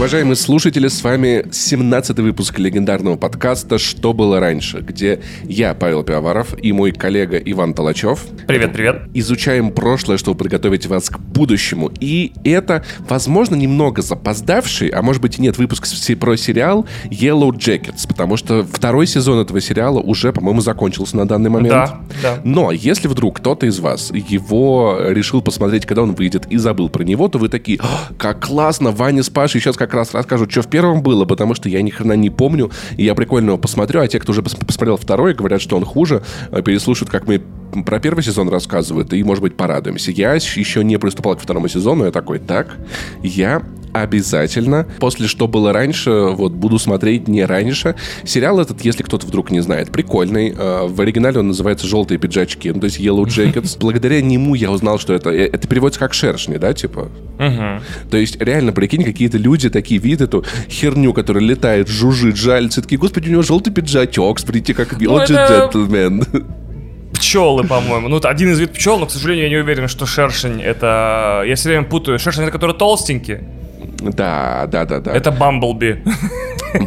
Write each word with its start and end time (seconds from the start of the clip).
Уважаемые 0.00 0.36
слушатели, 0.36 0.88
с 0.88 1.04
вами 1.04 1.44
17-й 1.50 2.22
выпуск 2.22 2.58
легендарного 2.58 3.18
подкаста 3.18 3.76
«Что 3.76 4.14
было 4.14 4.40
раньше», 4.40 4.80
где 4.80 5.20
я, 5.44 5.74
Павел 5.74 6.02
Пиаваров, 6.04 6.54
и 6.58 6.72
мой 6.72 6.92
коллега 6.92 7.36
Иван 7.36 7.74
Толачев 7.74 8.24
Привет, 8.46 8.72
привет. 8.72 9.02
изучаем 9.12 9.70
прошлое, 9.70 10.16
чтобы 10.16 10.38
подготовить 10.38 10.86
вас 10.86 11.10
к 11.10 11.18
будущему. 11.18 11.92
И 12.00 12.32
это, 12.44 12.82
возможно, 13.10 13.56
немного 13.56 14.00
запоздавший, 14.00 14.88
а 14.88 15.02
может 15.02 15.20
быть 15.20 15.38
и 15.38 15.42
нет, 15.42 15.58
выпуск 15.58 15.84
про 16.18 16.36
сериал 16.38 16.86
Yellow 17.10 17.50
Jackets, 17.50 18.08
потому 18.08 18.38
что 18.38 18.64
второй 18.64 19.06
сезон 19.06 19.40
этого 19.40 19.60
сериала 19.60 20.00
уже, 20.00 20.32
по-моему, 20.32 20.62
закончился 20.62 21.18
на 21.18 21.28
данный 21.28 21.50
момент. 21.50 21.74
Да, 21.74 22.00
да. 22.22 22.38
Но 22.42 22.70
если 22.70 23.06
вдруг 23.06 23.36
кто-то 23.36 23.66
из 23.66 23.78
вас 23.80 24.10
его 24.14 24.96
решил 25.10 25.42
посмотреть, 25.42 25.84
когда 25.84 26.04
он 26.04 26.14
выйдет, 26.14 26.46
и 26.46 26.56
забыл 26.56 26.88
про 26.88 27.02
него, 27.02 27.28
то 27.28 27.38
вы 27.38 27.50
такие, 27.50 27.78
«А, 27.82 28.08
как 28.16 28.46
классно, 28.46 28.92
Ваня 28.92 29.22
с 29.22 29.28
Пашей 29.28 29.60
сейчас 29.60 29.76
как 29.76 29.89
раз 29.94 30.14
расскажут, 30.14 30.50
что 30.50 30.62
в 30.62 30.68
первом 30.68 31.02
было, 31.02 31.24
потому 31.24 31.54
что 31.54 31.68
я 31.68 31.82
ни 31.82 31.90
хрена 31.90 32.14
не 32.14 32.30
помню, 32.30 32.70
и 32.96 33.04
я 33.04 33.14
прикольно 33.14 33.50
его 33.50 33.58
посмотрю, 33.58 34.00
а 34.00 34.08
те, 34.08 34.18
кто 34.20 34.32
уже 34.32 34.42
пос- 34.42 34.64
посмотрел 34.64 34.96
второй, 34.96 35.34
говорят, 35.34 35.60
что 35.60 35.76
он 35.76 35.84
хуже, 35.84 36.22
э, 36.50 36.62
переслушают, 36.62 37.10
как 37.10 37.26
мы 37.26 37.42
про 37.86 38.00
первый 38.00 38.22
сезон 38.22 38.48
рассказывают, 38.48 39.12
и, 39.12 39.22
может 39.22 39.42
быть, 39.42 39.56
порадуемся. 39.56 40.10
Я 40.10 40.34
еще 40.34 40.82
не 40.84 40.98
приступал 40.98 41.36
к 41.36 41.40
второму 41.40 41.68
сезону, 41.68 42.04
я 42.04 42.10
такой, 42.10 42.38
так, 42.38 42.76
я 43.22 43.62
обязательно, 43.92 44.86
после 45.00 45.26
«Что 45.26 45.48
было 45.48 45.72
раньше», 45.72 46.10
вот, 46.10 46.52
буду 46.52 46.78
смотреть 46.78 47.26
не 47.26 47.44
раньше. 47.44 47.96
Сериал 48.24 48.60
этот, 48.60 48.82
если 48.82 49.02
кто-то 49.02 49.26
вдруг 49.26 49.50
не 49.50 49.58
знает, 49.60 49.90
прикольный. 49.90 50.54
Э, 50.56 50.86
В 50.86 51.00
оригинале 51.00 51.40
он 51.40 51.48
называется 51.48 51.88
«Желтые 51.88 52.18
пиджачки», 52.18 52.70
ну, 52.70 52.78
то 52.78 52.84
есть 52.84 53.00
«Yellow 53.00 53.24
Jackets». 53.24 53.76
Благодаря 53.80 54.22
нему 54.22 54.54
я 54.54 54.70
узнал, 54.70 55.00
что 55.00 55.12
это... 55.12 55.30
э, 55.30 55.48
Это 55.52 55.66
переводится 55.66 55.98
как 55.98 56.14
«шершни», 56.14 56.56
да, 56.56 56.72
типа? 56.72 57.08
То 58.10 58.16
есть, 58.16 58.40
реально, 58.40 58.70
прикинь, 58.72 59.02
какие-то 59.02 59.38
люди 59.38 59.68
такие 59.70 60.00
видят 60.00 60.20
эту 60.20 60.44
херню, 60.68 61.12
которая 61.12 61.42
летает, 61.42 61.88
жужжит, 61.88 62.36
жалится, 62.36 62.82
такие, 62.82 62.98
господи, 62.98 63.28
у 63.28 63.32
него 63.32 63.42
желтый 63.42 63.72
пиджачок, 63.72 64.38
смотрите, 64.38 64.72
как 64.72 65.00
Ну, 65.00 65.18
это- 65.18 65.68
джентльмен. 65.72 66.24
Пчелы, 67.14 67.64
по-моему. 67.64 68.08
Ну, 68.08 68.20
один 68.22 68.52
из 68.52 68.60
вид 68.60 68.72
пчел, 68.72 68.98
но, 68.98 69.06
к 69.06 69.10
сожалению, 69.10 69.44
я 69.44 69.50
не 69.50 69.56
уверен, 69.56 69.88
что 69.88 70.06
шершень 70.06 70.62
это... 70.62 71.42
Я 71.46 71.54
все 71.56 71.70
время 71.70 71.84
путаю. 71.84 72.18
Шершень 72.18 72.44
это 72.44 72.52
который 72.52 72.76
толстенький. 72.76 73.38
Да, 74.00 74.66
да, 74.66 74.84
да, 74.84 75.00
да. 75.00 75.12
Это 75.12 75.30
Бамблби. 75.30 76.02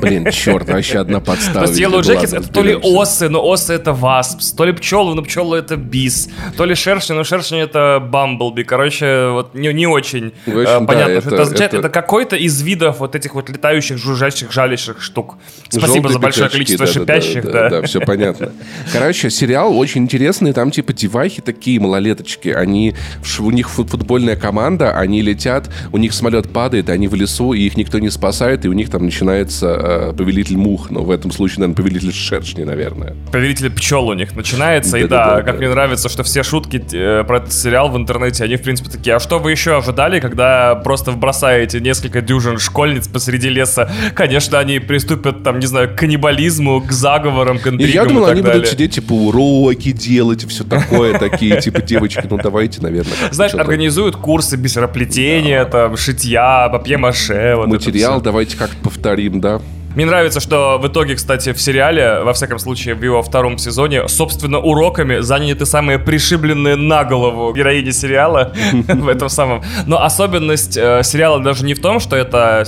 Блин, 0.02 0.30
черт, 0.32 0.68
вообще 0.70 1.00
одна 1.00 1.20
подстава. 1.20 1.66
видимо, 1.68 1.98
Yellow 1.98 2.02
Jackets 2.02 2.38
это 2.38 2.48
то 2.52 2.62
ли 2.62 2.76
осы, 2.76 3.30
но 3.30 3.46
осы 3.48 3.74
это 3.74 3.94
васпс, 3.94 4.52
то 4.52 4.66
ли 4.66 4.72
пчелы, 4.74 5.16
но 5.16 5.22
пчелы 5.24 5.58
это 5.58 5.76
бис, 5.76 6.30
то 6.58 6.66
ли 6.66 6.76
шершни, 6.76 7.14
но 7.14 7.24
шершни 7.24 7.60
это 7.62 8.00
Бамблби. 8.04 8.64
Короче, 8.64 9.30
вот 9.32 9.54
не, 9.56 9.72
не 9.74 9.88
очень 9.88 10.34
общем, 10.46 10.60
э, 10.60 10.64
да, 10.66 10.80
понятно, 10.82 11.12
это- 11.12 11.22
что 11.22 11.30
это 11.36 11.42
означает. 11.44 11.74
это- 11.74 11.78
Это, 11.84 11.90
какой-то 11.90 12.36
из 12.36 12.62
видов 12.62 13.00
вот 13.00 13.16
этих 13.16 13.36
вот 13.36 13.50
летающих, 13.50 13.98
жужжащих, 13.98 14.52
жалящих 14.52 15.02
штук. 15.02 15.36
Спасибо 15.70 15.88
Желтые 15.88 16.14
за 16.14 16.20
большое 16.20 16.50
пиджачки, 16.50 16.76
количество 16.78 16.86
да, 16.86 17.14
да, 17.16 17.22
шипящих, 17.22 17.44
да. 17.46 17.52
да. 17.52 17.70
Да, 17.70 17.82
все 17.88 18.00
понятно. 18.00 18.52
Короче, 18.92 19.30
сериал 19.30 19.78
очень 19.78 20.04
интересный. 20.04 20.54
Там 20.54 20.72
типа 20.72 20.94
девахи 20.94 21.42
такие, 21.42 21.80
малолеточки. 21.80 22.50
Они, 22.50 22.94
у 23.40 23.52
них 23.52 23.68
фут- 23.70 23.90
футбольная 23.90 24.36
команда, 24.36 24.92
они 24.98 25.22
летят, 25.22 25.70
у 25.92 25.98
них 25.98 26.14
самолет 26.14 26.52
падает, 26.52 26.90
они 26.90 27.08
в 27.08 27.16
лесу, 27.16 27.54
и 27.54 27.62
их 27.62 27.78
никто 27.78 28.00
не 28.00 28.10
спасает, 28.10 28.66
и 28.66 28.70
у 28.70 28.74
них 28.74 28.90
там 28.90 29.04
начинается 29.06 29.73
э, 29.76 30.14
повелитель 30.14 30.58
мух. 30.58 30.90
Но 30.90 31.04
в 31.04 31.12
этом 31.12 31.32
случае, 31.32 31.60
наверное, 31.60 31.76
повелитель 31.84 32.14
шершни, 32.14 32.64
наверное. 32.64 33.16
Повелитель 33.32 33.70
пчел 33.72 34.08
у 34.08 34.14
них 34.14 34.36
начинается, 34.36 34.98
и 34.98 35.08
да, 35.08 35.42
как 35.42 35.46
да. 35.46 35.54
мне 35.54 35.70
нравится, 35.70 36.10
что 36.10 36.24
все 36.24 36.44
шутки 36.44 36.84
э, 36.94 37.24
про 37.24 37.38
этот 37.38 37.54
сериал 37.54 37.90
в 37.90 37.98
интернете, 37.98 38.44
они, 38.44 38.56
в 38.56 38.62
принципе, 38.62 38.90
такие, 38.90 39.16
а 39.16 39.20
что 39.20 39.40
вы 39.40 39.52
еще 39.52 39.78
ожидали, 39.78 40.20
когда 40.20 40.76
просто 40.76 41.12
бросаете 41.12 41.80
несколько 41.80 42.22
дюжин 42.22 42.60
школьниц 42.60 43.08
посреди 43.08 43.50
леса? 43.50 43.92
Конечно, 44.16 44.60
они 44.60 44.80
приступят, 44.80 45.44
там, 45.44 45.60
не 45.60 45.66
знаю, 45.66 45.90
к 45.90 45.96
каннибализму, 45.96 46.82
к 46.82 46.92
заговорам, 46.92 47.60
к 47.60 47.68
И 47.68 47.70
интригам 47.70 47.94
я 47.94 48.06
думал, 48.06 48.24
и 48.24 48.26
так 48.26 48.34
они 48.34 48.42
далее. 48.42 48.60
будут 48.60 48.72
сидеть, 48.72 48.96
типа, 48.96 49.14
уроки 49.14 49.92
делать, 49.92 50.44
и 50.44 50.48
все 50.48 50.64
такое, 50.64 51.18
такие, 51.20 51.60
типа, 51.62 51.82
девочки, 51.82 52.26
ну 52.30 52.38
давайте, 52.38 52.82
наверное. 52.82 53.14
Знаешь, 53.32 53.54
организуют 53.54 54.16
курсы 54.16 54.58
бисероплетения, 54.58 55.66
там, 55.66 55.98
шитья, 55.98 56.70
папье-маше. 56.70 57.56
Материал 57.66 58.22
давайте 58.22 58.58
как-то 58.58 58.78
повторим, 58.78 59.42
да. 59.42 59.62
Мне 59.96 60.06
нравится, 60.06 60.40
что 60.40 60.80
в 60.82 60.88
итоге, 60.88 61.16
кстати, 61.16 61.54
в 61.54 61.62
сериале, 61.62 62.22
во 62.24 62.34
всяком 62.34 62.58
случае, 62.58 62.96
в 62.96 63.04
его 63.04 63.22
втором 63.22 63.60
сезоне, 63.60 64.08
собственно, 64.08 64.60
уроками 64.60 65.20
заняты 65.20 65.66
самые 65.68 66.00
пришибленные 66.00 66.76
на 66.76 67.04
голову 67.04 67.54
героини 67.54 67.92
сериала 67.92 68.54
в 68.72 69.08
этом 69.08 69.30
самом. 69.30 69.62
Но 69.86 70.02
особенность 70.02 70.78
э, 70.78 71.02
сериала 71.04 71.40
даже 71.40 71.64
не 71.64 71.76
в 71.76 71.82
том, 71.82 72.00
что 72.00 72.16
это 72.16 72.66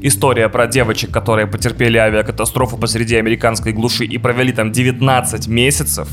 история 0.00 0.48
про 0.48 0.66
девочек, 0.66 1.10
которые 1.10 1.46
потерпели 1.46 1.98
авиакатастрофу 1.98 2.78
посреди 2.78 3.16
американской 3.16 3.72
глуши 3.72 4.04
и 4.04 4.16
провели 4.16 4.52
там 4.52 4.72
19 4.72 5.48
месяцев, 5.48 6.08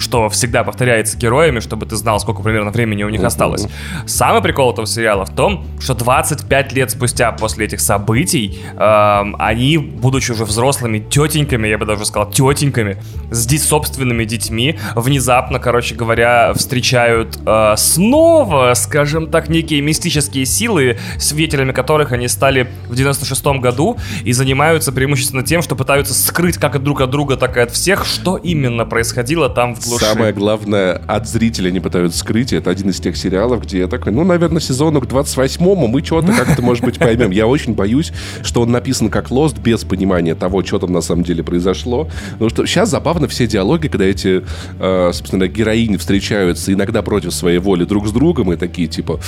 что 0.00 0.28
всегда 0.28 0.64
повторяется 0.64 1.16
героями, 1.16 1.60
чтобы 1.60 1.86
ты 1.86 1.96
знал, 1.96 2.18
сколько 2.20 2.42
примерно 2.42 2.70
времени 2.70 3.04
у 3.04 3.08
них 3.08 3.22
осталось. 3.22 3.66
Самый 4.06 4.42
прикол 4.42 4.72
этого 4.72 4.86
сериала 4.86 5.24
в 5.26 5.34
том, 5.34 5.66
что 5.78 5.94
25 5.94 6.72
лет 6.72 6.90
спустя 6.90 7.32
после 7.32 7.66
этих 7.66 7.80
событий 7.80 8.58
эм, 8.76 9.36
они, 9.38 9.78
будучи 9.78 10.32
уже 10.32 10.44
взрослыми 10.44 10.98
тетеньками, 10.98 11.68
я 11.68 11.78
бы 11.78 11.86
даже 11.86 12.04
сказал, 12.04 12.30
тетеньками, 12.30 12.96
с 13.30 13.46
ди- 13.46 13.58
собственными 13.58 14.24
детьми, 14.24 14.78
внезапно, 14.94 15.58
короче 15.58 15.94
говоря, 15.94 16.52
встречают 16.54 17.38
э, 17.44 17.74
снова, 17.76 18.72
скажем 18.74 19.30
так, 19.30 19.48
некие 19.48 19.80
мистические 19.82 20.46
силы, 20.46 20.98
свидетелями 21.18 21.72
которых 21.72 22.12
они 22.12 22.28
стали 22.28 22.68
в 22.88 22.94
96 22.94 23.44
году 23.60 23.98
и 24.24 24.32
занимаются 24.32 24.92
преимущественно 24.92 25.42
тем, 25.42 25.62
что 25.62 25.76
пытаются 25.76 26.14
скрыть 26.14 26.56
как 26.56 26.76
от 26.76 26.82
друг 26.82 27.00
от 27.00 27.10
друга, 27.10 27.36
так 27.36 27.56
и 27.56 27.60
от 27.60 27.70
всех, 27.70 28.06
что 28.06 28.36
именно 28.36 28.86
происходило 28.86 29.48
там 29.48 29.74
в 29.74 29.89
глуши. 29.90 30.04
Самое 30.04 30.32
главное, 30.32 31.00
от 31.06 31.28
зрителя 31.28 31.70
не 31.70 31.80
пытаются 31.80 32.18
скрыть. 32.18 32.52
Это 32.52 32.70
один 32.70 32.90
из 32.90 33.00
тех 33.00 33.16
сериалов, 33.16 33.62
где 33.62 33.80
я 33.80 33.88
такой, 33.88 34.12
ну, 34.12 34.24
наверное, 34.24 34.60
сезону 34.60 35.00
к 35.00 35.06
28-му 35.06 35.86
мы 35.86 36.04
что-то 36.04 36.32
как-то, 36.32 36.62
может 36.62 36.84
быть, 36.84 36.98
поймем. 36.98 37.30
Я 37.30 37.46
очень 37.46 37.74
боюсь, 37.74 38.12
что 38.42 38.62
он 38.62 38.70
написан 38.70 39.10
как 39.10 39.30
Lost, 39.30 39.60
без 39.60 39.84
понимания 39.84 40.34
того, 40.34 40.64
что 40.64 40.78
там 40.78 40.92
на 40.92 41.00
самом 41.00 41.24
деле 41.24 41.42
произошло. 41.42 42.08
Потому 42.32 42.50
что 42.50 42.66
сейчас 42.66 42.90
забавно 42.90 43.28
все 43.28 43.46
диалоги, 43.46 43.88
когда 43.88 44.04
эти, 44.04 44.42
э, 44.78 45.10
собственно, 45.12 45.48
героини 45.48 45.96
встречаются 45.96 46.72
иногда 46.72 47.02
против 47.02 47.34
своей 47.34 47.58
воли 47.58 47.84
друг 47.84 48.06
с 48.08 48.12
другом, 48.12 48.52
и 48.52 48.56
такие, 48.56 48.88
типа... 48.88 49.20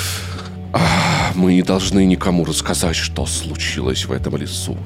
«А, 0.74 1.32
мы 1.34 1.52
не 1.52 1.62
должны 1.62 2.06
никому 2.06 2.46
рассказать, 2.46 2.96
что 2.96 3.26
случилось 3.26 4.06
в 4.06 4.12
этом 4.12 4.36
лесу. 4.36 4.76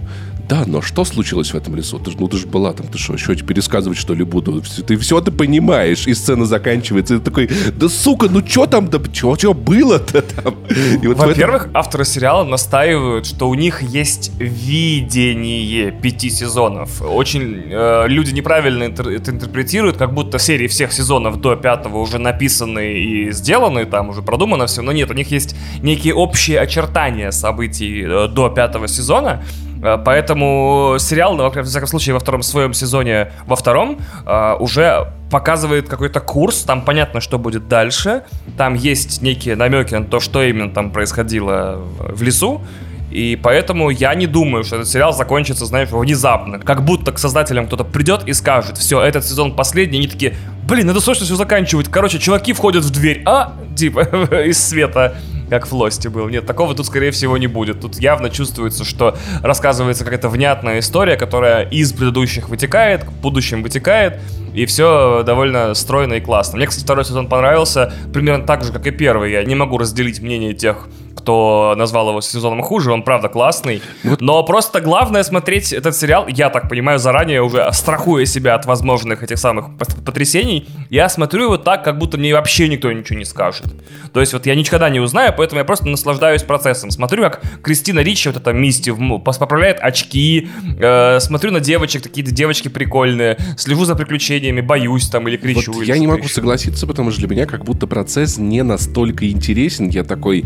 Да, 0.48 0.62
но 0.66 0.80
что 0.80 1.04
случилось 1.04 1.50
в 1.50 1.56
этом 1.56 1.74
лесу? 1.74 1.98
Ты, 1.98 2.12
ну, 2.18 2.28
ты 2.28 2.36
же 2.36 2.46
была 2.46 2.72
там, 2.72 2.86
ты 2.86 2.98
что, 2.98 3.14
еще 3.14 3.34
пересказывать, 3.34 3.98
что 3.98 4.14
ли, 4.14 4.22
буду? 4.24 4.62
Ты 4.86 4.96
все 4.96 5.20
ты 5.20 5.30
понимаешь, 5.32 6.06
и 6.06 6.14
сцена 6.14 6.44
заканчивается, 6.44 7.14
и 7.14 7.18
ты 7.18 7.24
такой, 7.24 7.50
да 7.76 7.88
сука, 7.88 8.28
ну 8.30 8.46
что 8.46 8.66
там, 8.66 8.88
да 8.88 9.00
что 9.12 9.54
было-то 9.54 10.22
там? 10.22 10.54
Вот 10.54 10.68
в 10.68 11.10
этом- 11.12 11.16
Во-первых, 11.28 11.68
авторы 11.74 12.04
сериала 12.04 12.44
настаивают, 12.44 13.26
что 13.26 13.48
у 13.48 13.54
них 13.54 13.82
есть 13.82 14.30
видение 14.38 15.90
пяти 15.90 16.30
сезонов. 16.30 17.02
Очень 17.02 17.64
э, 17.70 18.04
люди 18.08 18.32
неправильно 18.32 18.84
интер- 18.84 19.10
это 19.14 19.30
интерпретируют, 19.30 19.96
как 19.96 20.14
будто 20.14 20.38
серии 20.38 20.66
всех 20.68 20.92
сезонов 20.92 21.40
до 21.40 21.56
пятого 21.56 21.98
уже 21.98 22.18
написаны 22.18 22.94
и 22.94 23.32
сделаны, 23.32 23.84
там 23.84 24.10
уже 24.10 24.22
продумано 24.22 24.66
все. 24.66 24.82
Но 24.82 24.92
нет, 24.92 25.10
у 25.10 25.14
них 25.14 25.30
есть 25.30 25.56
некие 25.82 26.14
общие 26.14 26.60
очертания 26.60 27.30
событий 27.32 28.02
э, 28.06 28.28
до 28.28 28.48
пятого 28.48 28.86
сезона. 28.88 29.42
Э, 29.86 29.98
Поэтому 30.04 30.96
сериал, 30.98 31.36
ну, 31.36 31.48
во 31.48 31.62
всяком 31.62 31.86
случае, 31.86 32.14
во 32.14 32.20
втором 32.20 32.42
своем 32.42 32.74
сезоне, 32.74 33.32
во 33.46 33.54
втором, 33.56 33.98
э, 34.26 34.56
уже 34.58 35.12
показывает 35.30 35.88
какой-то 35.88 36.20
курс, 36.20 36.62
там 36.62 36.82
понятно, 36.82 37.20
что 37.20 37.38
будет 37.38 37.68
дальше, 37.68 38.22
там 38.56 38.74
есть 38.74 39.22
некие 39.22 39.56
намеки 39.56 39.94
на 39.94 40.04
то, 40.04 40.20
что 40.20 40.42
именно 40.42 40.70
там 40.70 40.90
происходило 40.90 41.82
в 41.98 42.22
лесу, 42.22 42.62
и 43.10 43.38
поэтому 43.40 43.90
я 43.90 44.14
не 44.14 44.26
думаю, 44.26 44.64
что 44.64 44.76
этот 44.76 44.88
сериал 44.88 45.12
закончится, 45.12 45.64
знаешь, 45.66 45.88
внезапно. 45.90 46.58
Как 46.58 46.84
будто 46.84 47.12
к 47.12 47.18
создателям 47.18 47.66
кто-то 47.66 47.84
придет 47.84 48.26
и 48.26 48.32
скажет, 48.32 48.76
все, 48.78 49.00
этот 49.00 49.24
сезон 49.24 49.54
последний, 49.54 49.98
они 49.98 50.08
такие, 50.08 50.34
блин, 50.68 50.88
надо 50.88 51.00
срочно 51.00 51.24
все 51.24 51.36
заканчивать. 51.36 51.88
Короче, 51.88 52.18
чуваки 52.18 52.52
входят 52.52 52.84
в 52.84 52.90
дверь, 52.90 53.22
а, 53.24 53.52
типа, 53.76 54.00
из 54.46 54.62
света 54.62 55.14
как 55.50 55.66
в 55.66 55.72
Лосте 55.72 56.08
был. 56.08 56.28
Нет, 56.28 56.46
такого 56.46 56.74
тут, 56.74 56.86
скорее 56.86 57.10
всего, 57.10 57.36
не 57.36 57.46
будет. 57.46 57.80
Тут 57.80 57.98
явно 58.00 58.30
чувствуется, 58.30 58.84
что 58.84 59.16
рассказывается 59.42 60.04
какая-то 60.04 60.28
внятная 60.28 60.80
история, 60.80 61.16
которая 61.16 61.64
из 61.68 61.92
предыдущих 61.92 62.48
вытекает, 62.48 63.04
к 63.04 63.10
будущим 63.10 63.62
вытекает, 63.62 64.20
и 64.56 64.64
все 64.66 65.22
довольно 65.24 65.74
стройно 65.74 66.14
и 66.14 66.20
классно. 66.20 66.56
Мне, 66.56 66.66
кстати, 66.66 66.84
второй 66.84 67.04
сезон 67.04 67.28
понравился 67.28 67.92
примерно 68.12 68.46
так 68.46 68.64
же, 68.64 68.72
как 68.72 68.86
и 68.86 68.90
первый. 68.90 69.30
Я 69.32 69.44
не 69.44 69.54
могу 69.54 69.78
разделить 69.78 70.20
мнение 70.20 70.54
тех, 70.54 70.88
кто 71.26 71.74
назвал 71.76 72.10
его 72.10 72.20
сезоном 72.20 72.62
хуже, 72.62 72.92
он 72.92 73.02
правда 73.02 73.28
классный. 73.28 73.82
Вот. 74.04 74.20
Но 74.20 74.44
просто 74.44 74.80
главное 74.80 75.24
смотреть 75.24 75.72
этот 75.72 75.96
сериал, 75.96 76.28
я 76.28 76.50
так 76.50 76.68
понимаю, 76.68 77.00
заранее 77.00 77.42
уже 77.42 77.68
страхуя 77.72 78.24
себя 78.26 78.54
от 78.54 78.64
возможных 78.64 79.24
этих 79.24 79.36
самых 79.36 79.76
потрясений, 80.04 80.68
я 80.88 81.08
смотрю 81.08 81.46
его 81.46 81.56
так, 81.56 81.82
как 81.82 81.98
будто 81.98 82.16
мне 82.16 82.32
вообще 82.32 82.68
никто 82.68 82.92
ничего 82.92 83.18
не 83.18 83.24
скажет. 83.24 83.64
То 84.12 84.20
есть 84.20 84.34
вот 84.34 84.46
я 84.46 84.54
никогда 84.54 84.88
не 84.88 85.00
узнаю, 85.00 85.34
поэтому 85.36 85.58
я 85.58 85.64
просто 85.64 85.88
наслаждаюсь 85.88 86.44
процессом. 86.44 86.92
Смотрю, 86.92 87.24
как 87.24 87.42
Кристина 87.60 87.98
Ричи, 88.00 88.28
вот 88.28 88.36
эта 88.38 88.52
Мисти, 88.52 88.94
поправляет 89.24 89.80
очки, 89.80 90.48
э, 90.78 91.18
смотрю 91.18 91.50
на 91.50 91.58
девочек, 91.58 92.04
какие-то 92.04 92.30
девочки 92.30 92.68
прикольные, 92.68 93.36
слежу 93.56 93.84
за 93.84 93.96
приключениями, 93.96 94.45
боюсь 94.62 95.08
там 95.08 95.28
или 95.28 95.36
кричу. 95.36 95.72
Вот 95.72 95.82
или 95.82 95.88
я 95.88 95.98
не 95.98 96.06
могу 96.06 96.24
еще. 96.24 96.34
согласиться, 96.34 96.86
потому 96.86 97.10
что 97.10 97.20
для 97.20 97.28
меня 97.28 97.46
как 97.46 97.64
будто 97.64 97.86
процесс 97.86 98.38
не 98.38 98.62
настолько 98.62 99.28
интересен. 99.30 99.88
Я 99.88 100.04
такой, 100.04 100.44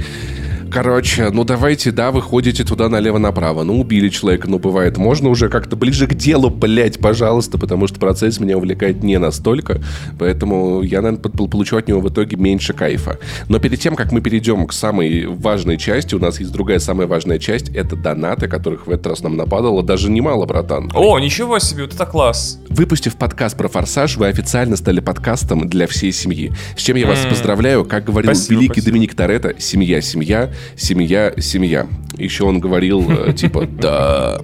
Короче, 0.71 1.31
ну 1.31 1.45
давайте, 1.45 1.91
да, 1.91 2.11
вы 2.11 2.23
ходите 2.23 2.65
туда 2.65 2.89
налево-направо. 2.89 3.65
Ну, 3.65 3.81
убили 3.81 4.09
человека, 4.09 4.49
ну, 4.49 4.59
бывает. 4.59 4.97
Можно 4.99 5.29
уже 5.29 5.49
как-то 5.49 5.77
ближе 5.77 6.07
к 6.07 6.15
делу, 6.15 6.49
блять, 6.49 6.99
пожалуйста, 7.01 7.59
потому 7.59 7.89
что 7.89 7.99
процесс 7.99 8.39
меня 8.39 8.57
увлекает 8.57 9.03
не 9.03 9.19
настолько. 9.19 9.81
Поэтому 10.19 10.83
я, 10.83 11.03
наверное, 11.03 11.31
получу 11.31 11.77
от 11.77 11.89
него 11.89 12.01
в 12.01 12.09
итоге 12.09 12.37
меньше 12.37 12.73
кайфа. 12.73 13.19
Но 13.49 13.59
перед 13.59 13.81
тем, 13.81 13.97
как 13.97 14.13
мы 14.13 14.21
перейдем 14.21 14.67
к 14.67 14.73
самой 14.73 15.27
важной 15.27 15.77
части, 15.77 16.15
у 16.15 16.21
нас 16.21 16.39
есть 16.39 16.53
другая 16.53 16.79
самая 16.79 17.07
важная 17.07 17.39
часть. 17.39 17.69
Это 17.71 17.97
донаты, 17.97 18.47
которых 18.47 18.87
в 18.87 18.91
этот 18.91 19.09
раз 19.09 19.23
нам 19.23 19.37
нападало 19.37 19.83
даже 19.83 20.11
немало, 20.11 20.47
братан. 20.47 20.91
О, 20.95 21.19
ничего 21.19 21.59
себе, 21.59 21.83
вот 21.83 21.95
это 21.95 22.07
класс. 22.07 22.61
Выпустив 22.69 23.17
подкаст 23.17 23.57
про 23.57 23.69
«Форсаж», 23.69 24.17
вы 24.17 24.29
официально 24.29 24.77
стали 24.77 25.01
подкастом 25.01 25.69
для 25.69 25.87
всей 25.87 26.13
семьи. 26.13 26.53
С 26.77 26.83
чем 26.83 26.97
я 26.97 27.07
вас 27.07 27.19
поздравляю. 27.29 27.85
Как 27.85 28.05
говорил 28.05 28.33
спасибо, 28.33 28.61
великий 28.61 28.81
спасибо. 28.81 28.93
Доминик 28.93 29.15
Торетто, 29.15 29.55
семья, 29.59 30.01
семья 30.01 30.51
семья, 30.77 31.33
семья. 31.39 31.87
Еще 32.17 32.45
он 32.45 32.61
говорил, 32.61 33.11
э, 33.11 33.33
типа, 33.37 33.67
да. 33.67 34.41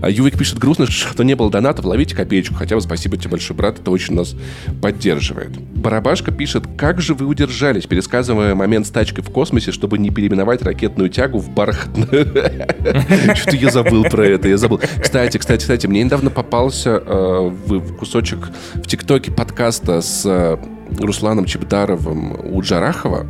А 0.00 0.10
Ювик 0.10 0.36
пишет, 0.36 0.58
грустно, 0.58 0.86
что 0.86 1.22
не 1.22 1.34
было 1.34 1.50
донатов, 1.50 1.84
ловите 1.84 2.14
копеечку. 2.14 2.54
Хотя 2.54 2.76
бы 2.76 2.82
спасибо 2.82 3.16
тебе 3.16 3.30
большой 3.30 3.56
брат, 3.56 3.78
это 3.78 3.90
очень 3.90 4.14
нас 4.14 4.34
поддерживает. 4.82 5.58
Барабашка 5.58 6.30
пишет, 6.30 6.64
как 6.76 7.00
же 7.00 7.14
вы 7.14 7.26
удержались, 7.26 7.86
пересказывая 7.86 8.54
момент 8.54 8.86
с 8.86 8.90
тачкой 8.90 9.24
в 9.24 9.30
космосе, 9.30 9.72
чтобы 9.72 9.98
не 9.98 10.10
переименовать 10.10 10.62
ракетную 10.62 11.08
тягу 11.08 11.38
в 11.38 11.50
бархатную. 11.50 12.26
Что-то 13.34 13.56
я 13.56 13.70
забыл 13.70 14.04
про 14.04 14.26
это, 14.26 14.48
я 14.48 14.56
забыл. 14.56 14.80
Кстати, 15.00 15.38
кстати, 15.38 15.60
кстати, 15.60 15.86
мне 15.86 16.02
недавно 16.02 16.30
попался 16.30 17.02
э, 17.04 17.50
в 17.66 17.96
кусочек 17.96 18.50
в 18.74 18.86
ТикТоке 18.86 19.30
подкаста 19.30 20.00
с 20.00 20.24
э, 20.26 20.58
Русланом 21.00 21.44
Чебдаровым 21.46 22.54
у 22.54 22.60
Джарахова, 22.62 23.26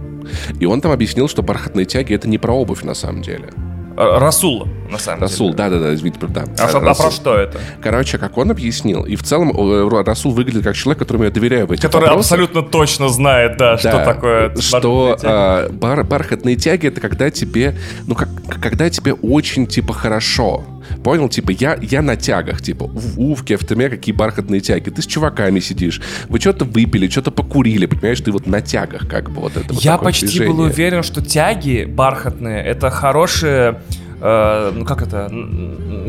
и 0.59 0.67
он 0.67 0.81
там 0.81 0.93
объяснил, 0.93 1.29
что 1.29 1.43
бархатные 1.43 1.87
тяги 1.87 2.15
это 2.15 2.29
не 2.29 2.39
про 2.39 2.53
обувь 2.53 2.83
на 2.83 2.95
самом 2.95 3.23
деле. 3.23 3.51
Э, 3.97 4.19
Расул, 4.19 4.67
на 4.91 4.99
самом 4.99 5.21
Расул, 5.21 5.53
деле. 5.53 5.63
Расул, 5.63 5.79
да-да-да, 5.79 5.95
извините, 5.95 6.19
да. 6.29 6.45
А, 6.59 6.67
Расул. 6.67 6.89
а 6.89 6.95
про 6.95 7.11
что 7.13 7.37
это? 7.37 7.61
Короче, 7.81 8.19
как 8.19 8.37
он 8.37 8.51
объяснил, 8.51 9.05
и 9.05 9.15
в 9.15 9.23
целом 9.23 9.51
э, 9.57 10.03
Расул 10.05 10.33
выглядит 10.33 10.65
как 10.65 10.75
человек, 10.75 10.99
которому 10.99 11.25
я 11.25 11.31
доверяю 11.31 11.67
в 11.67 11.73
этих 11.73 11.83
Который 11.85 12.07
вопросах. 12.07 12.33
абсолютно 12.33 12.63
точно 12.63 13.09
знает, 13.09 13.57
да, 13.57 13.77
да 13.77 13.79
что 13.79 14.05
такое 14.05 14.57
Что 14.57 15.17
а, 15.23 15.69
бар, 15.71 16.03
бархатные 16.03 16.57
тяги, 16.57 16.89
это 16.89 17.01
когда 17.01 17.31
тебе, 17.31 17.77
ну, 18.07 18.17
как, 18.17 18.29
когда 18.61 18.91
тебе 18.91 19.13
очень, 19.15 19.67
типа, 19.67 19.93
хорошо. 19.93 20.65
Понял? 21.03 21.29
Типа, 21.29 21.51
я, 21.51 21.79
я 21.81 22.03
на 22.03 22.17
тягах, 22.17 22.63
типа, 22.63 22.87
в, 22.87 23.19
у, 23.19 23.35
в 23.35 23.45
кефтеме 23.45 23.89
какие 23.89 24.15
бархатные 24.15 24.61
тяги. 24.61 24.91
Ты 24.91 25.03
с 25.03 25.07
чуваками 25.07 25.61
сидишь, 25.61 26.01
вы 26.29 26.41
что-то 26.41 26.65
выпили, 26.65 27.09
что-то 27.09 27.31
покурили, 27.31 27.87
понимаешь, 27.87 28.21
ты 28.21 28.31
вот 28.33 28.47
на 28.47 28.61
тягах, 28.61 29.09
как 29.09 29.31
бы 29.31 29.41
вот 29.41 29.57
это 29.57 29.73
вот 29.75 29.83
Я 29.83 29.99
почти 29.99 30.27
движение. 30.27 30.53
был 30.55 30.61
уверен, 30.61 31.03
что 31.03 31.23
тяги 31.23 31.85
бархатные— 31.85 32.63
это 32.65 32.91
хорошие 32.91 33.81
э, 34.21 34.73
ну 34.75 34.85
как 34.85 35.03
это, 35.03 35.31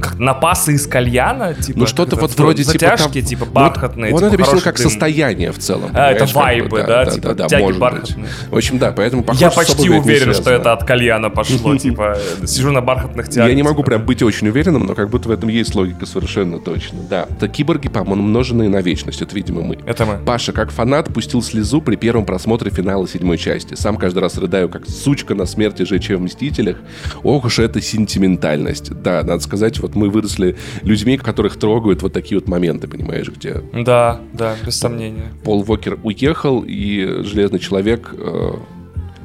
как 0.02 0.20
напасы 0.20 0.74
из 0.74 0.88
кальяна, 0.88 1.54
типа. 1.54 1.80
Ну 1.80 1.86
что-то 1.88 2.16
вот 2.16 2.36
вроде 2.38 2.64
затяжки, 2.64 3.22
типа, 3.22 3.46
типа 3.46 3.46
бархатные. 3.46 4.12
Вот, 4.12 4.20
типа, 4.20 4.28
он 4.28 4.34
это 4.34 4.44
объяснил 4.44 4.62
как 4.62 4.78
дым. 4.78 4.90
состояние 4.90 5.52
в 5.52 5.60
целом. 5.60 5.92
А, 5.94 6.12
это 6.12 6.26
вайбы, 6.26 6.80
да, 6.80 7.06
да, 7.06 7.12
типа 7.12 7.28
да, 7.30 7.34
да, 7.34 7.48
тяги 7.48 7.78
бархатные. 7.78 8.28
В 8.50 8.56
общем, 8.56 8.78
да, 8.78 8.92
поэтому 8.92 9.24
похоже, 9.24 9.46
Я 9.46 9.52
почти 9.52 9.90
уверен, 9.90 10.34
что 10.34 10.52
это 10.52 10.74
от 10.74 10.84
кальяна 10.84 11.30
пошло, 11.30 11.78
типа, 11.78 12.18
сижу 12.46 12.72
на 12.72 12.82
бархатных 12.82 13.30
тягах. 13.30 13.50
Я 13.50 13.56
не 13.56 13.64
могу 13.64 13.84
прям 13.84 14.06
быть 14.06 14.22
очень 14.24 14.48
уверенным, 14.48 14.86
но 14.86 14.96
как 14.96 15.10
будто 15.10 15.30
в 15.30 15.32
этом 15.32 15.50
есть 15.50 15.76
логика 15.76 16.06
совершенно 16.06 16.60
точно. 16.60 17.00
Да, 17.10 17.28
это 17.30 17.48
киборги, 17.48 17.90
по-моему, 17.90 18.24
умноженные 18.24 18.70
на 18.70 18.82
вечность, 18.82 19.22
это, 19.22 19.36
видимо, 19.36 19.62
мы. 19.62 19.78
Это 19.86 20.06
мы. 20.06 20.18
Паша, 20.26 20.52
как 20.52 20.72
фанат, 20.72 21.14
пустил 21.14 21.42
слезу 21.42 21.82
при 21.82 21.96
первом 21.96 22.26
просмотре 22.26 22.72
финала 22.72 23.08
седьмой 23.08 23.38
части. 23.38 23.76
Сам 23.76 23.98
каждый 23.98 24.20
раз 24.20 24.38
рыдаю, 24.38 24.70
как 24.70 24.88
сучка 24.88 25.36
на 25.36 25.46
смерти 25.46 25.84
ЖЧ 25.84 26.12
в 26.12 26.22
«Мстителях». 26.22 26.78
Ох 27.24 27.46
уж 27.46 27.60
это 27.60 27.82
сентиментальность 27.96 28.92
да, 29.02 29.24
надо 29.24 29.40
сказать, 29.40 29.80
вот 29.80 29.96
мы 29.96 30.10
выросли 30.10 30.58
людьми, 30.82 31.18
которых 31.18 31.58
трогают 31.58 32.02
вот 32.02 32.14
такие 32.14 32.40
вот 32.40 32.48
моменты, 32.48 32.88
понимаешь, 32.88 33.30
где... 33.30 33.62
Да, 33.74 34.20
да, 34.34 34.56
без 34.66 34.76
сомнения. 34.76 35.32
Пол 35.44 35.64
Вокер 35.64 36.00
уехал, 36.04 36.64
и 36.66 37.24
Железный 37.24 37.60
Человек 37.60 38.14
Э, 38.18 38.54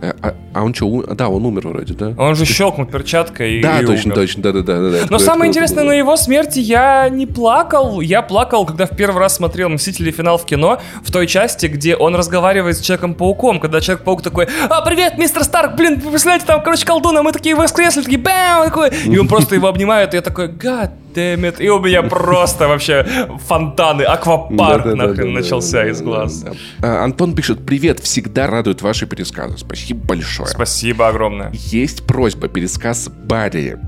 а, 0.02 0.34
а 0.54 0.62
он 0.64 0.74
что, 0.74 1.02
да, 1.14 1.28
он 1.28 1.44
умер 1.44 1.68
вроде, 1.68 1.94
да? 1.94 2.14
Он 2.16 2.34
же 2.34 2.44
щелкнул 2.44 2.86
перчаткой 2.86 3.58
и 3.58 3.62
Да, 3.62 3.80
и 3.80 3.86
точно, 3.86 4.12
умер. 4.12 4.14
точно, 4.14 4.42
да-да-да. 4.42 4.98
Но 5.08 5.18
самое 5.18 5.48
интересное, 5.48 5.84
на 5.84 5.92
его 5.92 6.16
смерти 6.16 6.58
я 6.58 7.08
не 7.08 7.26
плакал. 7.26 8.00
Я 8.00 8.22
плакал, 8.22 8.64
когда 8.66 8.86
в 8.86 8.96
первый 8.96 9.18
раз 9.18 9.36
смотрел 9.36 9.68
«Мстители. 9.68 10.10
Финал» 10.10 10.38
в 10.38 10.44
кино, 10.44 10.80
в 11.04 11.10
той 11.10 11.26
части, 11.26 11.66
где 11.66 11.94
он 11.96 12.14
разговаривает 12.16 12.76
с 12.76 12.80
Человеком-пауком, 12.80 13.60
когда 13.60 13.80
Человек-паук 13.80 14.22
такой, 14.22 14.48
а, 14.68 14.80
привет, 14.82 15.18
мистер 15.18 15.44
Старк, 15.44 15.76
блин, 15.76 16.00
представляете, 16.00 16.46
там, 16.46 16.62
короче, 16.62 16.84
колдун, 16.84 17.16
а 17.18 17.22
мы 17.22 17.32
такие 17.32 17.54
воскресли, 17.54 18.02
такие, 18.02 18.18
бам, 18.18 18.64
такой, 18.64 18.90
и 18.90 19.18
он 19.18 19.28
просто 19.28 19.54
его 19.54 19.68
обнимает, 19.68 20.14
и 20.14 20.16
я 20.16 20.22
такой, 20.22 20.48
гад, 20.48 20.92
Дэмит. 21.14 21.60
И 21.60 21.68
у 21.68 21.80
меня 21.80 22.02
просто 22.02 22.68
вообще 22.68 23.04
фонтаны, 23.48 24.02
аквапарк 24.02 24.84
нахрен 24.84 25.32
начался 25.32 25.86
из 25.88 26.00
глаз. 26.00 26.44
Антон 26.80 27.34
пишет, 27.34 27.66
привет, 27.66 27.98
всегда 28.00 28.46
радуют 28.46 28.80
ваши 28.82 29.06
пересказы. 29.06 29.58
Спасибо 29.58 29.89
большое. 29.92 30.48
Спасибо 30.48 31.08
огромное. 31.08 31.50
Есть 31.52 32.06
просьба, 32.06 32.48
пересказ 32.48 33.08
Барри. 33.08 33.78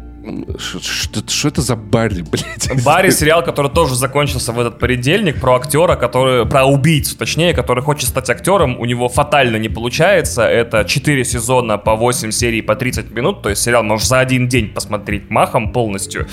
Что 0.58 1.48
это 1.48 1.60
за 1.60 1.76
Барри, 1.76 2.22
блядь? 2.30 2.84
Барри 2.84 3.10
сериал, 3.10 3.42
который 3.42 3.70
тоже 3.70 3.94
закончился 3.94 4.52
в 4.52 4.60
этот 4.60 4.78
понедельник, 4.78 5.40
про 5.40 5.56
актера, 5.56 5.96
который, 5.96 6.46
про 6.46 6.64
убийцу, 6.64 7.16
точнее, 7.16 7.54
который 7.54 7.82
хочет 7.82 8.08
стать 8.08 8.30
актером, 8.30 8.78
у 8.78 8.84
него 8.84 9.08
фатально 9.08 9.56
не 9.56 9.68
получается. 9.68 10.42
Это 10.42 10.84
4 10.84 11.24
сезона 11.24 11.78
по 11.78 11.96
8 11.96 12.30
серий 12.30 12.62
по 12.62 12.76
30 12.76 13.10
минут, 13.10 13.42
то 13.42 13.48
есть 13.48 13.62
сериал 13.62 13.82
можешь 13.82 14.06
за 14.06 14.20
один 14.20 14.48
день 14.48 14.68
посмотреть 14.68 15.30
махом 15.30 15.72
полностью. 15.72 16.26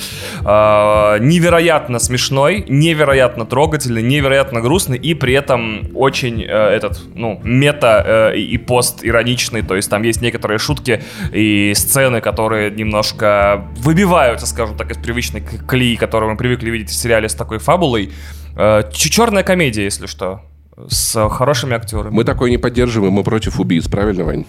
А, 0.44 1.18
невероятно 1.20 2.00
смешной, 2.00 2.66
невероятно 2.68 3.46
трогательный, 3.46 4.02
невероятно 4.02 4.62
грустный 4.62 4.98
и 4.98 5.14
при 5.14 5.34
этом 5.34 5.90
очень 5.96 6.44
э, 6.44 6.48
этот, 6.48 7.02
ну, 7.16 7.40
мета 7.44 8.32
э, 8.34 8.38
и 8.38 8.58
пост 8.58 9.00
ироничный, 9.04 9.62
то 9.62 9.76
есть 9.76 9.90
там 9.90 10.04
есть 10.04 10.22
некоторые 10.22 10.60
шутки 10.60 11.02
и 11.32 11.74
сцены, 11.76 12.22
которые 12.22 12.72
немножко 12.72 13.68
выбиваются, 13.80 14.46
скажем 14.46 14.78
так, 14.78 14.92
из 14.92 14.98
привычной 14.98 15.42
колеи, 15.42 15.96
которую 15.96 16.32
мы 16.32 16.38
привыкли 16.38 16.70
видеть 16.70 16.90
в 16.90 16.96
сериале 16.96 17.30
с 17.30 17.36
такой 17.36 17.60
фабулой. 17.60 18.12
Э, 18.56 18.84
черная 18.92 19.44
комедия, 19.44 19.84
если 19.84 20.06
что, 20.06 20.42
с 20.88 21.30
хорошими 21.30 21.76
актерами. 21.76 22.14
Мы 22.14 22.24
такой 22.24 22.50
не 22.52 22.58
поддерживаем, 22.58 23.14
мы 23.14 23.24
против 23.24 23.60
убийц, 23.60 23.88
правильно, 23.88 24.24
Вань? 24.24 24.46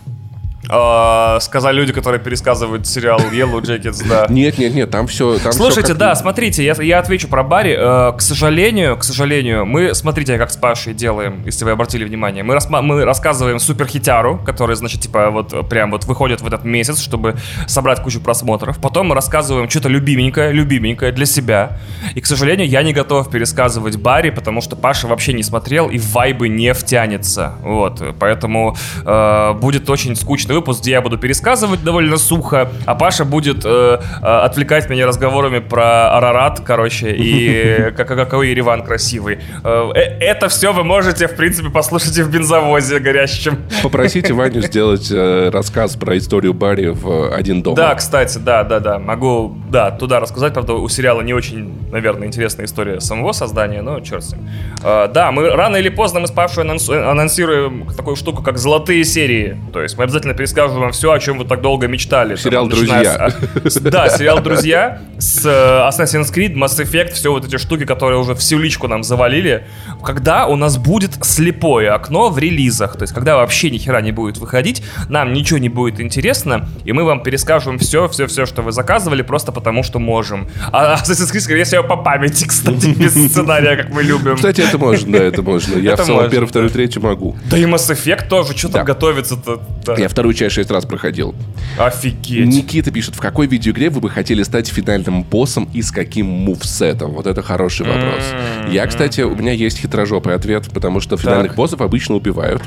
Э, 0.68 1.38
сказали 1.40 1.76
люди, 1.76 1.92
которые 1.92 2.20
пересказывают 2.20 2.86
сериал 2.86 3.18
Yellow 3.18 3.60
Jackets, 3.60 4.06
да. 4.08 4.26
Нет, 4.30 4.58
нет, 4.58 4.74
нет, 4.74 4.90
там 4.90 5.06
все. 5.06 5.38
Там 5.38 5.52
Слушайте, 5.52 5.82
все 5.82 5.92
как... 5.92 5.98
да, 5.98 6.14
смотрите, 6.14 6.64
я, 6.64 6.74
я 6.80 6.98
отвечу 6.98 7.28
про 7.28 7.42
Барри. 7.42 7.76
Э, 7.78 8.12
к 8.16 8.20
сожалению, 8.20 8.96
к 8.96 9.04
сожалению, 9.04 9.64
мы, 9.66 9.94
смотрите, 9.94 10.36
как 10.38 10.50
с 10.50 10.56
Пашей 10.56 10.94
делаем, 10.94 11.42
если 11.44 11.64
вы 11.64 11.70
обратили 11.72 12.04
внимание. 12.04 12.42
Мы, 12.42 12.54
рассма- 12.54 12.82
мы 12.82 13.04
рассказываем 13.04 13.58
суперхитяру, 13.58 14.38
который, 14.44 14.76
значит, 14.76 15.00
типа, 15.00 15.30
вот 15.30 15.68
прям 15.68 15.90
вот 15.90 16.04
выходит 16.04 16.40
в 16.40 16.46
этот 16.46 16.64
месяц, 16.64 17.00
чтобы 17.00 17.36
собрать 17.66 18.02
кучу 18.02 18.20
просмотров. 18.20 18.78
Потом 18.78 19.08
мы 19.08 19.14
рассказываем 19.14 19.68
что-то 19.70 19.88
любименькое, 19.88 20.52
любименькое 20.52 21.12
для 21.12 21.26
себя. 21.26 21.78
И, 22.14 22.20
к 22.20 22.26
сожалению, 22.26 22.68
я 22.68 22.82
не 22.82 22.92
готов 22.92 23.30
пересказывать 23.30 23.96
Барри, 23.96 24.30
потому 24.30 24.60
что 24.60 24.76
Паша 24.76 25.06
вообще 25.06 25.32
не 25.32 25.42
смотрел 25.42 25.88
и 25.88 25.98
в 25.98 26.12
вайбы 26.12 26.48
не 26.48 26.74
втянется. 26.74 27.54
Вот, 27.62 28.02
поэтому 28.18 28.76
э, 29.04 29.52
будет 29.54 29.88
очень 29.88 30.16
скучно 30.16 30.49
обычный 30.50 30.54
выпуск, 30.54 30.82
где 30.82 30.92
я 30.92 31.00
буду 31.00 31.18
пересказывать 31.18 31.82
довольно 31.82 32.16
сухо, 32.16 32.70
а 32.86 32.94
Паша 32.94 33.24
будет 33.24 33.64
э, 33.64 33.98
э, 34.22 34.26
отвлекать 34.26 34.90
меня 34.90 35.06
разговорами 35.06 35.60
про 35.60 36.16
Арарат, 36.16 36.60
короче, 36.60 37.12
и 37.12 37.90
как, 37.96 38.08
какой 38.08 38.50
Ереван 38.50 38.82
красивый. 38.82 39.38
Э, 39.64 39.90
э, 39.94 40.00
это 40.20 40.48
все 40.48 40.72
вы 40.72 40.84
можете, 40.84 41.26
в 41.26 41.36
принципе, 41.36 41.70
послушать 41.70 42.18
и 42.18 42.22
в 42.22 42.30
бензовозе 42.30 42.98
горящем. 42.98 43.58
Попросите 43.82 44.32
Ваню 44.34 44.62
сделать 44.62 45.10
э, 45.10 45.50
рассказ 45.50 45.96
про 45.96 46.16
историю 46.16 46.54
Барри 46.54 46.88
в 46.88 47.34
«Один 47.34 47.62
дом». 47.62 47.74
Да, 47.74 47.94
кстати, 47.94 48.38
да, 48.38 48.64
да, 48.64 48.80
да. 48.80 48.98
Могу, 48.98 49.56
да, 49.70 49.90
туда 49.90 50.20
рассказать. 50.20 50.52
Правда, 50.52 50.74
у 50.74 50.88
сериала 50.88 51.22
не 51.22 51.34
очень, 51.34 51.90
наверное, 51.90 52.26
интересная 52.26 52.66
история 52.66 53.00
самого 53.00 53.32
создания, 53.32 53.82
но 53.82 54.00
черт 54.00 54.24
с 54.24 54.32
ним. 54.32 54.48
Э, 54.82 55.08
да, 55.12 55.32
мы 55.32 55.50
рано 55.50 55.76
или 55.76 55.88
поздно 55.88 56.20
мы 56.20 56.26
с 56.26 56.32
Пашей 56.32 56.64
анонсируем 56.64 57.86
такую 57.96 58.16
штуку, 58.16 58.42
как 58.42 58.58
«Золотые 58.58 59.04
серии». 59.04 59.56
То 59.72 59.82
есть 59.82 59.96
мы 59.96 60.04
обязательно 60.04 60.34
перескажем 60.40 60.80
вам 60.80 60.92
все, 60.92 61.12
о 61.12 61.18
чем 61.18 61.36
вы 61.36 61.44
так 61.44 61.60
долго 61.60 61.86
мечтали. 61.86 62.34
Сериал 62.34 62.66
там, 62.66 62.78
«Друзья». 62.78 63.30
С, 63.62 63.78
да, 63.78 64.08
сериал 64.08 64.40
«Друзья» 64.40 65.02
с 65.18 65.44
э, 65.44 65.50
Assassin's 65.50 66.32
Creed, 66.34 66.54
Mass 66.54 66.82
Effect, 66.82 67.12
все 67.12 67.30
вот 67.30 67.44
эти 67.44 67.58
штуки, 67.58 67.84
которые 67.84 68.18
уже 68.18 68.34
всю 68.34 68.58
личку 68.58 68.88
нам 68.88 69.02
завалили. 69.02 69.66
Когда 70.02 70.46
у 70.46 70.56
нас 70.56 70.78
будет 70.78 71.22
слепое 71.22 71.92
окно 71.92 72.30
в 72.30 72.38
релизах, 72.38 72.96
то 72.96 73.02
есть 73.02 73.12
когда 73.12 73.36
вообще 73.36 73.70
ни 73.70 73.76
хера 73.76 74.00
не 74.00 74.12
будет 74.12 74.38
выходить, 74.38 74.82
нам 75.10 75.34
ничего 75.34 75.58
не 75.58 75.68
будет 75.68 76.00
интересно, 76.00 76.66
и 76.86 76.92
мы 76.92 77.04
вам 77.04 77.22
перескажем 77.22 77.78
все, 77.78 78.08
все, 78.08 78.26
все, 78.26 78.46
что 78.46 78.62
вы 78.62 78.72
заказывали, 78.72 79.20
просто 79.20 79.52
потому 79.52 79.82
что 79.82 79.98
можем. 79.98 80.48
А 80.72 80.94
Assassin's 80.94 81.34
Creed, 81.34 81.40
скорее 81.40 81.64
всего, 81.64 81.82
по 81.82 81.98
памяти, 81.98 82.46
кстати, 82.46 82.86
без 82.98 83.12
сценария, 83.12 83.76
как 83.76 83.90
мы 83.90 84.02
любим. 84.02 84.36
Кстати, 84.36 84.62
это 84.62 84.78
можно, 84.78 85.18
да, 85.18 85.22
это 85.22 85.42
можно. 85.42 85.76
Я 85.76 85.96
в 85.96 86.06
целом 86.06 86.30
первый, 86.30 86.46
второй, 86.46 86.70
третий 86.70 86.98
могу. 86.98 87.36
Да 87.50 87.58
и 87.58 87.64
Mass 87.64 87.90
Effect 87.90 88.28
тоже, 88.28 88.56
что 88.56 88.70
там 88.70 88.86
готовится-то? 88.86 89.60
Я 89.98 90.08
вторую 90.30 90.34
часть 90.34 90.54
шесть 90.54 90.70
раз 90.70 90.84
проходил. 90.84 91.34
Офигеть. 91.78 92.46
Никита 92.46 92.90
пишет, 92.90 93.16
в 93.16 93.20
какой 93.20 93.46
видеоигре 93.46 93.90
вы 93.90 94.00
бы 94.00 94.10
хотели 94.10 94.42
стать 94.44 94.68
финальным 94.68 95.22
боссом 95.22 95.68
и 95.74 95.82
с 95.82 95.90
каким 95.90 96.26
мувсетом? 96.26 97.12
Вот 97.12 97.26
это 97.26 97.42
хороший 97.42 97.86
вопрос. 97.86 98.22
Я, 98.70 98.86
кстати, 98.86 99.22
у 99.22 99.34
меня 99.34 99.52
есть 99.52 99.78
хитрожопый 99.78 100.34
ответ, 100.34 100.70
потому 100.72 101.00
что 101.00 101.16
финальных 101.16 101.54
боссов 101.54 101.80
обычно 101.80 102.14
убивают. 102.14 102.62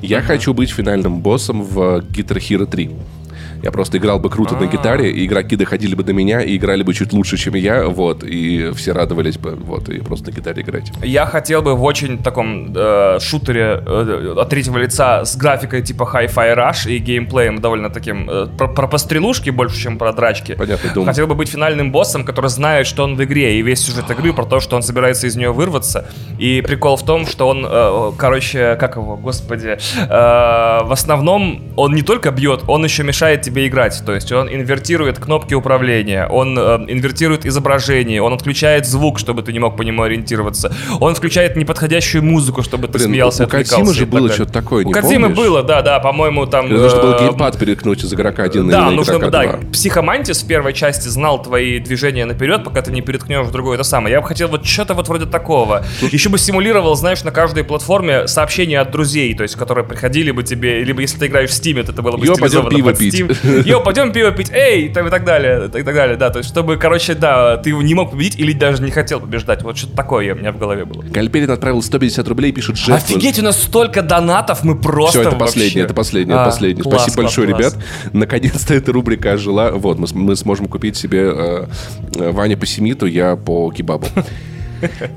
Я 0.00 0.22
хочу 0.22 0.54
быть 0.54 0.70
финальным 0.70 1.20
боссом 1.20 1.62
в 1.62 2.00
Guitar 2.00 2.38
Hero 2.38 2.66
3. 2.66 2.90
Я 3.62 3.70
просто 3.70 3.98
играл 3.98 4.18
бы 4.18 4.28
круто 4.28 4.56
на 4.56 4.66
гитаре, 4.66 5.10
и 5.10 5.24
игроки 5.24 5.56
доходили 5.56 5.94
бы 5.94 6.02
до 6.02 6.12
меня 6.12 6.40
и 6.40 6.56
играли 6.56 6.82
бы 6.82 6.92
чуть 6.94 7.12
лучше, 7.12 7.36
чем 7.36 7.54
я, 7.54 7.86
вот, 7.86 8.24
и 8.24 8.72
все 8.74 8.92
радовались 8.92 9.38
бы, 9.38 9.54
вот, 9.54 9.88
и 9.88 10.00
просто 10.00 10.30
на 10.30 10.34
гитаре 10.34 10.62
играть. 10.62 10.92
Я 11.02 11.26
хотел 11.26 11.62
бы 11.62 11.76
в 11.76 11.84
очень 11.84 12.18
таком 12.18 12.72
э, 12.74 13.18
шутере 13.20 13.82
э, 13.86 14.34
от 14.36 14.48
третьего 14.48 14.78
лица 14.78 15.24
с 15.24 15.36
графикой 15.36 15.82
типа 15.82 16.10
Hi-Fi 16.12 16.56
Rush 16.56 16.90
и 16.90 16.98
геймплеем 16.98 17.60
довольно 17.60 17.88
таким 17.88 18.28
э, 18.28 18.46
про, 18.58 18.66
про 18.66 18.88
пострелушки 18.88 19.50
больше, 19.50 19.80
чем 19.80 19.96
про 19.96 20.12
драчки. 20.12 20.54
Понятно, 20.54 20.90
думаю. 20.92 21.06
Хотел 21.06 21.26
бы 21.28 21.34
быть 21.36 21.48
финальным 21.48 21.92
боссом, 21.92 22.24
который 22.24 22.50
знает, 22.50 22.86
что 22.86 23.04
он 23.04 23.14
в 23.14 23.22
игре, 23.22 23.58
и 23.58 23.62
весь 23.62 23.80
сюжет 23.80 24.10
игры 24.10 24.32
про 24.32 24.44
то, 24.44 24.58
что 24.58 24.74
он 24.74 24.82
собирается 24.82 25.28
из 25.28 25.36
нее 25.36 25.52
вырваться. 25.52 26.08
И 26.38 26.62
прикол 26.62 26.96
в 26.96 27.04
том, 27.04 27.26
что 27.26 27.46
он, 27.46 27.64
э, 27.68 28.12
короче, 28.18 28.76
как 28.80 28.96
его, 28.96 29.16
господи, 29.16 29.78
э, 29.78 30.08
в 30.08 30.92
основном 30.92 31.62
он 31.76 31.94
не 31.94 32.02
только 32.02 32.32
бьет, 32.32 32.62
он 32.66 32.84
еще 32.84 33.04
мешает 33.04 33.42
тебе 33.42 33.51
тебе 33.52 33.66
играть. 33.66 34.02
То 34.04 34.14
есть 34.14 34.32
он 34.32 34.48
инвертирует 34.48 35.18
кнопки 35.18 35.54
управления, 35.54 36.26
он 36.26 36.58
э, 36.58 36.62
инвертирует 36.88 37.46
изображение, 37.46 38.22
он 38.22 38.32
отключает 38.32 38.86
звук, 38.86 39.18
чтобы 39.18 39.42
ты 39.42 39.52
не 39.52 39.58
мог 39.58 39.76
по 39.76 39.82
нему 39.82 40.02
ориентироваться. 40.02 40.74
Он 41.00 41.14
включает 41.14 41.56
неподходящую 41.56 42.24
музыку, 42.24 42.62
чтобы 42.62 42.88
ты 42.88 42.94
Блин, 42.94 43.08
смеялся, 43.08 43.44
у 43.44 43.48
Кадзимы 43.48 43.92
же 43.94 44.06
было 44.06 44.30
что-то 44.30 44.52
такое, 44.52 44.84
У 44.84 44.90
Кадзимы 44.90 45.28
было, 45.28 45.62
да, 45.62 45.82
да, 45.82 46.00
по-моему, 46.00 46.46
там... 46.46 46.68
Нужно 46.68 46.98
э, 46.98 47.02
было 47.02 47.18
геймпад 47.20 47.58
переткнуть 47.58 48.02
из 48.04 48.12
игрока 48.12 48.44
один 48.44 48.68
да, 48.68 48.86
на 48.86 48.90
нужно, 48.90 49.16
игрока 49.16 49.30
да, 49.30 49.60
Психомантис 49.72 50.42
в 50.42 50.46
первой 50.46 50.72
части 50.72 51.08
знал 51.08 51.42
твои 51.42 51.78
движения 51.78 52.24
наперед, 52.24 52.64
пока 52.64 52.82
ты 52.82 52.90
не 52.90 53.02
переткнешь 53.02 53.46
в 53.46 53.50
другое. 53.50 53.74
Это 53.74 53.84
самое. 53.84 54.14
Я 54.14 54.20
бы 54.20 54.26
хотел 54.26 54.48
вот 54.48 54.64
что-то 54.64 54.94
вот 54.94 55.08
вроде 55.08 55.26
такого. 55.26 55.84
Еще 56.00 56.28
бы 56.28 56.38
симулировал, 56.38 56.94
знаешь, 56.94 57.22
на 57.22 57.30
каждой 57.30 57.64
платформе 57.64 58.26
сообщения 58.28 58.80
от 58.80 58.90
друзей, 58.90 59.34
то 59.34 59.42
есть, 59.42 59.56
которые 59.56 59.84
приходили 59.84 60.30
бы 60.30 60.42
тебе, 60.42 60.82
либо 60.84 61.02
если 61.02 61.18
ты 61.18 61.26
играешь 61.26 61.50
в 61.50 61.52
Steam, 61.52 61.80
это 61.80 62.02
было 62.02 62.16
бы 62.16 62.26
Йо, 62.26 62.34
стилизовано 62.34 62.78
под 62.84 63.00
Steam. 63.00 63.36
Йо, 63.64 63.80
пойдем 63.80 64.12
пиво 64.12 64.30
пить, 64.30 64.50
эй, 64.52 64.88
там 64.88 65.06
и 65.06 65.10
так 65.10 65.24
далее, 65.24 65.66
и 65.66 65.82
так 65.82 65.94
далее, 65.94 66.16
да, 66.16 66.30
то 66.30 66.38
есть, 66.38 66.50
чтобы, 66.50 66.76
короче, 66.76 67.14
да, 67.14 67.56
ты 67.56 67.72
не 67.72 67.94
мог 67.94 68.10
победить 68.10 68.38
или 68.38 68.52
даже 68.52 68.82
не 68.82 68.90
хотел 68.90 69.20
побеждать, 69.20 69.62
вот 69.62 69.76
что-то 69.76 69.96
такое 69.96 70.34
у 70.34 70.36
меня 70.36 70.52
в 70.52 70.58
голове 70.58 70.84
было. 70.84 71.02
Гальперин 71.02 71.50
отправил 71.50 71.82
150 71.82 72.26
рублей, 72.28 72.52
пишет 72.52 72.76
жертву. 72.76 72.94
Офигеть, 72.94 73.38
у 73.38 73.42
нас 73.42 73.60
столько 73.60 74.02
донатов, 74.02 74.64
мы 74.64 74.78
просто 74.78 75.20
Все, 75.20 75.28
это 75.28 75.36
последнее, 75.36 75.84
это 75.84 75.94
последнее, 75.94 76.34
это 76.34 76.42
а, 76.42 76.46
последнее. 76.46 76.82
Спасибо 76.82 77.04
класс, 77.04 77.16
большое, 77.16 77.48
класс. 77.48 77.60
ребят. 77.60 77.84
Наконец-то 78.12 78.74
эта 78.74 78.92
рубрика 78.92 79.32
ожила. 79.32 79.72
Вот, 79.72 79.98
мы, 79.98 80.06
мы 80.12 80.36
сможем 80.36 80.66
купить 80.66 80.96
себе 80.96 81.22
э, 81.24 81.66
э 82.16 82.30
Ваня 82.30 82.56
по 82.56 82.66
семиту, 82.66 83.06
я 83.06 83.36
по 83.36 83.70
кебабу. 83.70 84.06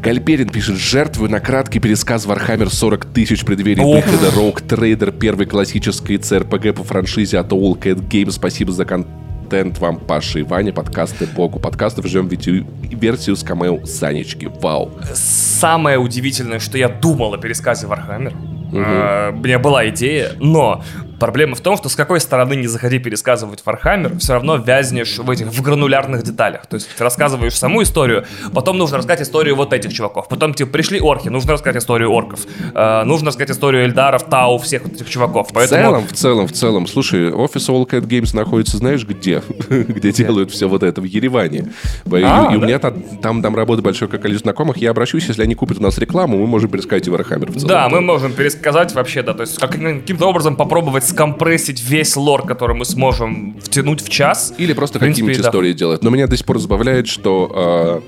Гальперин 0.01 0.49
пишет, 0.49 0.77
жертвую 0.77 1.29
на 1.29 1.39
краткий 1.39 1.79
пересказ 1.79 2.25
Warhammer 2.25 2.69
40 2.69 3.05
тысяч 3.05 3.41
в 3.41 3.45
преддверии 3.45 3.81
выхода 3.81 4.27
Rogue 4.35 4.65
Trader, 4.65 5.17
первой 5.17 5.45
классической 5.45 6.17
CRPG 6.17 6.73
по 6.73 6.83
франшизе 6.83 7.39
от 7.39 7.51
All 7.51 7.79
Cat 7.79 8.07
Games. 8.07 8.31
Спасибо 8.31 8.71
за 8.71 8.85
контент 8.85 9.77
вам, 9.79 9.97
Паша 9.97 10.39
и 10.39 10.43
Ваня, 10.43 10.73
подкасты 10.73 11.25
Богу 11.27 11.59
подкастов. 11.59 12.05
Ждем 12.07 12.27
версию 12.27 13.35
с 13.35 13.43
камео 13.43 13.85
Санечки. 13.85 14.51
Вау. 14.61 14.91
Самое 15.13 15.97
удивительное, 15.97 16.59
что 16.59 16.77
я 16.77 16.89
думал 16.89 17.33
о 17.33 17.37
пересказе 17.37 17.87
Warhammer, 17.87 18.33
Угу. 18.65 18.81
Uh, 18.81 19.31
у 19.31 19.43
меня 19.43 19.59
была 19.59 19.87
идея, 19.89 20.31
но 20.39 20.83
Проблема 21.19 21.55
в 21.55 21.61
том, 21.61 21.77
что 21.77 21.89
с 21.89 21.95
какой 21.95 22.19
стороны 22.19 22.55
не 22.55 22.67
заходи 22.67 22.99
пересказывать 22.99 23.63
Warhammer, 23.65 24.19
все 24.19 24.33
равно 24.33 24.57
вязнешь 24.57 25.17
в 25.17 25.29
этих 25.29 25.47
в 25.47 25.61
гранулярных 25.61 26.23
деталях. 26.23 26.65
То 26.67 26.75
есть 26.75 26.89
ты 26.95 27.03
рассказываешь 27.03 27.57
саму 27.57 27.83
историю, 27.83 28.25
потом 28.53 28.77
нужно 28.77 28.97
рассказать 28.97 29.21
историю 29.21 29.55
вот 29.55 29.73
этих 29.73 29.93
чуваков. 29.93 30.27
Потом 30.27 30.53
типа 30.53 30.71
пришли 30.71 30.99
орки, 30.99 31.29
нужно 31.29 31.53
рассказать 31.53 31.81
историю 31.81 32.11
орков. 32.11 32.41
Э, 32.73 33.03
нужно 33.03 33.27
рассказать 33.27 33.51
историю 33.51 33.83
Эльдаров, 33.85 34.23
Тау, 34.23 34.57
всех 34.57 34.83
вот 34.83 34.93
этих 34.93 35.09
чуваков. 35.09 35.49
Поэтому... 35.53 35.81
В 35.81 35.85
целом, 35.85 36.07
в 36.07 36.13
целом, 36.13 36.47
в 36.47 36.51
целом. 36.51 36.87
Слушай, 36.87 37.31
офис 37.31 37.69
All 37.69 37.87
Cat 37.87 38.07
Games 38.07 38.35
находится, 38.35 38.77
знаешь, 38.77 39.05
где? 39.05 39.41
где 39.69 40.11
делают 40.11 40.51
все 40.51 40.67
вот 40.67 40.83
это? 40.83 41.01
В 41.01 41.05
Ереване. 41.05 41.71
А, 42.11 42.17
и, 42.17 42.21
да? 42.21 42.47
у 42.49 42.59
меня 42.59 42.79
там, 42.79 43.41
там, 43.41 43.55
работает 43.55 43.83
большое 43.83 44.09
количество 44.09 44.45
знакомых. 44.45 44.77
Я 44.77 44.91
обращусь, 44.91 45.27
если 45.27 45.43
они 45.43 45.55
купят 45.55 45.79
у 45.79 45.83
нас 45.83 45.97
рекламу, 45.97 46.37
мы 46.37 46.47
можем 46.47 46.69
пересказать 46.69 47.07
и 47.07 47.11
Warhammer 47.11 47.51
в 47.51 47.55
целом. 47.55 47.67
Да, 47.67 47.89
мы 47.89 48.01
можем 48.01 48.33
пересказать 48.33 48.93
вообще, 48.93 49.21
да. 49.21 49.33
То 49.33 49.41
есть 49.41 49.57
каким-то 49.57 50.25
образом 50.25 50.55
попробовать 50.55 51.04
скомпрессить 51.05 51.81
весь 51.81 52.15
лор, 52.15 52.45
который 52.45 52.75
мы 52.75 52.85
сможем 52.85 53.57
втянуть 53.61 54.01
в 54.01 54.09
час. 54.09 54.53
Или 54.57 54.73
просто 54.73 54.99
какие-нибудь 54.99 55.41
да. 55.41 55.49
истории 55.49 55.73
делать. 55.73 56.03
Но 56.03 56.09
меня 56.09 56.27
до 56.27 56.37
сих 56.37 56.45
пор 56.45 56.59
забавляет, 56.59 57.07
что, 57.07 58.01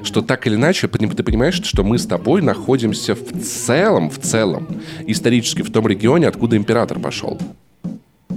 э, 0.00 0.04
что 0.04 0.22
так 0.22 0.46
или 0.46 0.54
иначе, 0.54 0.88
ты 0.88 1.22
понимаешь, 1.22 1.60
что 1.62 1.84
мы 1.84 1.98
с 1.98 2.06
тобой 2.06 2.42
находимся 2.42 3.14
в 3.14 3.42
целом, 3.42 4.10
в 4.10 4.18
целом, 4.18 4.66
исторически 5.06 5.62
в 5.62 5.70
том 5.70 5.86
регионе, 5.86 6.28
откуда 6.28 6.56
император 6.56 6.98
пошел. 6.98 7.38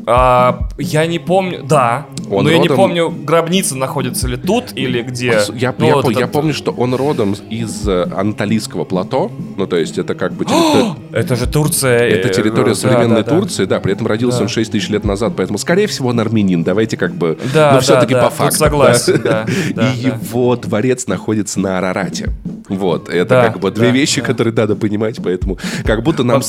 А, 0.06 0.68
я 0.78 1.06
не 1.06 1.20
помню, 1.20 1.64
да. 1.64 2.08
Он 2.30 2.44
но 2.46 2.50
родом... 2.50 2.52
я 2.52 2.60
не 2.60 2.68
помню, 2.70 3.10
гробница 3.10 3.76
находится 3.76 4.28
ли 4.28 4.38
тут 4.38 4.72
или 4.76 5.02
где. 5.02 5.40
Я, 5.54 5.74
ну, 5.78 5.86
я, 5.86 5.96
вот 5.96 6.06
я, 6.06 6.12
этот... 6.12 6.20
я 6.20 6.28
помню, 6.28 6.54
что 6.54 6.72
он 6.72 6.96
родом 6.96 7.36
из 7.50 7.88
э, 7.88 8.08
Анталийского 8.16 8.86
плато. 8.86 9.32
Ну, 9.58 9.68
то 9.68 9.78
есть 9.78 9.98
это 9.98 10.16
как 10.16 10.34
бы... 10.34 10.46
Территор... 10.46 10.98
это 11.12 11.36
же 11.36 11.48
Турция. 11.48 12.08
Это 12.08 12.30
э, 12.30 12.34
территория 12.34 12.76
современной 12.76 13.24
да, 13.24 13.30
да, 13.30 13.40
Турции, 13.40 13.66
да. 13.66 13.80
При 13.80 13.94
этом 13.94 14.08
родился 14.08 14.40
да. 14.40 14.44
он 14.46 14.50
6 14.50 14.72
тысяч 14.72 14.90
лет 14.90 15.04
назад, 15.04 15.34
поэтому, 15.36 15.58
скорее 15.58 15.88
всего, 15.88 16.10
он 16.10 16.20
армянин. 16.20 16.64
Давайте 16.64 16.98
как 16.98 17.14
бы... 17.14 17.38
Да, 17.54 17.72
но 17.72 17.78
да, 17.78 17.80
все-таки 17.82 18.14
да, 18.14 18.24
по 18.24 18.30
факту. 18.30 18.58
согласен, 18.58 19.22
да. 19.24 19.46
да 19.76 19.94
И 19.94 20.06
да. 20.06 20.16
его 20.16 20.56
дворец 20.56 21.08
находится 21.08 21.60
на 21.60 21.78
Арарате. 21.78 22.32
Вот, 22.70 23.10
это 23.10 23.30
да, 23.30 23.50
как 23.50 23.60
бы 23.60 23.70
две 23.72 23.88
да, 23.88 23.94
вещи, 23.94 24.22
да. 24.22 24.28
которые 24.28 24.54
надо 24.54 24.76
понимать, 24.76 25.18
поэтому 25.22 25.58
как 25.84 26.04
будто 26.04 26.24
нам 26.24 26.42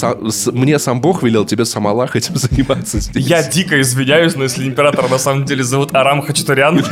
мне 0.53 0.79
сам 0.79 1.01
Бог 1.01 1.23
велел 1.23 1.45
тебе 1.45 1.65
сам 1.65 1.87
Аллах 1.89 2.15
этим 2.15 2.37
заниматься 2.37 3.01
здесь. 3.01 3.27
Я 3.45 3.51
дико 3.51 3.81
извиняюсь, 3.81 4.35
но 4.35 4.45
если 4.45 4.67
император 4.67 5.11
на 5.11 5.19
самом 5.19 5.45
деле 5.45 5.63
зовут 5.63 5.95
Арам 5.95 6.23
Хачатурян... 6.23 6.83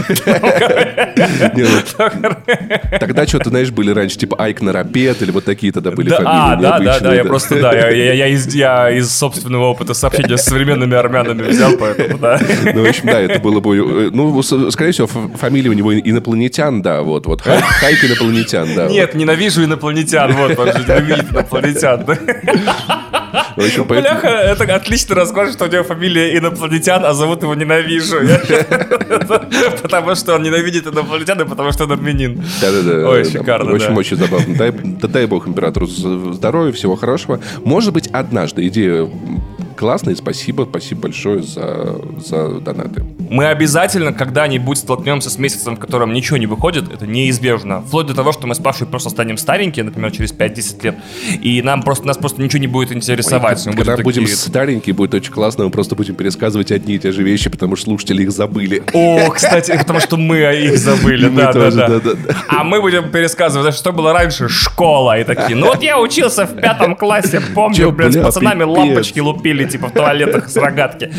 Ну, 1.54 1.66
тогда 3.00 3.26
что-то, 3.26 3.50
знаешь, 3.50 3.70
были 3.70 3.90
раньше, 3.90 4.18
типа 4.18 4.36
Айк 4.38 4.60
Нарапет 4.60 5.22
или 5.22 5.30
вот 5.30 5.44
такие 5.44 5.72
тогда 5.72 5.90
были 5.90 6.10
фамилии. 6.10 6.26
А, 6.26 6.56
да, 6.56 6.78
да, 6.78 7.00
да, 7.00 7.14
я 7.14 7.24
просто, 7.24 7.60
да, 7.60 7.72
я 7.88 8.28
из 8.28 9.10
собственного 9.14 9.66
опыта 9.66 9.94
сообщения 9.94 10.36
с 10.36 10.44
современными 10.44 10.96
армянами 10.96 11.42
взял, 11.42 11.72
поэтому, 11.78 12.18
да. 12.18 12.40
Ну, 12.74 12.84
в 12.84 12.88
общем, 12.88 13.06
да, 13.06 13.20
это 13.20 13.40
было 13.40 13.60
бы... 13.60 13.76
Э, 13.76 14.10
ну, 14.12 14.42
скорее 14.42 14.92
всего, 14.92 15.06
фамилия 15.06 15.70
у 15.70 15.74
него 15.74 15.96
инопланетян, 15.98 16.82
да, 16.82 17.02
вот, 17.02 17.26
вот, 17.26 17.42
Хайк 17.42 18.04
инопланетян, 18.04 18.68
да. 18.74 18.86
Нет, 18.88 19.14
ненавижу 19.14 19.64
инопланетян, 19.64 20.32
вот, 20.32 20.58
он 20.58 20.72
же 20.72 20.82
ненавидит 20.82 21.30
инопланетян. 21.30 22.04
Общем, 22.06 23.19
Бляха, 23.86 24.28
это 24.28 24.74
отлично 24.74 25.14
расскажет, 25.14 25.54
что 25.54 25.64
у 25.64 25.68
него 25.68 25.84
фамилия 25.84 26.36
инопланетян, 26.36 27.04
а 27.04 27.12
зовут 27.12 27.42
его 27.42 27.54
ненавижу. 27.54 28.16
Потому 29.82 30.14
что 30.14 30.34
он 30.34 30.42
ненавидит 30.42 30.86
инопланетян, 30.86 31.40
и 31.40 31.44
потому 31.44 31.72
что 31.72 31.84
он 31.84 31.92
армянин. 31.92 32.42
Да-да-да. 32.60 33.08
Ой, 33.08 33.24
шикарно, 33.24 33.72
В 33.72 33.74
общем, 33.74 33.96
очень 33.96 34.16
забавно. 34.16 34.54
Дай, 34.56 34.70
дай 34.72 35.26
бог 35.26 35.46
императору 35.46 35.86
здоровья, 35.86 36.72
всего 36.72 36.96
хорошего. 36.96 37.40
Может 37.64 37.92
быть, 37.92 38.08
однажды 38.08 38.66
идея 38.68 39.08
классно, 39.80 40.10
и 40.10 40.14
спасибо, 40.14 40.66
спасибо 40.68 41.00
большое 41.02 41.42
за, 41.42 41.96
за 42.22 42.60
донаты. 42.60 43.02
Мы 43.30 43.46
обязательно 43.46 44.12
когда-нибудь 44.12 44.76
столкнемся 44.76 45.30
с 45.30 45.38
месяцем, 45.38 45.76
в 45.76 45.78
котором 45.78 46.12
ничего 46.12 46.36
не 46.36 46.46
выходит, 46.46 46.92
это 46.92 47.06
неизбежно. 47.06 47.80
Вплоть 47.80 48.06
до 48.06 48.14
того, 48.14 48.32
что 48.32 48.46
мы 48.46 48.54
с 48.54 48.58
Пашей 48.58 48.86
просто 48.86 49.08
станем 49.08 49.38
старенькие, 49.38 49.86
например, 49.86 50.10
через 50.10 50.34
5-10 50.34 50.84
лет, 50.84 50.96
и 51.40 51.62
нам 51.62 51.82
просто, 51.82 52.06
нас 52.06 52.18
просто 52.18 52.42
ничего 52.42 52.60
не 52.60 52.66
будет 52.66 52.92
интересовать. 52.92 53.66
Ой, 53.66 53.72
когда 53.72 53.96
будем, 53.96 54.24
будем 54.24 54.36
старенькие, 54.36 54.94
будет 54.94 55.14
очень 55.14 55.32
классно, 55.32 55.64
мы 55.64 55.70
просто 55.70 55.94
будем 55.94 56.14
пересказывать 56.14 56.72
одни 56.72 56.96
и 56.96 56.98
те 56.98 57.10
же 57.10 57.22
вещи, 57.22 57.48
потому 57.48 57.76
что 57.76 57.86
слушатели 57.86 58.22
их 58.22 58.32
забыли. 58.32 58.82
О, 58.92 59.30
кстати, 59.30 59.78
потому 59.78 60.00
что 60.00 60.18
мы 60.18 60.40
их 60.40 60.76
забыли, 60.76 61.30
да, 61.30 61.54
да, 61.54 61.70
да. 61.70 62.00
А 62.48 62.64
мы 62.64 62.82
будем 62.82 63.10
пересказывать, 63.10 63.74
что 63.74 63.92
было 63.92 64.12
раньше, 64.12 64.50
школа, 64.50 65.18
и 65.18 65.24
такие, 65.24 65.56
ну 65.56 65.68
вот 65.68 65.82
я 65.82 65.98
учился 65.98 66.44
в 66.44 66.54
пятом 66.60 66.96
классе, 66.96 67.40
помню, 67.54 67.90
блин, 67.92 68.12
с 68.12 68.18
пацанами 68.18 68.64
лампочки 68.64 69.20
лупили, 69.20 69.69
типа, 69.70 69.88
в 69.88 69.92
туалетах 69.92 70.48
с 70.48 70.56
рогатки. 70.56 71.10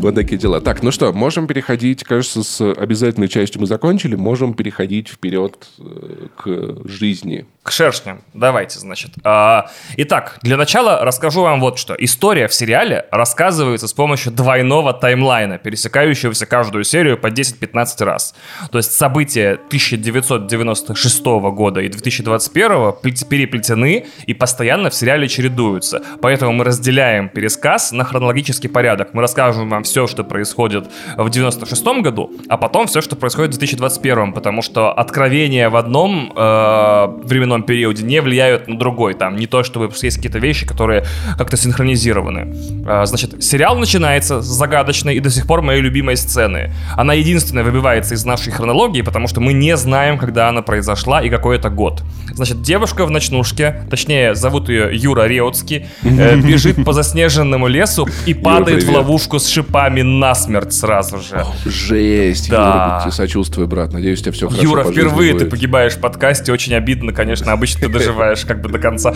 Вот 0.00 0.14
такие 0.14 0.38
дела. 0.38 0.62
Так, 0.62 0.82
ну 0.82 0.90
что, 0.90 1.12
можем 1.12 1.46
переходить, 1.46 2.04
кажется, 2.04 2.42
с 2.42 2.72
обязательной 2.72 3.28
частью 3.28 3.60
мы 3.60 3.66
закончили, 3.66 4.14
можем 4.14 4.54
переходить 4.54 5.08
вперед 5.08 5.68
э, 5.78 6.28
к 6.36 6.88
жизни. 6.88 7.44
К 7.62 7.70
шершням. 7.70 8.22
Давайте, 8.32 8.78
значит. 8.78 9.10
А, 9.24 9.70
итак, 9.98 10.38
для 10.42 10.56
начала 10.56 11.04
расскажу 11.04 11.42
вам 11.42 11.60
вот 11.60 11.78
что. 11.78 11.94
История 11.98 12.48
в 12.48 12.54
сериале 12.54 13.04
рассказывается 13.10 13.86
с 13.88 13.92
помощью 13.92 14.32
двойного 14.32 14.94
таймлайна, 14.94 15.58
пересекающегося 15.58 16.46
каждую 16.46 16.84
серию 16.84 17.18
по 17.18 17.26
10-15 17.26 18.04
раз. 18.04 18.34
То 18.72 18.78
есть 18.78 18.92
события 18.92 19.52
1996 19.52 21.24
года 21.24 21.80
и 21.80 21.88
2021 21.88 22.92
переплетены 23.28 24.06
и 24.26 24.32
постоянно 24.32 24.88
в 24.88 24.94
сериале 24.94 25.28
чередуются. 25.28 26.02
Поэтому 26.22 26.52
мы 26.60 26.64
разделяем 26.64 27.30
пересказ 27.30 27.90
на 27.90 28.04
хронологический 28.04 28.68
порядок. 28.68 29.14
Мы 29.14 29.22
расскажем 29.22 29.70
вам 29.70 29.82
все, 29.82 30.06
что 30.06 30.24
происходит 30.24 30.90
в 31.16 31.30
96 31.30 31.84
году, 32.02 32.32
а 32.50 32.58
потом 32.58 32.86
все, 32.86 33.00
что 33.00 33.16
происходит 33.16 33.54
в 33.54 33.58
2021, 33.58 34.34
потому 34.34 34.60
что 34.60 34.92
откровения 34.92 35.70
в 35.70 35.76
одном 35.76 36.30
э, 36.36 37.06
временном 37.24 37.62
периоде 37.62 38.02
не 38.02 38.20
влияют 38.20 38.68
на 38.68 38.78
другой. 38.78 39.14
Там 39.14 39.36
не 39.36 39.46
то, 39.46 39.62
чтобы 39.62 39.90
есть 40.02 40.16
какие-то 40.16 40.38
вещи, 40.38 40.66
которые 40.66 41.06
как-то 41.38 41.56
синхронизированы. 41.56 42.54
Э, 42.86 43.06
значит, 43.06 43.42
сериал 43.42 43.78
начинается 43.78 44.42
с 44.42 44.46
загадочной 44.46 45.14
и 45.14 45.20
до 45.20 45.30
сих 45.30 45.46
пор 45.46 45.62
моей 45.62 45.80
любимой 45.80 46.18
сцены. 46.18 46.74
Она 46.94 47.14
единственная 47.14 47.64
выбивается 47.64 48.14
из 48.14 48.26
нашей 48.26 48.52
хронологии, 48.52 49.00
потому 49.00 49.28
что 49.28 49.40
мы 49.40 49.54
не 49.54 49.78
знаем, 49.78 50.18
когда 50.18 50.50
она 50.50 50.60
произошла 50.60 51.22
и 51.22 51.30
какой 51.30 51.56
это 51.56 51.70
год. 51.70 52.02
Значит, 52.34 52.60
девушка 52.60 53.06
в 53.06 53.10
ночнушке, 53.10 53.82
точнее, 53.88 54.34
зовут 54.34 54.68
ее 54.68 54.90
Юра 54.92 55.26
Реутский, 55.26 55.86
э, 56.02 56.36
бежит 56.52 56.84
по 56.84 56.92
заснеженному 56.92 57.68
лесу 57.68 58.08
и 58.26 58.34
падает 58.34 58.82
в 58.82 58.90
ловушку 58.90 59.38
с 59.38 59.46
шипами 59.46 60.02
насмерть 60.02 60.72
сразу 60.72 61.18
же. 61.18 61.44
Жесть. 61.64 62.50
Да. 62.50 63.00
Юра, 63.04 63.10
сочувствую, 63.12 63.66
брат. 63.66 63.92
Надеюсь, 63.92 64.20
у 64.20 64.22
тебя 64.22 64.32
все 64.32 64.48
хорошо 64.48 64.62
Юра, 64.62 64.84
впервые 64.84 65.34
ты 65.38 65.46
погибаешь 65.46 65.94
в 65.94 66.00
подкасте. 66.00 66.52
Очень 66.52 66.74
обидно, 66.74 67.12
конечно. 67.12 67.52
Обычно 67.52 67.80
ты 67.80 67.88
доживаешь 67.92 68.44
как 68.44 68.60
бы 68.60 68.68
до 68.68 68.78
конца. 68.78 69.14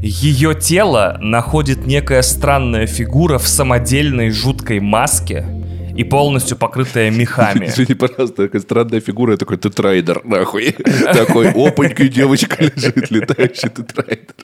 Ее 0.00 0.54
тело 0.54 1.16
находит 1.20 1.86
некая 1.86 2.20
странная 2.22 2.86
фигура 2.86 3.38
в 3.38 3.48
самодельной 3.48 4.30
жуткой 4.30 4.80
маске, 4.80 5.46
и 5.96 6.04
полностью 6.04 6.56
покрытая 6.56 7.10
мехами. 7.10 7.66
Извини, 7.68 7.94
пожалуйста, 7.94 8.44
такая 8.44 8.60
странная 8.60 9.00
фигура, 9.00 9.32
я 9.32 9.36
такой 9.36 9.56
тетрайдер, 9.56 10.22
нахуй. 10.24 10.72
Такой, 11.14 11.50
опанька, 11.50 12.08
девочка 12.08 12.64
лежит, 12.64 13.10
летающий 13.10 13.68
тетрайдер. 13.68 14.34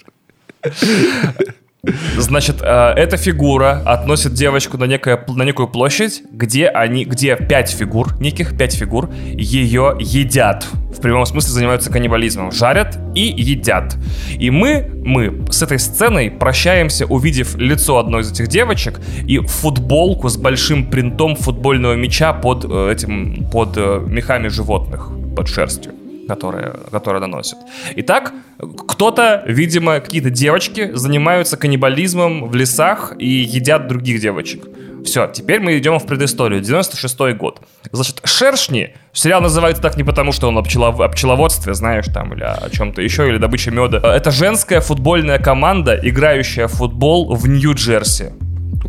Значит, 2.18 2.56
э, 2.60 2.92
эта 2.96 3.16
фигура 3.16 3.82
относит 3.86 4.34
девочку 4.34 4.76
на, 4.76 4.84
некое, 4.84 5.24
на 5.28 5.42
некую 5.44 5.66
площадь, 5.68 6.22
где 6.30 6.68
они, 6.68 7.04
где 7.04 7.36
пять 7.36 7.70
фигур, 7.70 8.20
неких 8.20 8.56
пять 8.56 8.74
фигур, 8.74 9.10
ее 9.32 9.96
едят. 9.98 10.66
В 10.94 11.00
прямом 11.00 11.24
смысле 11.24 11.52
занимаются 11.52 11.90
каннибализмом. 11.90 12.52
Жарят 12.52 12.98
и 13.14 13.22
едят. 13.22 13.96
И 14.38 14.50
мы, 14.50 14.90
мы 15.04 15.46
с 15.50 15.62
этой 15.62 15.78
сценой 15.78 16.30
прощаемся, 16.30 17.06
увидев 17.06 17.56
лицо 17.56 17.98
одной 17.98 18.22
из 18.22 18.30
этих 18.30 18.48
девочек 18.48 19.00
и 19.26 19.38
футболку 19.38 20.28
с 20.28 20.36
большим 20.36 20.90
принтом 20.90 21.34
футбольного 21.34 21.94
мяча 21.94 22.34
под 22.34 22.66
э, 22.68 22.92
этим, 22.92 23.48
под 23.50 23.76
э, 23.76 24.02
мехами 24.06 24.48
животных, 24.48 25.08
под 25.34 25.48
шерстью 25.48 25.94
которые, 26.28 26.74
которые 26.90 27.20
наносят. 27.20 27.58
Итак, 27.96 28.32
кто-то, 28.88 29.42
видимо, 29.46 30.00
какие-то 30.00 30.30
девочки 30.30 30.90
занимаются 30.94 31.56
каннибализмом 31.56 32.48
в 32.48 32.54
лесах 32.54 33.14
и 33.18 33.26
едят 33.26 33.88
других 33.88 34.20
девочек. 34.20 34.64
Все, 35.04 35.26
теперь 35.26 35.60
мы 35.60 35.78
идем 35.78 35.98
в 35.98 36.06
предысторию. 36.06 36.60
96-й 36.60 37.34
год. 37.34 37.60
Значит, 37.90 38.20
шершни. 38.24 38.94
Сериал 39.12 39.40
называется 39.40 39.82
так 39.82 39.96
не 39.96 40.04
потому, 40.04 40.32
что 40.32 40.48
он 40.48 40.58
о, 40.58 40.62
пчелов... 40.62 41.00
о 41.00 41.08
пчеловодстве, 41.08 41.74
знаешь, 41.74 42.06
там, 42.12 42.34
или 42.34 42.42
о 42.42 42.68
чем-то 42.70 43.00
еще, 43.02 43.28
или 43.28 43.38
добыче 43.38 43.70
меда. 43.70 43.98
Это 43.98 44.30
женская 44.30 44.80
футбольная 44.80 45.38
команда, 45.38 45.98
играющая 46.02 46.68
в 46.68 46.72
футбол 46.72 47.34
в 47.34 47.48
Нью-Джерси. 47.48 48.32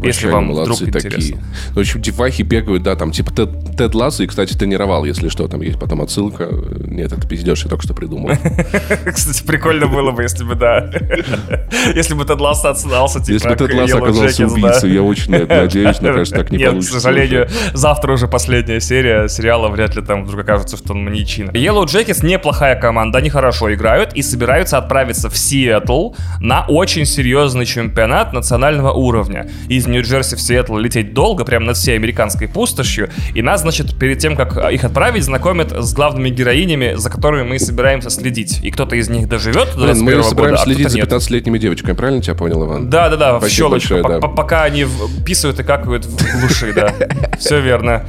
Если 0.04 0.28
вам 0.28 0.46
молодцы 0.46 0.86
вдруг 0.86 0.94
такие. 0.94 1.14
интересно. 1.14 1.44
В 1.72 1.80
общем, 1.80 2.02
девахи 2.02 2.42
бегают, 2.42 2.84
да, 2.84 2.96
там 2.96 3.12
типа 3.12 3.32
Тед, 3.32 3.78
Тед 3.78 3.96
Лассо, 3.96 4.24
и, 4.24 4.28
кстати, 4.28 4.54
тренировал, 4.54 5.06
если 5.06 5.30
что, 5.30 5.48
там 5.48 5.62
есть 5.62 5.80
потом 5.80 6.02
отсылка. 6.02 6.48
Нет, 6.86 7.12
это 7.12 7.28
пиздеж, 7.28 7.64
я 7.64 7.70
только 7.70 7.84
что 7.84 7.94
придумал. 7.94 8.32
Кстати, 9.06 9.44
прикольно 9.46 9.88
было 9.88 10.12
бы, 10.12 10.24
если 10.24 10.44
бы, 10.44 10.56
да. 10.56 10.90
Если 11.96 12.14
бы 12.14 12.26
Тед 12.26 12.40
Лассо 12.40 12.70
отснался, 12.70 13.20
типа, 13.20 13.32
Если 13.32 13.50
бы 13.50 13.56
Тед 13.56 13.74
Лассо 13.74 13.98
оказался 13.98 14.48
убийцей, 14.48 14.94
я 14.94 15.04
очень 15.04 15.32
надеюсь, 15.32 16.02
но, 16.02 16.08
конечно, 16.14 16.38
так 16.38 16.52
не 16.52 16.60
получится. 16.60 16.92
к 16.92 17.02
сожалению, 17.02 17.48
завтра 17.74 18.14
уже 18.14 18.28
последняя 18.28 18.80
серия 18.80 19.28
сериала, 19.28 19.70
вряд 19.70 19.96
ли 19.96 20.02
там 20.02 20.26
вдруг 20.26 20.42
окажется, 20.42 20.78
что 20.78 20.94
он 20.94 21.04
маньячина. 21.04 21.52
Yellow 21.52 21.86
Jackets 21.86 22.26
неплохая 22.26 22.80
команда, 22.80 23.20
они 23.20 23.30
хорошо 23.30 23.74
играют 23.74 24.14
и 24.14 24.22
собираются 24.22 24.78
отправиться 24.78 25.30
в 25.30 25.38
Сиэтл 25.38 26.14
на 26.40 26.66
очень 26.68 27.06
серьезный 27.06 27.66
чемпионат 27.66 28.34
национального 28.34 28.92
уровня. 28.92 29.50
Из 29.82 29.88
Нью-Джерси 29.88 30.36
в 30.36 30.42
Сиэтл 30.42 30.78
лететь 30.78 31.16
долго, 31.16 31.44
прямо 31.44 31.66
над 31.66 31.76
всей 31.76 31.96
американской 31.96 32.48
пустошью. 32.48 33.10
И 33.34 33.42
нас, 33.42 33.62
значит, 33.62 33.98
перед 33.98 34.20
тем, 34.20 34.36
как 34.36 34.56
их 34.72 34.84
отправить, 34.84 35.24
знакомят 35.24 35.72
с 35.72 35.92
главными 35.96 36.30
героинями, 36.30 36.94
за 36.98 37.10
которыми 37.10 37.50
мы 37.50 37.58
собираемся 37.58 38.12
следить. 38.12 38.60
И 38.62 38.70
кто-то 38.70 38.96
из 38.96 39.10
них 39.10 39.28
доживет 39.28 39.70
до 39.76 39.92
Блин, 39.92 40.04
мы 40.04 40.22
собираемся 40.22 40.36
года, 40.36 40.54
а 40.54 40.58
следить 40.58 40.90
за 40.90 41.00
15-летними 41.00 41.58
девочками, 41.58 41.96
правильно 41.96 42.22
тебя 42.22 42.36
понял, 42.36 42.64
Иван? 42.64 42.92
Да-да-да, 42.92 43.40
в 43.40 43.50
щелочку, 43.50 43.96
большое, 43.96 44.22
да. 44.22 44.28
пока 44.28 44.66
они 44.66 44.86
писают 45.26 45.60
и 45.60 45.64
какают 45.64 46.06
в 46.06 46.40
глуши, 46.40 46.74
да. 46.74 46.94
Все 47.40 47.60
верно. 47.60 48.06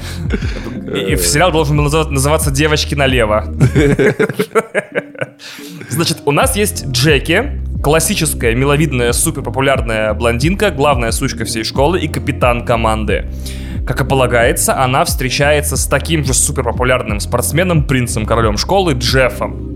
И 0.94 1.16
сериал 1.16 1.52
должен 1.52 1.78
был 1.78 1.84
называться 1.84 2.50
«Девочки 2.50 2.94
налево». 2.94 3.46
Значит, 5.88 6.18
у 6.26 6.32
нас 6.32 6.54
есть 6.54 6.86
Джеки, 6.88 7.62
классическая, 7.82 8.54
миловидная, 8.54 9.12
супер 9.12 9.42
популярная 9.42 10.14
блондинка, 10.14 10.70
главная 10.70 11.10
сучка 11.10 11.44
всей 11.44 11.64
школы 11.64 11.98
и 12.00 12.06
капитан 12.06 12.64
команды. 12.64 13.28
Как 13.86 14.00
и 14.00 14.04
полагается, 14.04 14.80
она 14.80 15.04
встречается 15.04 15.76
с 15.76 15.86
таким 15.86 16.24
же 16.24 16.32
супер 16.32 16.62
популярным 16.62 17.18
спортсменом, 17.18 17.84
принцем, 17.84 18.24
королем 18.24 18.56
школы 18.56 18.94
Джеффом. 18.94 19.71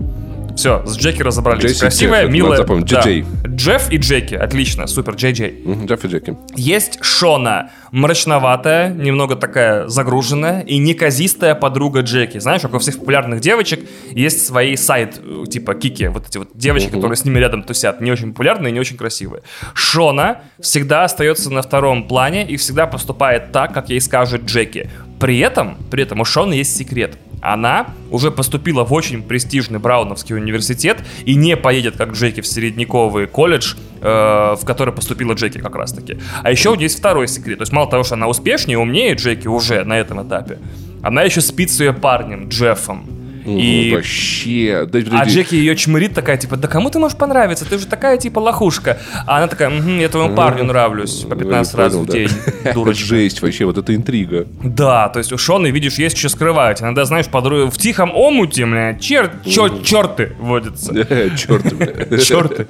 Все, 0.57 0.83
с 0.87 0.97
Джеки 0.97 1.21
разобрались. 1.21 1.65
Джесси, 1.65 1.81
Красивая, 1.81 2.23
Джефф, 2.23 2.33
милая. 2.33 2.57
Запомнить. 2.57 2.89
Да. 2.89 3.03
Джефф 3.47 3.91
и 3.91 3.97
Джеки. 3.97 4.33
Отлично, 4.33 4.87
супер, 4.87 5.13
Джей 5.13 5.31
Джей. 5.31 5.63
Джефф 5.85 6.05
и 6.05 6.07
Джеки. 6.07 6.37
Есть 6.55 6.97
Шона. 7.01 7.69
Мрачноватая, 7.91 8.89
немного 8.89 9.35
такая 9.35 9.87
загруженная 9.87 10.61
и 10.61 10.77
неказистая 10.77 11.53
подруга 11.55 12.01
Джеки. 12.01 12.39
Знаешь, 12.39 12.63
как 12.63 12.73
у 12.73 12.79
всех 12.79 12.97
популярных 12.97 13.39
девочек 13.39 13.87
есть 14.09 14.45
свои 14.45 14.75
сайт, 14.75 15.21
типа 15.49 15.75
Кики. 15.75 16.07
Вот 16.07 16.27
эти 16.27 16.39
вот 16.39 16.49
девочки, 16.55 16.87
uh-huh. 16.87 16.95
которые 16.95 17.15
с 17.15 17.23
ними 17.23 17.37
рядом 17.37 17.63
тусят. 17.63 18.01
Не 18.01 18.11
очень 18.11 18.31
популярные 18.31 18.73
не 18.73 18.79
очень 18.79 18.97
красивые. 18.97 19.43
Шона 19.75 20.41
всегда 20.59 21.03
остается 21.03 21.51
на 21.51 21.61
втором 21.61 22.07
плане 22.07 22.45
и 22.47 22.57
всегда 22.57 22.87
поступает 22.87 23.51
так, 23.51 23.73
как 23.73 23.89
ей 23.89 24.01
скажет 24.01 24.45
Джеки. 24.45 24.89
При 25.19 25.39
этом, 25.39 25.77
при 25.89 26.03
этом 26.03 26.19
у 26.19 26.25
Шона 26.25 26.53
есть 26.53 26.75
секрет 26.75 27.17
она 27.41 27.87
уже 28.09 28.31
поступила 28.31 28.83
в 28.83 28.93
очень 28.93 29.21
престижный 29.21 29.79
Брауновский 29.79 30.35
университет 30.35 30.97
и 31.25 31.35
не 31.35 31.55
поедет, 31.55 31.97
как 31.97 32.11
Джеки, 32.13 32.41
в 32.41 32.47
средневековый 32.47 33.27
колледж, 33.27 33.75
э, 34.01 34.55
в 34.59 34.61
который 34.65 34.93
поступила 34.93 35.33
Джеки 35.33 35.59
как 35.59 35.75
раз-таки. 35.75 36.17
А 36.43 36.51
еще 36.51 36.69
у 36.69 36.75
нее 36.75 36.83
есть 36.83 36.97
второй 36.97 37.27
секрет. 37.27 37.59
То 37.59 37.63
есть 37.63 37.73
мало 37.73 37.89
того, 37.89 38.03
что 38.03 38.15
она 38.15 38.27
успешнее, 38.27 38.77
умнее 38.77 39.13
Джеки 39.15 39.47
уже 39.47 39.83
на 39.83 39.99
этом 39.99 40.25
этапе, 40.27 40.59
она 41.01 41.23
еще 41.23 41.41
спит 41.41 41.71
с 41.71 41.79
ее 41.79 41.93
парнем, 41.93 42.49
Джеффом. 42.49 43.05
И... 43.47 43.93
Вообще. 43.95 44.87
Да, 44.91 44.99
а 45.19 45.25
Джеки 45.25 45.55
ее 45.55 45.75
чмырит 45.75 46.13
такая, 46.13 46.37
типа, 46.37 46.57
да 46.57 46.67
кому 46.67 46.89
ты 46.89 46.99
можешь 46.99 47.17
понравиться? 47.17 47.65
Ты 47.65 47.77
же 47.77 47.87
такая, 47.87 48.17
типа, 48.17 48.39
лохушка. 48.39 48.99
А 49.25 49.37
она 49.37 49.47
такая, 49.47 49.69
угу, 49.69 49.89
я 49.89 50.09
твоему 50.09 50.35
парню 50.35 50.65
нравлюсь 50.65 51.25
по 51.29 51.35
15 51.35 51.75
раз 51.75 51.93
в 51.93 52.05
день, 52.07 52.29
дурочка. 52.73 53.05
Жесть 53.05 53.41
вообще, 53.41 53.65
вот 53.65 53.77
это 53.77 53.95
интрига. 53.95 54.47
Да, 54.63 55.09
то 55.09 55.19
есть 55.19 55.31
у 55.31 55.37
Шоны, 55.37 55.67
видишь, 55.67 55.95
есть 55.95 56.17
что 56.17 56.29
скрывать. 56.29 56.81
Иногда, 56.81 57.05
знаешь, 57.05 57.27
подруг... 57.27 57.73
в 57.73 57.77
тихом 57.77 58.11
омуте, 58.13 58.65
бля, 58.67 58.95
чер... 58.95 59.31
чер... 59.45 59.79
черты 59.83 60.33
водятся. 60.39 60.93
Черты. 61.37 62.17
Черты. 62.19 62.67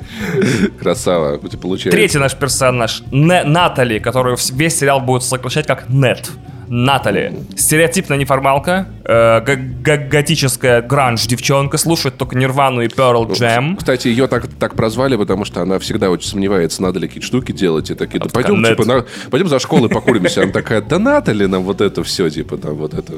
Красава, 0.79 1.37
у 1.37 1.47
тебя 1.47 1.59
получается. 1.59 1.97
Третий 1.97 2.19
наш 2.19 2.35
персонаж, 2.35 3.01
Натали, 3.11 3.99
которую 3.99 4.37
весь 4.53 4.77
сериал 4.77 5.01
будет 5.01 5.23
сокращать 5.23 5.65
как 5.67 5.89
Нет. 5.89 6.29
Натали. 6.67 7.33
Стереотипная 7.55 8.17
неформалка, 8.17 8.87
э, 9.03 9.41
готическая 9.41 10.81
гранж-девчонка, 10.81 11.77
слушает 11.77 12.17
только 12.17 12.37
Нирвану 12.37 12.81
и 12.81 12.87
Pearl 12.87 13.27
Jam. 13.29 13.77
Кстати, 13.77 14.07
ее 14.07 14.27
так, 14.27 14.47
так 14.47 14.75
прозвали, 14.75 15.15
потому 15.15 15.45
что 15.45 15.61
она 15.61 15.79
всегда 15.79 16.09
очень 16.09 16.29
сомневается, 16.29 16.81
надо 16.81 16.99
ли 16.99 17.07
какие-то 17.07 17.27
штуки 17.27 17.51
делать. 17.51 17.89
И 17.89 17.95
такие, 17.95 18.19
да 18.19 18.29
пойдем, 18.29 18.63
типа, 18.63 18.85
на, 18.85 19.05
пойдем 19.31 19.47
за 19.47 19.59
школой 19.59 19.89
покуримся. 19.89 20.43
Она 20.43 20.51
такая, 20.51 20.81
да 20.81 20.99
Натали 20.99 21.45
нам 21.45 21.63
вот 21.63 21.81
это 21.81 22.03
все, 22.03 22.29
типа, 22.29 22.57
там 22.57 22.75
вот 22.75 22.93
это... 22.93 23.13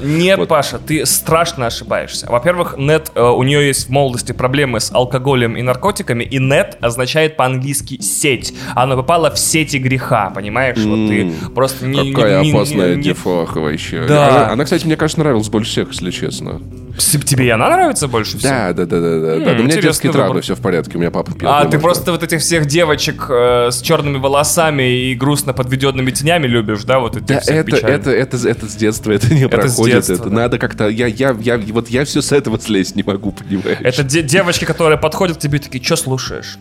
Нет, 0.00 0.38
вот. 0.38 0.48
Паша, 0.48 0.78
ты 0.78 1.06
страшно 1.06 1.66
ошибаешься. 1.66 2.26
Во-первых, 2.28 2.76
нет, 2.78 3.10
э, 3.14 3.22
у 3.22 3.42
нее 3.42 3.66
есть 3.66 3.86
в 3.86 3.90
молодости 3.90 4.32
проблемы 4.32 4.80
с 4.80 4.92
алкоголем 4.92 5.56
и 5.56 5.62
наркотиками, 5.62 6.24
и 6.24 6.38
нет 6.38 6.76
означает 6.80 7.36
по-английски 7.36 8.00
сеть. 8.00 8.54
Она 8.74 8.96
попала 8.96 9.30
в 9.30 9.38
сети 9.38 9.78
греха, 9.78 10.30
понимаешь? 10.30 10.78
Mm. 10.78 10.90
Вот 10.90 11.08
ты 11.08 11.50
просто 11.50 11.86
не... 11.86 12.12
Какая 12.12 12.42
не, 12.42 12.52
опасная 12.52 12.90
не, 12.90 12.96
не, 12.96 13.02
Дефахова 13.02 13.68
еще. 13.68 14.06
Да. 14.06 14.28
Она, 14.28 14.52
она, 14.52 14.64
кстати, 14.64 14.86
мне 14.86 14.96
кажется, 14.96 15.20
нравилась 15.20 15.48
больше 15.48 15.70
всех, 15.70 15.88
если 15.90 16.10
честно. 16.10 16.60
Тебе 16.98 17.46
и 17.46 17.50
она 17.50 17.68
нравится 17.68 18.08
больше 18.08 18.38
всего? 18.38 18.50
Да, 18.50 18.72
да, 18.72 18.86
да, 18.86 19.00
да. 19.00 19.20
да. 19.20 19.44
да. 19.44 19.52
У 19.52 19.64
меня 19.64 19.80
детские 19.80 20.12
травмы, 20.12 20.40
все 20.40 20.54
в 20.54 20.60
порядке, 20.60 20.96
у 20.96 21.00
меня 21.00 21.10
папа 21.10 21.32
пьет. 21.32 21.44
А, 21.44 21.66
ты 21.66 21.78
просто 21.78 22.12
вот 22.12 22.22
этих 22.22 22.40
всех 22.40 22.66
девочек 22.66 23.26
э, 23.28 23.70
с 23.70 23.80
черными 23.82 24.18
волосами 24.18 25.10
и 25.10 25.14
грустно 25.14 25.52
подведенными 25.52 26.10
тенями 26.10 26.46
любишь, 26.46 26.84
да? 26.84 26.98
Вот 26.98 27.16
этих 27.16 27.26
да, 27.26 27.40
это, 27.46 27.76
это, 27.76 28.10
это, 28.10 28.48
это 28.48 28.66
с 28.68 28.74
детства, 28.74 29.12
это 29.12 29.32
не 29.32 29.42
это 29.42 29.56
проходит. 29.56 29.85
Детства, 29.94 30.14
это 30.14 30.30
надо 30.30 30.58
как-то... 30.58 30.88
Я, 30.88 31.06
я, 31.06 31.36
я, 31.40 31.58
вот 31.58 31.88
я 31.88 32.04
все 32.04 32.22
с 32.22 32.32
этого 32.32 32.58
слезть 32.60 32.96
не 32.96 33.02
могу, 33.02 33.32
понимаешь? 33.32 33.78
Это 33.82 34.02
де- 34.02 34.22
девочки, 34.22 34.64
которые 34.64 34.98
подходят 34.98 35.36
к 35.36 35.40
тебе 35.40 35.58
такие, 35.58 35.82
что 35.82 35.96
слушаешь? 35.96 36.58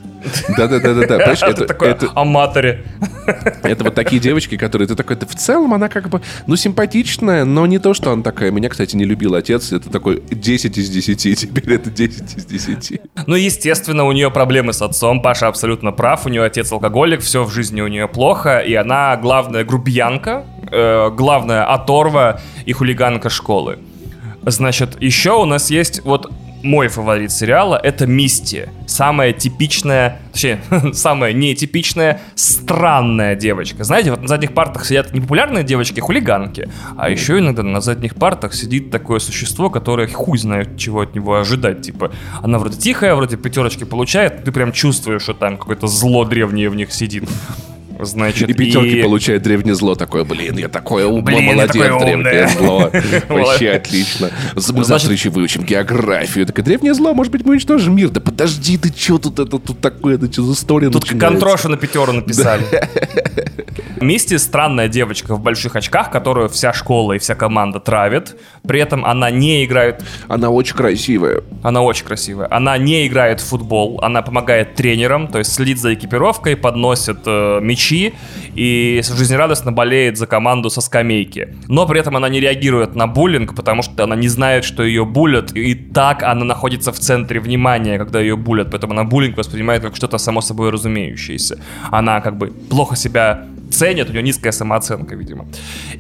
Да-да-да-да. 0.57 1.05
да. 1.07 1.33
Это 1.33 1.65
такой 1.65 1.95
аматоре. 2.13 2.83
Это 3.63 3.83
вот 3.83 3.95
такие 3.95 4.21
девочки, 4.21 4.57
которые 4.57 4.87
ты 4.87 4.95
такой, 4.95 5.17
в 5.17 5.35
целом 5.35 5.73
она 5.73 5.89
как 5.89 6.09
бы, 6.09 6.21
ну, 6.47 6.55
симпатичная, 6.55 7.45
но 7.45 7.65
не 7.65 7.79
то, 7.79 7.93
что 7.93 8.11
она 8.11 8.23
такая. 8.23 8.51
Меня, 8.51 8.69
кстати, 8.69 8.95
не 8.95 9.05
любил 9.05 9.35
отец. 9.35 9.71
Это 9.71 9.89
такой 9.89 10.21
10 10.29 10.77
из 10.77 10.89
10, 10.89 11.39
теперь 11.39 11.73
это 11.73 11.89
10 11.89 12.37
из 12.37 12.45
10. 12.45 13.01
Ну, 13.27 13.35
естественно, 13.35 14.05
у 14.05 14.11
нее 14.11 14.31
проблемы 14.31 14.73
с 14.73 14.81
отцом. 14.81 15.21
Паша 15.21 15.47
абсолютно 15.47 15.91
прав. 15.91 16.25
У 16.25 16.29
нее 16.29 16.43
отец 16.43 16.71
алкоголик, 16.71 17.21
все 17.21 17.43
в 17.43 17.51
жизни 17.51 17.81
у 17.81 17.87
нее 17.87 18.07
плохо. 18.07 18.59
И 18.59 18.73
она 18.73 19.15
главная 19.17 19.63
грубиянка, 19.63 20.45
э, 20.71 21.09
главная 21.11 21.65
оторва 21.65 22.41
и 22.65 22.73
хулиганка 22.73 23.29
школы. 23.29 23.79
Значит, 24.43 25.01
еще 25.01 25.31
у 25.31 25.45
нас 25.45 25.71
есть 25.71 26.03
вот 26.03 26.31
мой 26.65 26.87
фаворит 26.87 27.31
сериала— 27.31 27.79
это 27.83 28.07
Мисти. 28.07 28.69
Самая 28.87 29.31
типичная, 29.31 30.19
точнее, 30.33 30.59
самая 30.93 31.31
нетипичная, 31.31 32.19
странная 32.33 33.35
девочка. 33.35 33.83
Знаете, 33.83 34.11
вот 34.11 34.21
на 34.21 34.27
задних 34.27 34.53
партах 34.53 34.85
сидят 34.85 35.13
не 35.13 35.21
популярные 35.21 35.63
девочки-хулиганки, 35.63 36.69
а 36.97 37.09
еще 37.09 37.39
иногда 37.39 37.63
на 37.63 37.81
задних 37.81 38.15
партах 38.15 38.53
сидит 38.53 38.91
такое 38.91 39.19
существо, 39.19 39.69
которое 39.69 40.07
хуй 40.07 40.37
знает, 40.37 40.77
чего 40.77 41.01
от 41.01 41.15
него 41.15 41.35
ожидать. 41.35 41.83
Типа, 41.83 42.11
она 42.41 42.57
вроде 42.57 42.77
тихая, 42.77 43.15
вроде 43.15 43.37
пятерочки 43.37 43.83
получает, 43.83 44.43
ты 44.43 44.51
прям 44.51 44.71
чувствуешь, 44.71 45.21
что 45.21 45.33
там 45.33 45.57
какое-то 45.57 45.87
зло 45.87 46.25
древнее 46.25 46.69
в 46.69 46.75
них 46.75 46.91
сидит. 46.91 47.29
Значит, 47.99 48.49
и 48.49 48.53
пятерки 48.53 48.99
и... 48.99 49.01
получает 49.01 49.43
древнее 49.43 49.75
зло 49.75 49.95
такое, 49.95 50.23
блин, 50.23 50.57
я 50.57 50.67
такое 50.67 51.07
умно, 51.07 51.21
блин, 51.21 51.45
молодец, 51.45 51.73
такое 51.73 51.99
древнее 51.99 52.47
зло. 52.47 52.91
Вообще 53.29 53.71
отлично. 53.71 54.31
Мы 54.55 54.83
завтра 54.83 55.11
еще 55.11 55.29
выучим 55.29 55.63
географию. 55.63 56.45
Так 56.45 56.63
древнее 56.63 56.93
зло, 56.93 57.13
может 57.13 57.31
быть, 57.31 57.45
мы 57.45 57.53
уничтожим 57.53 57.95
мир. 57.95 58.09
Да 58.09 58.21
подожди, 58.21 58.77
ты 58.77 58.93
что 58.95 59.17
тут 59.17 59.39
это 59.39 59.59
тут 59.59 59.79
такое, 59.79 60.15
это 60.15 60.31
что 60.31 60.43
за 60.43 60.53
история 60.53 60.89
Тут 60.89 61.05
контрошу 61.05 61.69
на 61.69 61.77
пятеру 61.77 62.11
написали. 62.11 62.63
Мисти 64.01 64.37
странная 64.37 64.87
девочка 64.87 65.35
в 65.35 65.41
больших 65.41 65.75
очках, 65.75 66.11
которую 66.11 66.49
вся 66.49 66.73
школа 66.73 67.13
и 67.13 67.19
вся 67.19 67.35
команда 67.35 67.79
травит. 67.79 68.35
При 68.67 68.79
этом 68.79 69.05
она 69.05 69.29
не 69.31 69.65
играет... 69.65 70.03
Она 70.27 70.49
очень 70.49 70.75
красивая. 70.75 71.43
Она 71.63 71.81
очень 71.81 72.05
красивая. 72.05 72.47
Она 72.51 72.77
не 72.77 73.07
играет 73.07 73.41
в 73.41 73.47
футбол, 73.47 73.99
она 74.01 74.21
помогает 74.21 74.75
тренерам, 74.75 75.27
то 75.27 75.39
есть 75.39 75.53
следит 75.53 75.79
за 75.79 75.93
экипировкой, 75.93 76.55
подносит 76.55 77.19
э, 77.25 77.59
мячи 77.61 78.13
и 78.55 79.01
жизнерадостно 79.03 79.71
болеет 79.71 80.17
за 80.17 80.27
команду 80.27 80.69
со 80.69 80.81
скамейки. 80.81 81.55
Но 81.67 81.87
при 81.87 81.99
этом 81.99 82.15
она 82.15 82.29
не 82.29 82.39
реагирует 82.39 82.95
на 82.95 83.07
буллинг, 83.07 83.55
потому 83.55 83.81
что 83.81 84.03
она 84.03 84.15
не 84.15 84.27
знает, 84.27 84.63
что 84.63 84.83
ее 84.83 85.05
булят, 85.05 85.55
и 85.55 85.75
так 85.75 86.23
она 86.23 86.45
находится 86.45 86.91
в 86.91 86.99
центре 86.99 87.39
внимания, 87.39 87.97
когда 87.97 88.19
ее 88.19 88.35
булят, 88.35 88.71
поэтому 88.71 88.93
она 88.93 89.03
буллинг 89.03 89.37
воспринимает 89.37 89.81
как 89.81 89.95
что-то 89.95 90.17
само 90.17 90.41
собой 90.41 90.69
разумеющееся. 90.69 91.59
Она 91.91 92.21
как 92.21 92.37
бы 92.37 92.47
плохо 92.69 92.95
себя 92.95 93.45
ценят, 93.71 94.09
у 94.09 94.13
нее 94.13 94.23
низкая 94.23 94.51
самооценка, 94.51 95.15
видимо. 95.15 95.47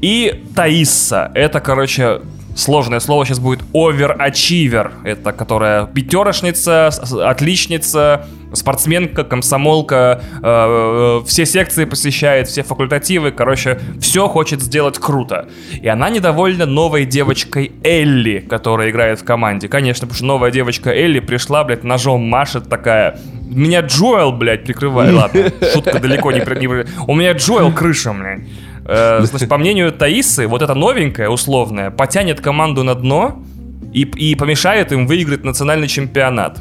И 0.01 0.43
Таисса, 0.55 1.31
это, 1.35 1.59
короче, 1.59 2.21
сложное 2.55 2.99
слово 2.99 3.25
сейчас 3.25 3.39
будет 3.39 3.61
оверачивер. 3.73 4.91
Это 5.03 5.31
которая 5.31 5.85
пятерошница, 5.85 6.87
отличница, 6.87 8.25
спортсменка, 8.53 9.23
комсомолка, 9.23 10.21
э, 10.41 11.21
э, 11.21 11.25
все 11.27 11.45
секции 11.45 11.85
посещает, 11.85 12.47
все 12.47 12.63
факультативы, 12.63 13.31
короче, 13.31 13.79
все 13.99 14.27
хочет 14.27 14.61
сделать 14.61 14.97
круто. 14.97 15.47
И 15.81 15.87
она 15.87 16.09
недовольна 16.09 16.65
новой 16.65 17.05
девочкой 17.05 17.73
Элли, 17.83 18.39
которая 18.39 18.89
играет 18.89 19.19
в 19.19 19.25
команде. 19.25 19.67
Конечно, 19.67 20.07
потому 20.07 20.15
что 20.15 20.25
новая 20.25 20.51
девочка 20.51 20.91
Элли 20.91 21.19
пришла, 21.19 21.63
блядь, 21.63 21.83
ножом 21.83 22.21
машет 22.21 22.69
такая. 22.69 23.19
Меня 23.47 23.81
Джоэл, 23.81 24.31
блядь, 24.31 24.63
прикрывает. 24.63 25.13
Ладно, 25.13 25.51
шутка 25.73 25.99
далеко 25.99 26.31
не... 26.31 26.41
У 27.07 27.15
меня 27.15 27.33
Джоэл 27.33 27.71
крыша, 27.71 28.13
блядь. 28.13 28.41
Э, 28.85 29.19
значит, 29.23 29.49
по 29.49 29.57
мнению 29.57 29.91
Таисы, 29.91 30.47
вот 30.47 30.61
эта 30.61 30.73
новенькая, 30.73 31.29
условная, 31.29 31.91
потянет 31.91 32.41
команду 32.41 32.83
на 32.83 32.95
дно 32.95 33.43
и, 33.93 34.01
и 34.01 34.35
помешает 34.35 34.91
им 34.91 35.07
выиграть 35.07 35.43
национальный 35.43 35.87
чемпионат. 35.87 36.59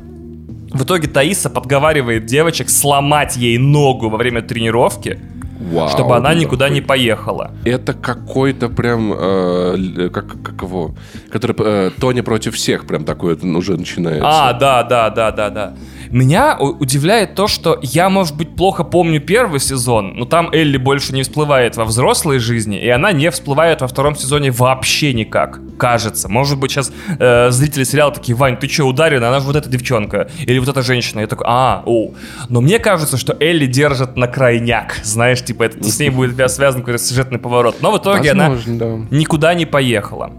В 0.71 0.83
итоге 0.83 1.07
Таиса 1.07 1.51
подговаривает 1.51 2.27
девочек 2.27 2.69
сломать 2.69 3.37
ей 3.37 3.59
ногу 3.59 4.09
во 4.09 4.17
время 4.17 4.43
тренировки, 4.43 5.21
Вау, 5.61 5.89
чтобы 5.89 6.17
она 6.17 6.35
никуда 6.35 6.69
не 6.69 6.81
поехала. 6.81 7.53
Это 7.65 7.95
какой-то 7.95 8.69
прям, 8.69 9.13
э, 9.17 10.11
как, 10.13 10.43
как 10.43 10.63
его, 10.63 10.95
который 11.31 11.55
э, 11.59 11.91
Тони 12.01 12.23
против 12.23 12.57
всех, 12.57 12.87
прям 12.87 13.05
такой 13.05 13.35
уже 13.35 13.77
начинается. 13.77 14.49
А, 14.49 14.53
да, 14.53 14.83
да, 14.83 15.11
да, 15.11 15.31
да, 15.31 15.51
да. 15.51 15.75
Меня 16.11 16.57
удивляет 16.59 17.35
то, 17.35 17.47
что 17.47 17.79
я, 17.83 18.09
может 18.09 18.37
быть, 18.37 18.55
плохо 18.55 18.85
помню 18.85 19.21
первый 19.21 19.61
сезон, 19.61 20.15
но 20.17 20.25
там 20.25 20.51
Элли 20.53 20.77
больше 20.77 21.13
не 21.15 21.23
всплывает 21.23 21.77
во 21.77 21.85
взрослой 21.85 22.39
жизни, 22.39 22.79
и 22.79 22.89
она 22.89 23.13
не 23.13 23.31
всплывает 23.31 23.81
во 23.81 23.89
втором 23.89 24.17
сезоне 24.17 24.51
вообще 24.51 25.13
никак, 25.13 25.61
кажется. 25.79 26.29
Может 26.29 26.59
быть, 26.59 26.71
сейчас 26.71 26.93
э, 27.19 27.51
зрители 27.51 27.85
сериала 27.85 28.13
такие, 28.13 28.35
Вань, 28.35 28.57
ты 28.57 28.69
что, 28.69 28.85
ударена? 28.85 29.29
Она 29.29 29.41
же 29.41 29.47
вот 29.47 29.57
эта 29.57 29.69
девчонка. 29.69 30.29
Или 30.41 30.59
вот 30.59 30.69
эта 30.69 30.83
женщина. 30.83 31.21
Я 31.21 31.27
такой, 31.27 31.47
а, 31.49 31.83
о. 31.87 32.11
Но 32.49 32.61
мне 32.61 32.79
кажется, 32.79 33.17
что 33.17 33.37
Элли 33.41 33.67
держит 33.67 34.17
на 34.17 34.27
крайняк. 34.27 34.97
Знаешь, 35.03 35.43
типа, 35.43 35.65
это, 35.65 35.83
с 35.83 35.99
ней 35.99 36.11
будет 36.11 36.35
связан 36.51 36.81
какой-то 36.81 37.03
сюжетный 37.03 37.39
поворот. 37.39 37.77
Но 37.81 37.93
в 37.93 37.99
итоге 37.99 38.35
Возможно, 38.35 38.73
она 38.73 39.07
да. 39.11 39.17
никуда 39.17 39.55
не 39.55 39.67
поехала. 39.67 40.33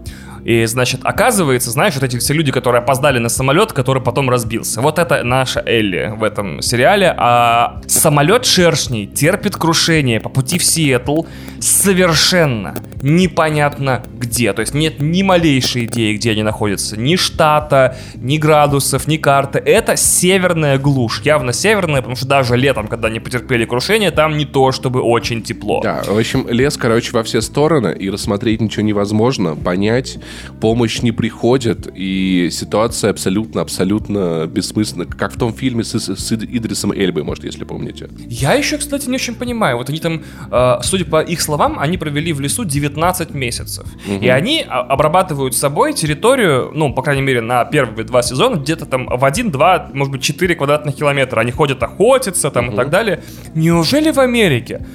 И, 0.46 0.64
значит, 0.66 1.00
оказывается, 1.02 1.72
знаешь, 1.72 1.94
вот 1.94 2.04
эти 2.04 2.18
все 2.18 2.32
люди, 2.32 2.52
которые 2.52 2.78
опоздали 2.78 3.18
на 3.18 3.28
самолет, 3.28 3.72
который 3.72 4.00
потом 4.00 4.30
разбился. 4.30 4.80
Вот 4.80 5.00
это 5.00 5.24
наша 5.24 5.60
Элли 5.66 6.14
в 6.16 6.22
этом 6.22 6.62
сериале. 6.62 7.12
А 7.16 7.80
самолет 7.88 8.46
шершней 8.46 9.08
терпит 9.08 9.56
крушение 9.56 10.20
по 10.20 10.28
пути 10.28 10.58
в 10.58 10.64
Сиэтл 10.64 11.24
совершенно 11.58 12.76
непонятно 13.02 14.04
где. 14.14 14.52
То 14.52 14.60
есть 14.60 14.72
нет 14.72 15.00
ни 15.00 15.24
малейшей 15.24 15.86
идеи, 15.86 16.14
где 16.14 16.30
они 16.30 16.44
находятся. 16.44 16.96
Ни 16.96 17.16
штата, 17.16 17.96
ни 18.14 18.38
градусов, 18.38 19.08
ни 19.08 19.16
карты. 19.16 19.58
Это 19.58 19.96
северная 19.96 20.78
глушь. 20.78 21.22
Явно 21.24 21.52
северная, 21.52 22.02
потому 22.02 22.14
что 22.14 22.26
даже 22.26 22.56
летом, 22.56 22.86
когда 22.86 23.08
они 23.08 23.18
потерпели 23.18 23.64
крушение, 23.64 24.12
там 24.12 24.36
не 24.36 24.44
то, 24.44 24.70
чтобы 24.70 25.00
очень 25.00 25.42
тепло. 25.42 25.80
Да, 25.82 26.04
в 26.06 26.16
общем, 26.16 26.46
лес, 26.48 26.76
короче, 26.76 27.10
во 27.12 27.24
все 27.24 27.40
стороны, 27.40 27.96
и 27.98 28.10
рассмотреть 28.10 28.60
ничего 28.60 28.84
невозможно, 28.84 29.56
понять 29.56 30.18
помощь 30.60 31.02
не 31.02 31.12
приходит, 31.12 31.88
и 31.94 32.48
ситуация 32.50 33.10
абсолютно-абсолютно 33.10 34.46
бессмысленна, 34.46 35.06
как 35.06 35.34
в 35.34 35.38
том 35.38 35.52
фильме 35.52 35.84
с, 35.84 35.94
с 35.94 36.32
Идрисом 36.32 36.92
Эльбой, 36.92 37.22
может, 37.22 37.44
если 37.44 37.64
помните. 37.64 38.08
Я 38.28 38.54
еще, 38.54 38.78
кстати, 38.78 39.08
не 39.08 39.16
очень 39.16 39.34
понимаю. 39.34 39.76
Вот 39.76 39.88
они 39.88 39.98
там, 39.98 40.22
э, 40.50 40.78
судя 40.82 41.04
по 41.04 41.22
их 41.22 41.40
словам, 41.40 41.78
они 41.78 41.98
провели 41.98 42.32
в 42.32 42.40
лесу 42.40 42.64
19 42.64 43.34
месяцев. 43.34 43.86
Угу. 44.06 44.24
И 44.24 44.28
они 44.28 44.62
обрабатывают 44.62 45.54
с 45.54 45.58
собой 45.58 45.92
территорию, 45.92 46.70
ну, 46.74 46.92
по 46.92 47.02
крайней 47.02 47.22
мере, 47.22 47.40
на 47.40 47.64
первые 47.64 48.04
два 48.06 48.22
сезона, 48.22 48.56
где-то 48.56 48.86
там 48.86 49.06
в 49.06 49.24
один, 49.24 49.50
два, 49.50 49.90
может 49.92 50.12
быть, 50.12 50.22
четыре 50.22 50.54
квадратных 50.54 50.96
километра. 50.96 51.40
Они 51.40 51.52
ходят 51.52 51.82
охотиться 51.82 52.50
там 52.50 52.66
угу. 52.66 52.74
и 52.74 52.76
так 52.76 52.90
далее. 52.90 53.22
Неужели 53.54 54.10
в 54.10 54.18
Америке 54.18 54.86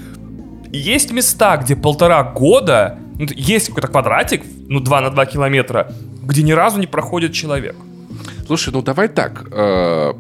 есть 0.78 1.12
места, 1.12 1.58
где 1.58 1.76
полтора 1.76 2.24
года, 2.24 2.98
ну, 3.18 3.28
есть 3.36 3.68
какой-то 3.68 3.88
квадратик, 3.88 4.44
ну, 4.68 4.80
2 4.80 5.02
на 5.02 5.10
2 5.10 5.26
километра, 5.26 5.92
где 6.24 6.44
ни 6.44 6.52
разу 6.52 6.80
не 6.80 6.88
проходит 6.88 7.34
человек? 7.34 7.76
Слушай, 8.52 8.74
ну 8.74 8.82
давай 8.82 9.08
так. 9.08 9.46
Э, 9.50 10.12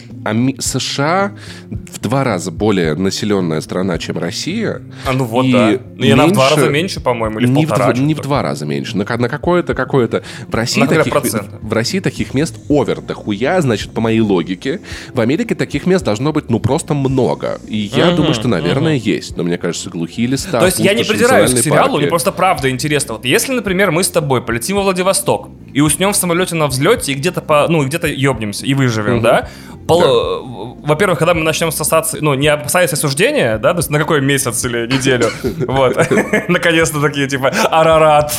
США 0.57 1.33
в 1.69 1.99
два 1.99 2.23
раза 2.23 2.49
более 2.49 2.95
населенная 2.95 3.59
страна, 3.59 3.97
чем 3.97 4.17
Россия. 4.17 4.81
А 5.05 5.11
ну 5.11 5.25
вот, 5.25 5.43
и 5.43 5.51
да. 5.51 5.79
Ну, 5.97 6.05
и 6.05 6.11
она 6.11 6.27
в 6.27 6.31
два 6.31 6.49
раза 6.49 6.69
меньше, 6.69 7.01
по-моему, 7.01 7.39
или 7.39 7.47
в 7.47 7.49
не 7.49 7.65
полтора. 7.65 7.93
В, 7.93 7.99
не 7.99 8.13
в 8.13 8.21
два 8.21 8.41
раза 8.41 8.65
меньше. 8.65 8.95
На, 8.95 9.03
на 9.03 9.27
какое-то, 9.27 9.73
какое-то... 9.73 10.23
В 10.47 10.55
России, 10.55 10.85
таких, 10.85 11.13
в 11.61 11.73
России 11.73 11.99
таких 11.99 12.33
мест 12.33 12.55
овер 12.69 13.01
дохуя, 13.01 13.59
значит, 13.59 13.91
по 13.91 13.99
моей 13.99 14.21
логике. 14.21 14.79
В 15.13 15.19
Америке 15.19 15.53
таких 15.53 15.85
мест 15.85 16.05
должно 16.05 16.31
быть, 16.31 16.49
ну, 16.49 16.61
просто 16.61 16.93
много. 16.93 17.59
И 17.67 17.91
я 17.93 18.07
угу, 18.07 18.15
думаю, 18.15 18.33
что, 18.33 18.47
наверное, 18.47 18.95
угу. 18.95 19.03
есть. 19.03 19.35
Но 19.35 19.43
мне 19.43 19.57
кажется, 19.57 19.89
глухие 19.89 20.27
леса... 20.27 20.57
То 20.57 20.67
есть 20.67 20.79
я 20.79 20.93
не 20.93 21.03
придираюсь 21.03 21.53
к 21.53 21.57
сериалу, 21.57 21.89
парки. 21.89 21.97
мне 21.97 22.07
просто 22.07 22.31
правда 22.31 22.69
интересно. 22.69 23.15
Вот 23.15 23.25
если, 23.25 23.51
например, 23.51 23.91
мы 23.91 24.05
с 24.05 24.09
тобой 24.09 24.41
полетим 24.41 24.77
во 24.77 24.83
Владивосток 24.83 25.49
и 25.73 25.81
уснем 25.81 26.13
в 26.13 26.15
самолете 26.15 26.55
на 26.55 26.67
взлете 26.67 27.11
и 27.11 27.15
где-то 27.15 27.41
по, 27.41 27.67
ну, 27.67 27.85
где-то 27.85 28.07
ёбнемся 28.21 28.65
и 28.65 28.73
выживем, 28.73 29.17
угу. 29.17 29.23
да? 29.23 29.49
Пол... 29.87 30.01
Да. 30.01 30.87
Во-первых, 30.87 31.19
когда 31.19 31.33
мы 31.33 31.43
начнем 31.43 31.71
сосаться, 31.71 32.17
ну, 32.21 32.33
не 32.33 32.47
опасаясь 32.47 32.93
осуждения, 32.93 33.57
да, 33.57 33.73
то 33.73 33.79
есть 33.79 33.89
на 33.89 33.99
какой 33.99 34.21
месяц 34.21 34.63
или 34.65 34.87
неделю, 34.87 35.29
вот, 35.43 35.97
наконец-то 36.47 37.01
такие, 37.01 37.27
типа, 37.27 37.49
арарат. 37.69 38.33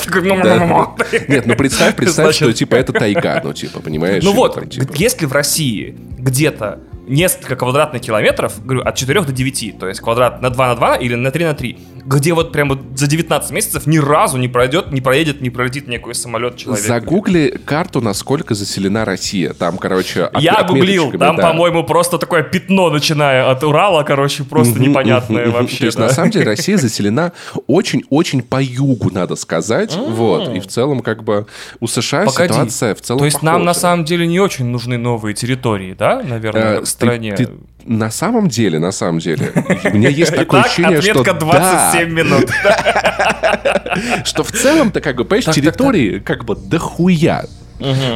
Нет, 1.29 1.47
ну 1.47 1.55
представь, 1.57 1.97
представь, 1.97 2.35
что, 2.35 2.53
типа, 2.53 2.77
это 2.77 2.93
тайга, 2.93 3.41
ну, 3.45 3.53
типа, 3.53 3.81
понимаешь? 3.81 4.23
Ну 4.25 4.33
вот, 4.33 4.71
типа. 4.71 4.93
если 4.95 5.27
в 5.27 5.33
России 5.33 5.97
где-то 6.19 6.81
несколько 7.07 7.57
квадратных 7.57 8.03
километров, 8.03 8.65
говорю, 8.65 8.83
от 8.83 8.95
4 8.95 9.23
до 9.23 9.33
9, 9.33 9.79
то 9.79 9.89
есть 9.89 10.01
квадрат 10.01 10.41
на 10.41 10.51
2 10.51 10.69
на 10.69 10.75
2 10.77 10.97
или 10.97 11.15
на 11.15 11.31
3 11.31 11.45
на 11.45 11.55
3, 11.55 11.79
где 12.05 12.33
вот 12.33 12.53
прям 12.53 12.71
вот 12.71 12.81
за 12.97 13.07
19 13.07 13.51
месяцев 13.51 13.87
ни 13.87 13.99
разу 13.99 14.39
не 14.39 14.49
пройдет, 14.49 14.93
не 14.93 15.01
проедет, 15.01 15.41
не 15.41 15.51
пролетит 15.51 15.89
никакой 15.89 16.15
самолет 16.15 16.57
человек. 16.57 16.85
Загугли 16.85 17.61
карту, 17.65 18.01
насколько 18.01 18.55
заселена 18.55 19.05
Россия. 19.05 19.53
Там, 19.53 19.79
короче, 19.79 20.25
от, 20.25 20.41
Я 20.41 20.63
гуглил, 20.63 21.13
там, 21.13 21.37
да. 21.37 21.49
по-моему, 21.51 21.85
просто 21.85 22.19
такое 22.19 22.43
пятно, 22.43 22.91
начиная 22.91 23.51
от 23.51 23.63
Урала, 23.63 24.03
короче, 24.03 24.45
просто 24.45 24.81
непонятное 24.81 25.51
вообще. 25.51 25.79
То 25.79 25.87
есть, 25.87 25.99
на 25.99 26.09
самом 26.09 26.31
деле, 26.31 26.47
Россия 26.47 26.77
заселена 26.77 27.33
очень-очень 27.67 28.43
по 28.43 28.61
югу, 28.63 29.11
надо 29.11 29.37
сказать. 29.37 29.97
Вот. 29.97 30.55
И 30.55 30.61
в 30.61 30.67
целом, 30.67 31.01
как 31.01 31.25
бы, 31.25 31.47
у 31.81 31.87
США 31.87 32.27
ситуация 32.27 32.95
в 32.95 33.01
целом 33.01 33.19
То 33.21 33.25
есть, 33.25 33.43
нам 33.43 33.65
на 33.65 33.75
самом 33.75 34.05
деле 34.05 34.27
не 34.27 34.41
очень 34.41 34.67
нужны 34.67 34.99
новые 34.99 35.35
территории, 35.35 35.95
да, 35.95 36.23
наверное, 36.23 36.79
э, 36.79 36.81
в 36.81 36.87
стране? 36.87 37.37
На 37.85 38.11
самом 38.11 38.49
деле, 38.49 38.79
на 38.79 38.93
самом 38.93 39.19
деле, 39.19 39.53
у 39.85 39.97
меня 39.97 40.09
есть 40.09 40.35
такое 40.35 40.63
ощущение, 40.63 41.01
что... 41.01 41.21
отметка 41.21 41.35
27 41.35 42.11
минут. 42.11 42.51
Что 44.25 44.43
в 44.43 44.51
целом-то, 44.51 45.03
как 45.03 45.17
бы, 45.17 45.25
понимаешь, 45.25 45.55
территории 45.55 46.19
как 46.19 46.45
бы 46.45 46.57
дохуя. 46.57 47.45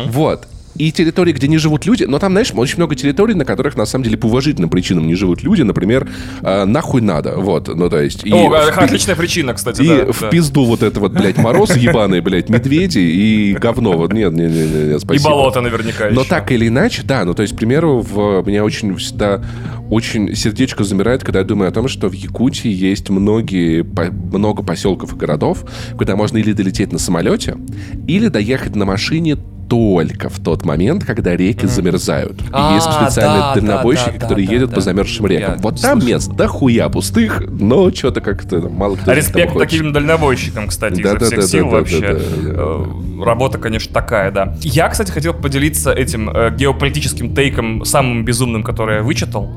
Вот 0.06 0.46
и 0.78 0.92
территории, 0.92 1.32
где 1.32 1.48
не 1.48 1.58
живут 1.58 1.86
люди, 1.86 2.04
но 2.04 2.18
там, 2.18 2.32
знаешь, 2.32 2.52
очень 2.54 2.76
много 2.76 2.94
территорий, 2.94 3.34
на 3.34 3.44
которых, 3.44 3.76
на 3.76 3.86
самом 3.86 4.04
деле, 4.04 4.16
по 4.16 4.26
уважительным 4.26 4.70
причинам 4.70 5.06
не 5.06 5.14
живут 5.14 5.42
люди, 5.42 5.62
например, 5.62 6.08
э, 6.42 6.64
нахуй 6.64 7.00
надо, 7.00 7.36
вот, 7.36 7.68
ну, 7.68 7.88
то 7.88 8.00
есть... 8.00 8.24
О, 8.24 8.54
и 8.54 8.70
отличная 8.76 9.14
в... 9.14 9.18
причина, 9.18 9.54
кстати, 9.54 9.82
И 9.82 9.88
да, 9.88 10.12
в 10.12 10.20
да. 10.20 10.28
пизду 10.28 10.64
вот 10.64 10.82
это 10.82 11.00
вот, 11.00 11.12
блядь, 11.12 11.38
мороз 11.38 11.76
ебаные, 11.76 12.20
блядь, 12.20 12.48
медведи 12.48 12.98
и 12.98 13.54
говно, 13.54 13.92
вот, 13.92 14.12
нет, 14.12 14.32
нет, 14.32 14.50
нет, 14.50 14.68
нет, 14.74 15.00
спасибо. 15.00 15.28
И 15.28 15.32
болото 15.32 15.60
наверняка 15.60 16.10
Но 16.10 16.22
еще. 16.22 16.30
так 16.30 16.50
или 16.52 16.68
иначе, 16.68 17.02
да, 17.02 17.24
ну, 17.24 17.34
то 17.34 17.42
есть, 17.42 17.54
к 17.54 17.56
примеру, 17.56 18.00
в... 18.00 18.42
меня 18.46 18.64
очень 18.64 18.94
всегда, 18.96 19.42
очень 19.90 20.34
сердечко 20.34 20.84
замирает, 20.84 21.22
когда 21.22 21.40
я 21.40 21.44
думаю 21.44 21.68
о 21.68 21.72
том, 21.72 21.88
что 21.88 22.08
в 22.08 22.12
Якутии 22.12 22.70
есть 22.70 23.10
многие, 23.10 23.84
много 24.32 24.62
поселков 24.62 25.14
и 25.14 25.16
городов, 25.16 25.64
куда 25.96 26.16
можно 26.16 26.38
или 26.38 26.52
долететь 26.52 26.92
на 26.92 26.98
самолете, 26.98 27.56
или 28.06 28.28
доехать 28.28 28.76
на 28.76 28.84
машине 28.84 29.36
только 29.68 30.28
в 30.28 30.38
тот 30.40 30.64
момент, 30.64 31.04
когда 31.04 31.36
реки 31.36 31.64
mm. 31.64 31.68
замерзают. 31.68 32.40
А, 32.52 32.70
и 32.70 32.74
есть 32.74 32.92
специальные 32.92 33.40
да, 33.40 33.54
дальнобойщики, 33.54 34.06
да, 34.06 34.12
да, 34.12 34.18
которые 34.20 34.46
да, 34.46 34.54
едут 34.54 34.70
да, 34.70 34.74
по 34.76 34.80
замерзшим 34.80 35.26
рекам. 35.26 35.54
Я 35.54 35.60
вот 35.60 35.80
там 35.80 36.06
мест 36.06 36.30
дохуя 36.32 36.88
пустых, 36.88 37.42
но 37.48 37.90
что-то 37.90 38.20
как-то 38.20 38.60
мало 38.60 38.96
кто... 38.96 39.12
Респект 39.12 39.58
таким 39.58 39.92
дальнобойщикам, 39.92 40.68
кстати, 40.68 41.02
да, 41.02 41.10
изо 41.10 41.18
да, 41.18 41.26
всех 41.26 41.40
да, 41.40 41.46
сил 41.46 41.64
да, 41.64 41.76
вообще. 41.76 42.00
Да, 42.00 42.12
да, 42.12 42.18
да, 42.18 42.52
да. 42.52 43.24
Работа, 43.24 43.58
конечно, 43.58 43.92
такая, 43.92 44.30
да. 44.30 44.56
Я, 44.60 44.88
кстати, 44.88 45.10
хотел 45.10 45.34
поделиться 45.34 45.92
этим 45.92 46.30
э, 46.30 46.54
геополитическим 46.56 47.34
тейком, 47.34 47.84
самым 47.84 48.24
безумным, 48.24 48.62
который 48.62 48.96
я 48.96 49.02
вычитал, 49.02 49.50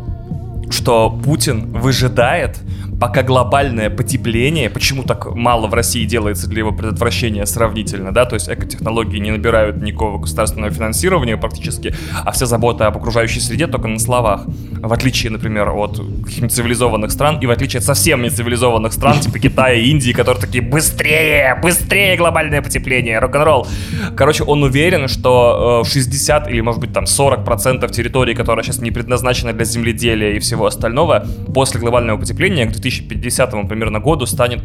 что 0.69 1.09
Путин 1.09 1.71
выжидает, 1.71 2.59
пока 2.99 3.23
глобальное 3.23 3.89
потепление, 3.89 4.69
почему 4.69 5.03
так 5.03 5.33
мало 5.33 5.67
в 5.67 5.73
России 5.73 6.05
делается 6.05 6.47
для 6.47 6.59
его 6.59 6.71
предотвращения 6.71 7.45
сравнительно, 7.45 8.11
да, 8.11 8.25
то 8.25 8.35
есть 8.35 8.49
экотехнологии 8.49 9.19
не 9.19 9.31
набирают 9.31 9.81
никакого 9.81 10.19
государственного 10.19 10.71
финансирования 10.71 11.37
практически, 11.37 11.95
а 12.25 12.31
вся 12.31 12.45
забота 12.45 12.87
об 12.87 12.97
окружающей 12.97 13.39
среде 13.39 13.67
только 13.67 13.87
на 13.87 13.99
словах. 13.99 14.45
В 14.81 14.93
отличие, 14.93 15.31
например, 15.31 15.69
от 15.69 16.01
цивилизованных 16.49 17.11
стран 17.11 17.39
и 17.39 17.45
в 17.45 17.51
отличие 17.51 17.79
от 17.79 17.85
совсем 17.85 18.21
не 18.21 18.29
цивилизованных 18.29 18.93
стран, 18.93 19.19
типа 19.19 19.39
Китая 19.39 19.73
и 19.73 19.89
Индии, 19.89 20.11
которые 20.11 20.41
такие 20.41 20.63
быстрее, 20.63 21.57
быстрее 21.61 22.17
глобальное 22.17 22.61
потепление, 22.61 23.19
рок-н-ролл. 23.19 23.67
Короче, 24.15 24.43
он 24.43 24.63
уверен, 24.63 25.07
что 25.07 25.83
60 25.85 26.47
э, 26.47 26.51
или, 26.51 26.61
может 26.61 26.81
быть, 26.81 26.93
там 26.93 27.05
40 27.05 27.45
процентов 27.45 27.91
территории, 27.91 28.33
которая 28.33 28.63
сейчас 28.63 28.79
не 28.79 28.91
предназначена 28.91 29.53
для 29.53 29.65
земледелия 29.65 30.35
и 30.35 30.39
всего 30.39 30.65
остального, 30.65 31.25
после 31.53 31.79
глобального 31.79 32.17
потепления 32.17 32.65
к 32.65 32.73
2050 32.89 33.67
примерно 33.67 33.99
году 33.99 34.25
станет 34.25 34.61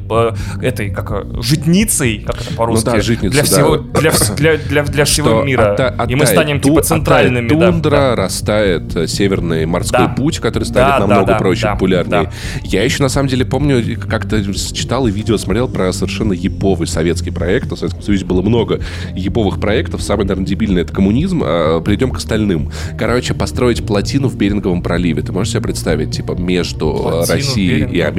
этой, 0.62 0.90
как 0.90 1.42
житницей, 1.42 2.18
как 2.26 2.40
это 2.40 2.54
по-русски, 2.54 2.86
ну, 2.86 2.92
да, 2.92 3.00
житница, 3.00 3.32
для 3.34 3.42
всего, 3.44 3.76
да. 3.76 4.00
для, 4.00 4.12
для, 4.36 4.56
для, 4.56 4.82
для 4.84 5.04
всего 5.04 5.42
мира. 5.42 5.72
Отта, 5.72 6.06
и 6.08 6.14
мы 6.14 6.26
станем 6.26 6.60
ту, 6.60 6.70
типа 6.70 6.82
центральными. 6.82 7.48
Тундра, 7.48 7.90
да, 7.90 8.16
растает 8.16 8.94
э, 8.96 9.06
северный 9.06 9.66
морской 9.66 10.06
да. 10.06 10.08
путь, 10.08 10.38
который 10.38 10.64
станет 10.64 10.88
да, 10.88 10.98
намного 11.00 11.32
да, 11.32 11.38
проще, 11.38 11.62
да, 11.62 11.72
популярнее. 11.72 12.24
Да. 12.24 12.30
Я 12.62 12.82
еще 12.82 13.02
на 13.02 13.08
самом 13.08 13.28
деле 13.28 13.44
помню, 13.44 13.82
как-то 14.08 14.42
читал 14.54 15.06
и 15.06 15.10
видео 15.10 15.36
смотрел 15.36 15.68
про 15.68 15.92
совершенно 15.92 16.32
еповый 16.32 16.86
советский 16.86 17.30
проект. 17.30 17.70
В 17.70 17.76
Советском 17.76 18.02
Союзе 18.02 18.24
было 18.24 18.42
много 18.42 18.80
еповых 19.14 19.60
проектов. 19.60 20.02
Самый, 20.02 20.22
наверное, 20.22 20.46
дебильный 20.46 20.82
это 20.82 20.92
коммунизм. 20.92 21.42
А, 21.44 21.80
перейдем 21.80 22.10
к 22.10 22.18
остальным. 22.18 22.70
Короче, 22.98 23.34
построить 23.34 23.84
плотину 23.84 24.28
в 24.28 24.36
Беринговом 24.36 24.82
проливе. 24.82 25.22
Ты 25.22 25.32
можешь 25.32 25.52
себе 25.52 25.62
представить, 25.62 26.12
типа, 26.12 26.32
между 26.32 26.92
плотину 26.92 27.34
Россией 27.34 27.90
и 27.90 28.00
Америкой? 28.00 28.13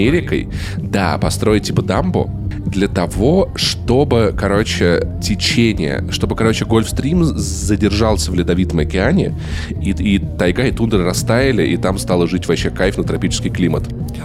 Да, 0.77 1.17
построить 1.17 1.63
типа 1.63 1.81
дамбу 1.81 2.29
для 2.65 2.87
того, 2.87 3.49
чтобы, 3.55 4.33
короче, 4.37 5.07
течение, 5.21 6.05
чтобы, 6.11 6.35
короче, 6.35 6.65
Гольфстрим 6.65 7.23
задержался 7.23 8.31
в 8.31 8.35
Ледовитом 8.35 8.79
океане, 8.79 9.35
и, 9.69 9.91
и 9.91 10.19
тайга 10.19 10.63
и 10.63 10.71
тундра 10.71 11.03
растаяли, 11.03 11.65
и 11.67 11.77
там 11.77 11.97
стало 11.97 12.27
жить 12.27 12.47
вообще 12.47 12.69
кайф 12.69 12.97
на 12.97 13.03
тропический 13.03 13.49
климат. 13.49 13.83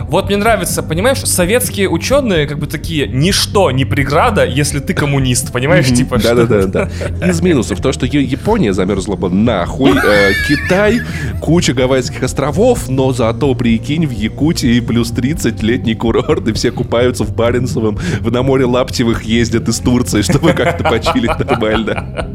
Вот 0.08 0.26
мне 0.26 0.36
нравится, 0.36 0.82
понимаешь, 0.82 1.18
советские 1.18 1.88
ученые 1.88 2.46
как 2.46 2.58
бы 2.58 2.66
такие, 2.66 3.06
ничто 3.08 3.70
не 3.70 3.84
преграда, 3.84 4.44
если 4.44 4.80
ты 4.80 4.94
коммунист, 4.94 5.52
понимаешь, 5.52 5.86
типа 5.86 6.18
Да-да-да. 6.18 6.66
да. 6.66 7.28
Из 7.28 7.40
минусов 7.42 7.80
то, 7.80 7.92
что 7.92 8.06
Япония 8.06 8.72
замерзла 8.72 9.16
бы 9.16 9.30
нахуй, 9.30 9.92
э, 9.92 10.32
Китай, 10.48 11.00
куча 11.40 11.74
Гавайских 11.74 12.22
островов, 12.22 12.88
но 12.88 13.12
зато, 13.12 13.54
прикинь, 13.54 14.06
в 14.06 14.10
Якутии 14.10 14.80
плюс 14.80 15.10
30 15.10 15.59
летний 15.62 15.94
курорт, 15.94 16.46
и 16.48 16.52
все 16.52 16.70
купаются 16.70 17.24
в 17.24 17.34
Баренцевом, 17.34 17.96
в 18.20 18.30
на 18.30 18.42
море 18.42 18.64
Лаптевых 18.64 19.22
ездят 19.22 19.68
из 19.68 19.78
Турции, 19.78 20.22
чтобы 20.22 20.52
как-то 20.52 20.84
почилить 20.84 21.38
нормально. 21.38 22.28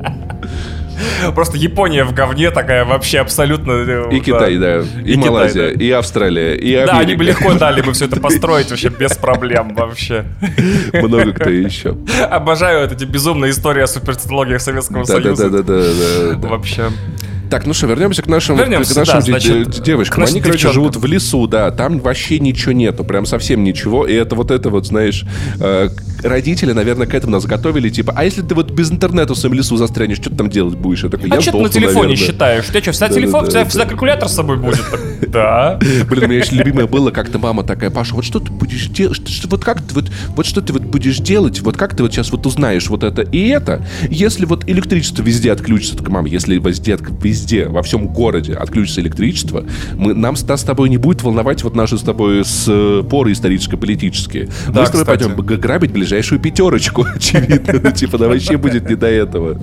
Просто 1.33 1.57
Япония 1.57 2.03
в 2.03 2.13
говне 2.13 2.51
такая 2.51 2.85
вообще 2.85 3.19
абсолютно... 3.19 3.71
Э, 3.71 4.09
и. 4.11 4.19
Китай, 4.19 4.57
да. 4.57 4.79
И, 5.03 5.13
и 5.13 5.17
Малайзия, 5.17 5.71
Китай, 5.71 5.77
да. 5.77 5.85
и 5.85 5.91
Австралия, 5.91 6.55
и 6.55 6.73
Америка. 6.73 6.93
Да, 6.93 6.99
они 6.99 7.15
бы 7.15 7.23
легко 7.23 7.53
дали 7.53 7.81
бы 7.81 7.93
все 7.93 8.05
это 8.05 8.19
построить 8.19 8.69
вообще 8.69 8.89
без 8.89 9.17
проблем 9.17 9.75
вообще. 9.75 10.25
Много 10.93 11.33
кто 11.33 11.49
еще. 11.49 11.97
Обожаю 12.29 12.89
эти 12.89 13.05
безумные 13.05 13.51
истории 13.51 13.83
о 13.83 13.87
супертехнологиях 13.87 14.61
Советского 14.61 15.03
Союза. 15.03 15.49
Да, 15.49 15.57
да, 15.57 15.63
да, 15.63 15.81
да, 15.81 16.35
да. 16.35 16.47
Вообще. 16.47 16.89
Так, 17.55 17.65
ну 17.65 17.73
что, 17.73 17.87
вернемся 17.87 18.21
к 18.21 18.27
нашим, 18.27 18.57
вернемся, 18.57 18.93
к 18.93 18.97
нашим 18.97 19.13
да, 19.13 19.21
значит, 19.21 19.81
девочкам. 19.81 20.25
Они, 20.25 20.41
короче, 20.41 20.63
девчонкам. 20.63 20.73
живут 20.73 20.95
в 20.97 21.05
лесу, 21.05 21.47
да, 21.47 21.71
там 21.71 21.99
вообще 21.99 22.37
ничего 22.39 22.73
нету, 22.73 23.05
прям 23.05 23.25
совсем 23.25 23.63
ничего. 23.63 24.05
И 24.05 24.13
это 24.13 24.35
вот 24.35 24.51
это 24.51 24.69
вот, 24.69 24.85
знаешь, 24.85 25.23
э, 25.61 25.87
родители, 26.21 26.73
наверное, 26.73 27.07
к 27.07 27.13
этому 27.13 27.31
нас 27.31 27.45
готовили, 27.45 27.87
типа, 27.87 28.13
а 28.13 28.25
если 28.25 28.41
ты 28.41 28.55
вот 28.55 28.71
без 28.71 28.91
интернета 28.91 29.35
в 29.35 29.37
своем 29.37 29.55
лесу 29.55 29.77
застрянешь, 29.77 30.17
что 30.17 30.31
ты 30.31 30.35
там 30.35 30.49
делать 30.49 30.75
будешь? 30.75 31.03
Я 31.05 31.09
такой, 31.09 31.29
А 31.29 31.35
я 31.35 31.41
что 31.41 31.51
ты 31.51 31.57
на 31.59 31.69
телефоне 31.69 32.09
наверное. 32.09 32.15
считаешь? 32.17 32.65
У 32.67 32.71
тебя 32.71 32.81
что, 32.81 32.91
всегда 32.91 33.09
телефон, 33.09 33.41
да, 33.43 33.47
у 33.47 33.51
тебя 33.51 33.63
да. 33.63 33.69
всегда 33.69 33.85
калькулятор 33.85 34.27
с 34.27 34.35
собой 34.35 34.57
будет? 34.57 34.83
Да. 35.27 35.79
Блин, 36.09 36.25
у 36.25 36.27
меня 36.27 36.39
еще 36.39 36.55
любимое 36.55 36.87
было, 36.87 37.09
как-то 37.11 37.39
мама 37.39 37.63
такая, 37.63 37.89
Паша, 37.89 38.15
вот 38.15 38.25
что 38.25 38.39
ты 38.39 38.51
будешь 38.51 38.87
делать, 38.87 39.21
вот 39.45 39.63
как 39.63 39.81
ты 39.81 39.95
вот, 39.95 40.11
вот 40.35 40.45
что 40.45 40.61
ты 40.61 40.73
вот 40.73 40.83
будешь 40.83 41.17
делать, 41.17 41.61
вот 41.61 41.77
как 41.77 41.95
ты 41.95 42.03
вот 42.03 42.13
сейчас 42.13 42.31
вот 42.31 42.45
узнаешь 42.45 42.89
вот 42.89 43.03
это 43.03 43.21
и 43.21 43.47
это, 43.47 43.85
если 44.09 44.45
вот 44.45 44.69
электричество 44.69 45.23
везде 45.23 45.51
отключится, 45.51 45.97
так, 45.97 46.09
мама, 46.09 46.27
если 46.27 46.57
везде, 46.57 46.95
от- 46.95 47.01
везде, 47.45 47.67
во 47.67 47.83
всем 47.83 48.07
городе 48.07 48.53
отключится 48.53 49.01
электричество, 49.01 49.63
мы, 49.95 50.13
нам 50.13 50.35
с, 50.35 50.47
нас 50.47 50.61
с 50.61 50.63
тобой 50.63 50.89
не 50.89 50.97
будет 50.97 51.21
волновать 51.21 51.63
вот 51.63 51.75
наши 51.75 51.97
с 51.97 52.01
тобой 52.01 52.43
споры 52.43 53.31
историческо-политические. 53.31 54.49
Да, 54.67 54.81
мы 54.81 54.85
с 54.85 54.89
тобой 54.89 55.05
кстати. 55.05 55.23
пойдем 55.23 55.59
грабить 55.59 55.91
ближайшую 55.91 56.39
пятерочку, 56.39 57.05
очевидно. 57.15 57.81
Ну, 57.83 57.91
Типа, 57.91 58.17
да 58.17 58.27
вообще 58.27 58.57
будет 58.57 58.89
не 58.89 58.95
до 58.95 59.07
этого. 59.07 59.59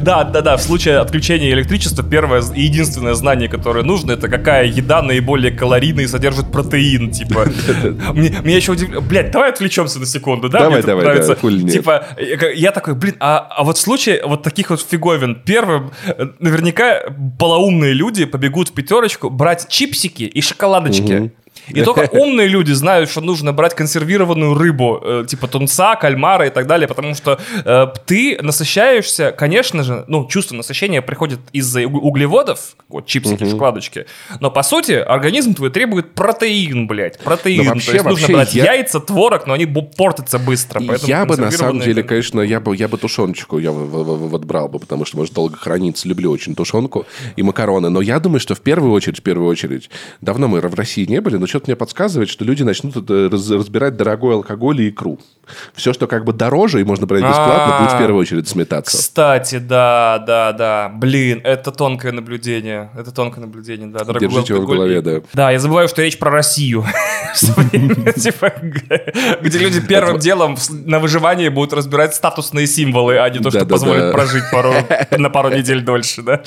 Да, 0.00 0.24
да, 0.24 0.40
да. 0.42 0.56
В 0.56 0.62
случае 0.62 0.98
отключения 0.98 1.50
электричества 1.52 2.04
первое 2.04 2.42
и 2.54 2.62
единственное 2.62 3.14
знание, 3.14 3.48
которое 3.48 3.84
нужно, 3.84 4.12
это 4.12 4.28
какая 4.28 4.66
еда 4.66 5.02
наиболее 5.02 5.52
калорийная 5.52 6.04
и 6.04 6.06
содержит 6.06 6.52
протеин. 6.52 7.10
Типа, 7.10 7.46
мне, 8.14 8.56
еще 8.56 8.72
удивляет. 8.72 9.04
Блять, 9.04 9.30
давай 9.30 9.50
отвлечемся 9.50 9.98
на 9.98 10.06
секунду, 10.06 10.48
да? 10.48 10.60
Давай, 10.60 10.82
давай. 10.82 11.22
Типа, 11.70 12.06
я 12.54 12.70
такой, 12.70 12.94
блин, 12.94 13.16
а, 13.20 13.38
а 13.38 13.64
вот 13.64 13.78
в 13.78 13.80
случае 13.80 14.22
вот 14.24 14.42
таких 14.42 14.70
вот 14.70 14.80
фиговин, 14.88 15.40
первым, 15.44 15.90
э, 16.06 16.26
наверняка 16.72 17.14
полоумные 17.38 17.92
люди 17.92 18.24
побегут 18.24 18.68
в 18.68 18.72
пятерочку 18.72 19.30
брать 19.30 19.68
чипсики 19.68 20.24
и 20.24 20.40
шоколадочки. 20.40 21.32
И 21.68 21.82
только 21.82 22.08
умные 22.12 22.48
люди 22.48 22.72
знают, 22.72 23.10
что 23.10 23.20
нужно 23.20 23.52
брать 23.52 23.74
консервированную 23.74 24.54
рыбу, 24.54 25.00
э, 25.02 25.24
типа 25.28 25.48
тунца, 25.48 25.96
кальмара 25.96 26.46
и 26.46 26.50
так 26.50 26.66
далее, 26.66 26.88
потому 26.88 27.14
что 27.14 27.40
э, 27.64 27.86
ты 28.04 28.38
насыщаешься, 28.42 29.32
конечно 29.32 29.82
же, 29.82 30.04
ну, 30.08 30.26
чувство 30.26 30.54
насыщения 30.56 31.02
приходит 31.02 31.40
из-за 31.52 31.82
уг- 31.82 32.00
углеводов, 32.02 32.76
вот 32.88 33.06
чипсики, 33.06 33.48
шоколадочки, 33.48 34.06
но 34.40 34.50
по 34.50 34.62
сути 34.62 34.92
организм 34.92 35.54
твой 35.54 35.70
требует 35.70 36.12
протеин, 36.14 36.86
блядь, 36.86 37.18
протеин. 37.18 37.64
Вообще, 37.68 37.92
То 37.92 37.92
есть 37.92 38.04
нужно 38.04 38.28
брать 38.34 38.54
яйца, 38.54 39.00
творог, 39.00 39.46
но 39.46 39.54
они 39.54 39.66
портятся 39.66 40.38
быстро. 40.38 40.82
Я 41.02 41.24
бы, 41.24 41.36
на 41.36 41.50
самом 41.50 41.80
деле, 41.80 42.02
конечно, 42.02 42.40
я 42.40 42.60
бы, 42.60 42.76
я 42.76 42.88
бы 42.88 42.98
тушеночку 42.98 43.58
я 43.58 43.70
вот 43.70 44.44
брал 44.44 44.68
бы, 44.68 44.78
потому 44.78 45.04
что 45.04 45.16
может 45.16 45.34
долго 45.34 45.56
храниться. 45.56 46.08
Люблю 46.08 46.30
очень 46.30 46.54
тушенку 46.54 47.06
и 47.36 47.42
макароны. 47.42 47.88
Но 47.88 48.00
я 48.00 48.18
думаю, 48.18 48.40
что 48.40 48.54
в 48.54 48.60
первую 48.60 48.92
очередь, 48.92 49.18
в 49.18 49.22
первую 49.22 49.48
очередь, 49.48 49.90
давно 50.20 50.48
мы 50.48 50.60
в 50.60 50.74
России 50.74 51.06
не 51.06 51.20
были, 51.20 51.36
но 51.36 51.46
что-то 51.52 51.66
мне 51.68 51.76
подсказывает, 51.76 52.30
что 52.30 52.44
люди 52.46 52.62
начнут 52.62 52.96
раз- 53.10 53.50
разбирать 53.50 53.94
дорогой 53.96 54.36
алкоголь 54.36 54.80
и 54.80 54.88
икру. 54.88 55.18
Все, 55.74 55.92
что 55.92 56.06
как 56.06 56.24
бы 56.24 56.32
дороже 56.32 56.80
и 56.80 56.84
можно 56.84 57.04
брать 57.06 57.22
бесплатно, 57.22 57.78
будет 57.80 57.90
в 57.92 57.94
А. 57.94 57.98
первую 57.98 58.20
очередь 58.22 58.48
сметаться. 58.48 58.96
Кстати, 58.96 59.58
да, 59.58 60.22
да, 60.26 60.52
да. 60.52 60.90
Блин, 60.94 61.40
это 61.44 61.72
тонкое 61.72 62.12
наблюдение. 62.12 62.90
Это 62.96 63.10
тонкое 63.12 63.44
наблюдение, 63.44 63.88
да. 63.88 63.98
Дорогой 64.04 64.28
Держите 64.28 64.54
его 64.54 64.62
в 64.62 64.66
голове, 64.66 65.02
да. 65.02 65.20
Да, 65.34 65.50
я 65.50 65.58
забываю, 65.58 65.88
что 65.88 66.00
речь 66.00 66.18
про 66.18 66.30
Россию. 66.30 66.86
Типа, 68.16 68.52
Где 69.42 69.58
люди 69.58 69.80
первым 69.80 70.18
делом 70.18 70.56
на 70.70 70.98
выживание 71.00 71.50
будут 71.50 71.72
разбирать 71.74 72.14
статусные 72.14 72.66
символы, 72.66 73.18
а 73.18 73.28
не 73.28 73.40
то, 73.40 73.50
что 73.50 73.66
позволит 73.66 74.12
прожить 74.12 74.44
на 75.18 75.28
пару 75.28 75.50
недель 75.54 75.82
дольше, 75.82 76.22
да? 76.22 76.38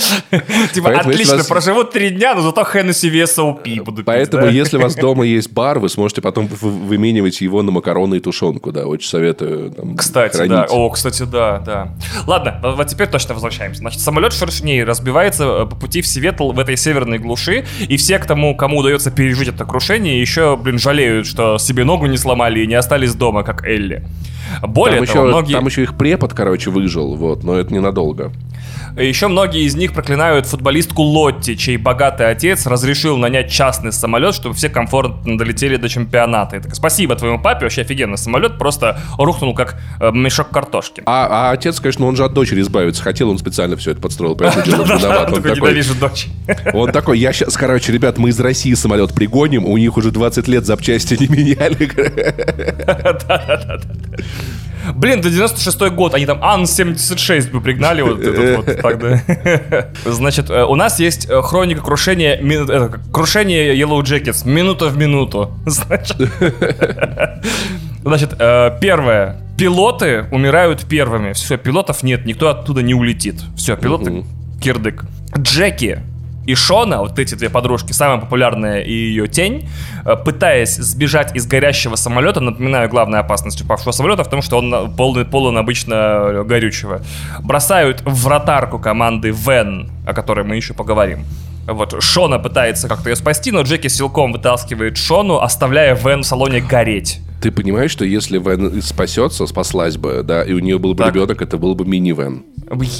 Типа, 0.73 0.85
Поэтому, 0.89 1.09
отлично, 1.11 1.37
вас- 1.37 1.47
проживу 1.47 1.83
три 1.83 2.09
дня, 2.09 2.33
но 2.33 2.41
зато 2.41 2.63
Хеннесси 2.63 3.09
VSOP 3.11 3.83
буду 3.83 3.97
пить, 3.97 4.05
Поэтому, 4.05 4.43
да? 4.45 4.49
если 4.49 4.77
у 4.77 4.81
вас 4.95 5.01
дома 5.01 5.25
есть 5.25 5.51
бар, 5.51 5.79
вы 5.79 5.89
сможете 5.89 6.21
потом 6.21 6.47
вы- 6.47 6.69
выменивать 6.71 7.41
его 7.41 7.61
на 7.61 7.71
макароны 7.71 8.15
и 8.15 8.19
тушенку, 8.19 8.71
да, 8.71 8.85
очень 8.87 9.07
советую. 9.09 9.71
там, 9.71 9.95
Кстати, 9.95 10.35
хранить. 10.35 10.51
да. 10.51 10.65
О, 10.69 10.89
кстати, 10.89 11.23
да, 11.23 11.59
да. 11.59 11.95
Ладно, 12.27 12.59
вот 12.63 12.87
теперь 12.87 13.07
точно 13.07 13.33
возвращаемся. 13.33 13.79
Значит, 13.79 14.01
самолет 14.01 14.33
шершней 14.33 14.83
разбивается 14.83 15.43
э, 15.43 15.65
по 15.65 15.75
пути 15.75 16.01
в 16.01 16.07
Сиэтл 16.07 16.51
в 16.51 16.59
этой 16.59 16.77
северной 16.77 17.19
глуши, 17.19 17.65
и 17.87 17.97
все, 17.97 18.19
к 18.19 18.25
тому, 18.25 18.55
кому 18.55 18.77
удается 18.79 19.11
пережить 19.11 19.49
это 19.49 19.65
крушение, 19.65 20.19
еще, 20.19 20.55
блин, 20.57 20.79
жалеют, 20.79 21.27
что 21.27 21.57
себе 21.57 21.83
ногу 21.83 22.05
не 22.07 22.17
сломали 22.17 22.61
и 22.61 22.67
не 22.67 22.75
остались 22.75 23.13
дома, 23.15 23.43
как 23.43 23.65
Элли. 23.65 24.03
Более 24.61 24.99
Там, 24.99 25.07
того, 25.07 25.19
еще, 25.19 25.27
многие... 25.29 25.53
там 25.53 25.65
еще 25.65 25.83
их 25.83 25.97
препод, 25.97 26.33
короче, 26.33 26.69
выжил, 26.69 27.15
вот, 27.15 27.43
но 27.43 27.55
это 27.55 27.73
ненадолго. 27.73 28.31
Еще 28.97 29.27
многие 29.27 29.63
из 29.63 29.75
них 29.75 29.93
проклинают 29.93 30.45
футболистку 30.45 31.01
Лотти, 31.01 31.55
чей 31.55 31.77
богатый 31.77 32.29
отец 32.29 32.65
разрешил 32.65 33.17
нанять 33.17 33.51
частный 33.51 33.91
самолет, 33.91 34.35
чтобы 34.35 34.55
все 34.55 34.69
комфортно 34.69 35.37
долетели 35.37 35.75
до 35.77 35.89
чемпионата. 35.89 36.57
И 36.57 36.59
так, 36.59 36.75
спасибо 36.75 37.15
твоему 37.15 37.41
папе, 37.41 37.65
вообще 37.65 37.81
офигенный 37.81 38.17
самолет, 38.17 38.57
просто 38.57 38.99
рухнул 39.17 39.53
как 39.53 39.79
э, 39.99 40.11
мешок 40.11 40.49
картошки. 40.49 41.03
А, 41.05 41.49
а 41.49 41.51
отец, 41.51 41.79
конечно, 41.79 42.05
он 42.05 42.15
же 42.15 42.23
от 42.23 42.33
дочери 42.33 42.61
избавиться 42.61 43.03
хотел, 43.03 43.29
он 43.29 43.37
специально 43.37 43.75
все 43.75 43.91
это 43.91 44.01
подстроил, 44.01 44.35
поэтому 44.35 44.85
виноват. 44.85 45.31
Он 45.31 45.41
Такой 45.41 45.81
дочь. 45.99 46.27
он 46.73 46.91
такой, 46.91 47.19
я 47.19 47.33
сейчас, 47.33 47.55
короче, 47.57 47.91
ребят, 47.91 48.17
мы 48.17 48.29
из 48.29 48.39
России 48.39 48.73
самолет 48.73 49.13
пригоним, 49.13 49.65
у 49.65 49.77
них 49.77 49.97
уже 49.97 50.11
20 50.11 50.47
лет 50.47 50.65
запчасти 50.65 51.15
не 51.19 51.27
меняли. 51.27 51.89
Блин, 54.93 55.21
до 55.21 55.29
96 55.29 55.79
год, 55.93 56.13
они 56.13 56.25
там 56.25 56.39
Ан-76 56.43 57.51
бы 57.51 57.61
пригнали 57.61 58.01
вот 58.01 58.19
этот 58.19 58.57
вот 58.57 58.75
так, 58.81 58.99
да. 58.99 59.89
Значит, 60.05 60.49
э, 60.49 60.63
у 60.63 60.75
нас 60.75 60.99
есть 60.99 61.27
э, 61.29 61.41
хроника 61.41 61.81
крушения, 61.81 62.37
как, 62.67 63.11
крушение 63.11 63.75
Yellow 63.75 64.01
Jackets, 64.01 64.47
минута 64.47 64.87
в 64.87 64.97
минуту. 64.97 65.53
Значит, 65.65 66.17
Значит, 68.03 68.35
э, 68.37 68.77
первое. 68.79 69.41
Пилоты 69.57 70.27
умирают 70.31 70.85
первыми. 70.85 71.33
Все, 71.33 71.57
пилотов 71.57 72.03
нет, 72.03 72.25
никто 72.25 72.49
оттуда 72.49 72.83
не 72.83 72.93
улетит. 72.93 73.41
Все, 73.57 73.75
пилоты 73.75 74.23
кирдык. 74.61 75.05
Джеки 75.37 76.03
и 76.45 76.55
Шона, 76.55 76.99
вот 76.99 77.19
эти 77.19 77.35
две 77.35 77.49
подружки, 77.49 77.91
самая 77.91 78.19
популярная 78.19 78.81
и 78.81 78.91
ее 78.93 79.27
тень, 79.27 79.67
э, 80.05 80.15
пытаясь 80.15 80.75
сбежать 80.75 81.35
из 81.35 81.45
горящего 81.47 81.95
самолета, 81.95 82.39
напоминаю, 82.39 82.89
главная 82.89 83.19
опасность 83.21 83.61
упавшего 83.61 83.91
самолета 83.91 84.23
в 84.23 84.29
том, 84.29 84.41
что 84.41 84.57
он 84.57 84.69
на- 84.69 84.85
полный, 84.87 85.25
полон 85.25 85.57
обычно 85.57 86.43
горючего, 86.45 87.01
бросают 87.39 88.01
в 88.01 88.23
вратарку 88.23 88.79
команды 88.79 89.31
Вен, 89.31 89.89
о 90.07 90.13
которой 90.13 90.45
мы 90.45 90.55
еще 90.55 90.73
поговорим. 90.73 91.25
Вот, 91.67 92.01
Шона 92.01 92.39
пытается 92.39 92.87
как-то 92.87 93.09
ее 93.09 93.15
спасти, 93.15 93.51
но 93.51 93.61
Джеки 93.61 93.87
силком 93.87 94.31
вытаскивает 94.31 94.97
Шону, 94.97 95.39
оставляя 95.39 95.95
Вен 95.95 96.21
в 96.21 96.25
салоне 96.25 96.61
гореть. 96.61 97.19
Ты 97.41 97.51
понимаешь, 97.51 97.91
что 97.91 98.05
если 98.05 98.37
Вен 98.39 98.81
спасется, 98.81 99.45
спаслась 99.45 99.97
бы, 99.97 100.21
да, 100.23 100.43
и 100.43 100.53
у 100.53 100.59
нее 100.59 100.79
был 100.79 100.93
бы 100.95 101.03
Так. 101.03 101.13
ребенок, 101.13 101.41
это 101.41 101.57
был 101.57 101.75
бы 101.75 101.85
мини-Вен. 101.85 102.43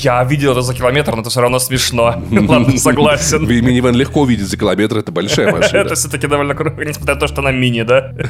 Я 0.01 0.23
видел 0.23 0.51
это 0.51 0.61
за 0.61 0.75
километр, 0.75 1.15
но 1.15 1.21
это 1.21 1.29
все 1.31 1.41
равно 1.41 1.57
смешно. 1.57 2.21
Ладно, 2.31 2.77
согласен. 2.77 3.47
Мини-Вен 3.47 3.95
легко 3.95 4.21
увидеть 4.21 4.47
за 4.47 4.57
километр, 4.57 4.97
это 4.97 5.11
большая 5.11 5.51
машина. 5.55 5.77
Это 5.79 5.95
все-таки 5.95 6.27
довольно 6.27 6.53
круто, 6.53 6.83
несмотря 6.85 7.15
на 7.15 7.19
то, 7.21 7.27
что 7.27 7.41
она 7.41 7.51
мини, 7.51 7.83
да? 7.83 8.13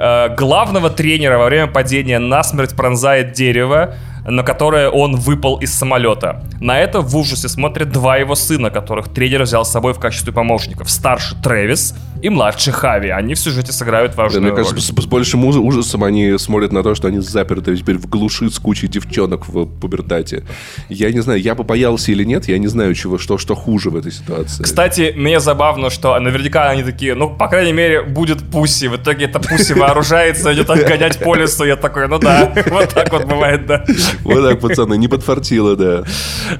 Э, 0.00 0.34
Главного 0.36 0.90
тренера 0.90 1.38
во 1.38 1.46
время 1.46 1.66
падения 1.66 2.18
насмерть 2.18 2.74
пронзает 2.76 3.32
дерево, 3.32 3.94
на 4.30 4.42
которое 4.42 4.88
он 4.90 5.16
выпал 5.16 5.56
из 5.58 5.72
самолета. 5.74 6.44
На 6.60 6.78
это 6.80 7.00
в 7.00 7.16
ужасе 7.16 7.48
смотрят 7.48 7.90
два 7.90 8.16
его 8.16 8.34
сына, 8.34 8.70
которых 8.70 9.08
тренер 9.08 9.42
взял 9.42 9.64
с 9.64 9.70
собой 9.70 9.94
в 9.94 9.98
качестве 9.98 10.32
помощников. 10.32 10.90
Старший 10.90 11.38
Трэвис 11.42 11.94
и 12.22 12.28
младший 12.28 12.72
Хави. 12.72 13.10
Они 13.10 13.34
в 13.34 13.38
сюжете 13.38 13.72
сыграют 13.72 14.14
Да, 14.16 14.22
важную 14.24 14.42
мне 14.42 14.50
роль. 14.50 14.64
кажется, 14.64 14.80
с, 14.92 15.02
с 15.02 15.06
большим 15.06 15.44
уж- 15.44 15.56
ужасом 15.56 16.04
они 16.04 16.36
смотрят 16.38 16.72
на 16.72 16.82
то, 16.82 16.94
что 16.94 17.08
они 17.08 17.20
заперты 17.20 17.76
теперь 17.76 17.96
в 17.96 18.06
глуши 18.08 18.50
с 18.50 18.58
кучей 18.58 18.88
девчонок 18.88 19.48
в 19.48 19.66
пубертате. 19.66 20.44
Я 20.88 21.10
не 21.12 21.20
знаю, 21.20 21.40
я 21.40 21.54
бы 21.54 21.64
боялся 21.64 22.10
или 22.12 22.24
нет, 22.24 22.48
я 22.48 22.58
не 22.58 22.66
знаю, 22.66 22.94
чего, 22.94 23.18
что, 23.18 23.38
что 23.38 23.54
хуже 23.54 23.90
в 23.90 23.96
этой 23.96 24.12
ситуации. 24.12 24.62
Кстати, 24.62 25.14
мне 25.16 25.38
забавно, 25.40 25.90
что 25.90 26.18
наверняка 26.18 26.68
они 26.70 26.82
такие, 26.82 27.14
ну, 27.14 27.30
по 27.30 27.48
крайней 27.48 27.72
мере, 27.72 28.02
будет 28.02 28.50
Пусси. 28.50 28.88
В 28.88 28.96
итоге 28.96 29.26
эта 29.26 29.38
Пусси 29.38 29.74
вооружается, 29.74 30.52
идет 30.52 30.66
гонять 30.66 31.18
по 31.20 31.34
лесу. 31.34 31.64
Я 31.64 31.76
такой, 31.76 32.08
ну 32.08 32.18
да, 32.18 32.52
вот 32.66 32.88
так 32.92 33.12
вот 33.12 33.24
бывает, 33.24 33.66
да. 33.66 33.84
Вот 34.24 34.42
так, 34.42 34.60
пацаны, 34.60 34.96
не 34.96 35.08
подфартило, 35.08 35.76
да. 35.76 36.02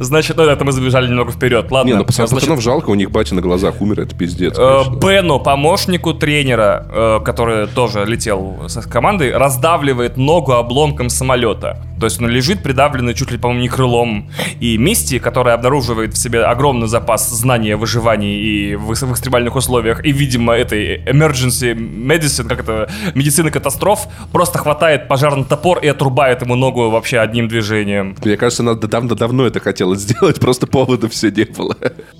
Значит, 0.00 0.36
ну 0.36 0.44
это 0.44 0.64
мы 0.64 0.72
забежали 0.72 1.06
немного 1.08 1.32
вперед. 1.32 1.70
Ладно, 1.70 1.88
Не, 1.90 1.96
ну 1.96 2.04
пацан- 2.04 2.26
значит, 2.26 2.34
пацанов 2.34 2.62
жалко, 2.62 2.90
у 2.90 2.94
них 2.94 3.10
батя 3.10 3.34
на 3.34 3.40
глазах 3.40 3.80
умер, 3.80 4.00
это 4.00 4.14
пиздец. 4.16 4.56
э. 4.58 4.82
Бену, 5.00 5.40
помощнику 5.40 6.14
тренера, 6.14 6.86
э, 6.90 7.20
который 7.24 7.66
тоже 7.66 8.04
летел 8.04 8.58
с 8.68 8.80
командой, 8.86 9.32
раздавливает 9.36 10.16
ногу 10.16 10.52
обломком 10.52 11.08
самолета. 11.08 11.82
То 11.98 12.06
есть 12.06 12.20
он 12.22 12.28
лежит 12.28 12.62
придавленный 12.62 13.14
чуть 13.14 13.30
ли, 13.32 13.38
по-моему, 13.38 13.62
не 13.62 13.68
крылом. 13.68 14.30
И 14.60 14.78
Мисти, 14.78 15.18
которая 15.18 15.54
обнаруживает 15.54 16.14
в 16.14 16.18
себе 16.18 16.44
огромный 16.44 16.86
запас 16.86 17.28
знания 17.28 17.74
о 17.74 17.76
выживании 17.76 18.38
и 18.40 18.76
в, 18.76 18.94
в 18.94 19.12
экстремальных 19.12 19.56
условиях, 19.56 20.04
и, 20.04 20.12
видимо, 20.12 20.52
этой 20.54 21.02
emergency 21.04 21.74
medicine, 21.74 22.48
как 22.48 22.60
это, 22.60 22.88
медицины 23.14 23.50
катастроф, 23.50 24.06
просто 24.32 24.58
хватает 24.58 25.08
пожарный 25.08 25.44
топор 25.44 25.78
и 25.78 25.88
отрубает 25.88 26.42
ему 26.42 26.54
ногу 26.54 26.88
вообще 26.90 27.18
одним 27.18 27.47
движением. 27.48 28.16
Мне 28.24 28.37
кажется, 28.37 28.62
она 28.62 28.74
давно-давно 28.74 29.46
это 29.46 29.61
хотела 29.61 29.96
сделать, 29.96 30.40
просто 30.40 30.66
повода 30.66 31.08
все 31.08 31.30
не 31.30 31.44
было. 31.44 31.76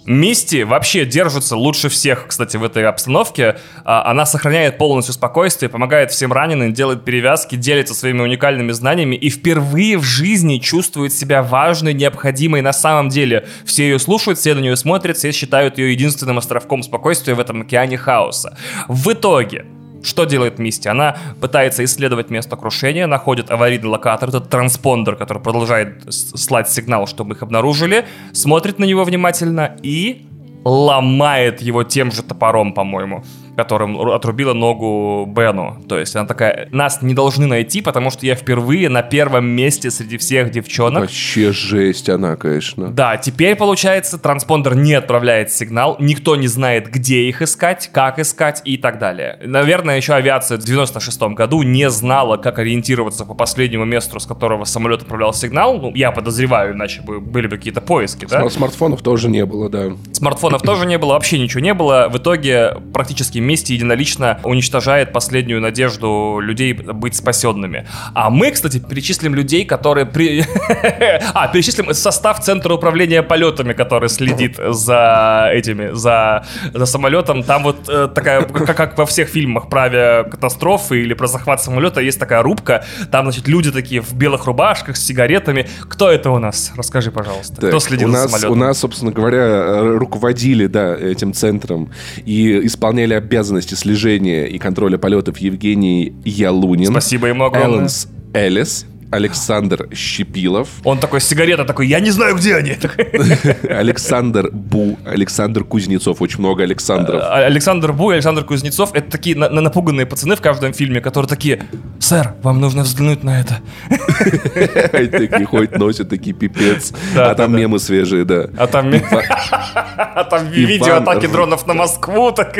Мисти 0.07 0.63
вообще 0.63 1.05
держится 1.05 1.57
лучше 1.57 1.89
всех, 1.89 2.27
кстати, 2.29 2.57
в 2.57 2.65
этой 2.65 2.87
обстановке. 2.87 3.59
А, 3.85 4.11
она 4.11 4.27
сохраняет 4.27 4.79
полностью 4.79 5.15
спокойствие, 5.15 5.69
помогает 5.69 6.11
всем 6.11 6.33
раненым, 6.33 6.73
делает 6.73 7.05
перевязки, 7.05 7.57
делится 7.57 7.95
своими 7.95 8.23
уникальными 8.23 8.73
знаниями 8.73 9.17
и 9.17 9.31
впервые 9.31 9.99
в 9.99 10.03
жизни 10.03 10.59
чувствует 10.59 11.13
себя 11.13 11.43
важной, 11.43 11.95
необходимой 11.95 12.63
на 12.63 12.73
самом 12.73 13.09
деле. 13.09 13.47
Все 13.65 13.85
ее 13.85 13.99
слушают, 13.99 14.39
все 14.39 14.55
на 14.55 14.61
нее 14.61 14.77
смотрят, 14.77 15.17
все 15.17 15.33
считают 15.33 15.79
ее 15.79 15.93
единственным 15.93 16.39
островком 16.39 16.83
спокойствия 16.83 17.35
в 17.35 17.41
этом 17.41 17.63
океане 17.63 17.97
хаоса. 17.97 18.57
В 18.89 19.13
итоге, 19.13 19.67
что 20.03 20.25
делает 20.25 20.59
Мисти? 20.59 20.89
Она 20.89 21.17
пытается 21.41 21.85
исследовать 21.85 22.31
место 22.31 22.57
крушения, 22.57 23.07
находит 23.07 23.51
аварийный 23.51 23.89
локатор, 23.89 24.29
этот 24.29 24.49
транспондер, 24.49 25.17
который 25.17 25.43
продолжает 25.43 26.05
слать 26.13 26.71
сигнал, 26.71 27.07
чтобы 27.07 27.35
их 27.35 27.43
обнаружили, 27.43 28.07
смотрит 28.33 28.79
на 28.79 28.85
него 28.85 29.05
внимательно 29.05 29.77
и 29.83 30.27
ломает 30.65 31.63
его 31.63 31.85
тем 31.85 32.13
же 32.13 32.23
топором, 32.23 32.73
по-моему 32.73 33.25
которым 33.59 34.01
отрубила 34.13 34.53
ногу 34.53 35.27
Бену. 35.27 35.83
То 35.89 35.99
есть 35.99 36.15
она 36.15 36.29
такая, 36.29 36.69
нас 36.71 37.03
не 37.03 37.13
должны 37.13 37.45
найти, 37.47 37.83
потому 37.83 38.11
что 38.11 38.25
я 38.25 38.37
впервые 38.37 38.89
на 38.89 39.03
первом 39.03 39.47
месте 39.47 39.91
среди 39.91 40.17
всех 40.17 40.53
девчонок. 40.53 41.01
Вообще 41.01 41.51
жесть 41.51 42.09
она, 42.09 42.37
конечно. 42.37 42.93
Да, 42.93 43.17
теперь 43.17 43.57
получается, 43.57 44.17
транспондер 44.17 44.77
не 44.77 44.95
отправляет 44.95 45.51
сигнал, 45.51 45.97
никто 45.99 46.37
не 46.37 46.47
знает, 46.47 46.89
где 46.89 47.23
их 47.23 47.43
искать, 47.43 47.91
как 47.93 48.21
искать 48.21 48.63
и 48.65 48.77
так 48.77 49.01
далее. 49.01 49.41
Наверное, 49.45 49.97
еще 49.97 50.15
авиация 50.15 50.57
в 50.57 50.63
96 50.63 51.21
году 51.35 51.65
не 51.65 51.91
знала, 51.91 52.37
как 52.37 52.61
ориентироваться 52.61 53.25
по 53.25 53.35
последнему 53.35 53.85
месту, 53.85 54.21
с 54.21 54.27
которого 54.27 54.67
самолет 54.67 55.03
отправлял 55.03 55.35
сигнал. 55.35 55.81
Ну, 55.81 55.93
я 55.97 56.13
подозреваю, 56.13 56.75
иначе 56.75 57.03
бы 57.03 57.19
были 57.19 57.49
бы 57.49 57.57
какие-то 57.57 57.81
поиски, 57.81 58.25
да? 58.25 58.49
Смартфонов 58.49 59.03
тоже 59.03 59.29
не 59.29 59.45
было, 59.45 59.69
да. 59.69 59.97
Смартфонов 60.13 60.63
тоже 60.63 60.87
не 60.87 60.97
было, 60.97 61.15
вообще 61.15 61.41
ничего 61.41 61.61
не 61.61 61.75
было. 61.75 62.09
В 62.09 62.19
итоге 62.19 62.77
практически 62.95 63.39
месте 63.49 63.75
единолично 63.75 64.39
уничтожает 64.45 65.13
последнюю 65.13 65.61
надежду 65.61 66.39
людей 66.41 66.73
быть 66.73 67.17
спасенными. 67.17 67.87
А 68.15 68.31
мы, 68.31 68.51
кстати, 68.51 68.79
перечислим 68.79 69.35
людей, 69.35 69.65
которые... 69.65 70.07
При... 70.07 70.45
а, 71.35 71.49
перечислим 71.49 71.93
состав 71.95 72.41
Центра 72.41 72.75
управления 72.75 73.23
полетами, 73.23 73.73
который 73.73 74.09
следит 74.09 74.57
за 74.69 75.51
этими, 75.53 75.95
за, 75.95 76.45
за 76.73 76.87
самолетом. 76.87 77.43
Там 77.43 77.65
вот 77.65 77.89
э, 77.89 78.09
такая, 78.15 78.43
как, 78.67 78.77
как 78.77 78.99
во 78.99 79.07
всех 79.07 79.29
фильмах 79.29 79.69
про 79.69 79.83
авиакатастрофы 79.83 81.03
или 81.03 81.15
про 81.15 81.27
захват 81.27 81.63
самолета, 81.63 82.01
есть 82.01 82.21
такая 82.21 82.43
рубка. 82.43 82.85
Там, 83.11 83.27
значит, 83.27 83.49
люди 83.49 83.73
такие 83.73 84.01
в 84.01 84.15
белых 84.15 84.47
рубашках 84.47 84.97
с 84.97 85.05
сигаретами. 85.05 85.67
Кто 85.89 86.11
это 86.11 86.31
у 86.31 86.39
нас? 86.39 86.73
Расскажи, 86.77 87.11
пожалуйста. 87.11 87.57
Так, 87.57 87.71
Кто 87.71 87.81
следил 87.81 88.09
у 88.09 88.13
нас, 88.13 88.23
за 88.23 88.29
самолетом? 88.29 88.53
У 88.53 88.55
нас, 88.55 88.79
собственно 88.79 89.13
говоря, 89.13 89.83
руководили, 89.99 90.67
да, 90.67 90.95
этим 90.95 91.33
центром 91.33 91.91
и 92.25 92.67
исполняли 92.67 93.15
обязанности 93.15 93.38
обязанности 93.39 93.75
слежения 93.75 94.47
и 94.47 94.59
контроля 94.59 94.99
полетов 94.99 95.39
Евгений 95.39 96.13
Ялунин. 96.25 96.91
Спасибо 96.91 97.29
ему 97.29 97.45
огромное. 97.45 97.79
Элленс 97.79 98.09
Элис. 98.35 98.87
Александр 99.11 99.89
Щепилов. 99.95 100.69
Он 100.85 100.99
такой, 100.99 101.21
сигарета 101.21 101.65
такой, 101.65 101.87
я 101.87 102.01
не 102.01 102.11
знаю, 102.11 102.37
где 102.37 102.57
они. 102.57 102.77
Александр 103.69 104.51
Бу, 104.53 104.99
Александр 105.05 105.65
Кузнецов. 105.65 106.21
Очень 106.21 106.41
много 106.41 106.63
Александров. 106.63 107.23
А, 107.23 107.47
Александр 107.47 107.93
Бу 107.93 108.11
и 108.11 108.15
Александр 108.15 108.45
Кузнецов— 108.45 108.91
это 108.95 109.11
такие 109.11 109.35
на, 109.37 109.49
на 109.49 109.61
напуганные 109.61 110.05
пацаны 110.05 110.37
в 110.37 110.41
каждом 110.41 110.75
фильме, 110.75 111.01
которые 111.01 111.29
такие, 111.29 111.63
сэр, 111.99 112.35
вам 112.43 112.61
нужно 112.61 112.83
взглянуть 112.83 113.25
на 113.25 113.41
это. 113.41 113.61
Такие 114.93 115.47
ходят, 115.47 115.79
носят, 115.79 116.09
такие 116.09 116.35
пипец. 116.35 116.93
А 117.17 117.35
там 117.35 117.57
мемы 117.57 117.79
свежие, 117.79 118.25
да. 118.25 118.49
А 118.57 118.67
там 118.67 118.93
а 119.97 120.25
там 120.25 120.49
видео 120.51 120.97
атаки 120.97 121.27
дронов 121.27 121.67
на 121.67 121.75
Москву, 121.75 122.33
так 122.33 122.55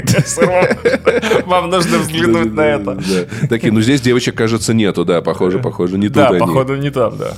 вам 1.47 1.71
нужно 1.71 1.99
взглянуть 1.99 2.55
на 2.55 2.63
это. 2.63 2.99
Такие, 3.49 3.73
ну 3.73 3.81
здесь 3.81 4.01
девочек, 4.01 4.35
кажется, 4.35 4.73
нету, 4.73 5.05
да, 5.05 5.21
похоже, 5.21 5.59
похоже, 5.59 5.99
не 5.99 6.09
туда 6.09 6.38
походу, 6.39 6.77
не 6.77 6.91
там, 6.91 7.17
да. 7.17 7.35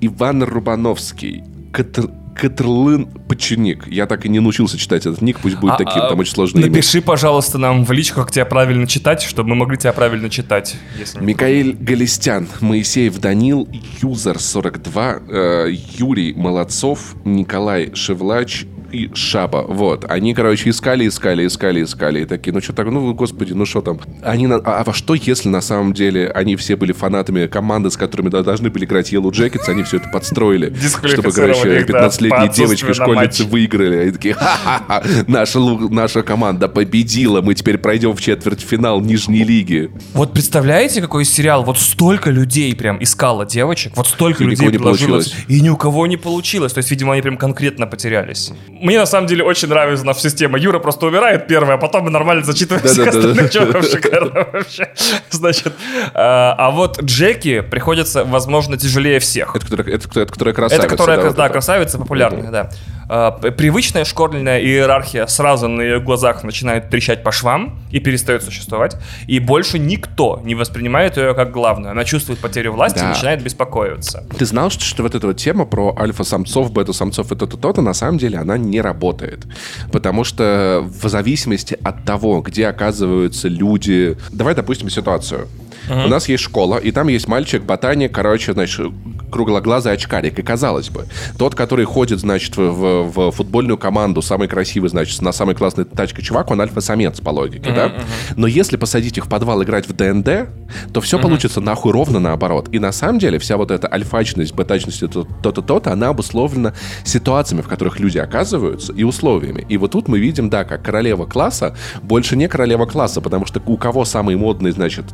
Иван 0.00 0.42
Рубановский. 0.42 1.44
Катр... 1.72 2.10
Катрлын 2.36 3.06
Поченик. 3.28 3.86
Я 3.88 4.06
так 4.06 4.26
и 4.26 4.28
не 4.28 4.40
научился 4.40 4.76
читать 4.76 5.06
этот 5.06 5.22
ник, 5.22 5.38
пусть 5.40 5.56
будет 5.56 5.72
а, 5.72 5.76
таким, 5.78 6.02
там 6.02 6.18
очень 6.18 6.34
сложные 6.34 6.66
Напиши, 6.66 6.98
имя. 6.98 7.06
пожалуйста, 7.06 7.56
нам 7.58 7.84
в 7.84 7.92
личку, 7.92 8.20
как 8.20 8.30
тебя 8.30 8.44
правильно 8.44 8.86
читать, 8.86 9.22
чтобы 9.22 9.50
мы 9.50 9.54
могли 9.56 9.78
тебя 9.78 9.92
правильно 9.92 10.28
читать. 10.28 10.76
Микаэль 11.18 11.74
Галистян, 11.74 12.46
Моисеев 12.60 13.18
Данил, 13.18 13.68
Юзер 14.02 14.38
42, 14.38 15.18
э, 15.28 15.68
Юрий 15.96 16.34
Молодцов, 16.34 17.14
Николай 17.24 17.94
Шевлач, 17.94 18.66
и 18.96 19.14
Шаба. 19.14 19.64
Вот. 19.68 20.04
Они, 20.08 20.34
короче, 20.34 20.70
искали, 20.70 21.06
искали, 21.06 21.46
искали, 21.46 21.82
искали. 21.82 22.20
И 22.20 22.24
такие, 22.24 22.52
ну 22.52 22.60
что 22.60 22.72
так, 22.72 22.86
ну, 22.86 23.14
господи, 23.14 23.52
ну 23.52 23.66
что 23.66 23.82
там. 23.82 24.00
Они, 24.22 24.46
а, 24.46 24.60
а 24.64 24.84
во 24.84 24.92
что, 24.92 25.14
если 25.14 25.48
на 25.48 25.60
самом 25.60 25.92
деле 25.92 26.30
они 26.30 26.56
все 26.56 26.76
были 26.76 26.92
фанатами 26.92 27.46
команды, 27.46 27.90
с 27.90 27.96
которыми 27.96 28.28
да, 28.28 28.42
должны 28.42 28.70
были 28.70 28.84
играть 28.84 29.12
Yellow 29.12 29.30
Jackets, 29.30 29.68
они 29.68 29.82
все 29.82 29.98
это 29.98 30.08
подстроили, 30.08 30.74
чтобы, 31.04 31.32
короче, 31.32 31.82
15-летние 31.82 32.52
девочки, 32.52 32.92
школьницы 32.92 33.44
выиграли. 33.44 34.08
И 34.08 34.10
такие, 34.12 34.34
ха-ха-ха, 34.34 35.02
наша, 35.26 35.60
наша 35.60 36.22
команда 36.22 36.68
победила, 36.68 37.42
мы 37.42 37.54
теперь 37.54 37.78
пройдем 37.78 38.14
в 38.14 38.20
четвертьфинал 38.20 39.00
Нижней 39.00 39.44
лиги. 39.44 39.90
Вот 40.14 40.32
представляете, 40.32 41.00
какой 41.00 41.24
сериал? 41.24 41.64
Вот 41.64 41.78
столько 41.78 42.30
людей 42.30 42.74
прям 42.74 43.02
искало 43.02 43.44
девочек, 43.44 43.92
вот 43.96 44.06
столько 44.06 44.44
и 44.44 44.46
людей 44.46 44.70
предложилось, 44.70 45.34
и 45.48 45.60
ни 45.60 45.68
у 45.68 45.76
кого 45.76 46.06
не 46.06 46.16
получилось. 46.16 46.72
То 46.72 46.78
есть, 46.78 46.90
видимо, 46.90 47.12
они 47.12 47.22
прям 47.22 47.36
конкретно 47.36 47.86
потерялись. 47.86 48.52
Мне 48.86 49.00
на 49.00 49.06
самом 49.06 49.26
деле 49.26 49.42
очень 49.42 49.66
нравится 49.68 50.06
наша 50.06 50.20
система. 50.20 50.58
Юра 50.58 50.78
просто 50.78 51.06
умирает 51.06 51.48
первый, 51.48 51.74
а 51.74 51.76
потом 51.76 52.04
мы 52.04 52.10
нормально 52.10 52.44
зачитываем 52.44 52.84
да, 52.84 52.88
всех 52.88 53.12
да, 53.12 53.18
остальных 53.18 53.50
чуваков. 53.50 53.84
Шикарно 53.84 54.46
вообще. 54.52 54.94
Значит, 55.30 55.72
а, 56.14 56.54
а 56.56 56.70
вот 56.70 57.02
Джеки 57.02 57.62
приходится, 57.62 58.24
возможно, 58.24 58.78
тяжелее 58.78 59.18
всех. 59.18 59.56
Это 59.56 59.64
которая, 59.64 59.96
это, 59.96 60.20
это 60.20 60.32
которая 60.32 60.54
красавица. 60.54 60.86
Это 60.86 60.96
которая, 60.96 61.16
да, 61.16 61.30
да 61.32 61.48
красавица, 61.48 61.98
популярная, 61.98 62.52
да. 62.52 62.70
А, 63.08 63.30
привычная 63.30 64.04
школьная 64.04 64.60
иерархия 64.60 65.26
сразу 65.26 65.68
на 65.68 65.80
ее 65.80 66.00
глазах 66.00 66.42
начинает 66.44 66.90
трещать 66.90 67.22
по 67.22 67.32
швам 67.32 67.78
и 67.90 68.00
перестает 68.00 68.42
существовать. 68.42 68.96
И 69.26 69.38
больше 69.38 69.78
никто 69.78 70.40
не 70.44 70.54
воспринимает 70.54 71.16
ее 71.16 71.34
как 71.34 71.52
главную. 71.52 71.92
Она 71.92 72.04
чувствует 72.04 72.38
потерю 72.38 72.72
власти 72.72 72.98
да. 72.98 73.06
и 73.06 73.08
начинает 73.08 73.42
беспокоиться. 73.42 74.24
Ты 74.36 74.44
знал, 74.44 74.70
что, 74.70 74.84
что 74.84 75.02
вот 75.02 75.14
эта 75.14 75.26
вот 75.26 75.36
тема 75.36 75.64
про 75.64 75.94
альфа-самцов, 75.96 76.72
бета-самцов 76.72 77.30
и 77.32 77.36
то-то-то, 77.36 77.82
на 77.82 77.94
самом 77.94 78.18
деле 78.18 78.38
она 78.38 78.58
не 78.58 78.80
работает. 78.80 79.46
Потому 79.92 80.24
что 80.24 80.84
в 80.84 81.08
зависимости 81.08 81.78
от 81.82 82.04
того, 82.04 82.40
где 82.40 82.66
оказываются 82.66 83.48
люди... 83.48 84.16
Давай 84.30 84.54
допустим 84.54 84.90
ситуацию. 84.90 85.48
У 85.88 86.08
нас 86.08 86.28
есть 86.28 86.42
школа, 86.42 86.78
и 86.78 86.90
там 86.90 87.08
есть 87.08 87.28
мальчик, 87.28 87.62
ботаник, 87.62 88.12
короче, 88.12 88.52
значит, 88.52 88.92
круглоглазый 89.30 89.92
очкарик. 89.92 90.38
И 90.38 90.42
казалось 90.42 90.88
бы, 90.88 91.06
тот, 91.38 91.54
который 91.54 91.84
ходит, 91.84 92.20
значит, 92.20 92.56
в, 92.56 92.62
в 92.62 93.30
футбольную 93.32 93.78
команду, 93.78 94.22
самый 94.22 94.48
красивый, 94.48 94.90
значит, 94.90 95.20
на 95.22 95.32
самой 95.32 95.54
классной 95.54 95.84
тачке 95.84 96.22
чувак, 96.22 96.50
он 96.50 96.60
альфа-самец 96.60 97.20
по 97.20 97.30
логике, 97.30 97.70
uh-huh, 97.70 97.74
да? 97.74 97.92
Но 98.36 98.46
если 98.46 98.76
посадить 98.76 99.18
их 99.18 99.26
в 99.26 99.28
подвал 99.28 99.62
играть 99.62 99.88
в 99.88 99.92
ДНД, 99.92 100.48
то 100.92 101.00
все 101.00 101.18
uh-huh. 101.18 101.22
получится 101.22 101.60
нахуй 101.60 101.92
ровно 101.92 102.20
наоборот. 102.20 102.68
И 102.72 102.78
на 102.78 102.92
самом 102.92 103.18
деле 103.18 103.38
вся 103.38 103.56
вот 103.56 103.70
эта 103.70 103.92
альфачность, 103.92 104.54
бетачность, 104.54 105.00
то-то, 105.00 105.62
то-то, 105.62 105.92
она 105.92 106.08
обусловлена 106.08 106.74
ситуациями, 107.04 107.62
в 107.62 107.68
которых 107.68 108.00
люди 108.00 108.18
оказываются, 108.18 108.92
и 108.92 109.02
условиями. 109.02 109.66
И 109.68 109.76
вот 109.76 109.92
тут 109.92 110.08
мы 110.08 110.18
видим, 110.18 110.50
да, 110.50 110.64
как 110.64 110.82
королева 110.82 111.26
класса 111.26 111.76
больше 112.02 112.36
не 112.36 112.48
королева 112.48 112.86
класса, 112.86 113.20
потому 113.20 113.46
что 113.46 113.60
у 113.66 113.76
кого 113.76 114.04
самый 114.04 114.36
модный, 114.36 114.70
значит, 114.70 115.12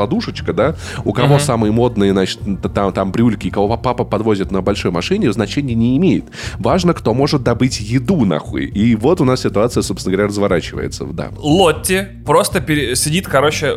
телефон-раскладушечка, 0.00 0.52
да, 0.52 0.76
у 1.04 1.12
кого 1.12 1.36
uh-huh. 1.36 1.40
самые 1.40 1.72
модные, 1.72 2.12
значит, 2.12 2.40
там, 2.74 2.92
там 2.92 3.12
брюльки, 3.12 3.50
кого 3.50 3.76
папа 3.76 4.04
подвозит 4.04 4.50
на 4.50 4.62
большой 4.62 4.90
машине, 4.90 5.32
значения 5.32 5.74
не 5.74 5.96
имеет. 5.96 6.24
Важно, 6.58 6.94
кто 6.94 7.14
может 7.14 7.42
добыть 7.42 7.80
еду, 7.80 8.24
нахуй. 8.24 8.66
И 8.66 8.94
вот 8.94 9.20
у 9.20 9.24
нас 9.24 9.42
ситуация, 9.42 9.82
собственно 9.82 10.12
говоря, 10.12 10.28
разворачивается, 10.28 11.04
да. 11.04 11.30
Лотти 11.36 12.06
просто 12.24 12.60
пере- 12.60 12.96
сидит, 12.96 13.26
короче, 13.26 13.74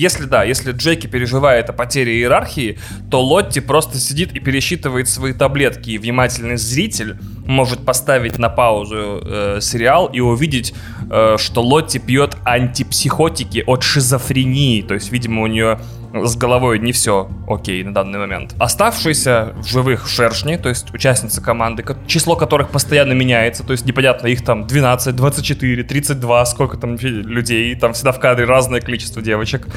если 0.00 0.24
да, 0.24 0.44
если 0.44 0.72
Джеки 0.72 1.06
переживает 1.06 1.68
о 1.68 1.74
потере 1.74 2.14
иерархии, 2.14 2.78
то 3.10 3.22
Лотти 3.22 3.60
просто 3.60 3.98
сидит 3.98 4.32
и 4.32 4.40
пересчитывает 4.40 5.08
свои 5.10 5.34
таблетки, 5.34 5.90
и 5.90 5.98
внимательный 5.98 6.56
зритель 6.56 7.18
может 7.44 7.84
поставить 7.84 8.38
на 8.38 8.48
паузу 8.48 9.20
э, 9.22 9.58
сериал 9.60 10.06
и 10.06 10.20
увидеть, 10.20 10.72
э, 11.10 11.36
что 11.38 11.62
Лотти 11.62 11.98
пьет 11.98 12.34
антипсихотики 12.46 13.62
от 13.66 13.82
шизофрении. 13.82 14.80
То 14.80 14.94
есть, 14.94 15.12
видимо, 15.12 15.42
у 15.42 15.46
нее 15.46 15.78
с 16.12 16.36
головой 16.36 16.78
не 16.78 16.92
все 16.92 17.28
окей 17.48 17.82
на 17.84 17.94
данный 17.94 18.18
момент. 18.18 18.54
Оставшиеся 18.58 19.54
в 19.56 19.66
живых 19.66 20.08
шершни, 20.08 20.56
то 20.56 20.68
есть 20.68 20.92
участницы 20.92 21.40
команды, 21.40 21.84
число 22.06 22.36
которых 22.36 22.70
постоянно 22.70 23.12
меняется, 23.12 23.64
то 23.64 23.72
есть 23.72 23.86
непонятно, 23.86 24.26
их 24.26 24.44
там 24.44 24.66
12, 24.66 25.14
24, 25.14 25.82
32, 25.84 26.46
сколько 26.46 26.76
там 26.76 26.96
людей, 26.96 27.74
там 27.74 27.92
всегда 27.92 28.12
в 28.12 28.20
кадре 28.20 28.44
разное 28.44 28.80
количество 28.80 29.22
девочек. 29.22 29.68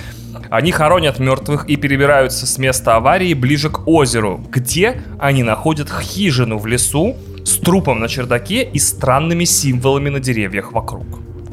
Они 0.50 0.72
хоронят 0.72 1.20
мертвых 1.20 1.68
и 1.68 1.78
перебираются 1.78 2.46
с 2.46 2.58
места 2.58 2.96
аварии 2.96 3.34
ближе 3.34 3.70
к 3.70 3.88
озеру, 3.88 4.44
где 4.50 5.02
они 5.20 5.44
находят 5.44 5.90
хижину 5.90 6.58
в 6.58 6.68
лесу 6.68 7.16
с 7.44 7.58
трупом 7.58 8.00
на 8.00 8.08
чердаке 8.08 8.64
и 8.64 8.80
странными 8.80 9.46
символами 9.46 10.10
на 10.10 10.20
деревьях 10.20 10.72
вокруг. 10.72 11.06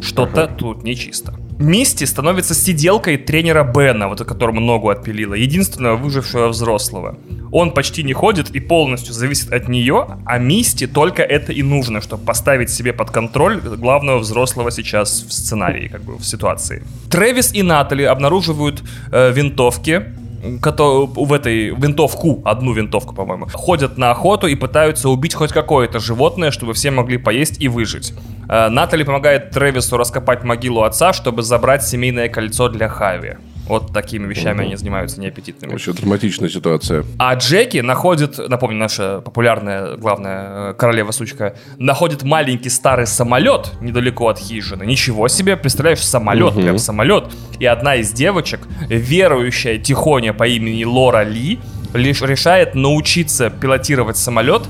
Что-то 0.02 0.44
ага. 0.44 0.54
тут 0.54 0.82
нечисто. 0.82 1.34
Мисти 1.60 2.04
становится 2.04 2.54
сиделкой 2.54 3.18
тренера 3.18 3.64
Бена, 3.64 4.08
вот 4.08 4.24
которому 4.24 4.60
ногу 4.60 4.88
отпилила, 4.88 5.34
единственного 5.34 5.96
выжившего 5.96 6.48
взрослого. 6.48 7.18
Он 7.52 7.72
почти 7.72 8.02
не 8.02 8.14
ходит 8.14 8.50
и 8.56 8.60
полностью 8.60 9.12
зависит 9.12 9.52
от 9.52 9.68
нее, 9.68 10.06
а 10.24 10.38
Мисти 10.38 10.86
только 10.86 11.22
это 11.22 11.52
и 11.52 11.62
нужно, 11.62 12.00
чтобы 12.00 12.24
поставить 12.24 12.70
себе 12.70 12.94
под 12.94 13.10
контроль 13.10 13.60
главного 13.60 14.20
взрослого 14.20 14.70
сейчас 14.70 15.22
в 15.28 15.32
сценарии, 15.32 15.88
как 15.88 16.02
бы 16.02 16.16
в 16.16 16.24
ситуации. 16.24 16.82
Трэвис 17.10 17.52
и 17.52 17.62
Натали 17.62 18.04
обнаруживают 18.04 18.82
э, 19.12 19.30
винтовки, 19.30 20.14
в 20.42 21.32
этой 21.32 21.70
винтовку, 21.70 22.42
одну 22.44 22.72
винтовку, 22.72 23.14
по-моему, 23.14 23.46
ходят 23.52 23.98
на 23.98 24.10
охоту 24.10 24.46
и 24.46 24.54
пытаются 24.54 25.08
убить 25.08 25.34
хоть 25.34 25.52
какое-то 25.52 25.98
животное, 25.98 26.50
чтобы 26.50 26.72
все 26.72 26.90
могли 26.90 27.18
поесть 27.18 27.60
и 27.60 27.68
выжить. 27.68 28.14
Э, 28.48 28.68
Натали 28.68 29.02
помогает 29.02 29.50
Трэвису 29.50 29.96
раскопать 29.96 30.42
могилу 30.42 30.82
отца, 30.82 31.12
чтобы 31.12 31.42
забрать 31.42 31.84
семейное 31.84 32.28
кольцо 32.28 32.68
для 32.68 32.88
Хави. 32.88 33.36
Вот 33.70 33.92
такими 33.92 34.26
вещами 34.26 34.56
угу. 34.56 34.62
они 34.64 34.76
занимаются 34.76 35.20
неаппетитными. 35.20 35.72
Очень 35.72 35.92
драматичная 35.92 36.48
ситуация. 36.48 37.04
А 37.18 37.36
Джеки 37.36 37.78
находит, 37.78 38.36
напомню, 38.48 38.78
наша 38.78 39.20
популярная, 39.20 39.96
главная 39.96 40.70
э, 40.70 40.74
королева 40.74 41.12
сучка, 41.12 41.54
находит 41.78 42.24
маленький 42.24 42.68
старый 42.68 43.06
самолет 43.06 43.70
недалеко 43.80 44.26
от 44.26 44.40
хижины. 44.40 44.84
Ничего 44.84 45.28
себе, 45.28 45.56
представляешь, 45.56 46.04
самолет, 46.04 46.54
угу. 46.54 46.62
прям 46.62 46.78
самолет. 46.78 47.26
И 47.60 47.66
одна 47.66 47.94
из 47.94 48.10
девочек, 48.10 48.58
верующая 48.88 49.78
тихоня 49.78 50.32
по 50.32 50.48
имени 50.48 50.82
Лора 50.82 51.22
Ли, 51.22 51.60
лишь 51.94 52.22
решает 52.22 52.74
научиться 52.74 53.50
пилотировать 53.50 54.16
самолет, 54.16 54.62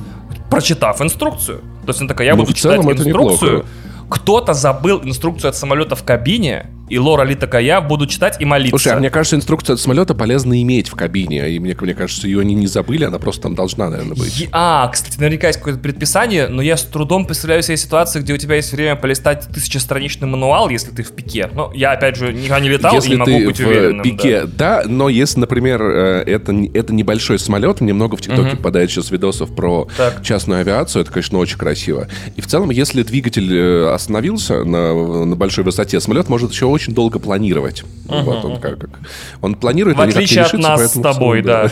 прочитав 0.51 1.01
инструкцию. 1.01 1.61
То 1.61 1.89
есть 1.89 2.01
она 2.01 2.09
такая, 2.09 2.27
я 2.27 2.35
ну, 2.35 2.43
буду 2.43 2.53
читать 2.53 2.85
инструкцию. 2.85 3.65
Кто-то 4.11 4.53
забыл 4.53 5.01
инструкцию 5.03 5.49
от 5.49 5.57
самолета 5.57 5.97
в 5.97 6.05
кабине, 6.05 6.67
и 6.91 6.99
Лора 6.99 7.25
Ли 7.25 7.37
такая, 7.37 7.63
я 7.63 7.81
буду 7.81 8.07
читать 8.07 8.37
и 8.41 8.45
молиться. 8.45 8.71
Слушай, 8.71 8.95
а 8.95 8.99
мне 8.99 9.11
кажется, 9.11 9.37
инструкцию 9.37 9.75
от 9.75 9.81
самолета 9.81 10.15
полезно 10.15 10.61
иметь 10.61 10.89
в 10.89 10.97
кабине. 10.97 11.49
И 11.51 11.59
мне, 11.61 11.77
мне 11.81 11.95
кажется, 11.95 12.27
ее 12.27 12.41
они 12.41 12.55
не 12.55 12.67
забыли, 12.67 13.05
она 13.05 13.19
просто 13.19 13.43
там 13.43 13.55
должна, 13.55 13.89
наверное, 13.89 14.17
быть. 14.17 14.49
А, 14.53 14.89
кстати, 14.89 15.19
наверняка 15.19 15.47
есть 15.47 15.61
какое-то 15.61 15.81
предписание, 15.81 16.49
но 16.49 16.61
я 16.61 16.77
с 16.77 16.83
трудом 16.83 17.27
представляю 17.27 17.63
себе 17.63 17.77
ситуацию, 17.77 18.23
где 18.23 18.35
у 18.35 18.37
тебя 18.37 18.57
есть 18.57 18.73
время 18.73 18.97
полистать 18.97 19.47
тысячестраничный 19.55 20.27
мануал, 20.27 20.69
если 20.69 20.91
ты 20.91 21.05
в 21.05 21.13
пике. 21.13 21.49
Ну, 21.55 21.73
я, 21.73 21.93
опять 21.93 22.17
же, 22.17 22.33
никогда 22.33 22.61
не 22.61 22.69
летал 22.69 22.95
если 22.95 23.11
и 23.11 23.13
не 23.13 23.17
могу 23.19 23.31
ты 23.31 23.47
быть 23.47 23.61
в 23.61 23.67
уверенным. 23.67 24.03
пике, 24.03 24.43
да. 24.45 24.83
да, 24.83 24.89
но 24.89 25.09
если, 25.09 25.39
например, 25.39 25.81
э, 25.83 26.25
это, 26.27 26.53
это 26.75 26.93
небольшой 26.93 27.39
самолет, 27.39 27.81
мне 27.81 27.93
много 27.93 28.17
в 28.17 28.21
ТикТоке 28.21 28.51
угу. 28.51 28.57
попадает 28.57 28.91
сейчас 28.91 29.13
видосов 29.13 29.55
про 29.55 29.87
так. 29.97 30.25
частную 30.25 30.61
авиацию, 30.61 31.03
это, 31.03 31.13
конечно, 31.13 31.39
очень 31.39 31.57
красиво. 31.57 32.09
И 32.35 32.41
в 32.41 32.49
целом, 32.49 32.71
если 32.71 33.05
двигатель 33.05 33.55
э, 33.55 33.93
остановился 33.95 34.65
на, 34.65 35.25
на 35.25 35.37
большой 35.37 35.63
высоте, 35.63 36.01
самолет 36.01 36.29
может 36.29 36.51
еще 36.51 36.67
очень 36.67 36.80
долго 36.89 37.19
планировать. 37.19 37.85
Uh-huh. 38.07 38.23
Вот 38.23 38.45
он 38.45 38.61
как, 38.61 38.79
как. 38.79 39.01
Он 39.41 39.55
планирует, 39.55 39.97
В 39.97 40.01
отличие 40.01 40.45
от 40.45 40.53
нас 40.55 40.95
с 40.95 41.01
тобой, 41.01 41.43
да. 41.43 41.71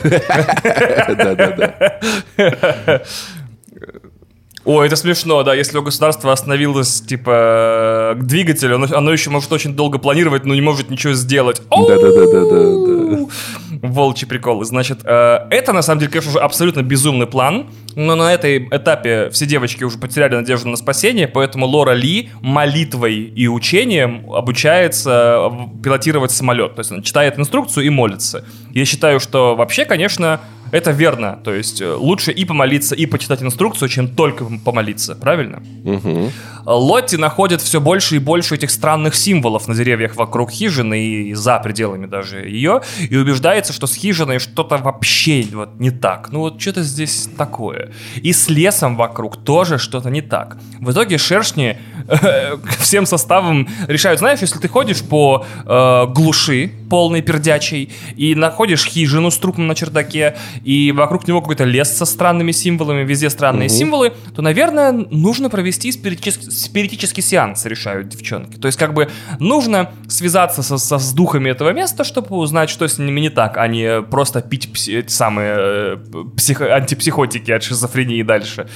Да-да-да. 1.09 1.93
Ой, 4.69 4.87
это 4.87 4.97
смешно, 4.97 5.43
да, 5.45 5.55
если 5.55 5.79
у 5.79 5.83
государства 5.83 6.31
остановилось, 6.31 7.01
типа, 7.01 8.19
двигатель, 8.21 8.75
оно, 8.75 8.87
оно 8.95 9.13
еще 9.13 9.31
может 9.31 9.51
очень 9.51 9.75
долго 9.75 9.99
планировать, 9.99 10.45
но 10.45 10.55
не 10.55 10.61
может 10.61 10.91
ничего 10.91 11.15
сделать. 11.15 11.63
Да-да-да-да-да. 11.71 13.27
Волчий 13.81 14.27
прикол. 14.27 14.63
Значит, 14.65 14.99
э, 15.05 15.47
это, 15.49 15.73
на 15.73 15.81
самом 15.81 16.01
деле, 16.01 16.13
конечно, 16.13 16.33
уже 16.33 16.41
абсолютно 16.41 16.83
безумный 16.83 17.27
план, 17.27 17.69
но 17.99 18.15
на 18.15 18.33
этой 18.33 18.69
этапе 18.71 19.29
все 19.31 19.45
девочки 19.45 19.83
уже 19.83 19.99
потеряли 19.99 20.37
надежду 20.37 20.69
на 20.69 20.77
спасение, 20.77 21.27
поэтому 21.27 21.67
Лора 21.67 21.95
Ли 21.95 22.31
молитвой 22.41 23.17
и 23.17 23.49
учением 23.49 24.33
обучается 24.33 25.51
пилотировать 25.83 26.31
самолет. 26.31 26.77
То 26.77 26.81
есть 26.81 26.93
она 26.93 27.03
читает 27.03 27.39
инструкцию 27.41 27.87
и 27.87 27.91
молится. 27.91 28.45
Я 28.73 28.85
считаю, 28.85 29.19
что 29.19 29.57
вообще, 29.57 29.85
конечно, 29.85 30.41
это 30.71 30.93
верно. 30.93 31.41
То 31.43 31.53
есть 31.53 31.81
э, 31.81 31.93
лучше 31.93 32.31
и 32.31 32.45
помолиться, 32.45 32.95
и 32.95 33.07
почитать 33.07 33.43
инструкцию, 33.43 33.89
чем 33.89 34.09
только 34.09 34.45
помолиться. 34.65 35.17
Правильно? 35.17 35.63
Угу. 35.85 36.31
Лотти 36.77 37.17
находит 37.17 37.63
все 37.63 37.81
больше 37.81 38.17
и 38.17 38.19
больше 38.19 38.55
этих 38.55 38.71
странных 38.71 39.15
символов 39.15 39.69
на 39.69 39.75
деревьях 39.75 40.17
вокруг 40.17 40.51
хижины 40.51 41.03
и 41.03 41.35
за 41.35 41.59
пределами 41.61 42.05
даже 42.05 42.41
ее, 42.41 42.83
и 43.09 43.17
убеждается, 43.17 43.73
что 43.73 43.87
с 43.87 43.95
хижиной 43.95 44.39
что-то 44.39 44.77
вообще 44.77 45.47
вот 45.53 45.81
не 45.81 45.91
так. 45.91 46.29
Ну 46.31 46.41
вот 46.41 46.61
что-то 46.61 46.83
здесь 46.83 47.29
такое. 47.39 47.93
И 48.17 48.35
с 48.35 48.51
лесом 48.51 48.97
вокруг 48.97 49.43
тоже 49.43 49.79
что-то 49.79 50.11
не 50.11 50.21
так. 50.21 50.59
В 50.79 50.93
итоге 50.93 51.17
шершни 51.17 51.79
всем 52.81 53.07
составом 53.07 53.69
решают, 53.87 54.19
знаешь, 54.19 54.41
если 54.41 54.59
ты 54.59 54.69
ходишь 54.69 55.03
по 55.03 55.47
э, 55.65 56.07
глуши 56.09 56.73
полной 56.91 57.23
пердячей 57.23 57.93
и 58.17 58.35
находишь 58.35 58.85
хижину 58.85 59.31
с 59.31 59.39
трупом 59.39 59.67
на 59.67 59.75
чердаке, 59.75 60.37
и 60.65 60.93
вокруг 60.93 61.29
него 61.29 61.41
какой-то 61.41 61.65
лес 61.65 61.97
со 61.97 62.05
странными 62.05 62.53
символами, 62.53 63.05
везде 63.05 63.31
странные 63.31 63.69
угу. 63.69 63.75
символы, 63.75 64.13
то, 64.35 64.43
наверное, 64.43 64.93
нужно 64.93 65.51
провести 65.51 65.93
спиритический, 65.93 66.51
спиритический 66.59 67.23
сеанс, 67.23 67.65
решают 67.67 68.09
девчонки. 68.09 68.57
То 68.57 68.67
есть, 68.67 68.79
как 68.79 68.95
бы, 68.95 69.09
нужно 69.39 69.91
связаться 70.09 70.63
со, 70.63 70.79
со, 70.79 70.99
с 70.99 71.13
духами 71.13 71.51
этого 71.51 71.73
места, 71.73 72.05
чтобы 72.05 72.37
узнать, 72.37 72.71
что 72.71 72.87
с 72.87 72.99
ними 72.99 73.21
не 73.21 73.31
так, 73.31 73.57
а 73.57 73.67
не 73.67 74.03
просто 74.03 74.41
пить 74.41 74.73
пси, 74.73 74.99
эти 74.99 75.11
самые 75.11 75.55
э, 75.57 75.97
психо, 76.37 76.75
антипсихотики 76.75 77.51
от 77.51 77.63
шизофрении 77.63 78.23
дальше. 78.23 78.69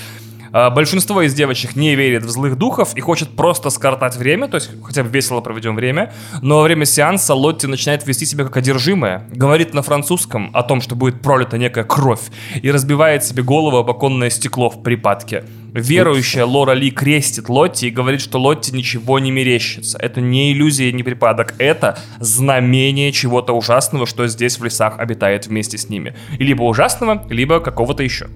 А, 0.53 0.69
большинство 0.71 1.23
из 1.23 1.33
девочек 1.33 1.77
не 1.77 1.95
верит 1.95 2.25
в 2.25 2.31
злых 2.31 2.57
духов 2.57 2.95
и 2.95 3.01
хочет 3.01 3.35
просто 3.37 3.71
скоротать 3.71 4.17
время, 4.17 4.49
то 4.49 4.57
есть 4.57 4.71
хотя 4.85 5.03
бы 5.03 5.09
весело 5.09 5.41
проведем 5.41 5.75
время. 5.75 6.13
Но 6.43 6.59
во 6.59 6.65
время 6.65 6.85
сеанса 6.85 7.35
Лотти 7.35 7.67
начинает 7.67 8.07
вести 8.07 8.27
себя 8.27 8.45
как 8.45 8.59
одержимая, 8.59 9.27
говорит 9.33 9.73
на 9.73 9.83
французском 9.83 10.51
о 10.53 10.63
том, 10.63 10.83
что 10.83 10.95
будет 10.95 11.23
пролита 11.23 11.57
некая 11.57 11.85
кровь, 11.85 12.31
и 12.61 12.71
разбивает 12.71 13.25
себе 13.25 13.43
голову 13.43 13.79
об 13.79 13.91
оконное 13.91 14.29
стекло 14.29 14.69
в 14.69 14.83
припадке. 14.83 15.45
Верующая 15.73 16.45
Лора 16.45 16.73
Ли 16.73 16.91
крестит 16.91 17.49
Лотти 17.49 17.87
и 17.87 17.91
говорит, 17.91 18.21
что 18.21 18.39
Лотти 18.39 18.73
ничего 18.73 19.19
не 19.19 19.31
мерещится. 19.31 19.97
Это 19.97 20.21
не 20.21 20.53
иллюзия, 20.53 20.93
не 20.93 21.03
припадок. 21.03 21.55
Это 21.57 21.99
знамение 22.21 23.11
чего-то 23.11 23.55
ужасного, 23.55 24.07
что 24.07 24.27
здесь 24.27 24.59
в 24.59 24.65
лесах 24.65 24.99
обитает 24.99 25.47
вместе 25.47 25.79
с 25.79 25.89
ними. 25.89 26.15
И 26.39 26.45
либо 26.45 26.65
ужасного, 26.65 27.27
либо 27.31 27.59
какого-то 27.61 28.03
еще. 28.03 28.29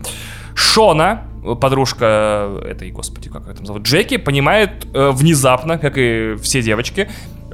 Шона, 0.57 1.23
подружка 1.61 2.51
этой, 2.65 2.91
господи, 2.91 3.29
как 3.29 3.47
ее 3.47 3.55
там 3.55 3.67
зовут, 3.67 3.83
Джеки, 3.83 4.17
понимает 4.17 4.87
э, 4.95 5.11
внезапно, 5.11 5.79
как 5.79 5.99
и 5.99 6.35
все 6.43 6.63
девочки, 6.63 7.09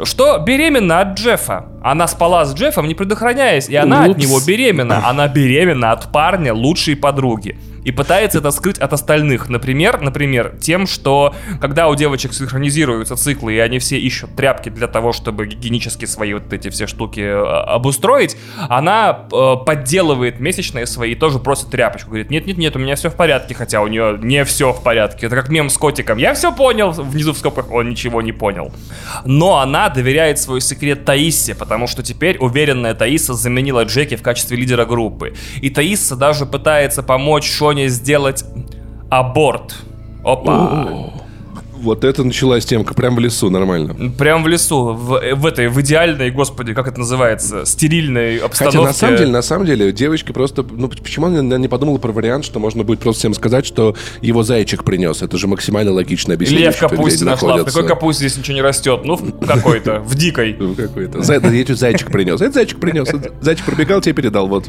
что 0.04 0.38
беременна 0.38 1.00
от 1.00 1.18
Джеффа. 1.18 1.66
Она 1.82 2.06
спала 2.06 2.44
с 2.44 2.54
Джеффом, 2.54 2.86
не 2.86 2.94
предохраняясь, 2.94 3.68
и 3.68 3.76
она 3.76 4.02
Упс. 4.02 4.10
от 4.12 4.18
него 4.18 4.40
беременна. 4.46 5.08
Она 5.08 5.28
беременна 5.28 5.92
от 5.92 6.12
парня 6.12 6.54
лучшей 6.54 6.96
подруги 6.96 7.58
и 7.84 7.90
пытается 7.90 8.38
это 8.38 8.50
скрыть 8.50 8.78
от 8.78 8.92
остальных. 8.92 9.48
Например, 9.48 10.00
например, 10.00 10.56
тем, 10.60 10.86
что 10.86 11.34
когда 11.60 11.88
у 11.88 11.94
девочек 11.94 12.32
синхронизируются 12.32 13.16
циклы, 13.16 13.54
и 13.54 13.58
они 13.58 13.78
все 13.78 13.98
ищут 13.98 14.34
тряпки 14.36 14.68
для 14.68 14.86
того, 14.86 15.12
чтобы 15.12 15.46
гигиенически 15.46 16.04
свои 16.04 16.34
вот 16.34 16.52
эти 16.52 16.70
все 16.70 16.86
штуки 16.86 17.20
э, 17.20 17.34
обустроить, 17.34 18.36
она 18.68 19.26
э, 19.32 19.54
подделывает 19.64 20.40
месячные 20.40 20.86
свои 20.86 21.12
и 21.12 21.14
тоже 21.14 21.38
просит 21.38 21.70
тряпочку. 21.70 22.10
Говорит, 22.10 22.30
нет-нет-нет, 22.30 22.76
у 22.76 22.78
меня 22.78 22.96
все 22.96 23.10
в 23.10 23.16
порядке, 23.16 23.54
хотя 23.54 23.82
у 23.82 23.88
нее 23.88 24.18
не 24.22 24.44
все 24.44 24.72
в 24.72 24.82
порядке. 24.82 25.26
Это 25.26 25.36
как 25.36 25.48
мем 25.48 25.68
с 25.68 25.76
котиком. 25.76 26.18
Я 26.18 26.34
все 26.34 26.54
понял. 26.54 26.92
Внизу 26.92 27.32
в 27.32 27.38
скобках 27.38 27.70
он 27.70 27.90
ничего 27.90 28.22
не 28.22 28.32
понял. 28.32 28.72
Но 29.24 29.58
она 29.58 29.88
доверяет 29.88 30.38
свой 30.38 30.60
секрет 30.60 31.04
Таисе, 31.04 31.54
потому 31.54 31.86
что 31.86 32.02
теперь 32.02 32.38
уверенная 32.38 32.94
Таиса 32.94 33.34
заменила 33.34 33.84
Джеки 33.84 34.16
в 34.16 34.22
качестве 34.22 34.56
лидера 34.56 34.84
группы. 34.84 35.34
И 35.60 35.70
Таиса 35.70 36.16
даже 36.16 36.46
пытается 36.46 37.02
помочь 37.02 37.50
Шо 37.50 37.71
Соне 37.72 37.88
сделать 37.88 38.44
аборт. 39.08 39.74
Опа. 40.22 41.10
Вот 41.72 42.04
это 42.04 42.22
началась 42.22 42.66
темка, 42.66 42.92
прям 42.92 43.16
в 43.16 43.18
лесу, 43.18 43.48
нормально. 43.48 44.10
Прям 44.10 44.44
в 44.44 44.46
лесу, 44.46 44.92
в, 44.92 45.18
в 45.34 45.46
этой, 45.46 45.68
в 45.68 45.80
идеальной, 45.80 46.30
господи, 46.30 46.74
как 46.74 46.86
это 46.86 47.00
называется, 47.00 47.64
стерильной 47.64 48.36
обстановке. 48.36 48.78
Хотя 48.78 48.88
на 48.88 48.92
самом 48.92 49.16
деле, 49.16 49.30
на 49.30 49.42
самом 49.42 49.66
деле, 49.66 49.90
девочка 49.90 50.34
просто, 50.34 50.66
ну 50.70 50.88
почему 50.88 51.26
она 51.26 51.56
не 51.56 51.66
подумала 51.66 51.96
про 51.96 52.12
вариант, 52.12 52.44
что 52.44 52.60
можно 52.60 52.84
будет 52.84 53.00
просто 53.00 53.20
всем 53.20 53.32
сказать, 53.32 53.64
что 53.64 53.96
его 54.20 54.42
зайчик 54.42 54.84
принес. 54.84 55.22
Это 55.22 55.38
же 55.38 55.48
максимально 55.48 55.92
логично 55.92 56.34
объяснение. 56.34 56.66
Лев 56.66 56.78
капусте 56.78 57.24
нашла. 57.24 57.56
В 57.56 57.64
какой 57.64 57.86
капусте 57.86 58.28
здесь 58.28 58.38
ничего 58.38 58.56
не 58.56 58.62
растет? 58.62 59.00
Ну, 59.04 59.16
в 59.16 59.46
какой-то, 59.46 60.00
в 60.00 60.14
дикой. 60.14 60.52
В 60.60 60.76
какой-то. 60.76 61.22
Зайчик 61.22 62.12
принес. 62.12 62.38
Это 62.42 62.52
зайчик 62.52 62.78
принес. 62.78 63.08
Зайчик 63.40 63.64
пробегал, 63.64 64.02
тебе 64.02 64.14
передал, 64.14 64.46
вот. 64.46 64.66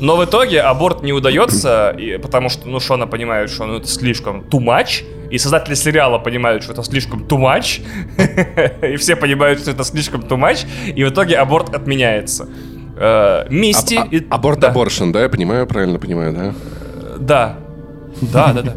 Но 0.00 0.16
в 0.16 0.24
итоге 0.24 0.60
аборт 0.60 1.02
не 1.02 1.12
удается, 1.12 1.94
и, 1.98 2.18
потому 2.18 2.48
что, 2.48 2.68
ну, 2.68 2.80
Шона 2.80 3.06
понимает, 3.06 3.50
что 3.50 3.66
ну, 3.66 3.76
это 3.76 3.88
слишком 3.88 4.40
too 4.42 4.60
much, 4.60 5.04
и 5.30 5.38
создатели 5.38 5.74
сериала 5.74 6.18
понимают, 6.18 6.62
что 6.62 6.72
это 6.72 6.82
слишком 6.82 7.22
too 7.24 7.38
much, 7.38 7.82
и 8.92 8.96
все 8.96 9.16
понимают, 9.16 9.60
что 9.60 9.70
это 9.70 9.84
слишком 9.84 10.20
too 10.22 10.38
much, 10.38 10.66
и 10.94 11.04
в 11.04 11.10
итоге 11.10 11.36
аборт 11.36 11.74
отменяется. 11.74 12.48
Э, 12.96 13.46
Мисти... 13.50 13.98
Аборт-аборшн, 14.30 15.12
да, 15.12 15.22
я 15.22 15.28
понимаю, 15.28 15.66
правильно 15.66 15.98
понимаю, 15.98 16.32
да? 16.32 16.54
Да, 17.18 17.56
да, 18.20 18.52
да, 18.52 18.62
да. 18.62 18.74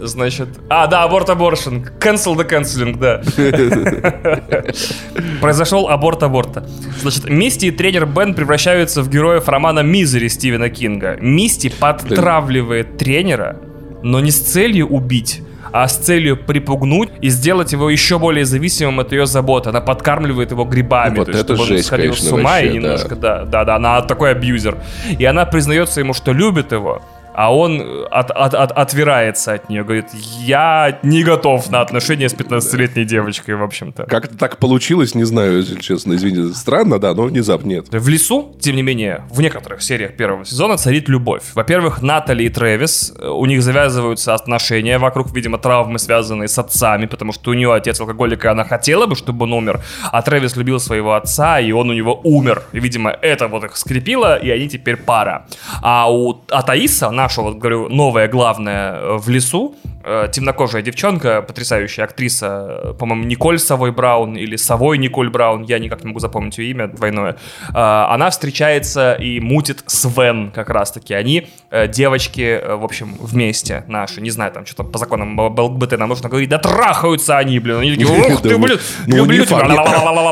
Значит... 0.00 0.48
А, 0.68 0.86
да, 0.86 1.02
аборт 1.02 1.30
аборшн. 1.30 1.76
Cancel 1.98 2.36
the 2.36 2.48
canceling, 2.48 2.98
да. 2.98 3.22
Произошел 5.40 5.88
аборт 5.88 6.22
аборта. 6.22 6.68
Значит, 7.02 7.28
Мисти 7.28 7.66
и 7.66 7.70
тренер 7.70 8.06
Бен 8.06 8.34
превращаются 8.34 9.02
в 9.02 9.10
героев 9.10 9.48
романа 9.48 9.80
«Мизери» 9.80 10.28
Стивена 10.28 10.68
Кинга. 10.68 11.16
Мисти 11.20 11.68
подтравливает 11.68 12.98
тренера, 12.98 13.56
но 14.02 14.20
не 14.20 14.30
с 14.30 14.40
целью 14.40 14.88
убить, 14.88 15.42
а 15.72 15.88
с 15.88 15.98
целью 15.98 16.36
припугнуть 16.36 17.10
и 17.20 17.28
сделать 17.28 17.72
его 17.72 17.90
еще 17.90 18.18
более 18.18 18.44
зависимым 18.44 19.00
от 19.00 19.12
ее 19.12 19.26
заботы. 19.26 19.70
Она 19.70 19.80
подкармливает 19.80 20.52
его 20.52 20.64
грибами, 20.64 21.18
вот 21.18 21.26
то 21.26 21.32
есть, 21.32 21.44
это 21.44 21.54
чтобы 21.54 21.68
жесть, 21.68 21.84
он 21.84 21.86
сходил 21.86 22.12
конечно, 22.12 22.28
с 22.28 22.32
ума 22.32 22.50
вообще, 22.52 22.68
и 22.68 22.74
немножко, 22.74 23.16
да. 23.16 23.44
да, 23.44 23.64
да, 23.64 23.76
она 23.76 24.00
такой 24.02 24.30
абьюзер. 24.30 24.78
И 25.18 25.24
она 25.24 25.44
признается 25.44 26.00
ему, 26.00 26.14
что 26.14 26.32
любит 26.32 26.72
его, 26.72 27.02
а 27.36 27.54
он 27.54 28.06
от, 28.10 28.30
от, 28.30 28.54
от, 28.54 28.72
отвирается 28.72 29.52
от 29.52 29.68
нее, 29.68 29.84
говорит, 29.84 30.06
я 30.40 30.98
не 31.02 31.22
готов 31.22 31.70
на 31.70 31.82
отношения 31.82 32.30
с 32.30 32.34
15-летней 32.34 33.04
девочкой, 33.04 33.56
в 33.56 33.62
общем-то. 33.62 34.04
Как 34.04 34.24
это 34.24 34.38
так 34.38 34.56
получилось, 34.56 35.14
не 35.14 35.24
знаю, 35.24 35.58
если 35.58 35.78
честно, 35.78 36.14
извините. 36.14 36.54
Странно, 36.54 36.98
да, 36.98 37.12
но 37.12 37.24
внезапно 37.24 37.68
нет. 37.68 37.88
В 37.90 38.08
лесу, 38.08 38.56
тем 38.58 38.76
не 38.76 38.82
менее, 38.82 39.24
в 39.30 39.42
некоторых 39.42 39.82
сериях 39.82 40.16
первого 40.16 40.46
сезона 40.46 40.78
царит 40.78 41.10
любовь. 41.10 41.42
Во-первых, 41.54 42.00
Натали 42.00 42.44
и 42.44 42.48
Трэвис, 42.48 43.12
э, 43.18 43.28
у 43.28 43.44
них 43.44 43.62
завязываются 43.62 44.32
отношения 44.32 44.96
вокруг, 44.96 45.30
видимо, 45.34 45.58
травмы, 45.58 45.98
связанные 45.98 46.48
с 46.48 46.58
отцами, 46.58 47.04
потому 47.04 47.32
что 47.32 47.50
у 47.50 47.54
нее 47.54 47.74
отец 47.74 48.00
алкоголик, 48.00 48.46
и 48.46 48.48
она 48.48 48.64
хотела 48.64 49.04
бы, 49.04 49.14
чтобы 49.14 49.44
он 49.44 49.52
умер, 49.52 49.82
а 50.10 50.22
Трэвис 50.22 50.56
любил 50.56 50.80
своего 50.80 51.12
отца, 51.12 51.60
и 51.60 51.70
он 51.70 51.90
у 51.90 51.92
него 51.92 52.18
умер. 52.24 52.62
И, 52.72 52.80
видимо, 52.80 53.10
это 53.10 53.48
вот 53.48 53.64
их 53.64 53.76
скрепило, 53.76 54.36
и 54.36 54.48
они 54.48 54.70
теперь 54.70 54.96
пара. 54.96 55.46
А 55.82 56.10
у 56.10 56.40
а 56.50 56.62
Таиса, 56.62 57.08
она 57.08 57.25
наша, 57.26 57.42
вот 57.42 57.56
говорю, 57.56 57.88
новая 57.88 58.28
главная 58.28 58.94
э, 58.94 59.16
в 59.18 59.28
лесу, 59.28 59.74
э, 60.04 60.28
темнокожая 60.32 60.80
девчонка, 60.82 61.42
потрясающая 61.42 62.04
актриса, 62.04 62.46
э, 62.84 62.94
по-моему, 62.96 63.24
Николь 63.24 63.58
Совой 63.58 63.90
Браун 63.90 64.36
или 64.36 64.54
Совой 64.54 64.96
Николь 64.98 65.28
Браун, 65.28 65.64
я 65.64 65.80
никак 65.80 66.04
не 66.04 66.08
могу 66.08 66.20
запомнить 66.20 66.56
ее 66.58 66.70
имя 66.70 66.86
двойное, 66.86 67.36
она 67.74 68.30
встречается 68.30 69.14
и 69.14 69.40
мутит 69.40 69.82
с 69.86 70.04
Вен 70.16 70.52
как 70.54 70.70
раз-таки. 70.70 71.14
Они 71.14 71.48
девочки, 71.88 72.60
в 72.64 72.84
общем, 72.84 73.16
вместе 73.20 73.82
наши, 73.88 74.20
не 74.20 74.30
знаю, 74.30 74.52
там 74.52 74.64
что-то 74.66 74.84
по 74.84 74.98
законам 74.98 75.38
ЛГБТ 75.38 75.98
нам 75.98 76.08
нужно 76.08 76.28
говорить, 76.28 76.48
да 76.48 76.58
трахаются 76.58 77.38
они, 77.38 77.58
блин, 77.58 77.78
они 77.78 77.90
такие, 77.96 78.06
ух 78.34 78.42
ты, 78.42 78.48
блин, 78.58 78.78
Ну, 79.06 79.16
люблю 79.16 79.44
тебя. 79.44 79.58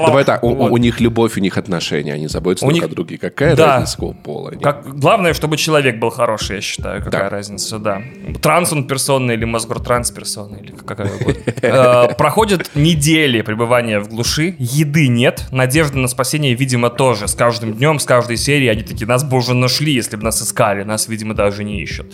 Давай 0.07 0.25
так, 0.25 0.45
у- 0.45 0.79
них 0.79 1.01
любовь, 1.01 1.37
у 1.37 1.41
них 1.41 1.59
отношения, 1.59 2.13
они 2.15 2.29
заботятся 2.29 2.67
друг 2.67 2.93
о 2.93 2.95
друге. 2.95 3.19
Какая 3.19 3.57
разница 3.81 3.97
пола? 4.23 4.53
Главное, 4.87 5.33
чтобы 5.35 5.57
человек 5.57 5.97
был 5.99 6.11
хороший, 6.11 6.57
я 6.57 6.63
считаю. 6.63 6.84
Какая 7.05 7.25
Да. 7.25 7.29
разница, 7.31 7.79
да. 7.79 8.03
Транс 8.41 8.73
он 8.73 8.87
персона 8.87 9.33
или 9.33 9.45
мозгор 9.45 9.81
транс 9.81 10.11
персона, 10.11 10.57
или 10.57 10.73
какая 10.87 11.11
угодно. 11.13 11.43
Э, 11.63 12.15
Проходят 12.17 12.71
недели 12.75 13.43
пребывания 13.43 14.01
в 14.01 14.09
глуши, 14.09 14.55
еды 14.59 15.09
нет, 15.09 15.45
надежды 15.51 15.99
на 15.99 16.09
спасение, 16.09 16.55
видимо, 16.55 16.91
тоже. 16.91 17.27
С 17.29 17.35
каждым 17.35 17.75
днем, 17.75 17.99
с 17.99 18.05
каждой 18.05 18.37
серией 18.37 18.71
они 18.71 18.83
такие, 18.83 19.07
нас 19.07 19.25
бы 19.25 19.37
уже 19.37 19.55
нашли, 19.55 19.93
если 19.93 20.17
бы 20.17 20.23
нас 20.25 20.43
искали. 20.43 20.83
Нас, 20.85 21.09
видимо, 21.09 21.35
даже 21.35 21.65
не 21.65 21.81
ищут. 21.83 22.07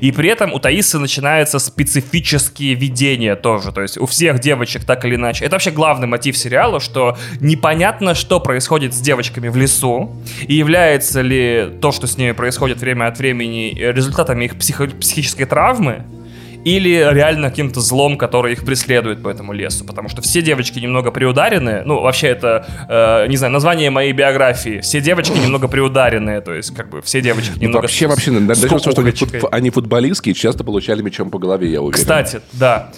И 0.00 0.12
при 0.12 0.28
этом 0.28 0.52
у 0.52 0.58
Таисы 0.58 0.98
начинаются 0.98 1.58
специфические 1.58 2.74
видения 2.74 3.34
тоже. 3.36 3.72
То 3.72 3.82
есть 3.82 3.98
у 3.98 4.06
всех 4.06 4.38
девочек 4.40 4.84
так 4.84 5.04
или 5.04 5.14
иначе. 5.16 5.44
Это 5.44 5.54
вообще 5.54 5.70
главный 5.70 6.06
мотив 6.06 6.36
сериала, 6.36 6.80
что 6.80 7.16
непонятно, 7.40 8.14
что 8.14 8.40
происходит 8.40 8.94
с 8.94 9.00
девочками 9.00 9.48
в 9.48 9.56
лесу, 9.56 10.10
и 10.46 10.54
является 10.54 11.20
ли 11.22 11.70
то, 11.80 11.92
что 11.92 12.06
с 12.06 12.16
ними 12.18 12.32
происходит 12.32 12.78
время 12.78 13.06
от 13.08 13.18
времени, 13.18 13.76
э, 13.78 13.92
результатами 14.18 14.44
их 14.46 14.58
психо- 14.58 14.88
психической 14.88 15.46
травмы, 15.46 16.04
или 16.64 16.90
реально 17.12 17.50
каким-то 17.50 17.80
злом, 17.80 18.16
который 18.18 18.52
их 18.52 18.64
преследует 18.64 19.22
по 19.22 19.28
этому 19.28 19.52
лесу. 19.52 19.84
Потому 19.84 20.08
что 20.08 20.22
все 20.22 20.42
девочки 20.42 20.78
немного 20.78 21.10
приударены. 21.10 21.82
Ну, 21.84 22.00
вообще, 22.00 22.28
это, 22.28 22.66
э, 22.88 23.28
не 23.28 23.36
знаю, 23.36 23.52
название 23.52 23.90
моей 23.90 24.12
биографии. 24.12 24.80
Все 24.80 25.00
девочки 25.00 25.36
немного 25.38 25.68
приударенные. 25.68 26.40
То 26.40 26.54
есть, 26.54 26.74
как 26.74 26.90
бы, 26.90 27.00
все 27.02 27.20
девочки 27.20 27.52
Ну, 27.56 27.62
немного... 27.62 27.82
Вообще, 27.82 28.06
с- 28.06 28.08
вообще, 28.10 28.30
даже 28.40 28.68
что 28.68 28.90
они, 29.00 29.10
фут- 29.10 29.48
они 29.50 29.70
футболистские, 29.70 30.34
часто 30.34 30.64
получали 30.64 31.02
мячом 31.02 31.30
по 31.30 31.38
голове, 31.38 31.70
я 31.70 31.80
уверен. 31.80 32.00
Кстати, 32.00 32.40
да. 32.52 32.90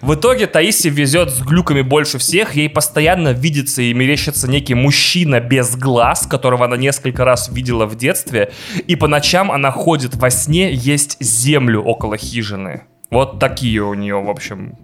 В 0.00 0.14
итоге 0.14 0.46
Таиси 0.46 0.88
везет 0.88 1.30
с 1.30 1.40
глюками 1.40 1.82
больше 1.82 2.18
всех. 2.18 2.54
Ей 2.56 2.68
постоянно 2.68 3.32
видится 3.32 3.82
и 3.82 3.92
мерещится 3.92 4.48
некий 4.48 4.74
мужчина 4.74 5.40
без 5.40 5.76
глаз, 5.76 6.26
которого 6.26 6.64
она 6.66 6.76
несколько 6.76 7.24
раз 7.24 7.48
видела 7.50 7.86
в 7.86 7.96
детстве. 7.96 8.52
И 8.86 8.96
по 8.96 9.08
ночам 9.08 9.50
она 9.50 9.70
ходит 9.70 10.14
во 10.14 10.30
сне 10.30 10.72
есть 10.72 11.16
землю 11.20 11.82
около 11.82 12.16
хижины. 12.16 12.82
Вот 13.12 13.38
такие 13.38 13.82
у 13.82 13.92
нее, 13.94 14.20
в 14.20 14.30
общем, 14.30 14.74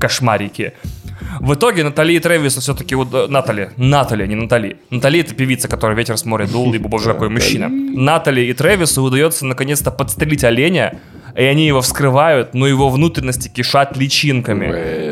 кошмарики. 0.00 0.72
В 1.40 1.54
итоге 1.54 1.84
Натали 1.84 2.14
и 2.14 2.18
Трэвису 2.18 2.60
все-таки... 2.60 2.94
уд- 2.96 3.28
Натали. 3.28 3.70
Натали, 3.76 4.24
а 4.24 4.26
не 4.26 4.34
Натали. 4.34 4.78
Натали— 4.90 5.20
это 5.20 5.34
певица, 5.34 5.68
которая 5.68 5.96
ветер 5.96 6.16
с 6.16 6.24
моря 6.24 6.46
дул, 6.46 6.72
либо, 6.72 6.88
боже, 6.88 7.12
какой 7.12 7.28
мужчина. 7.28 7.68
Натали 7.68 8.40
и 8.40 8.52
Трэвису 8.52 9.02
удается 9.02 9.46
наконец-то 9.46 9.90
подстрелить 9.92 10.42
оленя, 10.44 10.98
и 11.36 11.42
они 11.44 11.66
его 11.66 11.80
вскрывают, 11.80 12.54
но 12.54 12.66
его 12.66 12.88
внутренности 12.88 13.48
кишат 13.48 13.96
личинками. 13.96 14.66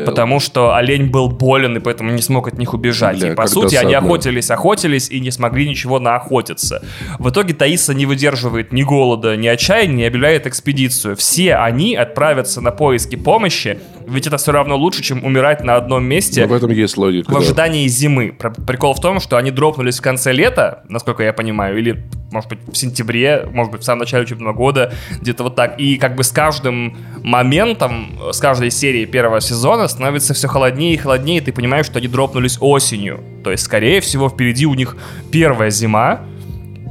Well. 0.05 0.11
Потому 0.11 0.39
что 0.39 0.75
олень 0.75 1.09
был 1.09 1.29
болен, 1.29 1.77
и 1.77 1.79
поэтому 1.79 2.11
не 2.11 2.21
смог 2.21 2.47
от 2.47 2.57
них 2.57 2.73
убежать. 2.73 3.19
Бля, 3.19 3.31
и, 3.33 3.35
по 3.35 3.47
сути, 3.47 3.75
они 3.75 3.93
досадно. 3.93 4.07
охотились, 4.09 4.51
охотились 4.51 5.09
и 5.09 5.19
не 5.19 5.31
смогли 5.31 5.67
ничего 5.67 5.99
наохотиться. 5.99 6.83
В 7.19 7.29
итоге 7.29 7.53
Таиса 7.53 7.93
не 7.93 8.05
выдерживает 8.05 8.71
ни 8.71 8.83
голода, 8.83 9.35
ни 9.35 9.47
отчаяния 9.47 10.05
и 10.05 10.07
объявляет 10.07 10.47
экспедицию. 10.47 11.15
Все 11.15 11.55
они 11.55 11.95
отправятся 11.95 12.61
на 12.61 12.71
поиски 12.71 13.15
помощи, 13.15 13.79
ведь 14.07 14.27
это 14.27 14.37
все 14.37 14.51
равно 14.51 14.75
лучше, 14.77 15.01
чем 15.01 15.23
умирать 15.23 15.63
на 15.63 15.75
одном 15.75 16.03
месте 16.05 16.41
Но 16.41 16.47
в 16.47 16.53
этом 16.53 16.71
есть 16.71 16.97
логика. 16.97 17.29
в 17.29 17.33
да. 17.33 17.39
ожидании 17.39 17.87
зимы. 17.87 18.31
Про- 18.37 18.51
Прикол 18.51 18.93
в 18.93 19.01
том, 19.01 19.19
что 19.19 19.37
они 19.37 19.51
дропнулись 19.51 19.99
в 19.99 20.01
конце 20.01 20.31
лета, 20.31 20.83
насколько 20.89 21.23
я 21.23 21.33
понимаю, 21.33 21.77
или, 21.77 22.03
может 22.31 22.49
быть, 22.49 22.59
в 22.71 22.75
сентябре, 22.77 23.47
может 23.51 23.71
быть, 23.71 23.81
в 23.81 23.83
самом 23.83 23.99
начале 23.99 24.23
учебного 24.23 24.53
года, 24.53 24.93
где-то 25.21 25.43
вот 25.43 25.55
так. 25.55 25.79
И 25.79 25.97
как 25.97 26.15
бы 26.15 26.23
с 26.23 26.31
каждым 26.31 26.95
моментом, 27.23 28.17
с 28.31 28.39
каждой 28.39 28.71
серии 28.71 29.05
первого 29.05 29.41
сезона 29.41 29.87
становится 29.95 30.33
все 30.33 30.47
холоднее 30.47 30.93
и 30.93 30.97
холоднее, 30.97 31.37
и 31.39 31.41
ты 31.41 31.53
понимаешь, 31.53 31.85
что 31.85 31.99
они 31.99 32.07
дропнулись 32.07 32.57
осенью. 32.59 33.23
То 33.43 33.51
есть, 33.51 33.63
скорее 33.63 34.01
всего, 34.01 34.29
впереди 34.29 34.65
у 34.65 34.73
них 34.73 34.97
первая 35.31 35.69
зима, 35.69 36.21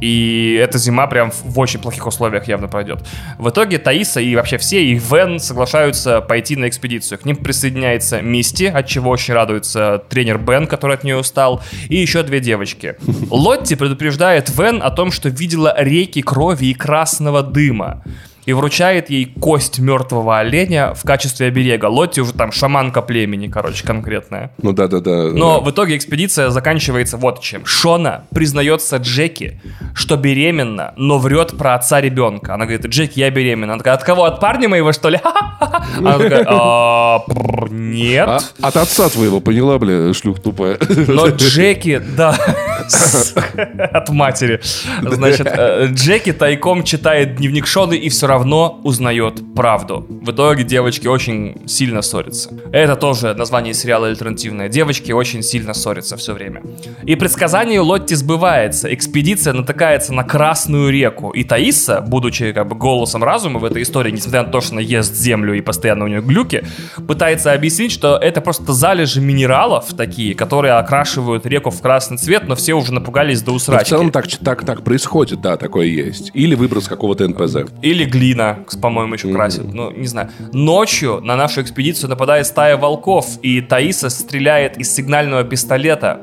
и 0.01 0.59
эта 0.61 0.79
зима 0.79 1.07
прям 1.07 1.31
в 1.31 1.59
очень 1.59 1.81
плохих 1.81 2.07
условиях 2.07 2.49
явно 2.49 2.69
пройдет. 2.69 3.07
В 3.39 3.49
итоге 3.49 3.79
Таиса 3.79 4.21
и 4.21 4.35
вообще 4.37 4.59
все, 4.59 4.85
и 4.85 4.95
Вен 4.95 5.39
соглашаются 5.39 6.21
пойти 6.21 6.57
на 6.57 6.69
экспедицию. 6.69 7.19
К 7.19 7.25
ним 7.25 7.37
присоединяется 7.37 8.21
Мисти, 8.21 8.65
от 8.65 8.87
чего 8.87 9.11
очень 9.11 9.35
радуется 9.35 10.03
тренер 10.09 10.39
Бен, 10.39 10.67
который 10.67 10.97
от 10.97 11.05
нее 11.05 11.17
устал, 11.17 11.63
и 11.89 11.97
еще 11.97 12.23
две 12.23 12.41
девочки. 12.41 12.97
Лотти 13.31 13.77
предупреждает 13.77 14.51
Вен 14.51 14.83
о 14.83 14.91
том, 14.91 15.13
что 15.13 15.29
видела 15.29 15.75
реки 15.79 16.23
крови 16.23 16.67
и 16.67 16.75
красного 16.75 17.43
дыма. 17.43 18.03
И 18.47 18.53
вручает 18.53 19.11
ей 19.11 19.27
кость 19.27 19.79
мертвого 19.79 20.39
оленя 20.39 20.95
в 20.95 21.03
качестве 21.05 21.47
оберега. 21.47 21.87
Лотти 21.87 22.21
уже 22.21 22.33
там 22.33 22.53
шаманка 22.53 23.01
племени, 23.03 23.49
короче, 23.49 23.87
конкретная. 23.87 24.53
Ну 24.63 24.73
да, 24.73 24.89
да, 24.89 25.01
да. 25.01 25.31
Но 25.33 25.59
да. 25.59 25.65
в 25.65 25.71
итоге 25.71 25.97
экспедиция 25.97 26.51
заканчивается 26.51 27.17
вот 27.17 27.41
чем. 27.41 27.65
Шона 27.65 28.25
признается 28.35 28.97
Джеки, 28.97 29.61
что 29.95 30.17
беременна, 30.17 30.93
но 30.97 31.19
врет 31.19 31.57
про 31.57 31.75
отца 31.75 32.01
ребенка. 32.01 32.55
Она 32.55 32.67
говорит, 32.67 32.87
Джеки, 32.87 33.19
я 33.19 33.31
беременна. 33.31 33.75
Она 33.75 33.79
такая, 33.79 33.95
от 33.95 34.05
кого? 34.05 34.25
От 34.25 34.41
парня 34.41 34.69
моего, 34.69 34.93
что 34.93 35.09
ли? 35.09 35.21
Она 35.99 36.19
такая, 36.19 36.45
«А, 36.49 37.23
нет. 37.71 38.29
А- 38.29 38.69
от 38.69 38.77
отца 38.77 39.09
твоего, 39.09 39.41
поняла, 39.41 39.79
бля, 39.79 40.13
шлюх 40.13 40.41
тупая. 40.41 40.79
Но 41.07 41.29
Джеки, 41.29 42.03
да. 42.17 42.37
От 43.93 44.09
матери. 44.11 44.61
Значит, 45.03 45.47
э, 45.47 45.89
Джеки 45.93 46.32
тайком 46.32 46.85
читает 46.85 47.37
дневник 47.37 47.66
Шоны 47.66 47.95
и 47.95 48.09
все 48.09 48.26
равно 48.26 48.80
узнает 48.82 49.43
правду. 49.55 50.07
В 50.09 50.30
итоге 50.30 50.64
девочки 50.64 51.07
очень 51.07 51.62
сильно 51.66 52.03
ссорятся. 52.03 52.51
Это 52.72 52.97
тоже 52.97 53.35
название 53.35 53.74
сериала 53.74 54.09
альтернативное. 54.09 54.68
Девочки 54.68 55.12
очень 55.12 55.43
сильно 55.43 55.74
ссорятся 55.74 56.16
все 56.16 56.35
время. 56.35 56.62
И 57.05 57.14
предсказание 57.16 57.80
Лотти 57.80 58.14
сбывается. 58.14 58.93
Экспедиция 58.93 59.53
натыкается 59.53 60.12
на 60.12 60.24
Красную 60.24 60.91
реку. 60.91 61.30
И 61.30 61.45
Таиса, 61.45 62.01
будучи 62.01 62.53
как 62.53 62.68
бы 62.68 62.76
голосом 62.76 63.24
разума 63.24 63.59
в 63.59 63.64
этой 63.64 63.82
истории, 63.82 64.11
несмотря 64.11 64.43
на 64.43 64.51
то, 64.51 64.61
что 64.61 64.72
она 64.72 64.80
ест 64.80 65.14
землю 65.14 65.55
и 65.55 65.61
постоянно 65.61 66.05
у 66.05 66.09
нее 66.09 66.20
глюки, 66.20 66.64
пытается 67.07 67.53
объяснить, 67.53 67.93
что 67.93 68.16
это 68.16 68.41
просто 68.41 68.72
залежи 68.72 69.20
минералов 69.20 69.95
такие, 69.97 70.35
которые 70.35 70.74
окрашивают 70.74 71.47
реку 71.47 71.70
в 71.70 71.80
красный 71.80 72.18
цвет, 72.18 72.49
но 72.49 72.55
все 72.55 72.74
уже 72.75 72.93
напугались 72.93 73.43
до 73.43 73.51
Но 73.51 73.55
в 73.55 73.57
усрачки. 73.57 73.91
целом 73.91 74.11
так, 74.11 74.27
так, 74.29 74.64
так 74.64 74.83
происходит, 74.83 75.41
да, 75.41 75.57
такое 75.57 75.87
есть. 75.87 76.31
Или 76.35 76.55
выброс 76.55 76.89
какого-то 76.89 77.27
НПЗ. 77.29 77.57
Или 77.83 78.05
глина, 78.05 78.59
по-моему, 78.81 79.14
еще 79.14 79.33
красит. 79.33 79.72
Ну, 79.72 79.91
не 79.91 80.07
знаю. 80.07 80.31
Ночью 80.53 81.20
на 81.20 81.37
нашу 81.37 81.62
экспедицию 81.62 82.11
нападает 82.11 82.47
стая 82.47 82.77
волков, 82.77 83.27
и 83.43 83.61
Таиса 83.61 84.11
стреляет 84.11 84.77
из 84.79 84.95
сигнального 84.95 85.45
пистолета. 85.45 86.20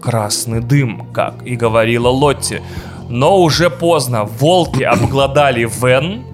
Красный 0.00 0.60
дым, 0.60 1.08
как 1.12 1.46
и 1.46 1.56
говорила 1.56 2.08
Лотти. 2.08 2.62
Но 3.08 3.40
уже 3.42 3.70
поздно. 3.70 4.24
Волки 4.24 4.82
обглодали 4.84 5.68
Вен, 5.80 6.24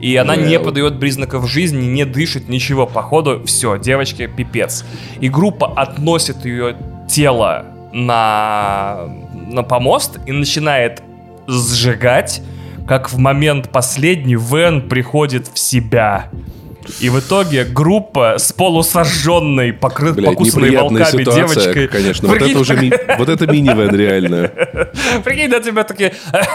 и 0.00 0.16
она 0.16 0.36
не 0.36 0.58
подает 0.58 0.98
признаков 0.98 1.48
жизни, 1.48 1.84
не 1.86 2.04
дышит, 2.04 2.48
ничего. 2.48 2.86
Походу, 2.86 3.42
все, 3.44 3.76
девочке 3.78 4.26
пипец. 4.28 4.84
И 5.20 5.28
группа 5.28 5.66
относит 5.66 6.44
ее 6.44 6.76
тело 7.08 7.66
на, 7.92 9.08
на 9.46 9.62
помост 9.62 10.18
и 10.26 10.32
начинает 10.32 11.02
сжигать, 11.46 12.42
как 12.86 13.10
в 13.10 13.18
момент 13.18 13.70
последний 13.70 14.36
Вен 14.36 14.88
приходит 14.88 15.48
в 15.48 15.58
себя. 15.58 16.30
И 17.00 17.08
в 17.08 17.18
итоге 17.18 17.64
группа 17.64 18.36
с 18.38 18.52
полусожженной, 18.52 19.72
покры... 19.72 20.12
Блядь, 20.12 20.30
покусанной 20.30 20.76
волками 20.76 21.22
ситуация, 21.22 21.34
девочкой. 21.34 21.88
конечно. 21.88 22.28
Вот 22.28 22.38
Прикинь, 22.38 22.50
это 22.52 22.60
уже 22.60 22.76
ми- 22.76 22.92
вот 23.18 23.28
это 23.28 23.46
минивэн 23.46 23.94
реально. 23.94 24.50
Прикинь, 25.24 25.48
на 25.50 25.60
тебя 25.60 25.84
такие... 25.84 26.12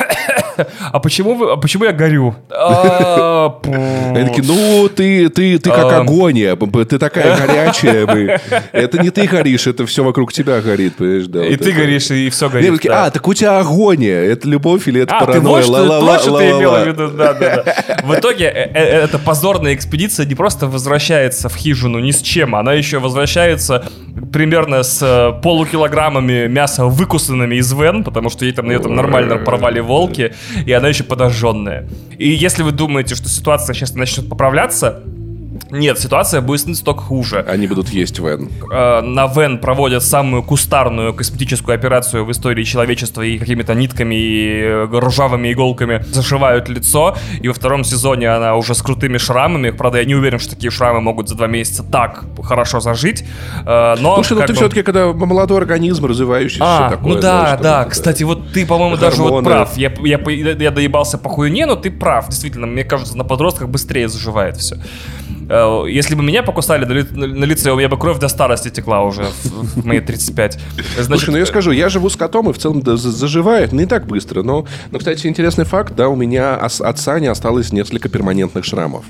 А 0.94 1.00
почему, 1.00 1.34
вы, 1.36 1.52
а 1.52 1.58
почему 1.58 1.84
я 1.84 1.92
горю? 1.92 2.34
Они 2.50 4.30
такие, 4.30 4.44
ну, 4.48 4.88
ты, 4.88 5.28
ты, 5.28 5.60
ты 5.60 5.70
как 5.70 5.92
агония, 5.92 6.56
ты 6.56 6.98
такая 6.98 7.38
горячая. 7.46 8.06
мы- 8.06 8.40
Это 8.72 8.98
не 9.00 9.10
ты 9.10 9.28
горишь, 9.28 9.68
это 9.68 9.86
все 9.86 10.02
вокруг 10.04 10.32
тебя 10.32 10.62
горит, 10.62 10.96
понимаешь, 10.96 11.28
да. 11.28 11.46
И 11.46 11.52
вот 11.52 11.60
ты 11.60 11.70
это. 11.72 11.80
горишь, 11.80 12.10
и 12.12 12.30
все 12.30 12.50
горит. 12.50 12.80
да. 12.86 13.06
а, 13.06 13.12
так 13.12 13.28
у 13.28 13.34
тебя 13.34 13.60
агония, 13.60 14.22
это 14.24 14.48
любовь 14.48 14.88
или 14.88 15.02
это 15.02 15.18
А, 15.18 15.20
ты 15.20 15.26
паранойя? 15.26 15.66
вот 15.66 16.22
что, 16.22 16.32
вот 16.32 16.40
ты 16.40 16.50
имела 16.52 16.84
в 16.84 16.88
виду, 16.88 17.10
да, 17.10 17.34
да, 17.34 17.64
да. 17.64 17.98
В 18.04 18.16
итоге 18.18 18.46
э, 18.46 18.72
э, 18.74 19.04
эта 19.04 19.20
позорная 19.20 19.74
экспедиция 19.74 20.15
не 20.24 20.36
просто 20.36 20.68
возвращается 20.68 21.50
в 21.50 21.56
хижину 21.56 22.00
ни 22.00 22.12
с 22.12 22.22
чем, 22.22 22.56
она 22.56 22.74
еще 22.74 23.00
возвращается 23.00 23.84
примерно 24.32 24.84
с 24.84 25.02
э, 25.02 25.42
полукилограммами 25.42 26.48
мяса 26.48 26.86
выкусанными 26.86 27.56
из 27.56 27.74
вен, 27.74 28.04
потому 28.04 28.30
что 28.30 28.46
ей 28.46 28.54
там 28.54 28.68
на 28.68 28.74
этом 28.74 28.96
нормально 28.96 29.38
порвали 29.38 29.82
волки, 29.82 30.34
и 30.66 30.72
она 30.72 30.88
еще 30.90 31.04
подожженная. 31.04 31.90
И 32.18 32.30
если 32.30 32.64
вы 32.64 32.72
думаете, 32.72 33.16
что 33.16 33.28
ситуация 33.28 33.74
сейчас 33.74 33.96
начнет 33.96 34.30
поправляться, 34.30 35.04
нет, 35.72 36.00
ситуация 36.00 36.42
будет 36.42 36.60
становиться 36.62 36.84
только 36.84 37.02
хуже. 37.02 37.46
Они 37.48 37.68
будут 37.68 37.90
есть 37.90 38.20
Вен. 38.20 38.50
Э, 38.72 39.02
на 39.02 39.28
Вен 39.28 39.60
проводят 39.60 40.04
самую 40.04 40.44
кустарную 40.44 41.14
косметическую 41.14 41.76
операцию 41.76 42.26
в 42.26 42.32
истории 42.32 42.64
человечества 42.64 43.22
и 43.22 43.38
какими-то 43.38 43.74
нитками 43.74 44.16
и 44.16 44.62
э, 44.62 45.00
ржавыми 45.00 45.54
иголками 45.54 46.04
зашивают 46.08 46.70
лицо. 46.70 47.16
И 47.40 47.48
во 47.48 47.54
втором 47.54 47.84
сезоне 47.84 48.30
она 48.30 48.56
уже 48.56 48.76
с 48.76 48.82
крутыми 48.82 49.18
шрамами. 49.18 49.72
Правда, 49.72 50.00
я 50.00 50.06
не 50.06 50.16
уверен, 50.16 50.40
что 50.40 50.52
такие 50.52 50.72
шрамы 50.72 51.02
могут 51.02 51.30
за 51.30 51.36
два 51.36 51.48
месяца 51.48 51.84
так 51.84 52.26
хорошо 52.44 52.80
зажить. 52.80 53.24
Э, 53.66 53.96
но 54.00 54.16
Слушай, 54.16 54.38
ну 54.38 54.46
ты 54.46 54.54
бы- 54.54 54.58
все-таки, 54.58 54.82
когда 54.84 55.14
молодой 55.14 55.58
организм, 55.58 56.06
развивающийся, 56.06 56.64
а, 56.64 56.88
всё 56.88 56.98
такое. 56.98 57.14
ну 57.14 57.22
да, 57.22 57.40
знаешь, 57.40 57.62
да. 57.62 57.82
там, 57.84 57.92
Кстати, 57.92 58.24
вот 58.24 58.52
ты, 58.52 58.66
по-моему, 58.66 58.98
даже 58.98 59.22
вот 59.22 59.44
прав. 59.44 59.78
Я, 59.78 59.92
я, 60.04 60.20
я 60.20 60.72
доебался 60.72 61.18
по 61.18 61.30
хуйне, 61.30 61.66
но 61.66 61.76
ты 61.76 61.92
прав. 61.92 62.28
Действительно, 62.28 62.68
мне 62.68 62.84
кажется, 62.84 63.18
на 63.18 63.24
подростках 63.24 63.70
быстрее 63.70 64.10
заживает 64.10 64.58
все. 64.58 64.78
Если 65.50 66.16
бы 66.16 66.24
меня 66.24 66.44
покусали 66.44 66.86
на, 66.86 66.92
ли- 66.94 67.06
на 67.14 67.46
лице, 67.46 67.72
у 67.72 67.76
меня 67.76 67.90
бы 67.90 67.98
кровь 67.98 68.20
до 68.20 68.28
старости 68.28 68.70
текла 68.70 69.04
уже 69.04 69.24
в, 69.44 69.82
в 69.82 69.86
мои 69.86 70.00
35. 70.00 70.54
Значит, 70.54 71.06
Слушай, 71.06 71.30
ну 71.32 71.38
я 71.38 71.46
скажу, 71.46 71.72
я 71.72 71.90
живу 71.90 72.10
с 72.10 72.16
котом, 72.16 72.50
и 72.50 72.54
в 72.54 72.58
целом 72.58 72.82
заживает 72.86 73.72
не 73.72 73.86
так 73.86 74.08
быстро. 74.08 74.44
Но, 74.44 74.66
но, 74.92 75.00
кстати, 75.00 75.28
интересный 75.28 75.66
факт, 75.66 75.94
да, 75.96 76.10
у 76.10 76.16
меня 76.16 76.56
от 76.56 77.00
Сани 77.00 77.28
осталось 77.28 77.72
несколько 77.72 78.10
перманентных 78.10 78.66
шрамов. 78.66 79.06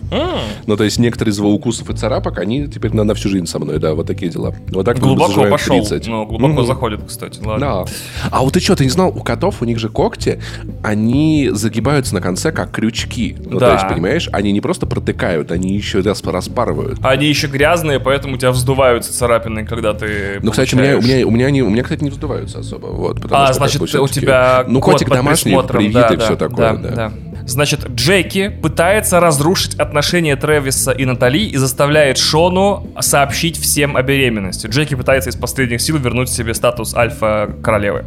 Ну, 0.67 0.77
то 0.77 0.83
есть 0.83 0.99
некоторые 0.99 1.31
из 1.31 1.37
его 1.37 1.51
укусов 1.53 1.89
и 1.89 1.95
царапок, 1.95 2.39
они 2.39 2.67
теперь 2.67 2.93
на, 2.93 3.03
на 3.03 3.13
всю 3.13 3.29
жизнь 3.29 3.45
со 3.47 3.59
мной, 3.59 3.79
да, 3.79 3.93
вот 3.93 4.07
такие 4.07 4.31
дела. 4.31 4.53
Вот 4.69 4.85
так 4.85 4.99
глубоко 4.99 5.45
пошел. 5.47 5.75
30. 5.77 6.07
Ну, 6.07 6.25
глубоко 6.25 6.53
Мгм. 6.53 6.65
заходит, 6.65 7.01
кстати. 7.07 7.39
Ладно. 7.43 7.85
Да. 7.85 7.91
А 8.31 8.41
вот 8.41 8.53
ты 8.53 8.59
что, 8.59 8.75
ты 8.75 8.83
не 8.83 8.89
знал, 8.89 9.09
у 9.09 9.21
котов, 9.21 9.61
у 9.61 9.65
них 9.65 9.79
же 9.79 9.89
когти, 9.89 10.39
они 10.83 11.49
загибаются 11.51 12.13
на 12.13 12.21
конце, 12.21 12.51
как 12.51 12.71
крючки. 12.71 13.35
Ну, 13.45 13.59
Да. 13.59 13.67
то 13.67 13.73
есть, 13.75 13.87
понимаешь, 13.87 14.29
они 14.31 14.51
не 14.51 14.61
просто 14.61 14.85
протыкают, 14.85 15.51
они 15.51 15.73
еще 15.75 15.99
раз 16.01 16.21
распарывают. 16.31 16.99
Они 17.03 17.27
еще 17.27 17.47
грязные, 17.47 17.99
поэтому 17.99 18.35
у 18.35 18.37
тебя 18.37 18.51
вздуваются 18.51 19.13
царапины, 19.13 19.65
когда 19.65 19.93
ты 19.93 20.39
Ну, 20.41 20.51
кстати, 20.51 20.75
у 20.75 20.77
меня, 20.77 20.97
у, 20.97 21.01
меня, 21.01 21.27
у, 21.27 21.31
меня 21.31 21.47
они, 21.47 21.61
у 21.61 21.69
меня, 21.69 21.83
кстати, 21.83 22.03
не 22.03 22.09
вздуваются 22.09 22.59
особо. 22.59 22.87
Вот, 22.87 23.17
А, 23.17 23.27
что, 23.27 23.29
как 23.29 23.55
значит, 23.55 23.81
бы, 23.81 23.99
у 23.99 24.07
тебя 24.07 24.65
Ну, 24.67 24.79
кот 24.79 24.93
котик 24.93 25.09
под 25.09 25.17
домашний, 25.17 25.51
присмотром, 25.51 25.79
привит 25.79 25.93
да, 25.93 26.07
и 26.07 26.17
да, 26.17 26.25
все 26.25 26.35
такое, 26.35 26.73
да, 26.73 26.89
да. 26.89 26.95
да. 26.95 27.11
Значит, 27.47 27.87
Джеки 27.91 28.49
пытается 28.49 29.19
разрушить 29.19 29.75
отношения 29.75 30.35
Трэвиса 30.35 30.91
и 30.91 31.05
Натали 31.05 31.45
и 31.45 31.57
заставляет 31.57 32.17
Шону 32.17 32.87
сообщить 32.99 33.59
всем 33.59 33.95
о 33.95 34.01
беременности. 34.01 34.65
Джеки 34.65 34.95
пытается 34.95 35.29
из 35.29 35.35
последних 35.35 35.81
сил 35.81 35.97
вернуть 35.97 36.29
себе 36.29 36.55
статус 36.55 36.95
альфа-королевы. 36.95 38.05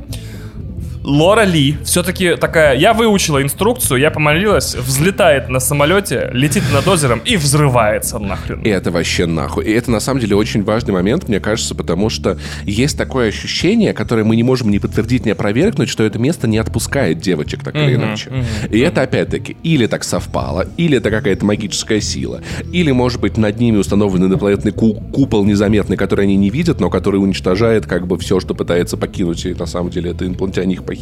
Лора 1.09 1.44
Ли 1.44 1.74
все-таки 1.84 2.36
такая, 2.36 2.76
я 2.76 2.92
выучила 2.92 3.42
инструкцию, 3.42 3.98
я 3.98 4.11
помолилась, 4.11 4.74
взлетает 4.74 5.48
на 5.48 5.59
самолете, 5.59 6.28
летит 6.34 6.62
над 6.70 6.86
озером 6.86 7.22
и 7.24 7.38
взрывается 7.38 8.18
нахрен. 8.18 8.61
И 8.61 8.68
это 8.68 8.90
вообще 8.90 9.24
нахуй. 9.24 9.64
И 9.64 9.70
это 9.72 9.90
на 9.90 10.00
самом 10.00 10.20
деле 10.20 10.36
очень 10.36 10.62
важный 10.62 10.92
момент, 10.92 11.26
мне 11.26 11.40
кажется, 11.40 11.74
потому 11.74 12.11
что 12.11 12.36
есть 12.64 12.98
такое 12.98 13.28
ощущение, 13.28 13.94
которое 13.94 14.24
мы 14.24 14.36
не 14.36 14.42
можем 14.42 14.70
ни 14.70 14.76
подтвердить, 14.76 15.24
ни 15.24 15.30
опровергнуть, 15.30 15.88
что 15.88 16.04
это 16.04 16.18
место 16.18 16.46
не 16.46 16.59
отпускает 16.59 17.20
девочек 17.20 17.64
так 17.64 17.74
или 17.74 17.94
иначе. 17.94 18.30
И 18.70 18.78
это 18.78 19.00
опять-таки 19.00 19.56
или 19.62 19.86
так 19.86 20.04
совпало, 20.04 20.66
или 20.76 20.98
это 20.98 21.11
какая-то 21.11 21.42
магическая 21.46 22.02
сила, 22.02 22.42
или, 22.70 22.90
может 22.90 23.18
быть, 23.22 23.38
над 23.38 23.59
ними 23.59 23.78
установлен 23.78 24.26
инопланетный 24.26 24.72
ку- 24.72 25.00
купол 25.11 25.46
незаметный, 25.46 25.96
который 25.96 26.26
они 26.26 26.36
не 26.36 26.50
видят, 26.50 26.80
но 26.80 26.90
который 26.90 27.16
уничтожает 27.16 27.86
как 27.86 28.06
бы 28.06 28.18
все, 28.18 28.40
что 28.40 28.54
пытается 28.54 28.98
покинуть. 28.98 29.46
И 29.46 29.54
на 29.54 29.64
самом 29.64 29.88
деле 29.88 30.11
это 30.11 30.26
инопланетяне 30.26 30.74
их 30.74 30.84
похитили. 30.84 30.97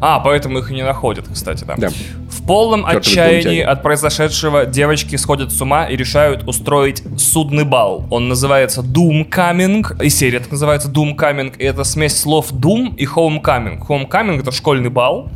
А, 0.00 0.20
поэтому 0.20 0.58
их 0.58 0.70
и 0.70 0.74
не 0.74 0.84
находят, 0.84 1.26
кстати, 1.32 1.64
да. 1.64 1.74
Да. 1.76 1.88
В 2.30 2.46
полном 2.46 2.82
Чёртовы 2.82 2.98
отчаянии 3.00 3.38
инопланетяне. 3.38 3.64
от 3.64 3.82
произошедшего 3.82 4.66
девочки 4.66 5.16
сходят 5.16 5.52
с 5.52 5.60
ума 5.60 5.86
и 5.86 5.96
решают 5.96 6.46
устроить 6.48 7.02
судный 7.18 7.64
бал. 7.64 8.06
Он 8.10 8.28
называется 8.28 8.82
Doom 8.82 9.28
Coming, 9.28 10.04
и 10.04 10.08
серия 10.10 10.40
так 10.40 10.50
называется 10.52 10.88
Doom 10.88 11.16
Coming, 11.16 11.56
и 11.58 11.64
это 11.64 11.84
смесь 11.84 12.16
слов 12.16 12.52
Doom 12.52 12.94
и 12.96 13.04
Homecoming. 13.06 13.86
Homecoming— 13.86 14.40
это 14.40 14.52
школьный 14.52 14.90
бал, 14.90 15.30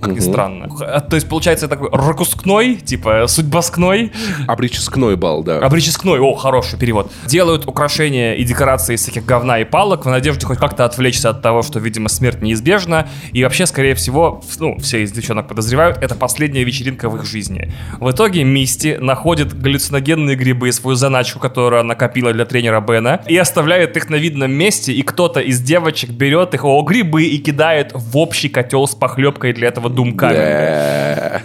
как 0.00 0.12
ни 0.12 0.20
странно. 0.20 0.68
А, 0.80 1.00
То 1.00 1.16
есть, 1.16 1.28
получается, 1.28 1.68
такой 1.68 1.90
ракускной, 1.90 2.76
типа 2.76 3.26
судьбоскной, 3.26 4.12
Обреческной 4.46 5.16
бал, 5.16 5.42
да. 5.42 5.58
Обреческной, 5.58 6.18
о, 6.20 6.34
хороший 6.34 6.78
перевод. 6.78 7.10
Делают 7.26 7.66
украшения 7.66 8.34
и 8.34 8.44
декорации 8.44 8.94
из 8.94 9.02
всяких 9.02 9.24
говна 9.24 9.58
и 9.60 9.64
палок 9.64 10.06
в 10.06 10.08
надежде 10.08 10.46
хоть 10.46 10.58
как-то 10.58 10.84
отвлечься 10.84 11.30
от 11.30 11.42
того, 11.42 11.62
что, 11.62 11.78
видимо, 11.78 12.08
смерть 12.08 12.42
неизбежна. 12.42 13.08
И 13.32 13.42
вообще, 13.44 13.66
скорее 13.66 13.94
всего, 13.94 14.42
ну, 14.58 14.78
все 14.78 15.02
из 15.02 15.12
девчонок 15.12 15.48
подозревают, 15.48 15.98
это 15.98 16.14
последняя 16.14 16.64
вечеринка 16.64 17.08
в 17.08 17.16
их 17.16 17.24
жизни. 17.24 17.72
В 18.00 18.10
итоге 18.10 18.44
Мисти 18.44 18.96
находит 19.00 19.58
галлюциногенные 19.60 20.36
грибы, 20.36 20.72
свою 20.72 20.96
заначку, 20.96 21.38
которую 21.38 21.80
она 21.80 21.94
копила 21.94 22.32
для 22.32 22.44
тренера 22.44 22.80
Бена, 22.80 23.20
и 23.26 23.36
оставляет 23.36 23.96
их 23.96 24.08
на 24.10 24.16
видном 24.16 24.52
месте, 24.52 24.92
и 24.92 25.02
кто-то 25.02 25.40
из 25.40 25.60
девочек 25.60 26.10
берет 26.10 26.54
их, 26.54 26.64
о, 26.64 26.82
грибы, 26.82 27.24
и 27.24 27.38
кидает 27.38 27.92
в 27.94 28.16
общий 28.16 28.48
котел 28.48 28.86
с 28.86 28.94
похлебкой 28.94 29.52
для 29.52 29.67
этого 29.68 29.88
думками. 29.90 30.34
Да. 30.34 31.42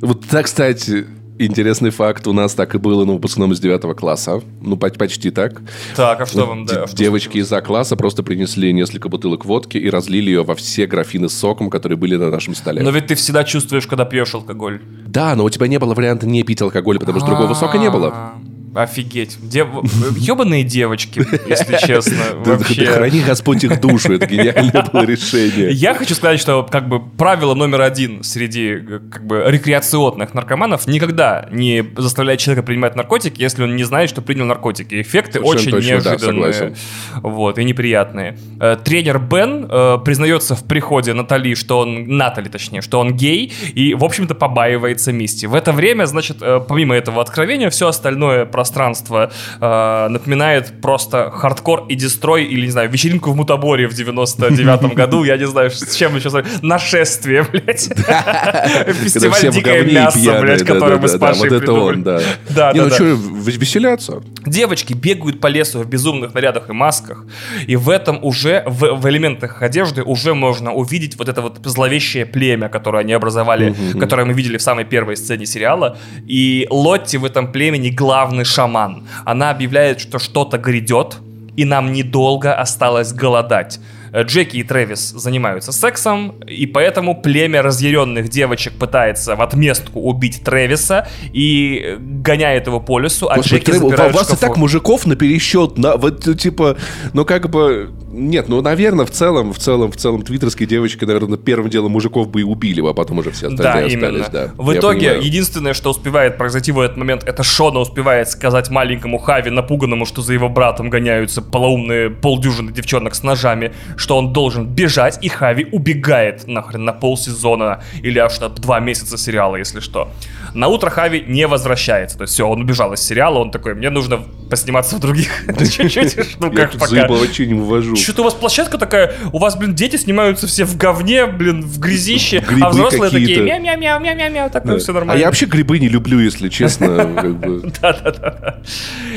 Вот 0.00 0.26
так, 0.26 0.46
кстати, 0.46 1.06
интересный 1.38 1.90
факт. 1.90 2.26
У 2.26 2.32
нас 2.32 2.54
так 2.54 2.74
и 2.74 2.78
было 2.78 3.04
на 3.04 3.14
выпускном 3.14 3.52
из 3.52 3.60
9 3.60 3.96
класса. 3.96 4.40
Ну, 4.60 4.76
по- 4.76 4.90
почти 4.90 5.30
так. 5.30 5.60
Так, 5.96 6.20
а 6.20 6.26
что 6.26 6.46
вам, 6.46 6.66
да? 6.66 6.86
Девочки 6.92 7.38
из 7.38 7.52
А-класса 7.52 7.96
просто 7.96 8.22
принесли 8.22 8.72
несколько 8.72 9.08
бутылок 9.08 9.44
водки 9.44 9.76
и 9.78 9.88
разлили 9.90 10.30
ее 10.30 10.44
во 10.44 10.54
все 10.54 10.86
графины 10.86 11.28
с 11.28 11.34
соком, 11.34 11.70
которые 11.70 11.96
были 11.98 12.16
на 12.16 12.30
нашем 12.30 12.54
столе. 12.54 12.82
Но 12.82 12.90
ведь 12.90 13.06
ты 13.06 13.14
всегда 13.14 13.44
чувствуешь, 13.44 13.86
когда 13.86 14.04
пьешь 14.04 14.34
алкоголь. 14.34 14.80
Да, 15.06 15.34
но 15.34 15.44
у 15.44 15.50
тебя 15.50 15.66
не 15.66 15.78
было 15.78 15.94
варианта 15.94 16.26
не 16.26 16.42
пить 16.42 16.62
алкоголь, 16.62 16.98
потому 16.98 17.18
что 17.18 17.28
другого 17.28 17.54
сока 17.54 17.78
не 17.78 17.90
было. 17.90 18.32
Офигеть. 18.78 19.38
Дев... 19.42 19.68
Ебаные 20.16 20.62
девочки, 20.62 21.26
если 21.48 21.76
честно. 21.84 22.16
Вообще. 22.44 22.86
Храни 22.86 23.22
Господь 23.22 23.64
их 23.64 23.80
душу, 23.80 24.14
это 24.14 24.26
гениальное 24.26 24.84
было 24.92 25.02
решение. 25.02 25.72
Я 25.72 25.94
хочу 25.94 26.14
сказать, 26.14 26.40
что 26.40 26.62
как 26.62 26.88
бы 26.88 27.00
правило 27.00 27.54
номер 27.54 27.80
один 27.80 28.22
среди 28.22 28.76
как 29.10 29.26
бы 29.26 29.42
рекреационных 29.46 30.32
наркоманов 30.32 30.86
никогда 30.86 31.48
не 31.50 31.84
заставлять 31.96 32.40
человека 32.40 32.64
принимать 32.64 32.94
наркотики, 32.94 33.40
если 33.40 33.64
он 33.64 33.74
не 33.74 33.84
знает, 33.84 34.10
что 34.10 34.22
принял 34.22 34.44
наркотики. 34.44 35.00
Эффекты 35.00 35.40
Совершенно 35.40 35.56
очень 35.56 35.70
точно, 35.72 36.00
да, 36.00 36.10
неожиданные. 36.10 36.52
согласен. 36.52 36.76
вот, 37.22 37.58
и 37.58 37.64
неприятные. 37.64 38.38
Э, 38.60 38.76
Тренер 38.82 39.18
Бен 39.18 39.66
э, 39.68 39.98
признается 40.04 40.54
в 40.54 40.64
приходе 40.64 41.14
Натали, 41.14 41.54
что 41.54 41.80
он, 41.80 42.16
Натали 42.16 42.48
точнее, 42.48 42.80
что 42.80 43.00
он 43.00 43.14
гей, 43.14 43.52
и, 43.74 43.94
в 43.94 44.04
общем-то, 44.04 44.34
побаивается 44.34 45.12
Мисти. 45.12 45.46
В 45.46 45.54
это 45.54 45.72
время, 45.72 46.04
значит, 46.06 46.38
э, 46.40 46.60
помимо 46.66 46.94
этого 46.94 47.20
откровения, 47.20 47.70
все 47.70 47.88
остальное 47.88 48.46
пространство 48.68 49.30
э, 49.60 50.08
напоминает 50.08 50.80
просто 50.82 51.30
хардкор 51.30 51.86
и 51.88 51.94
дестрой, 51.94 52.44
или, 52.44 52.66
не 52.66 52.70
знаю, 52.70 52.90
вечеринку 52.90 53.30
в 53.30 53.36
Мутаборе 53.36 53.88
в 53.88 53.92
99-м 53.92 54.94
году, 54.94 55.24
я 55.24 55.36
не 55.38 55.46
знаю, 55.46 55.70
с 55.70 55.94
чем 55.94 56.16
еще... 56.16 56.28
Нашествие, 56.62 57.42
блядь. 57.52 57.88
Фестиваль 59.02 59.50
«Дикое 59.50 59.84
мясо», 59.84 60.40
блядь, 60.40 60.64
который 60.64 60.98
мы 60.98 61.08
с 61.08 61.18
Пашей 61.18 61.48
придумали. 61.48 62.20
да. 62.50 62.72
Не, 62.72 62.80
ну 62.80 62.90
что, 62.90 63.04
веселяться? 63.04 64.22
Девочки 64.44 64.92
бегают 64.92 65.40
по 65.40 65.46
лесу 65.46 65.80
в 65.80 65.86
безумных 65.86 66.34
нарядах 66.34 66.68
и 66.68 66.72
масках, 66.72 67.24
и 67.66 67.76
в 67.76 67.88
этом 67.88 68.22
уже, 68.22 68.64
в, 68.66 69.08
элементах 69.08 69.62
одежды, 69.62 70.02
уже 70.02 70.34
можно 70.34 70.72
увидеть 70.72 71.16
вот 71.18 71.28
это 71.28 71.40
вот 71.40 71.58
зловещее 71.64 72.26
племя, 72.26 72.68
которое 72.68 72.98
они 72.98 73.14
образовали, 73.14 73.74
которое 73.98 74.26
мы 74.26 74.34
видели 74.34 74.58
в 74.58 74.62
самой 74.62 74.84
первой 74.84 75.16
сцене 75.16 75.46
сериала. 75.46 75.96
И 76.26 76.66
Лотти 76.70 77.16
в 77.16 77.24
этом 77.24 77.50
племени 77.50 77.88
главный 77.88 78.44
шаман. 78.48 79.06
Она 79.24 79.50
объявляет, 79.50 80.00
что 80.00 80.18
что-то 80.18 80.58
грядет, 80.58 81.18
и 81.56 81.64
нам 81.64 81.92
недолго 81.92 82.54
осталось 82.54 83.12
голодать. 83.12 83.80
Э, 84.12 84.22
Джеки 84.22 84.56
и 84.56 84.62
Трэвис 84.62 85.10
занимаются 85.10 85.72
сексом, 85.72 86.34
и 86.46 86.66
поэтому 86.66 87.20
племя 87.20 87.62
разъяренных 87.62 88.28
девочек 88.28 88.74
пытается 88.74 89.36
в 89.36 89.42
отместку 89.42 90.00
убить 90.00 90.42
Трэвиса 90.44 91.08
и 91.32 91.80
э, 91.82 91.96
гоняет 91.98 92.66
его 92.66 92.80
по 92.80 92.98
лесу, 92.98 93.28
а 93.28 93.36
Господи, 93.36 93.56
Джеки 93.56 93.70
Тревор, 93.70 93.86
у 93.86 93.90
запирают 93.90 94.14
в 94.14 94.16
вас 94.16 94.26
и 94.26 94.32
шкафу. 94.32 94.46
так 94.46 94.56
мужиков 94.56 95.06
на 95.06 95.16
пересчет, 95.16 95.78
на, 95.78 95.96
вот, 95.96 96.24
типа, 96.38 96.76
ну, 97.12 97.24
как 97.24 97.50
бы, 97.50 97.90
нет, 98.18 98.48
ну, 98.48 98.60
наверное, 98.60 99.06
в 99.06 99.10
целом, 99.10 99.52
в 99.52 99.58
целом, 99.58 99.92
в 99.92 99.96
целом, 99.96 100.22
твиттерские 100.22 100.66
девочки, 100.68 101.04
наверное, 101.04 101.38
первым 101.38 101.70
делом 101.70 101.92
мужиков 101.92 102.28
бы 102.28 102.40
и 102.40 102.44
убили, 102.44 102.80
а 102.88 102.92
потом 102.92 103.18
уже 103.18 103.30
все 103.30 103.48
Да, 103.50 103.68
остальные 103.70 103.92
именно. 103.92 104.08
остались, 104.24 104.28
да. 104.56 104.62
В 104.62 104.72
Я 104.72 104.78
итоге, 104.78 105.00
понимаю. 105.10 105.22
единственное, 105.22 105.74
что 105.74 105.90
успевает 105.90 106.36
произойти 106.38 106.72
в 106.72 106.80
этот 106.80 106.96
момент, 106.96 107.24
это 107.24 107.42
Шона 107.42 107.78
успевает 107.80 108.28
сказать 108.28 108.70
маленькому 108.70 109.18
Хави, 109.18 109.50
напуганному, 109.50 110.04
что 110.06 110.22
за 110.22 110.32
его 110.32 110.48
братом 110.48 110.90
гоняются 110.90 111.42
полоумные 111.42 112.10
полдюжины 112.10 112.72
девчонок 112.72 113.14
с 113.14 113.22
ножами, 113.22 113.72
что 113.96 114.16
он 114.18 114.32
должен 114.32 114.66
бежать, 114.66 115.18
и 115.22 115.28
Хави 115.28 115.66
убегает 115.72 116.46
нахрен 116.46 116.84
на 116.84 116.92
полсезона 116.92 117.82
или 118.02 118.18
аж 118.18 118.40
на 118.40 118.48
два 118.48 118.80
месяца 118.80 119.16
сериала, 119.18 119.56
если 119.56 119.80
что. 119.80 120.08
На 120.54 120.68
утро 120.68 120.90
Хави 120.90 121.24
не 121.26 121.46
возвращается, 121.46 122.16
то 122.18 122.22
есть 122.22 122.34
все, 122.34 122.48
он 122.48 122.60
убежал 122.62 122.92
из 122.92 123.00
сериала, 123.00 123.38
он 123.38 123.50
такой, 123.50 123.74
мне 123.74 123.90
нужно 123.90 124.20
посниматься 124.50 124.96
в 124.96 125.00
других 125.00 125.28
чуть-чуть 125.58 126.16
Я 126.16 126.24
штуках 126.24 126.70
тут 126.72 126.80
пока. 126.80 126.90
заебалочи 126.90 127.42
не 127.42 127.54
вывожу. 127.54 127.96
Что-то 128.08 128.22
у 128.22 128.24
вас 128.24 128.32
площадка 128.32 128.78
такая, 128.78 129.12
у 129.34 129.38
вас, 129.38 129.54
блин, 129.54 129.74
дети 129.74 129.96
снимаются 129.96 130.46
все 130.46 130.64
в 130.64 130.78
говне, 130.78 131.26
блин, 131.26 131.60
в 131.60 131.78
грязище, 131.78 132.38
Грибы 132.40 132.64
а 132.64 132.70
взрослые 132.70 133.10
такие 133.10 133.36
какие-то. 133.36 133.44
мяу-мяу-мяу-мяу-мяу, 133.62 134.48
так 134.48 134.64
Да. 134.64 134.72
ну 134.72 134.78
все 134.78 134.92
А 134.92 134.94
нормально. 134.94 135.20
я 135.20 135.26
вообще 135.26 135.44
грибы 135.44 135.78
не 135.78 135.90
люблю, 135.90 136.18
если 136.18 136.48
честно. 136.48 136.88
Да-да-да. 137.82 138.60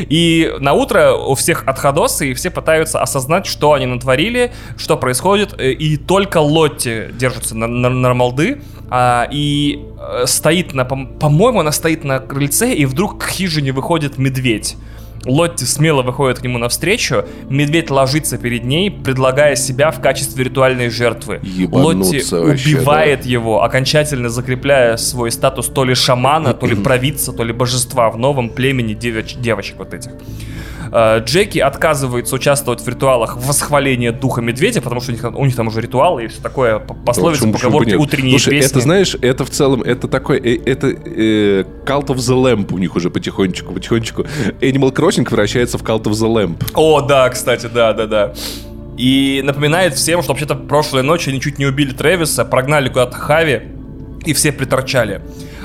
И 0.09 0.51
на 0.59 0.73
утро 0.73 1.13
у 1.13 1.35
всех 1.35 1.63
отходосы, 1.67 2.31
и 2.31 2.33
все 2.33 2.49
пытаются 2.49 3.01
осознать, 3.01 3.45
что 3.45 3.71
они 3.71 3.85
натворили, 3.85 4.51
что 4.75 4.97
происходит, 4.97 5.55
э, 5.57 5.71
и 5.71 5.95
только 5.95 6.39
Лотти 6.39 7.05
держится 7.13 7.55
на, 7.55 7.67
на, 7.67 7.89
на 7.89 8.13
молды, 8.13 8.61
а, 8.89 9.25
и 9.31 9.79
э, 10.01 10.25
стоит 10.27 10.73
на, 10.73 10.83
по- 10.83 11.05
по-моему, 11.05 11.61
она 11.61 11.71
стоит 11.71 12.03
на 12.03 12.19
крыльце, 12.19 12.73
и 12.73 12.83
вдруг 12.85 13.23
к 13.23 13.29
хижине 13.29 13.71
выходит 13.71 14.17
медведь. 14.17 14.75
Лотти 15.25 15.65
смело 15.65 16.01
выходит 16.01 16.39
к 16.39 16.43
нему 16.43 16.57
навстречу, 16.57 17.25
медведь 17.49 17.91
ложится 17.91 18.37
перед 18.37 18.63
ней, 18.63 18.89
предлагая 18.89 19.55
себя 19.55 19.91
в 19.91 20.01
качестве 20.01 20.43
ритуальной 20.43 20.89
жертвы. 20.89 21.39
Ебануться 21.43 22.39
Лотти 22.39 22.49
вообще, 22.49 22.77
убивает 22.77 23.25
его, 23.25 23.63
окончательно 23.63 24.29
закрепляя 24.29 24.97
свой 24.97 25.31
статус 25.31 25.67
то 25.67 25.83
ли 25.83 25.93
шамана, 25.93 26.53
то 26.53 26.65
ли 26.65 26.75
провидца, 26.83 27.33
то 27.33 27.43
ли 27.43 27.53
божества 27.53 28.09
в 28.09 28.17
новом 28.17 28.49
племени 28.49 28.93
девоч- 28.93 29.39
девочек 29.39 29.75
вот 29.77 29.93
этих. 29.93 30.11
Э, 30.93 31.19
Джеки 31.23 31.59
отказывается 31.59 32.35
участвовать 32.35 32.81
в 32.81 32.87
ритуалах 32.89 33.37
восхваления 33.37 34.11
духа 34.11 34.41
медведя, 34.41 34.81
потому 34.81 34.99
что 35.01 35.11
у 35.11 35.13
них, 35.13 35.21
там- 35.21 35.37
у 35.37 35.45
них 35.45 35.55
там 35.55 35.67
уже 35.67 35.79
ритуалы 35.81 36.25
и 36.25 36.27
все 36.27 36.41
такое, 36.41 36.79
п- 36.79 36.93
пословицы, 37.05 37.39
Почему- 37.41 37.53
почему 37.53 37.71
бы 37.71 37.77
поговорки, 37.85 37.95
утренние 38.03 38.31
Слушай, 38.39 38.49
песни. 38.59 38.71
это, 38.71 38.79
знаешь, 38.81 39.15
это 39.21 39.45
в 39.45 39.49
целом, 39.49 39.81
это 39.83 40.07
такой, 40.09 40.37
э, 40.39 40.59
это 40.65 40.87
э, 40.87 41.63
Cult 41.85 42.07
of 42.07 42.17
the 42.17 42.35
Lamp 42.43 42.73
у 42.73 42.77
них 42.77 42.95
уже 42.95 43.09
потихонечку, 43.09 43.73
потихонечку. 43.73 44.23
Animal 44.59 44.93
Crossing 44.93 45.23
превращается 45.25 45.77
в 45.77 45.83
Cult 45.83 46.03
of 46.03 46.11
the 46.11 46.27
Lamp. 46.27 46.71
О, 46.73 47.01
да, 47.01 47.29
кстати, 47.29 47.69
да, 47.73 47.93
да, 47.93 48.05
да. 48.07 48.33
И 48.97 49.41
напоминает 49.45 49.93
всем, 49.95 50.21
что 50.21 50.33
вообще-то 50.33 50.55
прошлой 50.55 51.03
ночью 51.03 51.31
они 51.31 51.39
чуть 51.39 51.57
не 51.57 51.65
убили 51.65 51.91
Трэвиса, 51.93 52.43
прогнали 52.43 52.89
куда-то 52.89 53.15
Хави, 53.15 53.61
и 54.25 54.33
все 54.33 54.51
приторчали. 54.51 55.21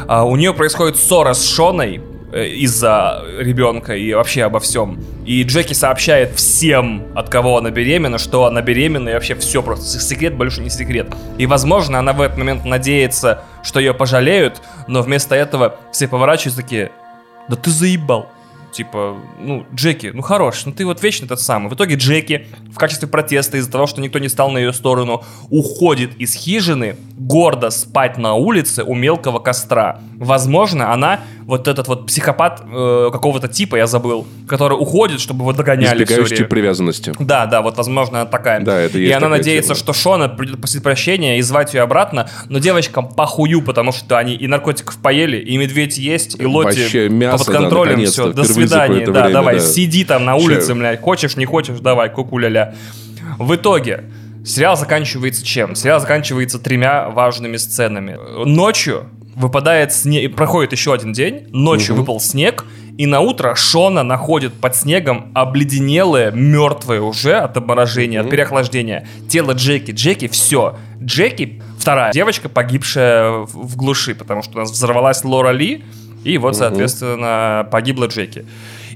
А, 0.06 0.24
у 0.24 0.36
нее 0.36 0.54
происходит 0.54 0.96
ссора 0.96 1.34
с 1.34 1.44
Шоной 1.52 2.00
из-за 2.32 3.24
ребенка 3.38 3.94
и 3.94 4.12
вообще 4.12 4.44
обо 4.44 4.60
всем. 4.60 5.02
И 5.24 5.42
Джеки 5.42 5.72
сообщает 5.72 6.34
всем, 6.34 7.04
от 7.14 7.28
кого 7.28 7.58
она 7.58 7.70
беременна, 7.70 8.18
что 8.18 8.46
она 8.46 8.62
беременна, 8.62 9.10
и 9.10 9.14
вообще 9.14 9.34
все 9.36 9.62
просто. 9.62 10.00
Секрет 10.00 10.34
больше 10.34 10.60
не 10.60 10.70
секрет. 10.70 11.08
И, 11.38 11.46
возможно, 11.46 11.98
она 11.98 12.12
в 12.12 12.20
этот 12.20 12.38
момент 12.38 12.64
надеется, 12.64 13.42
что 13.62 13.80
ее 13.80 13.94
пожалеют, 13.94 14.60
но 14.88 15.02
вместо 15.02 15.34
этого 15.34 15.76
все 15.92 16.08
поворачиваются 16.08 16.62
такие, 16.62 16.90
да 17.48 17.56
ты 17.56 17.70
заебал. 17.70 18.30
Типа, 18.72 19.16
ну, 19.40 19.64
Джеки, 19.74 20.10
ну 20.12 20.20
хорош, 20.20 20.66
ну 20.66 20.72
ты 20.72 20.84
вот 20.84 21.02
вечно 21.02 21.26
тот 21.26 21.40
самый. 21.40 21.70
В 21.70 21.74
итоге 21.74 21.94
Джеки 21.94 22.46
в 22.70 22.76
качестве 22.76 23.08
протеста 23.08 23.56
из-за 23.56 23.70
того, 23.70 23.86
что 23.86 24.02
никто 24.02 24.18
не 24.18 24.28
стал 24.28 24.50
на 24.50 24.58
ее 24.58 24.74
сторону, 24.74 25.24
уходит 25.48 26.14
из 26.18 26.34
хижины, 26.34 26.96
гордо 27.16 27.70
спать 27.70 28.18
на 28.18 28.34
улице 28.34 28.82
у 28.84 28.94
мелкого 28.94 29.38
костра. 29.38 30.00
Возможно, 30.16 30.92
она 30.92 31.20
вот 31.46 31.68
этот 31.68 31.86
вот 31.86 32.06
психопат 32.06 32.62
э, 32.64 33.10
какого-то 33.12 33.46
типа, 33.46 33.76
я 33.76 33.86
забыл, 33.86 34.26
который 34.48 34.74
уходит, 34.74 35.20
чтобы 35.20 35.42
его 35.42 35.52
догоняли 35.52 36.02
Избегающий 36.02 36.36
время. 36.36 36.48
привязанности. 36.48 37.12
Да, 37.20 37.46
да, 37.46 37.62
вот 37.62 37.76
возможно 37.76 38.22
она 38.22 38.30
такая. 38.30 38.60
Да, 38.60 38.80
это 38.80 38.98
И 38.98 39.02
есть 39.02 39.12
она 39.14 39.26
такая 39.26 39.38
надеется, 39.38 39.74
тема. 39.74 39.78
что 39.78 39.92
Шона 39.92 40.28
придет 40.28 40.58
просить 40.60 40.82
прощения 40.82 41.38
и 41.38 41.42
звать 41.42 41.72
ее 41.72 41.82
обратно, 41.82 42.28
но 42.48 42.58
девочкам 42.58 43.08
похую, 43.08 43.62
потому 43.62 43.92
что 43.92 44.18
они 44.18 44.34
и 44.34 44.48
наркотиков 44.48 44.98
поели, 44.98 45.36
и 45.36 45.56
медведь 45.56 45.98
есть, 45.98 46.38
и 46.40 46.44
Лотти 46.44 46.80
Вообще 46.80 47.08
мясо, 47.08 47.44
под 47.44 47.54
да, 47.54 47.60
контролем, 47.60 47.90
наконец-то, 47.90 48.22
все, 48.22 48.32
до 48.32 48.44
свидания, 48.44 49.06
да, 49.06 49.12
время, 49.12 49.32
давай, 49.32 49.58
да. 49.60 49.64
сиди 49.64 50.04
там 50.04 50.24
на 50.24 50.34
улице, 50.34 50.74
блядь, 50.74 51.00
хочешь, 51.00 51.36
не 51.36 51.44
хочешь, 51.44 51.78
давай, 51.78 52.10
куку-ля-ля. 52.10 52.74
В 53.38 53.54
итоге, 53.54 54.04
сериал 54.44 54.76
заканчивается 54.76 55.44
чем? 55.46 55.76
Сериал 55.76 56.00
заканчивается 56.00 56.58
тремя 56.58 57.08
важными 57.08 57.56
сценами. 57.56 58.18
Ночью 58.44 59.06
выпадает 59.36 59.92
снег, 59.92 60.34
проходит 60.34 60.72
еще 60.72 60.92
один 60.92 61.12
день, 61.12 61.46
ночью 61.52 61.94
выпал 61.94 62.18
снег, 62.18 62.64
и 62.96 63.04
на 63.06 63.20
утро 63.20 63.54
Шона 63.54 64.02
находит 64.02 64.54
под 64.54 64.74
снегом 64.74 65.30
обледенелое, 65.34 66.30
мертвое 66.30 67.02
уже 67.02 67.34
от 67.34 67.56
обморожения, 67.56 68.22
от 68.22 68.30
переохлаждения 68.30 69.06
тело 69.28 69.52
Джеки. 69.52 69.90
Джеки, 69.90 70.28
все. 70.28 70.76
Джеки, 71.02 71.62
вторая 71.78 72.12
девочка, 72.12 72.48
погибшая 72.48 73.30
в 73.46 73.76
глуши, 73.76 74.14
потому 74.14 74.42
что 74.42 74.56
у 74.56 74.60
нас 74.60 74.70
взорвалась 74.70 75.22
Лора 75.22 75.50
Ли, 75.50 75.84
и 76.24 76.38
вот, 76.38 76.56
соответственно, 76.56 77.68
погибла 77.70 78.06
Джеки. 78.06 78.46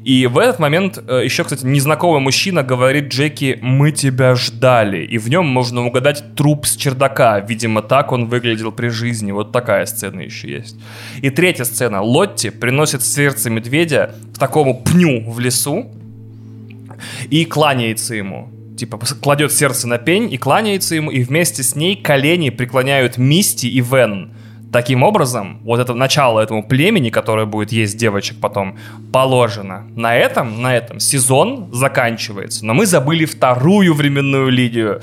И 0.04 0.26
в 0.26 0.38
этот 0.38 0.58
момент 0.58 1.02
э, 1.06 1.22
еще, 1.24 1.44
кстати, 1.44 1.64
незнакомый 1.64 2.20
мужчина 2.20 2.62
говорит 2.62 3.08
Джеки 3.08 3.58
«Мы 3.60 3.92
тебя 3.92 4.34
ждали». 4.34 5.04
И 5.04 5.18
в 5.18 5.28
нем 5.28 5.46
можно 5.46 5.84
угадать 5.84 6.34
труп 6.34 6.66
с 6.66 6.76
чердака. 6.76 7.40
Видимо, 7.40 7.82
так 7.82 8.12
он 8.12 8.26
выглядел 8.26 8.72
при 8.72 8.88
жизни. 8.88 9.30
Вот 9.30 9.52
такая 9.52 9.84
сцена 9.84 10.20
еще 10.20 10.50
есть. 10.50 10.76
И 11.20 11.28
третья 11.28 11.64
сцена. 11.64 12.00
Лотти 12.00 12.48
приносит 12.50 13.04
сердце 13.04 13.50
медведя 13.50 14.14
к 14.34 14.38
такому 14.38 14.82
пню 14.82 15.30
в 15.30 15.38
лесу 15.38 15.90
и 17.28 17.44
кланяется 17.44 18.14
ему. 18.14 18.48
Типа 18.78 18.98
кладет 19.20 19.52
сердце 19.52 19.86
на 19.86 19.98
пень 19.98 20.32
и 20.32 20.38
кланяется 20.38 20.94
ему, 20.94 21.10
и 21.10 21.22
вместе 21.22 21.62
с 21.62 21.76
ней 21.76 21.96
колени 21.96 22.48
преклоняют 22.48 23.18
Мисти 23.18 23.66
и 23.66 23.82
Вен. 23.82 24.32
Таким 24.72 25.02
образом, 25.02 25.60
вот 25.64 25.80
это 25.80 25.94
начало 25.94 26.40
этому 26.40 26.62
племени, 26.62 27.10
которое 27.10 27.46
будет 27.46 27.72
есть 27.72 27.96
девочек 27.96 28.36
потом, 28.40 28.78
положено. 29.12 29.86
На 29.96 30.14
этом, 30.14 30.62
на 30.62 30.76
этом 30.76 31.00
сезон 31.00 31.68
заканчивается. 31.72 32.64
Но 32.64 32.74
мы 32.74 32.86
забыли 32.86 33.24
вторую 33.24 33.94
временную 33.94 34.48
линию. 34.48 35.00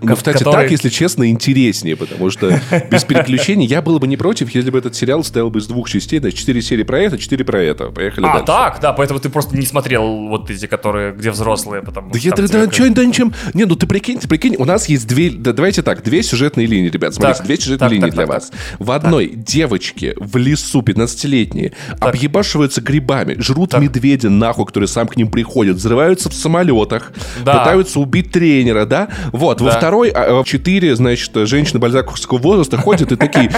Ну, 0.00 0.14
кстати, 0.14 0.38
которой... 0.38 0.62
так, 0.62 0.70
если 0.70 0.88
честно, 0.88 1.28
интереснее, 1.28 1.96
потому 1.96 2.30
что 2.30 2.60
без 2.90 3.04
переключений 3.04 3.66
я 3.66 3.82
был 3.82 3.98
бы 3.98 4.06
не 4.06 4.16
против, 4.16 4.54
если 4.54 4.70
бы 4.70 4.78
этот 4.78 4.94
сериал 4.94 5.24
стоял 5.24 5.50
бы 5.50 5.58
из 5.58 5.66
двух 5.66 5.90
частей, 5.90 6.20
да, 6.20 6.30
четыре 6.30 6.62
серии 6.62 6.84
про 6.84 7.00
это, 7.00 7.18
четыре 7.18 7.44
про 7.44 7.60
это. 7.60 7.86
Поехали 7.86 8.26
а, 8.26 8.32
дальше. 8.34 8.46
так, 8.46 8.78
да, 8.80 8.92
поэтому 8.92 9.18
ты 9.18 9.28
просто 9.28 9.56
не 9.56 9.66
смотрел 9.66 10.28
вот 10.28 10.48
эти, 10.50 10.66
которые, 10.66 11.12
где 11.12 11.32
взрослые, 11.32 11.82
потому 11.82 12.12
да 12.12 12.18
что... 12.20 12.30
Да, 12.30 12.36
да, 12.36 12.66
да, 12.66 12.88
да, 12.90 13.04
ничем... 13.04 13.34
Не, 13.54 13.64
ну 13.64 13.74
ты 13.74 13.88
прикинь, 13.88 14.20
ты 14.20 14.28
прикинь, 14.28 14.54
у 14.56 14.64
нас 14.64 14.88
есть 14.88 15.08
две, 15.08 15.30
да, 15.30 15.52
давайте 15.52 15.82
так, 15.82 16.04
две 16.04 16.22
сюжетные 16.22 16.68
линии, 16.68 16.88
ребят, 16.88 17.14
смотрите, 17.14 17.38
так, 17.38 17.46
две 17.46 17.56
сюжетные 17.56 17.78
так, 17.78 17.90
линии 17.90 18.06
так, 18.06 18.14
для 18.14 18.26
так, 18.26 18.34
вас. 18.34 18.50
Так. 18.50 18.60
В 18.78 18.90
одной 18.92 19.07
так. 19.10 19.42
девочки 19.42 20.14
в 20.16 20.36
лесу 20.36 20.80
15-летние 20.80 21.72
так. 21.98 22.14
объебашиваются 22.14 22.80
грибами, 22.80 23.36
жрут 23.40 23.70
так. 23.70 23.82
медведя 23.82 24.30
нахуй, 24.30 24.66
который 24.66 24.88
сам 24.88 25.08
к 25.08 25.16
ним 25.16 25.30
приходит, 25.30 25.76
взрываются 25.76 26.28
в 26.28 26.34
самолетах, 26.34 27.12
да. 27.44 27.58
пытаются 27.58 28.00
убить 28.00 28.30
тренера, 28.30 28.84
да? 28.84 29.08
Вот, 29.32 29.58
да. 29.58 29.64
во 29.64 29.70
второй 29.72 30.10
а, 30.10 30.42
четыре, 30.44 30.94
значит, 30.96 31.30
женщины 31.48 31.78
бальзаковского 31.78 32.38
возраста 32.38 32.76
ходят 32.76 33.12
и 33.12 33.16
такие... 33.16 33.50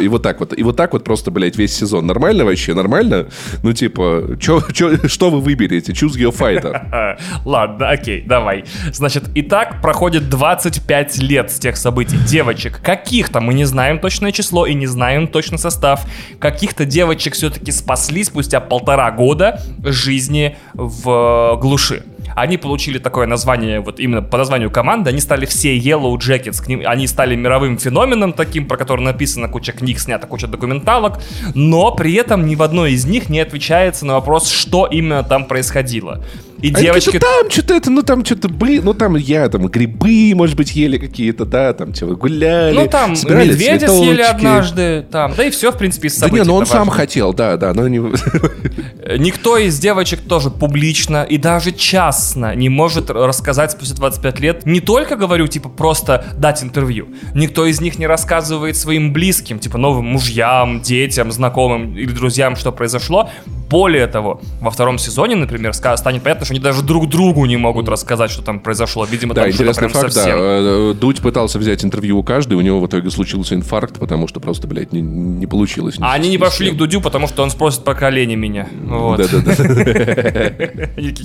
И 0.00 0.08
вот 0.08 0.22
так 0.22 0.40
вот. 0.40 0.56
И 0.56 0.62
вот 0.62 0.76
так 0.76 0.92
вот 0.92 1.04
просто, 1.04 1.30
блядь, 1.30 1.56
весь 1.56 1.74
сезон. 1.74 2.06
Нормально 2.06 2.44
вообще? 2.44 2.74
Нормально? 2.74 3.28
Ну, 3.62 3.72
типа, 3.72 4.36
чё, 4.40 4.62
чё, 4.72 4.96
что 5.08 5.30
вы 5.30 5.40
выберете? 5.40 5.92
Choose 5.92 6.16
your 6.16 6.36
fighter. 6.36 7.18
Ладно, 7.44 7.90
окей, 7.90 8.22
давай. 8.26 8.64
Значит, 8.92 9.24
и 9.34 9.42
так 9.42 9.80
проходит 9.80 10.28
25 10.40 11.18
лет 11.18 11.50
с 11.50 11.58
тех 11.58 11.76
событий. 11.76 12.16
Девочек 12.26 12.80
каких-то, 12.82 13.42
мы 13.42 13.52
не 13.52 13.66
знаем 13.66 13.98
точное 13.98 14.32
число 14.32 14.64
и 14.64 14.72
не 14.72 14.86
знаем 14.86 15.28
точно 15.28 15.58
состав, 15.58 16.06
каких-то 16.38 16.86
девочек 16.86 17.34
все-таки 17.34 17.70
спасли 17.70 18.24
спустя 18.24 18.58
полтора 18.58 19.10
года 19.10 19.60
жизни 19.84 20.56
в 20.72 21.58
глуши. 21.60 22.04
Они 22.34 22.56
получили 22.56 22.96
такое 22.96 23.26
название, 23.26 23.80
вот 23.80 24.00
именно 24.00 24.22
по 24.22 24.38
названию 24.38 24.70
команды, 24.70 25.10
они 25.10 25.20
стали 25.20 25.44
все 25.44 25.76
Yellow 25.76 26.16
Jackets, 26.16 26.64
к 26.64 26.68
ним, 26.68 26.84
они 26.86 27.06
стали 27.06 27.36
мировым 27.36 27.76
феноменом 27.76 28.32
таким, 28.32 28.66
про 28.66 28.78
который 28.78 29.02
написано 29.02 29.46
куча 29.46 29.72
книг, 29.72 30.00
снята 30.00 30.26
куча 30.26 30.46
документалок, 30.46 31.20
но 31.54 31.94
при 31.94 32.14
этом 32.14 32.46
ни 32.46 32.54
в 32.54 32.62
одной 32.62 32.92
из 32.92 33.04
них 33.04 33.28
не 33.28 33.40
отвечается 33.40 34.06
на 34.06 34.14
вопрос, 34.14 34.48
что 34.48 34.86
именно 34.86 35.22
там 35.22 35.44
происходило. 35.44 36.24
И 36.62 36.70
а 36.74 36.80
девочки... 36.80 37.18
там 37.18 37.50
что-то 37.50 37.74
это, 37.74 37.90
ну 37.90 38.02
там 38.02 38.24
что-то 38.24 38.48
были, 38.48 38.80
ну 38.80 38.94
там 38.94 39.16
я 39.16 39.48
там 39.48 39.66
грибы, 39.68 40.32
может 40.34 40.56
быть, 40.56 40.74
ели 40.74 40.98
какие-то, 40.98 41.44
да, 41.44 41.72
там 41.72 41.92
чего 41.92 42.16
гуляли. 42.16 42.74
Ну 42.74 42.86
там 42.88 43.12
медведя 43.12 43.86
цветочки. 43.86 44.04
съели 44.04 44.22
однажды, 44.22 45.06
там, 45.10 45.32
да 45.36 45.44
и 45.44 45.50
все, 45.50 45.72
в 45.72 45.78
принципе, 45.78 46.08
из 46.08 46.18
Да 46.18 46.28
не, 46.28 46.42
ну 46.42 46.54
он 46.54 46.66
сам 46.66 46.88
хотел, 46.88 47.32
да, 47.32 47.56
да, 47.56 47.72
но 47.74 47.88
не... 47.88 47.98
Никто 49.18 49.56
из 49.56 49.78
девочек 49.78 50.20
тоже 50.20 50.50
публично 50.50 51.22
и 51.22 51.38
даже 51.38 51.72
частно 51.72 52.54
не 52.54 52.68
может 52.68 53.10
рассказать 53.10 53.72
спустя 53.72 53.94
25 53.94 54.40
лет, 54.40 54.66
не 54.66 54.80
только, 54.80 55.16
говорю, 55.16 55.46
типа, 55.46 55.68
просто 55.68 56.24
дать 56.36 56.62
интервью. 56.62 57.08
Никто 57.34 57.66
из 57.66 57.80
них 57.80 57.98
не 57.98 58.06
рассказывает 58.06 58.76
своим 58.76 59.12
близким, 59.12 59.58
типа, 59.58 59.78
новым 59.78 60.06
мужьям, 60.06 60.80
детям, 60.80 61.32
знакомым 61.32 61.96
или 61.96 62.12
друзьям, 62.12 62.56
что 62.56 62.72
произошло. 62.72 63.30
Более 63.68 64.06
того, 64.06 64.40
во 64.60 64.70
втором 64.70 64.98
сезоне, 64.98 65.36
например, 65.36 65.72
станет 65.74 66.22
понятно, 66.22 66.39
что 66.44 66.54
они 66.54 66.60
даже 66.60 66.82
друг 66.82 67.08
другу 67.08 67.44
не 67.46 67.56
могут 67.56 67.88
рассказать, 67.88 68.30
что 68.30 68.42
там 68.42 68.60
произошло. 68.60 69.04
Видимо, 69.04 69.34
да, 69.34 69.42
там 69.42 69.50
интересный 69.50 69.88
факт, 69.88 70.12
совсем... 70.12 70.36
да. 70.36 70.44
Э, 70.44 70.94
Дудь 70.94 71.20
пытался 71.20 71.58
взять 71.58 71.84
интервью 71.84 72.18
у 72.18 72.22
каждой, 72.22 72.54
у 72.54 72.60
него 72.60 72.80
в 72.80 72.86
итоге 72.86 73.10
случился 73.10 73.54
инфаркт, 73.54 73.98
потому 73.98 74.28
что 74.28 74.40
просто, 74.40 74.66
блядь, 74.66 74.92
не, 74.92 75.00
не 75.00 75.46
получилось. 75.46 75.96
А 76.00 76.12
они 76.12 76.28
не 76.28 76.38
пошли 76.38 76.70
к 76.70 76.76
Дудю, 76.76 77.00
потому 77.00 77.28
что 77.28 77.42
он 77.42 77.50
спросит 77.50 77.84
про 77.84 77.94
колени 77.94 78.34
меня. 78.34 78.68
Да-да-да. 78.72 79.54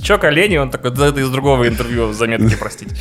Че 0.02 0.18
колени? 0.20 0.56
Он 0.56 0.70
такой, 0.70 0.90
да 0.90 1.08
это 1.08 1.20
из 1.20 1.30
другого 1.30 1.68
интервью 1.68 2.12
заметки, 2.12 2.56
простите. 2.58 2.96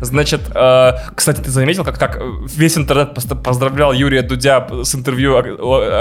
Значит, 0.00 0.42
э, 0.54 0.92
кстати, 1.14 1.40
ты 1.40 1.50
заметил, 1.50 1.84
как, 1.84 1.98
как 1.98 2.20
весь 2.46 2.76
интернет 2.76 3.16
поздравлял 3.42 3.92
Юрия 3.92 4.22
Дудя 4.22 4.66
с 4.82 4.94
интервью 4.94 5.36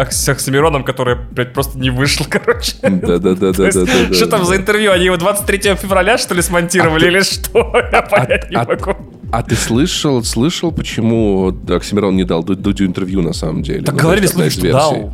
с 0.10 0.30
Оксимироном, 0.30 0.84
которое, 0.84 1.16
блядь, 1.16 1.54
просто 1.54 1.78
не 1.78 1.90
вышло, 1.90 2.26
короче. 2.30 2.74
Да-да-да. 2.82 3.54
Что 4.14 4.28
там 4.28 4.46
за 4.46 4.56
интервью? 4.56 4.92
Они 4.92 5.06
его 5.06 5.18
23 5.18 5.59
февраля, 5.64 6.18
что 6.18 6.34
ли, 6.34 6.42
смонтировали 6.42 7.08
или 7.08 7.22
что? 7.22 7.74
Я 7.92 8.02
понять 8.02 8.50
не 8.50 8.58
могу. 8.58 8.96
А 9.32 9.44
ты 9.44 9.56
слышал, 9.56 10.24
слышал, 10.24 10.72
почему 10.72 11.56
Оксимирон 11.70 12.16
не 12.16 12.24
дал 12.24 12.44
Дудю 12.44 12.86
интервью 12.86 13.22
на 13.22 13.34
самом 13.34 13.62
деле? 13.62 13.84
Так 13.84 13.96
говорили 13.96 14.26
слухи, 14.26 14.50
что 14.50 14.72
дал. 14.72 15.14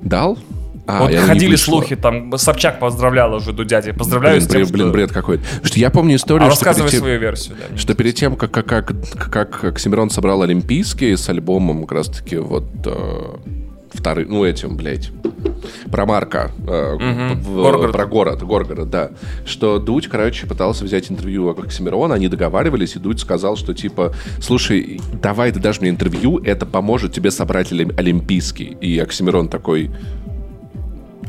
Дал? 0.00 0.38
А, 0.86 1.02
вот 1.02 1.14
ходили 1.14 1.56
слухи, 1.56 1.96
там 1.96 2.36
Собчак 2.38 2.78
поздравлял 2.78 3.34
уже 3.34 3.52
Дудяди. 3.52 3.90
Поздравляю 3.92 4.36
блин, 4.36 4.48
с 4.48 4.50
тем, 4.50 4.60
бред, 4.60 4.68
что... 4.68 4.74
Блин, 4.74 4.92
бред 4.92 5.12
какой-то. 5.12 5.44
Что 5.64 5.78
я 5.80 5.90
помню 5.90 6.14
историю, 6.14 6.46
а 6.46 6.50
что 6.52 6.64
рассказывай 6.64 6.90
тем, 6.90 7.00
свою 7.00 7.18
версию. 7.18 7.56
Да, 7.58 7.76
что 7.76 7.94
перед 7.94 8.14
тем, 8.14 8.36
как, 8.36 8.52
как, 8.52 8.66
как, 8.66 8.92
как 9.32 9.64
Оксимирон 9.64 10.10
собрал 10.10 10.42
Олимпийские 10.42 11.16
с 11.16 11.28
альбомом 11.28 11.82
как 11.82 11.92
раз-таки 11.92 12.36
вот 12.36 12.66
э, 12.84 13.36
вторым, 13.96 14.28
ну 14.28 14.44
этим, 14.44 14.76
блядь, 14.76 15.10
про 15.90 16.06
Марка, 16.06 16.50
э, 16.66 16.94
угу. 16.94 17.40
в, 17.40 17.62
Горгород. 17.62 17.92
про 17.92 18.06
город, 18.06 18.42
Горгород, 18.42 18.90
да, 18.90 19.10
что 19.44 19.78
Дудь, 19.78 20.08
короче, 20.08 20.46
пытался 20.46 20.84
взять 20.84 21.10
интервью 21.10 21.46
у 21.46 21.50
Оксимирона, 21.50 22.14
они 22.14 22.28
договаривались, 22.28 22.96
и 22.96 22.98
Дудь 22.98 23.20
сказал, 23.20 23.56
что 23.56 23.74
типа, 23.74 24.14
слушай, 24.40 25.00
давай 25.22 25.52
ты 25.52 25.60
дашь 25.60 25.80
мне 25.80 25.90
интервью, 25.90 26.38
это 26.38 26.66
поможет 26.66 27.12
тебе 27.12 27.30
собрать 27.30 27.72
Олимпийский. 27.72 28.76
И 28.80 28.98
Оксимирон 28.98 29.48
такой, 29.48 29.90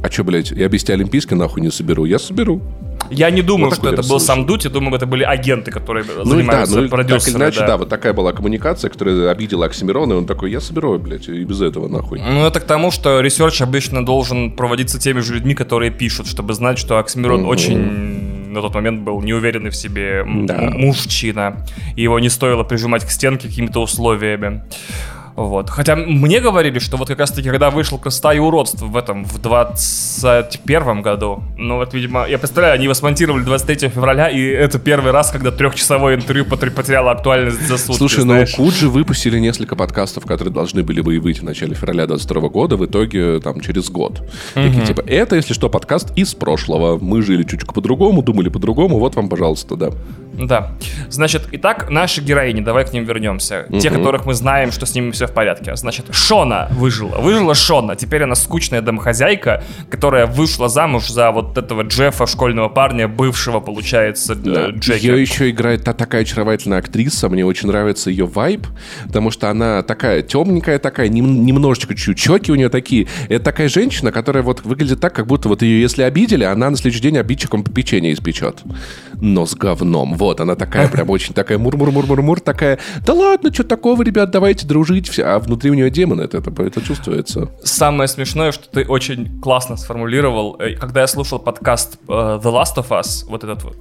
а 0.08 0.12
что, 0.12 0.24
блядь, 0.24 0.52
я 0.52 0.68
без 0.70 0.84
тебя 0.84 0.96
Олимпийский 0.96 1.36
нахуй 1.36 1.62
не 1.62 1.70
соберу? 1.70 2.06
Я 2.06 2.18
соберу. 2.18 2.62
Я 3.10 3.30
не 3.30 3.42
думаю, 3.42 3.72
что 3.72 3.90
это 3.90 4.04
был 4.04 4.20
сам 4.20 4.48
я 4.48 4.70
думаю, 4.70 4.96
это 4.96 5.06
были 5.06 5.24
агенты, 5.24 5.72
которые 5.72 6.06
ну, 6.06 6.26
занимаются 6.26 6.76
да, 6.76 6.82
ну, 6.82 6.90
продюсерами. 6.90 7.20
Так 7.20 7.28
или 7.30 7.38
иначе, 7.38 7.60
да. 7.60 7.68
да, 7.68 7.78
вот 7.78 7.90
такая 7.90 8.14
была 8.14 8.34
коммуникация, 8.34 8.90
которая 8.90 9.30
обидела 9.30 9.66
Оксимирона, 9.66 10.14
и 10.14 10.16
он 10.16 10.26
такой, 10.26 10.52
я 10.52 10.60
соберу, 10.60 10.98
блядь, 10.98 11.28
и 11.28 11.44
без 11.44 11.62
этого 11.62 11.88
нахуй. 11.88 12.22
Ну, 12.22 12.46
это 12.46 12.60
к 12.60 12.66
тому, 12.66 12.92
что 12.92 13.22
research 13.22 13.62
обычно 13.62 14.06
должен 14.06 14.52
проводиться 14.52 15.00
теми 15.00 15.20
же 15.20 15.36
людьми, 15.36 15.54
которые 15.54 15.92
пишут, 15.92 16.28
чтобы 16.28 16.54
знать, 16.54 16.80
что 16.80 16.98
Оксимирон 16.98 17.46
очень 17.46 18.48
на 18.52 18.62
тот 18.62 18.74
момент 18.74 19.02
был 19.02 19.22
неуверенный 19.22 19.70
в 19.70 19.76
себе 19.76 20.24
да. 20.26 20.72
мужчина, 20.74 21.66
и 21.96 22.02
его 22.02 22.20
не 22.20 22.30
стоило 22.30 22.64
прижимать 22.64 23.06
к 23.06 23.12
стенке 23.12 23.48
какими-то 23.48 23.82
условиями. 23.82 24.64
Вот. 25.38 25.70
Хотя 25.70 25.96
мне 25.96 26.40
говорили, 26.40 26.80
что 26.80 26.98
вот 26.98 27.10
как 27.10 27.20
раз-таки, 27.20 27.48
когда 27.48 27.70
вышел 27.70 28.00
«Красота 28.00 28.34
и 28.34 28.40
уродство» 28.40 28.88
в 28.88 28.98
этом, 28.98 29.24
в 29.24 29.40
21 29.40 31.04
году, 31.04 31.44
ну 31.58 31.76
вот, 31.76 31.94
видимо, 31.94 32.26
я 32.28 32.40
представляю, 32.40 32.74
они 32.74 32.86
его 32.86 32.96
смонтировали 32.96 33.44
23 33.44 33.90
февраля, 33.90 34.30
и 34.30 34.42
это 34.42 34.80
первый 34.80 35.12
раз, 35.12 35.30
когда 35.30 35.52
трехчасовое 35.52 36.16
интервью 36.16 36.44
потеряло 36.46 37.12
актуальность 37.12 37.68
за 37.68 37.78
сутки, 37.78 38.00
Слушай, 38.00 38.26
ну 38.26 38.44
Куджи 38.56 38.90
выпустили 38.90 39.38
несколько 39.38 39.76
подкастов, 39.76 40.26
которые 40.26 40.52
должны 40.52 40.82
были 40.82 41.02
бы 41.02 41.20
выйти 41.20 41.42
в 41.42 41.44
начале 41.44 41.76
февраля 41.76 42.08
22 42.08 42.50
года, 42.50 42.76
в 42.76 42.84
итоге 42.88 43.40
там 43.40 43.62
через 43.62 43.92
год. 43.92 44.22
Угу. 44.56 44.64
Такие 44.64 44.86
типа, 44.88 45.04
это, 45.06 45.36
если 45.36 45.54
что, 45.54 45.70
подкаст 45.70 46.18
из 46.18 46.34
прошлого. 46.34 46.98
Мы 47.00 47.22
жили 47.22 47.44
чуть-чуть 47.44 47.72
по-другому, 47.76 48.24
думали 48.24 48.50
по-другому, 48.50 48.98
вот 48.98 49.16
вам, 49.16 49.30
пожалуйста, 49.30 49.76
да. 49.76 49.92
Да. 50.34 50.72
Значит, 51.10 51.48
итак, 51.52 51.90
наши 51.90 52.22
героини, 52.22 52.62
давай 52.62 52.86
к 52.86 52.94
ним 52.94 53.06
вернемся. 53.06 53.66
Угу. 53.70 53.80
Те, 53.80 53.92
которых 53.92 54.26
мы 54.26 54.34
знаем, 54.34 54.72
что 54.72 54.86
с 54.86 54.96
ними 54.96 55.12
все 55.12 55.27
в 55.28 55.34
порядке. 55.34 55.76
Значит, 55.76 56.08
Шона 56.12 56.68
выжила. 56.72 57.18
Выжила 57.20 57.56
Шона. 57.56 57.96
Теперь 57.96 58.24
она 58.24 58.36
скучная 58.36 58.82
домохозяйка, 58.82 59.64
которая 59.90 60.26
вышла 60.26 60.70
замуж 60.70 61.08
за 61.08 61.32
вот 61.32 61.58
этого 61.58 61.84
Джеффа, 61.84 62.26
школьного 62.28 62.70
парня, 62.70 63.08
бывшего, 63.08 63.60
получается, 63.60 64.36
да. 64.36 64.70
Джеки. 64.70 65.06
Ее 65.06 65.22
еще 65.22 65.50
играет 65.50 65.84
та 65.84 65.94
такая 65.94 66.22
очаровательная 66.22 66.80
актриса. 66.80 67.30
Мне 67.30 67.46
очень 67.46 67.68
нравится 67.68 68.10
ее 68.10 68.26
вайб, 68.26 68.66
потому 69.06 69.32
что 69.32 69.50
она 69.50 69.84
такая 69.84 70.22
темненькая, 70.22 70.80
такая, 70.80 71.10
нем, 71.10 71.46
немножечко 71.46 71.96
чуть-чуть 71.96 72.50
у 72.50 72.56
нее 72.56 72.70
такие. 72.70 73.08
Это 73.30 73.46
такая 73.46 73.70
женщина, 73.70 74.12
которая 74.12 74.44
вот 74.44 74.64
выглядит 74.64 75.00
так, 75.00 75.14
как 75.14 75.28
будто 75.28 75.50
вот 75.50 75.62
ее, 75.62 75.82
если 75.82 76.04
обидели, 76.04 76.44
она 76.44 76.70
на 76.70 76.78
следующий 76.78 77.02
день 77.02 77.18
обидчиком 77.18 77.64
печенье 77.64 78.14
испечет. 78.14 78.62
Но 79.20 79.46
с 79.46 79.56
говном. 79.56 80.16
Вот, 80.16 80.40
она 80.42 80.56
такая 80.56 80.88
прям 80.88 81.10
очень 81.10 81.34
такая 81.34 81.58
мур-мур-мур-мур-мур, 81.58 82.40
такая, 82.40 82.80
да 83.06 83.14
ладно, 83.14 83.54
что 83.54 83.64
такого, 83.64 84.04
ребят, 84.04 84.32
давайте 84.32 84.68
дружить. 84.68 85.17
Все. 85.18 85.26
А 85.26 85.40
внутри 85.40 85.72
у 85.72 85.74
нее 85.74 85.90
демон, 85.90 86.22
это, 86.22 86.38
это, 86.38 86.62
это 86.62 86.80
чувствуется. 86.80 87.50
Самое 87.64 88.08
смешное, 88.08 88.52
что 88.52 88.70
ты 88.70 88.86
очень 88.86 89.42
классно 89.42 89.76
сформулировал. 89.76 90.58
Э, 90.60 90.76
когда 90.76 91.02
я 91.02 91.08
слушал 91.08 91.40
подкаст 91.40 91.98
uh, 92.08 92.40
The 92.40 92.52
Last 92.54 92.76
of 92.76 92.90
Us, 92.90 93.26
вот 93.28 93.44
этот 93.44 93.64
вот, 93.64 93.78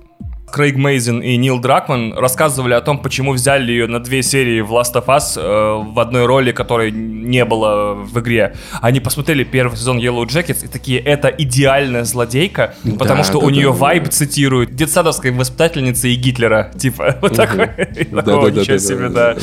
Крейг 0.51 0.76
Мейзин 0.76 1.20
и 1.20 1.36
Нил 1.36 1.59
Дракман 1.59 2.14
рассказывали 2.14 2.74
о 2.74 2.80
том, 2.80 2.99
почему 2.99 3.32
взяли 3.32 3.72
ее 3.72 3.86
на 3.86 4.01
две 4.01 4.22
серии 4.22 4.61
в 4.61 4.72
Last 4.72 4.94
of 4.94 5.07
Us 5.07 5.36
э, 5.36 5.92
в 5.92 5.99
одной 5.99 6.26
роли, 6.26 6.53
которой 6.53 6.92
не 6.92 7.44
было 7.44 7.94
в 7.94 8.18
игре. 8.20 8.57
Они 8.80 9.01
посмотрели 9.01 9.44
первый 9.44 9.76
сезон 9.76 9.99
Yellow 9.99 10.24
Jackets 10.24 10.64
и 10.64 10.68
такие, 10.68 11.01
это 11.01 11.28
идеальная 11.28 12.05
злодейка, 12.05 12.74
да, 12.84 12.97
потому 12.97 13.24
что 13.24 13.40
да, 13.40 13.47
у 13.47 13.51
нее 13.51 13.70
да, 13.70 13.76
вайб 13.76 14.05
да. 14.05 14.11
цитирует 14.11 14.74
детсадовской 14.74 15.32
воспитательницы 15.32 16.09
и 16.09 16.14
Гитлера. 16.14 16.70
Типа, 16.78 17.16
вот 17.22 17.34
такой. 17.34 17.66
Ничего 17.97 18.78
себе, 18.78 19.09
да. 19.09 19.36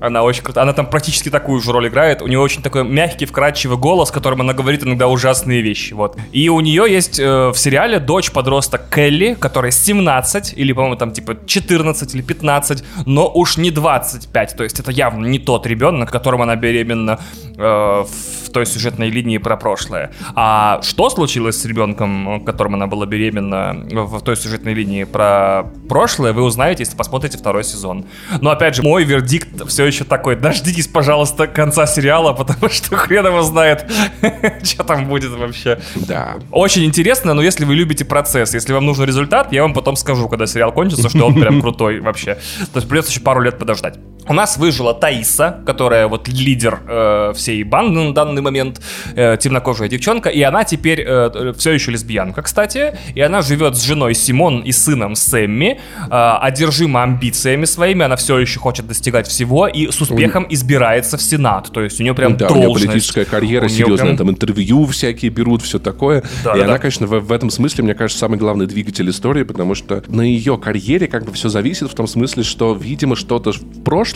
Она 0.00 0.22
очень 0.22 0.42
крутая. 0.42 0.64
Она 0.64 0.74
там 0.74 0.86
практически 0.86 1.30
такую 1.30 1.60
же 1.60 1.72
роль 1.72 1.88
играет. 1.88 2.22
У 2.22 2.26
нее 2.26 2.38
очень 2.38 2.62
такой 2.62 2.84
мягкий, 2.84 3.24
вкрадчивый 3.24 3.78
голос, 3.78 4.10
которым 4.10 4.42
она 4.42 4.52
говорит 4.52 4.84
иногда 4.84 5.08
ужасные 5.08 5.62
вещи. 5.62 5.94
Вот. 5.94 6.16
И 6.32 6.48
у 6.48 6.60
нее 6.60 6.84
есть 6.88 7.18
э, 7.18 7.48
в 7.48 7.56
сериале 7.56 7.98
дочь 7.98 8.30
подросток 8.30 8.82
Келли, 8.94 9.34
которая 9.34 9.70
17 9.70 10.41
15, 10.42 10.58
или, 10.58 10.72
по-моему, 10.72 10.96
там 10.96 11.12
типа 11.12 11.36
14 11.46 12.14
или 12.14 12.22
15, 12.22 12.84
но 13.06 13.30
уж 13.32 13.56
не 13.56 13.70
25. 13.70 14.56
То 14.56 14.64
есть 14.64 14.80
это 14.80 14.90
явно 14.90 15.26
не 15.26 15.38
тот 15.38 15.66
ребенок, 15.66 16.10
которым 16.10 16.42
она 16.42 16.56
беременна 16.56 17.18
э, 17.56 18.04
в 18.04 18.50
той 18.52 18.66
сюжетной 18.66 19.10
линии 19.10 19.38
про 19.38 19.56
прошлое. 19.56 20.10
А 20.34 20.80
что 20.82 21.10
случилось 21.10 21.60
с 21.60 21.64
ребенком, 21.64 22.44
которым 22.44 22.74
она 22.74 22.86
была 22.86 23.06
беременна 23.06 23.74
в, 23.90 24.20
той 24.20 24.36
сюжетной 24.36 24.74
линии 24.74 25.04
про 25.04 25.64
прошлое, 25.88 26.32
вы 26.32 26.42
узнаете, 26.42 26.82
если 26.82 26.96
посмотрите 26.96 27.38
второй 27.38 27.64
сезон. 27.64 28.04
Но 28.40 28.50
опять 28.50 28.76
же, 28.76 28.82
мой 28.82 29.04
вердикт 29.04 29.48
все 29.68 29.86
еще 29.86 30.04
такой. 30.04 30.36
Дождитесь, 30.36 30.86
пожалуйста, 30.86 31.46
конца 31.46 31.86
сериала, 31.86 32.32
потому 32.44 32.68
что 32.68 32.96
хрен 32.96 33.26
его 33.26 33.42
знает, 33.42 33.90
что 34.62 34.84
там 34.84 35.06
будет 35.06 35.32
вообще. 35.32 35.80
Да. 35.94 36.34
Очень 36.50 36.84
интересно, 36.84 37.34
но 37.34 37.42
если 37.42 37.64
вы 37.64 37.74
любите 37.74 38.04
процесс, 38.04 38.54
если 38.54 38.72
вам 38.72 38.86
нужен 38.86 39.04
результат, 39.04 39.52
я 39.52 39.62
вам 39.62 39.72
потом 39.74 39.96
скажу, 39.96 40.28
когда 40.32 40.46
сериал 40.46 40.72
кончится, 40.72 41.10
что 41.10 41.26
он 41.26 41.34
прям 41.34 41.60
крутой 41.60 42.00
вообще. 42.00 42.36
То 42.72 42.76
есть 42.76 42.88
придется 42.88 43.10
еще 43.10 43.20
пару 43.20 43.42
лет 43.42 43.58
подождать. 43.58 43.98
У 44.28 44.34
нас 44.34 44.56
выжила 44.56 44.94
Таиса, 44.94 45.60
которая 45.66 46.06
вот 46.06 46.28
лидер 46.28 46.80
э, 46.88 47.32
всей 47.34 47.64
банды 47.64 48.00
на 48.00 48.14
данный 48.14 48.40
момент, 48.40 48.80
э, 49.16 49.36
темнокожая 49.38 49.88
девчонка, 49.88 50.28
и 50.28 50.40
она 50.42 50.62
теперь 50.62 51.02
э, 51.04 51.52
все 51.58 51.72
еще 51.72 51.90
лесбиянка, 51.90 52.42
кстати, 52.42 52.96
и 53.14 53.20
она 53.20 53.42
живет 53.42 53.76
с 53.76 53.82
женой 53.82 54.14
Симон 54.14 54.60
и 54.60 54.70
сыном 54.70 55.16
Сэмми, 55.16 55.80
э, 56.08 56.36
одержима 56.40 57.02
амбициями 57.02 57.64
своими, 57.64 58.04
она 58.04 58.14
все 58.14 58.38
еще 58.38 58.60
хочет 58.60 58.86
достигать 58.86 59.26
всего 59.26 59.66
и 59.66 59.90
с 59.90 60.00
успехом 60.00 60.46
избирается 60.48 61.16
в 61.16 61.22
Сенат, 61.22 61.72
то 61.72 61.82
есть 61.82 61.98
у 61.98 62.04
нее 62.04 62.14
прям 62.14 62.36
да, 62.36 62.46
должность. 62.46 62.66
у 62.66 62.78
нее 62.78 62.88
политическая 62.90 63.24
карьера 63.24 63.68
серьезная, 63.68 64.06
прям... 64.06 64.16
там 64.16 64.30
интервью 64.30 64.86
всякие 64.86 65.32
берут, 65.32 65.62
все 65.62 65.80
такое, 65.80 66.22
да, 66.44 66.52
и 66.52 66.58
да, 66.58 66.64
она, 66.64 66.74
да. 66.74 66.78
конечно, 66.78 67.08
в, 67.08 67.18
в 67.18 67.32
этом 67.32 67.50
смысле, 67.50 67.84
мне 67.84 67.94
кажется, 67.94 68.20
самый 68.20 68.38
главный 68.38 68.66
двигатель 68.66 69.10
истории, 69.10 69.42
потому 69.42 69.74
что 69.74 70.04
на 70.06 70.22
ее 70.22 70.58
карьере 70.58 71.08
как 71.08 71.24
бы 71.24 71.32
все 71.32 71.48
зависит 71.48 71.90
в 71.90 71.94
том 71.94 72.06
смысле, 72.06 72.44
что, 72.44 72.72
видимо, 72.72 73.16
что-то 73.16 73.50
в 73.50 73.82
прошлом 73.82 74.11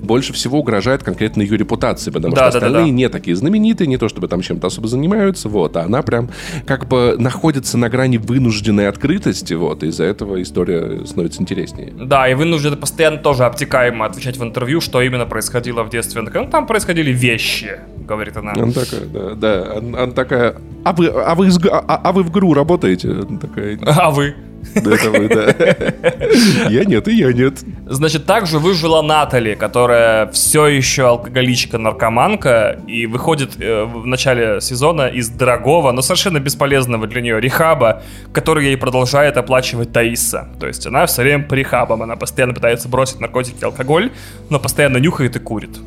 больше 0.00 0.32
всего 0.32 0.58
угрожает 0.58 1.02
конкретно 1.02 1.42
ее 1.42 1.56
репутации, 1.56 2.10
потому 2.10 2.34
да, 2.34 2.50
что 2.50 2.60
да, 2.60 2.66
остальные 2.66 2.86
да, 2.86 2.90
да. 2.90 2.96
не 2.96 3.08
такие 3.08 3.36
знаменитые, 3.36 3.86
не 3.86 3.96
то 3.96 4.08
чтобы 4.08 4.28
там 4.28 4.40
чем-то 4.42 4.66
особо 4.66 4.88
занимаются, 4.88 5.48
вот, 5.48 5.76
а 5.76 5.82
она 5.82 6.02
прям 6.02 6.30
как 6.66 6.88
бы 6.88 7.16
находится 7.18 7.78
на 7.78 7.88
грани 7.88 8.18
вынужденной 8.18 8.88
открытости, 8.88 9.54
вот, 9.54 9.82
из-за 9.82 10.04
этого 10.04 10.42
история 10.42 11.04
становится 11.06 11.42
интереснее. 11.42 11.92
Да, 11.92 12.28
и 12.28 12.34
вынуждена 12.34 12.76
постоянно 12.76 13.18
тоже 13.18 13.44
обтекаемо 13.44 14.06
отвечать 14.06 14.36
в 14.36 14.42
интервью, 14.42 14.80
что 14.80 15.00
именно 15.02 15.26
происходило 15.26 15.82
в 15.82 15.90
детстве. 15.90 16.22
Ну, 16.22 16.46
там 16.46 16.66
происходили 16.66 17.12
вещи, 17.12 17.80
говорит 17.96 18.36
она. 18.36 18.52
Она 18.52 18.72
такая, 18.72 19.06
да, 19.06 19.34
да, 19.34 19.72
она, 19.78 20.02
она 20.02 20.12
такая, 20.12 20.56
а 20.84 20.92
вы, 20.92 21.08
а 21.08 21.34
вы, 21.34 21.48
а, 21.70 22.00
а 22.02 22.12
вы 22.12 22.22
в 22.22 22.30
ГРУ 22.30 22.54
работаете? 22.54 23.10
Она 23.10 23.38
такая, 23.38 23.78
а 23.86 24.10
вы? 24.10 24.34
Да, 24.74 24.94
это 24.94 25.10
вы, 25.10 25.28
да. 25.28 26.68
Я 26.68 26.84
нет, 26.84 27.08
и 27.08 27.14
я 27.16 27.32
нет. 27.32 27.60
Значит, 27.86 28.26
также 28.26 28.58
выжила 28.58 29.02
Натали, 29.02 29.54
которая 29.54 30.30
все 30.32 30.66
еще 30.66 31.08
алкоголичка-наркоманка 31.08 32.80
и 32.86 33.06
выходит 33.06 33.60
э, 33.60 33.84
в 33.84 34.06
начале 34.06 34.60
сезона 34.60 35.08
из 35.08 35.28
дорогого, 35.28 35.92
но 35.92 36.02
совершенно 36.02 36.38
бесполезного 36.38 37.06
для 37.06 37.20
нее 37.20 37.40
рехаба, 37.40 38.02
который 38.32 38.66
ей 38.66 38.76
продолжает 38.76 39.36
оплачивать 39.36 39.92
Таиса. 39.92 40.48
То 40.60 40.66
есть 40.66 40.86
она 40.86 41.06
все 41.06 41.22
время 41.22 41.44
по 41.44 41.54
рехабам, 41.54 42.02
она 42.02 42.16
постоянно 42.16 42.54
пытается 42.54 42.88
бросить 42.88 43.20
наркотики 43.20 43.60
и 43.60 43.64
алкоголь, 43.64 44.12
но 44.50 44.60
постоянно 44.60 44.98
нюхает 44.98 45.36
и 45.36 45.38
курит. 45.38 45.78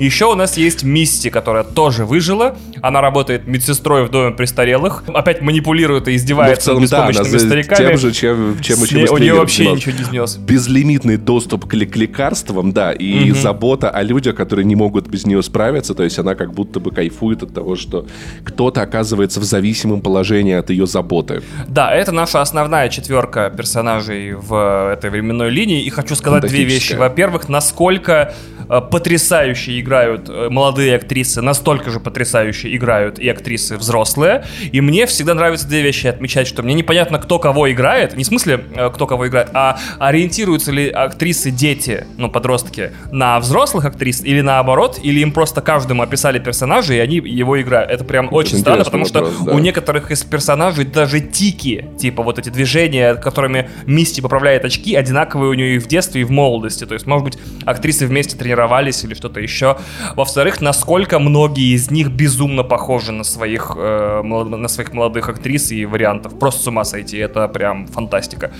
Еще 0.00 0.24
у 0.24 0.34
нас 0.34 0.56
есть 0.56 0.82
Мисти, 0.82 1.28
которая 1.28 1.62
тоже 1.62 2.06
выжила. 2.06 2.56
Она 2.80 3.02
работает 3.02 3.46
медсестрой 3.46 4.06
в 4.06 4.10
доме 4.10 4.34
престарелых. 4.34 5.04
Опять 5.08 5.42
манипулирует 5.42 6.08
и 6.08 6.16
издевается 6.16 6.72
над 6.72 6.82
беспомощными 6.82 7.32
да, 7.32 7.38
стариками. 7.38 7.88
Тем 7.88 7.98
же, 7.98 8.12
чем, 8.12 8.60
чем, 8.60 8.86
чем 8.86 9.14
У 9.14 9.18
нее 9.18 9.34
вообще 9.34 9.64
снес. 9.64 9.76
ничего 9.76 9.98
не 9.98 10.04
снес. 10.04 10.36
Безлимитный 10.36 11.18
доступ 11.18 11.66
к, 11.66 11.70
к 11.70 11.96
лекарствам, 11.96 12.72
да, 12.72 12.92
и 12.92 13.30
угу. 13.30 13.38
забота 13.38 13.90
о 13.90 14.02
людях, 14.02 14.36
которые 14.36 14.64
не 14.64 14.74
могут 14.74 15.06
без 15.06 15.26
нее 15.26 15.42
справиться. 15.42 15.94
То 15.94 16.02
есть 16.02 16.18
она 16.18 16.34
как 16.34 16.54
будто 16.54 16.80
бы 16.80 16.90
кайфует 16.92 17.42
от 17.42 17.52
того, 17.52 17.76
что 17.76 18.06
кто-то 18.44 18.80
оказывается 18.80 19.38
в 19.38 19.44
зависимом 19.44 20.00
положении 20.00 20.54
от 20.54 20.70
ее 20.70 20.86
заботы. 20.86 21.42
Да, 21.68 21.94
это 21.94 22.10
наша 22.12 22.40
основная 22.40 22.88
четверка 22.88 23.52
персонажей 23.54 24.32
в 24.32 24.92
этой 24.94 25.10
временной 25.10 25.50
линии. 25.50 25.82
И 25.82 25.90
хочу 25.90 26.14
сказать 26.14 26.44
две 26.46 26.64
вещи. 26.64 26.94
Во-первых, 26.94 27.50
насколько 27.50 28.10
Э, 28.20 28.59
потрясающе 28.78 29.80
играют 29.80 30.28
э, 30.28 30.48
молодые 30.48 30.94
актрисы, 30.94 31.42
настолько 31.42 31.90
же 31.90 31.98
потрясающе 31.98 32.76
играют 32.76 33.18
и 33.18 33.28
актрисы 33.28 33.76
взрослые. 33.76 34.44
И 34.70 34.80
мне 34.80 35.06
всегда 35.06 35.34
нравится 35.34 35.66
две 35.66 35.82
вещи 35.82 36.06
отмечать, 36.06 36.46
что 36.46 36.62
мне 36.62 36.74
непонятно, 36.74 37.18
кто 37.18 37.40
кого 37.40 37.70
играет, 37.72 38.16
не 38.16 38.22
в 38.22 38.28
смысле, 38.28 38.64
э, 38.76 38.90
кто 38.94 39.08
кого 39.08 39.26
играет, 39.26 39.48
а 39.54 39.76
ориентируются 39.98 40.70
ли 40.70 40.88
актрисы, 40.88 41.50
дети, 41.50 42.06
ну, 42.16 42.30
подростки, 42.30 42.92
на 43.10 43.40
взрослых 43.40 43.86
актрис 43.86 44.22
или 44.22 44.40
наоборот, 44.40 45.00
или 45.02 45.18
им 45.18 45.32
просто 45.32 45.62
каждому 45.62 46.04
описали 46.04 46.38
персонажа, 46.38 46.94
и 46.94 46.98
они 46.98 47.16
его 47.16 47.60
играют. 47.60 47.90
Это 47.90 48.04
прям 48.04 48.28
очень 48.30 48.52
Это 48.52 48.60
странно, 48.60 48.84
потому 48.84 49.04
вопрос, 49.04 49.32
что 49.32 49.44
да. 49.46 49.52
у 49.52 49.58
некоторых 49.58 50.12
из 50.12 50.22
персонажей 50.22 50.84
даже 50.84 51.18
тики, 51.18 51.86
типа 51.98 52.22
вот 52.22 52.38
эти 52.38 52.50
движения, 52.50 53.16
которыми 53.16 53.68
Мисти 53.84 54.20
поправляет 54.20 54.64
очки, 54.64 54.94
одинаковые 54.94 55.50
у 55.50 55.54
нее 55.54 55.74
и 55.74 55.78
в 55.78 55.88
детстве, 55.88 56.20
и 56.20 56.24
в 56.24 56.30
молодости. 56.30 56.86
То 56.86 56.94
есть, 56.94 57.06
может 57.06 57.24
быть, 57.24 57.38
актрисы 57.64 58.06
вместе 58.06 58.36
тренируются 58.36 58.59
тренировались 58.60 59.04
или 59.04 59.14
что-то 59.14 59.40
еще. 59.40 59.76
Во-вторых, 60.16 60.60
насколько 60.60 61.18
многие 61.18 61.74
из 61.74 61.90
них 61.90 62.08
безумно 62.08 62.62
похожи 62.62 63.12
на 63.12 63.24
своих, 63.24 63.72
э, 63.76 64.22
на 64.22 64.68
своих 64.68 64.92
молодых 64.92 65.28
актрис 65.28 65.72
и 65.72 65.86
вариантов. 65.86 66.38
Просто 66.38 66.62
с 66.62 66.66
ума 66.66 66.84
сойти, 66.84 67.16
это 67.16 67.48
прям 67.48 67.86
фантастика. 67.86 68.50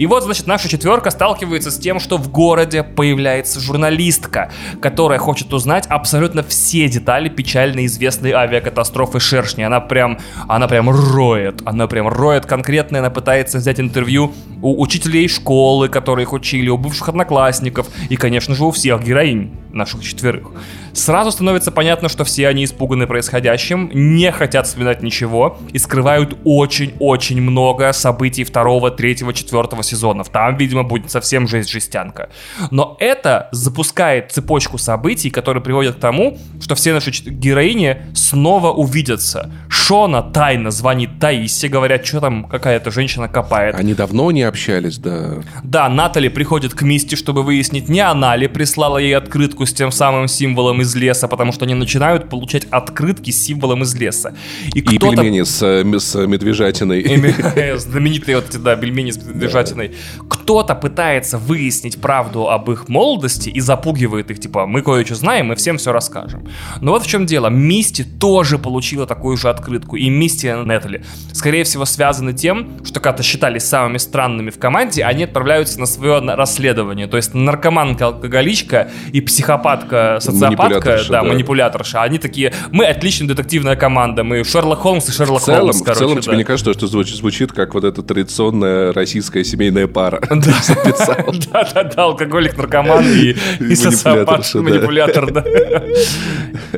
И 0.00 0.06
вот, 0.06 0.22
значит, 0.22 0.46
наша 0.46 0.66
четверка 0.66 1.10
сталкивается 1.10 1.70
с 1.70 1.78
тем, 1.78 2.00
что 2.00 2.16
в 2.16 2.30
городе 2.30 2.82
появляется 2.82 3.60
журналистка, 3.60 4.50
которая 4.80 5.18
хочет 5.18 5.52
узнать 5.52 5.86
абсолютно 5.88 6.42
все 6.42 6.88
детали 6.88 7.28
печально 7.28 7.84
известной 7.84 8.32
авиакатастрофы 8.32 9.20
Шершни. 9.20 9.62
Она 9.62 9.80
прям, 9.80 10.18
она 10.48 10.68
прям 10.68 10.88
роет, 10.88 11.60
она 11.66 11.86
прям 11.86 12.08
роет 12.08 12.46
конкретно, 12.46 13.00
она 13.00 13.10
пытается 13.10 13.58
взять 13.58 13.78
интервью 13.78 14.32
у 14.62 14.80
учителей 14.82 15.28
школы, 15.28 15.90
которые 15.90 16.24
их 16.24 16.32
учили, 16.32 16.70
у 16.70 16.78
бывших 16.78 17.10
одноклассников 17.10 17.86
и, 18.08 18.16
конечно 18.16 18.54
же, 18.54 18.64
у 18.64 18.70
всех 18.70 19.04
героинь 19.04 19.52
наших 19.72 20.02
четверых. 20.02 20.48
Сразу 20.92 21.30
становится 21.30 21.70
понятно, 21.70 22.08
что 22.08 22.24
все 22.24 22.48
они 22.48 22.64
испуганы 22.64 23.06
происходящим, 23.06 23.90
не 23.92 24.32
хотят 24.32 24.66
вспоминать 24.66 25.02
ничего 25.02 25.58
и 25.72 25.78
скрывают 25.78 26.38
очень-очень 26.44 27.40
много 27.40 27.92
событий 27.92 28.44
второго, 28.44 28.90
третьего, 28.90 29.32
четвертого 29.32 29.82
сезонов. 29.82 30.28
Там, 30.28 30.56
видимо, 30.56 30.82
будет 30.82 31.10
совсем 31.10 31.46
жесть-жестянка. 31.48 32.30
Но 32.70 32.96
это 33.00 33.48
запускает 33.52 34.32
цепочку 34.32 34.78
событий, 34.78 35.30
которые 35.30 35.62
приводят 35.62 35.96
к 35.96 36.00
тому, 36.00 36.38
что 36.60 36.74
все 36.74 36.92
наши 36.92 37.10
героини 37.10 38.02
снова 38.14 38.72
увидятся. 38.72 39.50
Шона 39.68 40.22
тайно 40.22 40.70
звонит 40.70 41.18
Таисе, 41.20 41.68
говорят, 41.68 42.06
что 42.06 42.20
там 42.20 42.44
какая-то 42.44 42.90
женщина 42.90 43.28
копает. 43.28 43.74
Они 43.74 43.94
давно 43.94 44.30
не 44.30 44.42
общались, 44.42 44.98
да. 44.98 45.42
Да, 45.62 45.88
Натали 45.88 46.28
приходит 46.28 46.74
к 46.74 46.82
Мисти, 46.82 47.14
чтобы 47.14 47.42
выяснить, 47.42 47.88
не 47.88 48.00
она 48.00 48.36
ли 48.36 48.48
прислала 48.48 48.98
ей 48.98 49.16
открытку 49.16 49.59
с 49.66 49.72
тем 49.72 49.92
самым 49.92 50.28
символом 50.28 50.80
из 50.80 50.94
леса, 50.94 51.28
потому 51.28 51.52
что 51.52 51.64
они 51.64 51.74
начинают 51.74 52.28
получать 52.28 52.66
открытки 52.70 53.30
с 53.30 53.42
символом 53.42 53.82
из 53.82 53.94
леса. 53.94 54.34
И, 54.74 54.80
и 54.80 54.98
пельмени 54.98 55.42
с, 55.42 55.62
э, 55.62 55.98
с 55.98 56.14
медвежатиной. 56.26 57.02
Знаменитые 57.78 58.36
вот 58.36 58.48
эти, 58.48 58.56
да, 58.56 58.76
пельмени 58.76 59.10
с 59.10 59.16
медвежатиной. 59.16 59.94
Кто-то 60.28 60.74
пытается 60.74 61.38
выяснить 61.38 62.00
правду 62.00 62.48
об 62.48 62.70
их 62.70 62.88
молодости 62.88 63.48
и 63.50 63.60
запугивает 63.60 64.30
их, 64.30 64.40
типа, 64.40 64.66
мы 64.66 64.82
кое-что 64.82 65.14
знаем, 65.14 65.46
мы 65.46 65.56
всем 65.56 65.78
все 65.78 65.92
расскажем. 65.92 66.48
Но 66.80 66.92
вот 66.92 67.04
в 67.04 67.06
чем 67.06 67.26
дело. 67.26 67.48
Мисти 67.48 68.02
тоже 68.02 68.58
получила 68.58 69.06
такую 69.06 69.36
же 69.36 69.48
открытку. 69.48 69.96
И 69.96 70.08
Мисти 70.08 70.46
и 70.46 70.50
Нетали, 70.50 71.04
скорее 71.32 71.64
всего, 71.64 71.84
связаны 71.84 72.32
тем, 72.32 72.84
что 72.84 73.00
когда-то 73.00 73.22
считались 73.22 73.64
самыми 73.64 73.98
странными 73.98 74.50
в 74.50 74.58
команде, 74.58 75.04
они 75.04 75.24
отправляются 75.24 75.78
на 75.80 75.86
свое 75.86 76.18
расследование. 76.20 77.06
То 77.06 77.16
есть 77.16 77.34
наркоманка-алкоголичка 77.34 78.90
и 79.12 79.20
психопат 79.20 79.49
психопатка, 79.50 80.18
социопатка, 80.20 80.80
да, 80.80 81.08
да, 81.08 81.22
манипуляторша. 81.22 82.02
Они 82.02 82.18
такие, 82.18 82.52
мы 82.70 82.84
отличная 82.84 83.28
детективная 83.28 83.76
команда, 83.76 84.24
мы 84.24 84.44
Шерлок 84.44 84.80
Холмс 84.80 85.08
и 85.08 85.12
Шерлок 85.12 85.42
в 85.42 85.44
целом, 85.44 85.60
Холмс, 85.60 85.82
короче. 85.82 85.94
В 85.94 85.98
целом, 85.98 86.14
да. 86.16 86.22
тебе 86.22 86.36
не 86.36 86.44
кажется, 86.44 86.72
что 86.72 86.86
звучит, 86.86 87.16
звучит 87.16 87.52
как 87.52 87.74
вот 87.74 87.84
эта 87.84 88.02
традиционная 88.02 88.92
российская 88.92 89.44
семейная 89.44 89.86
пара? 89.86 90.20
Да-да-да, 90.30 92.02
алкоголик, 92.04 92.56
наркоман 92.56 93.04
и 93.04 93.74
социопат, 93.74 94.54
манипулятор, 94.54 95.32
да. 95.32 95.44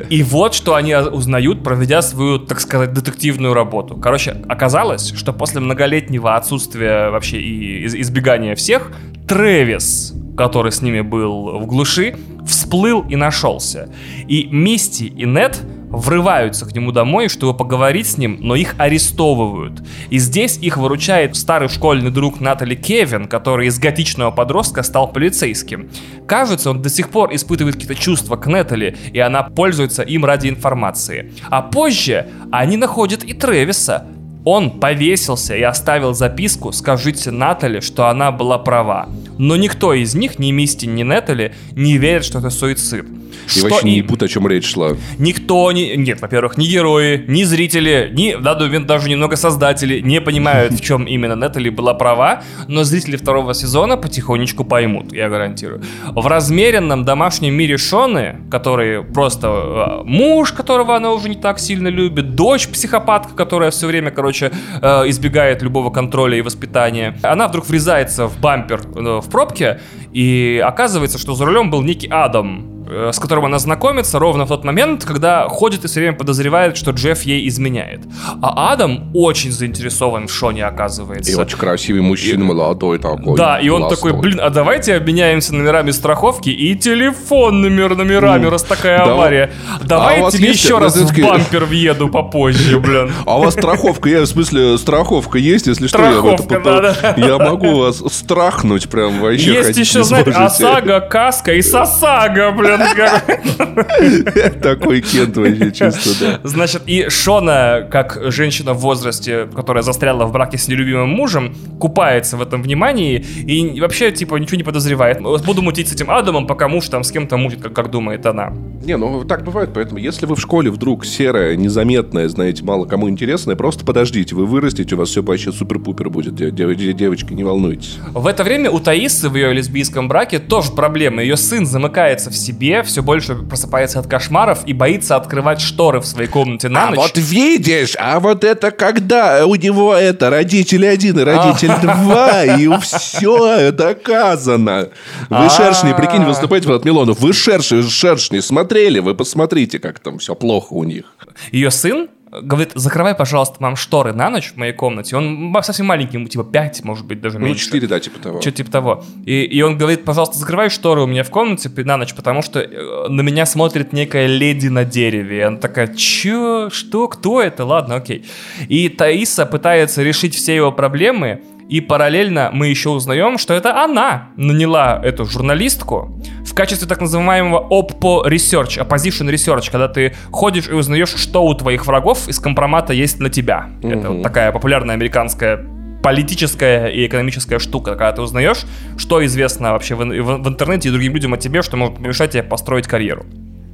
И 0.08 0.22
вот, 0.22 0.54
что 0.54 0.74
они 0.74 0.94
узнают, 0.94 1.62
проведя 1.62 2.02
свою, 2.02 2.38
так 2.38 2.60
сказать, 2.60 2.92
детективную 2.92 3.54
работу. 3.54 3.96
Короче, 3.96 4.36
оказалось, 4.48 5.12
что 5.16 5.32
после 5.32 5.60
многолетнего 5.60 6.36
отсутствия 6.36 7.10
вообще 7.10 7.38
и 7.40 7.86
избегания 7.86 8.54
всех, 8.54 8.92
Трэвис, 9.28 10.14
который 10.36 10.72
с 10.72 10.82
ними 10.82 11.00
был 11.00 11.58
в 11.60 11.66
глуши, 11.66 12.16
всплыл 12.46 13.04
и 13.08 13.16
нашелся. 13.16 13.88
И 14.28 14.48
Мисти 14.50 15.04
и 15.04 15.24
Нет 15.24 15.60
врываются 15.92 16.66
к 16.66 16.74
нему 16.74 16.90
домой, 16.90 17.28
чтобы 17.28 17.54
поговорить 17.54 18.06
с 18.06 18.18
ним, 18.18 18.38
но 18.40 18.56
их 18.56 18.74
арестовывают. 18.78 19.82
И 20.08 20.18
здесь 20.18 20.58
их 20.58 20.78
выручает 20.78 21.36
старый 21.36 21.68
школьный 21.68 22.10
друг 22.10 22.40
Натали 22.40 22.74
Кевин, 22.74 23.28
который 23.28 23.66
из 23.66 23.78
готичного 23.78 24.30
подростка 24.30 24.82
стал 24.82 25.12
полицейским. 25.12 25.90
Кажется, 26.26 26.70
он 26.70 26.80
до 26.80 26.88
сих 26.88 27.10
пор 27.10 27.34
испытывает 27.34 27.74
какие-то 27.76 27.94
чувства 27.94 28.36
к 28.36 28.46
Натали, 28.46 28.96
и 29.12 29.18
она 29.18 29.42
пользуется 29.42 30.02
им 30.02 30.24
ради 30.24 30.48
информации. 30.48 31.32
А 31.50 31.60
позже 31.60 32.28
они 32.50 32.78
находят 32.78 33.22
и 33.22 33.34
Тревиса, 33.34 34.06
он 34.44 34.80
повесился 34.80 35.54
и 35.54 35.62
оставил 35.62 36.14
записку 36.14 36.72
«Скажите 36.72 37.30
Натали, 37.30 37.80
что 37.80 38.08
она 38.08 38.32
была 38.32 38.58
права». 38.58 39.08
Но 39.42 39.56
никто 39.56 39.92
из 39.92 40.14
них, 40.14 40.38
ни 40.38 40.52
Мисти, 40.52 40.86
ни 40.86 41.02
Натали, 41.02 41.52
не 41.72 41.98
верит, 41.98 42.24
что 42.24 42.38
это 42.38 42.48
суицид. 42.50 43.06
И 43.46 43.58
что 43.58 43.68
вообще 43.68 43.86
не 43.86 43.96
ебут, 43.96 44.22
о 44.22 44.28
чем 44.28 44.46
речь 44.46 44.70
шла. 44.70 44.92
Никто 45.18 45.72
не... 45.72 45.96
Нет, 45.96 46.20
во-первых, 46.20 46.56
ни 46.56 46.66
герои, 46.66 47.24
ни 47.26 47.42
зрители, 47.42 48.08
ни, 48.12 48.36
да, 48.40 48.54
даже 48.54 49.10
немного 49.10 49.34
создатели 49.34 50.00
не 50.00 50.20
понимают, 50.20 50.74
в 50.74 50.80
чем 50.84 51.06
именно 51.06 51.34
Нетали 51.34 51.70
была 51.70 51.94
права, 51.94 52.42
но 52.68 52.84
зрители 52.84 53.16
второго 53.16 53.52
сезона 53.52 53.96
потихонечку 53.96 54.64
поймут, 54.64 55.12
я 55.12 55.28
гарантирую. 55.28 55.82
В 56.10 56.24
размеренном 56.28 57.04
домашнем 57.04 57.54
мире 57.54 57.78
Шоны, 57.78 58.36
который 58.48 59.02
просто 59.02 59.48
э, 59.48 60.04
муж, 60.04 60.52
которого 60.52 60.94
она 60.94 61.10
уже 61.10 61.28
не 61.28 61.36
так 61.36 61.58
сильно 61.58 61.88
любит, 61.88 62.36
дочь 62.36 62.68
психопатка, 62.68 63.34
которая 63.34 63.72
все 63.72 63.88
время, 63.88 64.12
короче, 64.12 64.52
э, 64.80 65.08
избегает 65.08 65.62
любого 65.62 65.90
контроля 65.90 66.38
и 66.38 66.42
воспитания, 66.42 67.18
она 67.22 67.48
вдруг 67.48 67.66
врезается 67.66 68.28
в 68.28 68.38
бампер 68.38 68.82
э, 68.94 69.20
пробке, 69.32 69.80
и 70.12 70.62
оказывается, 70.64 71.18
что 71.18 71.34
за 71.34 71.44
рулем 71.44 71.70
был 71.70 71.82
некий 71.82 72.08
Адам, 72.08 72.81
с 73.12 73.18
которым 73.18 73.46
она 73.46 73.58
знакомится 73.58 74.18
ровно 74.18 74.44
в 74.44 74.48
тот 74.48 74.64
момент, 74.64 75.04
когда 75.04 75.48
ходит 75.48 75.84
и 75.84 75.88
все 75.88 76.00
время 76.00 76.16
подозревает, 76.16 76.76
что 76.76 76.90
Джефф 76.90 77.22
ей 77.22 77.48
изменяет. 77.48 78.00
А 78.40 78.72
Адам 78.72 79.10
очень 79.14 79.50
заинтересован 79.52 80.28
в 80.28 80.32
Шоне, 80.32 80.64
оказывается. 80.64 81.32
И 81.32 81.34
очень 81.34 81.58
красивый 81.58 82.02
мужчина, 82.02 82.42
и... 82.42 82.46
молодой 82.46 82.98
такой. 82.98 83.36
Да, 83.36 83.58
и 83.58 83.68
он 83.68 83.88
такой, 83.88 84.12
блин, 84.12 84.40
а 84.40 84.50
давайте 84.50 84.94
обменяемся 84.94 85.54
номерами 85.54 85.90
страховки 85.90 86.50
и 86.50 86.74
телефон 86.74 87.62
номер 87.62 87.96
номерами, 87.96 88.44
ну, 88.44 88.50
раз 88.50 88.62
такая 88.62 88.98
авария. 88.98 89.50
Давай 89.82 90.22
а 90.22 90.30
тебе 90.30 90.50
еще 90.50 90.78
раз 90.78 90.96
в 90.96 91.22
бампер 91.22 91.64
въеду 91.64 92.08
попозже, 92.08 92.78
блин. 92.78 93.12
А 93.26 93.38
у 93.38 93.44
вас 93.44 93.54
страховка, 93.54 94.08
я 94.08 94.22
в 94.22 94.26
смысле, 94.26 94.78
страховка 94.78 95.38
есть, 95.38 95.66
если 95.66 95.86
что, 95.86 96.02
я, 96.02 96.34
это, 96.34 96.60
да. 96.60 97.14
я 97.16 97.38
могу 97.38 97.78
вас 97.78 98.02
страхнуть 98.12 98.88
прям 98.88 99.20
вообще. 99.20 99.54
Есть 99.54 99.78
еще, 99.78 100.02
знаете, 100.02 100.30
ОСАГО, 100.30 101.00
Каска 101.00 101.54
и 101.54 101.62
СОСАГО, 101.62 102.52
блин. 102.52 102.81
Такой 104.62 105.00
Кент 105.00 105.36
вообще 105.36 105.72
чисто, 105.72 106.10
да. 106.20 106.40
Значит, 106.42 106.82
и 106.86 107.08
Шона, 107.08 107.86
как 107.90 108.18
женщина 108.32 108.74
в 108.74 108.78
возрасте, 108.78 109.46
которая 109.54 109.82
застряла 109.82 110.24
в 110.24 110.32
браке 110.32 110.58
с 110.58 110.68
нелюбимым 110.68 111.08
мужем, 111.08 111.54
купается 111.78 112.36
в 112.36 112.42
этом 112.42 112.62
внимании 112.62 113.18
и 113.18 113.80
вообще, 113.80 114.10
типа, 114.12 114.36
ничего 114.36 114.56
не 114.56 114.64
подозревает. 114.64 115.20
Буду 115.20 115.62
мутить 115.62 115.88
с 115.88 115.92
этим 115.92 116.10
Адамом, 116.10 116.46
пока 116.46 116.68
муж 116.68 116.88
там 116.88 117.04
с 117.04 117.10
кем-то 117.10 117.36
мутит, 117.36 117.62
как, 117.62 117.72
как 117.72 117.90
думает 117.90 118.26
она. 118.26 118.52
Не, 118.84 118.96
ну 118.96 119.24
так 119.24 119.44
бывает, 119.44 119.70
поэтому 119.74 119.98
если 119.98 120.26
вы 120.26 120.34
в 120.34 120.40
школе 120.40 120.70
вдруг 120.70 121.04
серая, 121.06 121.56
незаметная, 121.56 122.28
знаете, 122.28 122.64
мало 122.64 122.84
кому 122.84 123.08
интересная, 123.08 123.54
просто 123.54 123.84
подождите, 123.84 124.34
вы 124.34 124.46
вырастете, 124.46 124.94
у 124.94 124.98
вас 124.98 125.10
все 125.10 125.22
вообще 125.22 125.52
супер-пупер 125.52 126.10
будет, 126.10 126.34
девочки, 126.34 127.32
не 127.32 127.44
волнуйтесь. 127.44 127.98
В 128.12 128.26
это 128.26 128.42
время 128.44 128.70
у 128.70 128.80
Таисы 128.80 129.28
в 129.28 129.36
ее 129.36 129.52
лесбийском 129.52 130.08
браке 130.08 130.38
тоже 130.38 130.72
проблема. 130.72 131.22
Ее 131.22 131.36
сын 131.36 131.66
замыкается 131.66 132.30
в 132.30 132.36
себе, 132.36 132.61
все 132.84 133.02
больше 133.02 133.34
просыпается 133.34 133.98
от 133.98 134.06
кошмаров 134.06 134.60
и 134.66 134.72
боится 134.72 135.16
открывать 135.16 135.60
шторы 135.60 136.00
в 136.00 136.06
своей 136.06 136.28
комнате 136.28 136.68
на 136.68 136.84
а 136.84 136.90
ночь. 136.90 136.98
А 136.98 137.02
вот 137.02 137.18
видишь, 137.18 137.96
а 137.98 138.20
вот 138.20 138.44
это 138.44 138.70
когда 138.70 139.44
у 139.46 139.56
него 139.56 139.94
это 139.94 140.30
родитель 140.30 140.86
один 140.86 141.18
и 141.18 141.24
родитель 141.24 141.72
а. 141.72 141.78
два, 141.82 142.44
и 142.44 142.68
все 142.80 143.72
доказано. 143.72 144.90
Вы 145.28 145.46
а. 145.46 145.50
шершни, 145.50 145.92
прикинь, 145.92 146.24
выступаете 146.24 146.68
в 146.68 146.84
Милонов, 146.84 147.18
вы 147.18 147.32
шершни, 147.32 147.82
шершни 147.82 148.38
смотрели, 148.38 149.00
вы 149.00 149.14
посмотрите, 149.14 149.80
как 149.80 149.98
там 149.98 150.18
все 150.18 150.34
плохо 150.34 150.74
у 150.74 150.84
них. 150.84 151.04
Ее 151.50 151.70
сын 151.70 152.08
говорит, 152.32 152.72
закрывай, 152.74 153.14
пожалуйста, 153.14 153.56
мам 153.60 153.76
шторы 153.76 154.14
на 154.14 154.30
ночь 154.30 154.52
в 154.52 154.56
моей 154.56 154.72
комнате. 154.72 155.16
Он 155.16 155.54
совсем 155.62 155.86
маленький, 155.86 156.16
ему 156.16 156.28
типа 156.28 156.44
5, 156.44 156.84
может 156.84 157.06
быть, 157.06 157.20
даже 157.20 157.38
ну, 157.38 157.46
меньше. 157.46 157.66
Ну, 157.66 157.74
4, 157.74 157.86
да, 157.88 158.00
типа 158.00 158.18
того. 158.18 158.40
Что-то 158.40 158.56
типа 158.56 158.70
того. 158.70 159.04
И, 159.26 159.42
и 159.42 159.60
он 159.62 159.76
говорит, 159.76 160.04
пожалуйста, 160.04 160.38
закрывай 160.38 160.70
шторы 160.70 161.02
у 161.02 161.06
меня 161.06 161.24
в 161.24 161.30
комнате 161.30 161.70
на 161.84 161.96
ночь, 161.98 162.14
потому 162.14 162.40
что 162.42 162.60
э, 162.60 163.08
на 163.08 163.20
меня 163.20 163.44
смотрит 163.44 163.92
некая 163.92 164.26
леди 164.26 164.68
на 164.68 164.84
дереве. 164.84 165.38
И 165.38 165.40
она 165.40 165.58
такая, 165.58 165.88
чё, 165.88 166.70
что, 166.70 167.08
кто 167.08 167.42
это? 167.42 167.66
Ладно, 167.66 167.96
окей. 167.96 168.24
И 168.68 168.88
Таиса 168.88 169.44
пытается 169.44 170.02
решить 170.02 170.34
все 170.34 170.56
его 170.56 170.72
проблемы, 170.72 171.42
и 171.68 171.80
параллельно 171.80 172.50
мы 172.52 172.68
еще 172.68 172.90
узнаем, 172.90 173.38
что 173.38 173.54
это 173.54 173.82
она 173.82 174.30
наняла 174.36 175.00
эту 175.02 175.24
журналистку 175.24 176.20
в 176.44 176.54
качестве 176.54 176.86
так 176.86 177.00
называемого 177.00 177.66
OPPO 177.70 178.26
Research, 178.26 178.78
Opposition 178.78 179.30
Research, 179.30 179.70
когда 179.70 179.88
ты 179.88 180.14
ходишь 180.30 180.68
и 180.68 180.72
узнаешь, 180.72 181.14
что 181.14 181.44
у 181.44 181.54
твоих 181.54 181.86
врагов 181.86 182.28
из 182.28 182.38
компромата 182.38 182.92
есть 182.92 183.20
на 183.20 183.30
тебя. 183.30 183.70
Угу. 183.82 183.88
Это 183.88 184.10
вот 184.10 184.22
такая 184.22 184.52
популярная 184.52 184.94
американская 184.94 185.66
политическая 186.02 186.88
и 186.88 187.06
экономическая 187.06 187.58
штука, 187.58 187.92
когда 187.92 188.12
ты 188.12 188.22
узнаешь, 188.22 188.64
что 188.98 189.24
известно 189.24 189.72
вообще 189.72 189.94
в, 189.94 190.00
в, 190.00 190.42
в 190.42 190.48
интернете 190.48 190.88
и 190.88 190.92
другим 190.92 191.14
людям 191.14 191.32
о 191.32 191.38
тебе, 191.38 191.62
что 191.62 191.76
может 191.76 191.96
помешать 191.96 192.32
тебе 192.32 192.42
построить 192.42 192.86
карьеру. 192.86 193.24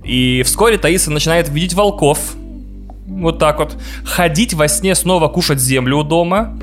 И 0.04 0.42
вскоре 0.44 0.78
Таиса 0.78 1.10
начинает 1.10 1.48
видеть 1.48 1.74
волков, 1.74 2.18
вот 3.06 3.38
так 3.38 3.58
вот, 3.58 3.76
ходить 4.04 4.54
во 4.54 4.68
сне 4.68 4.94
снова 4.94 5.28
кушать 5.28 5.58
землю 5.58 5.98
у 5.98 6.02
дома, 6.02 6.58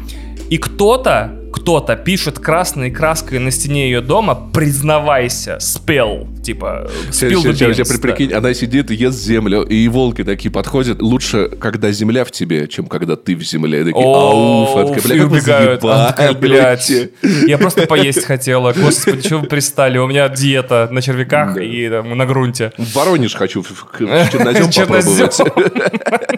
и 0.50 0.58
кто-то, 0.58 1.32
кто-то 1.52 1.96
пишет 1.96 2.38
красной 2.38 2.92
краской 2.92 3.40
на 3.40 3.50
стене 3.50 3.86
ее 3.86 4.02
дома, 4.02 4.36
признавайся, 4.54 5.58
спел, 5.60 6.28
типа, 6.44 6.92
спил 7.12 7.42
сейчас, 7.42 7.76
сейчас, 7.76 8.00
прикинь, 8.00 8.34
она 8.34 8.54
сидит 8.54 8.92
и 8.92 8.96
ест 8.96 9.18
землю, 9.18 9.64
и 9.64 9.88
волки 9.88 10.24
такие 10.24 10.52
подходят, 10.52 11.02
лучше, 11.02 11.50
когда 11.60 11.92
земля 11.92 12.26
в 12.26 12.32
тебе, 12.32 12.68
чем 12.68 12.88
когда 12.88 13.16
ты 13.16 13.36
в 13.36 13.42
земле. 13.42 13.82
И 13.82 13.84
такие, 13.86 14.06
ауф, 14.06 15.04
бля, 15.04 15.26
убегают, 15.26 15.82
блядь. 16.40 16.92
Я 17.48 17.58
просто 17.58 17.88
поесть 17.88 18.26
хотела, 18.26 18.74
господи, 18.74 19.28
чего 19.28 19.40
вы 19.40 19.48
пристали, 19.48 19.98
у 19.98 20.08
меня 20.08 20.30
диета 20.30 20.90
на 20.92 21.02
червяках 21.02 21.58
и 21.58 21.88
на 21.90 22.26
грунте. 22.26 22.74
Воронеж 22.78 23.34
хочу 23.34 23.64
в 23.64 23.68
чернозем 23.98 24.70
попробовать. 24.88 26.35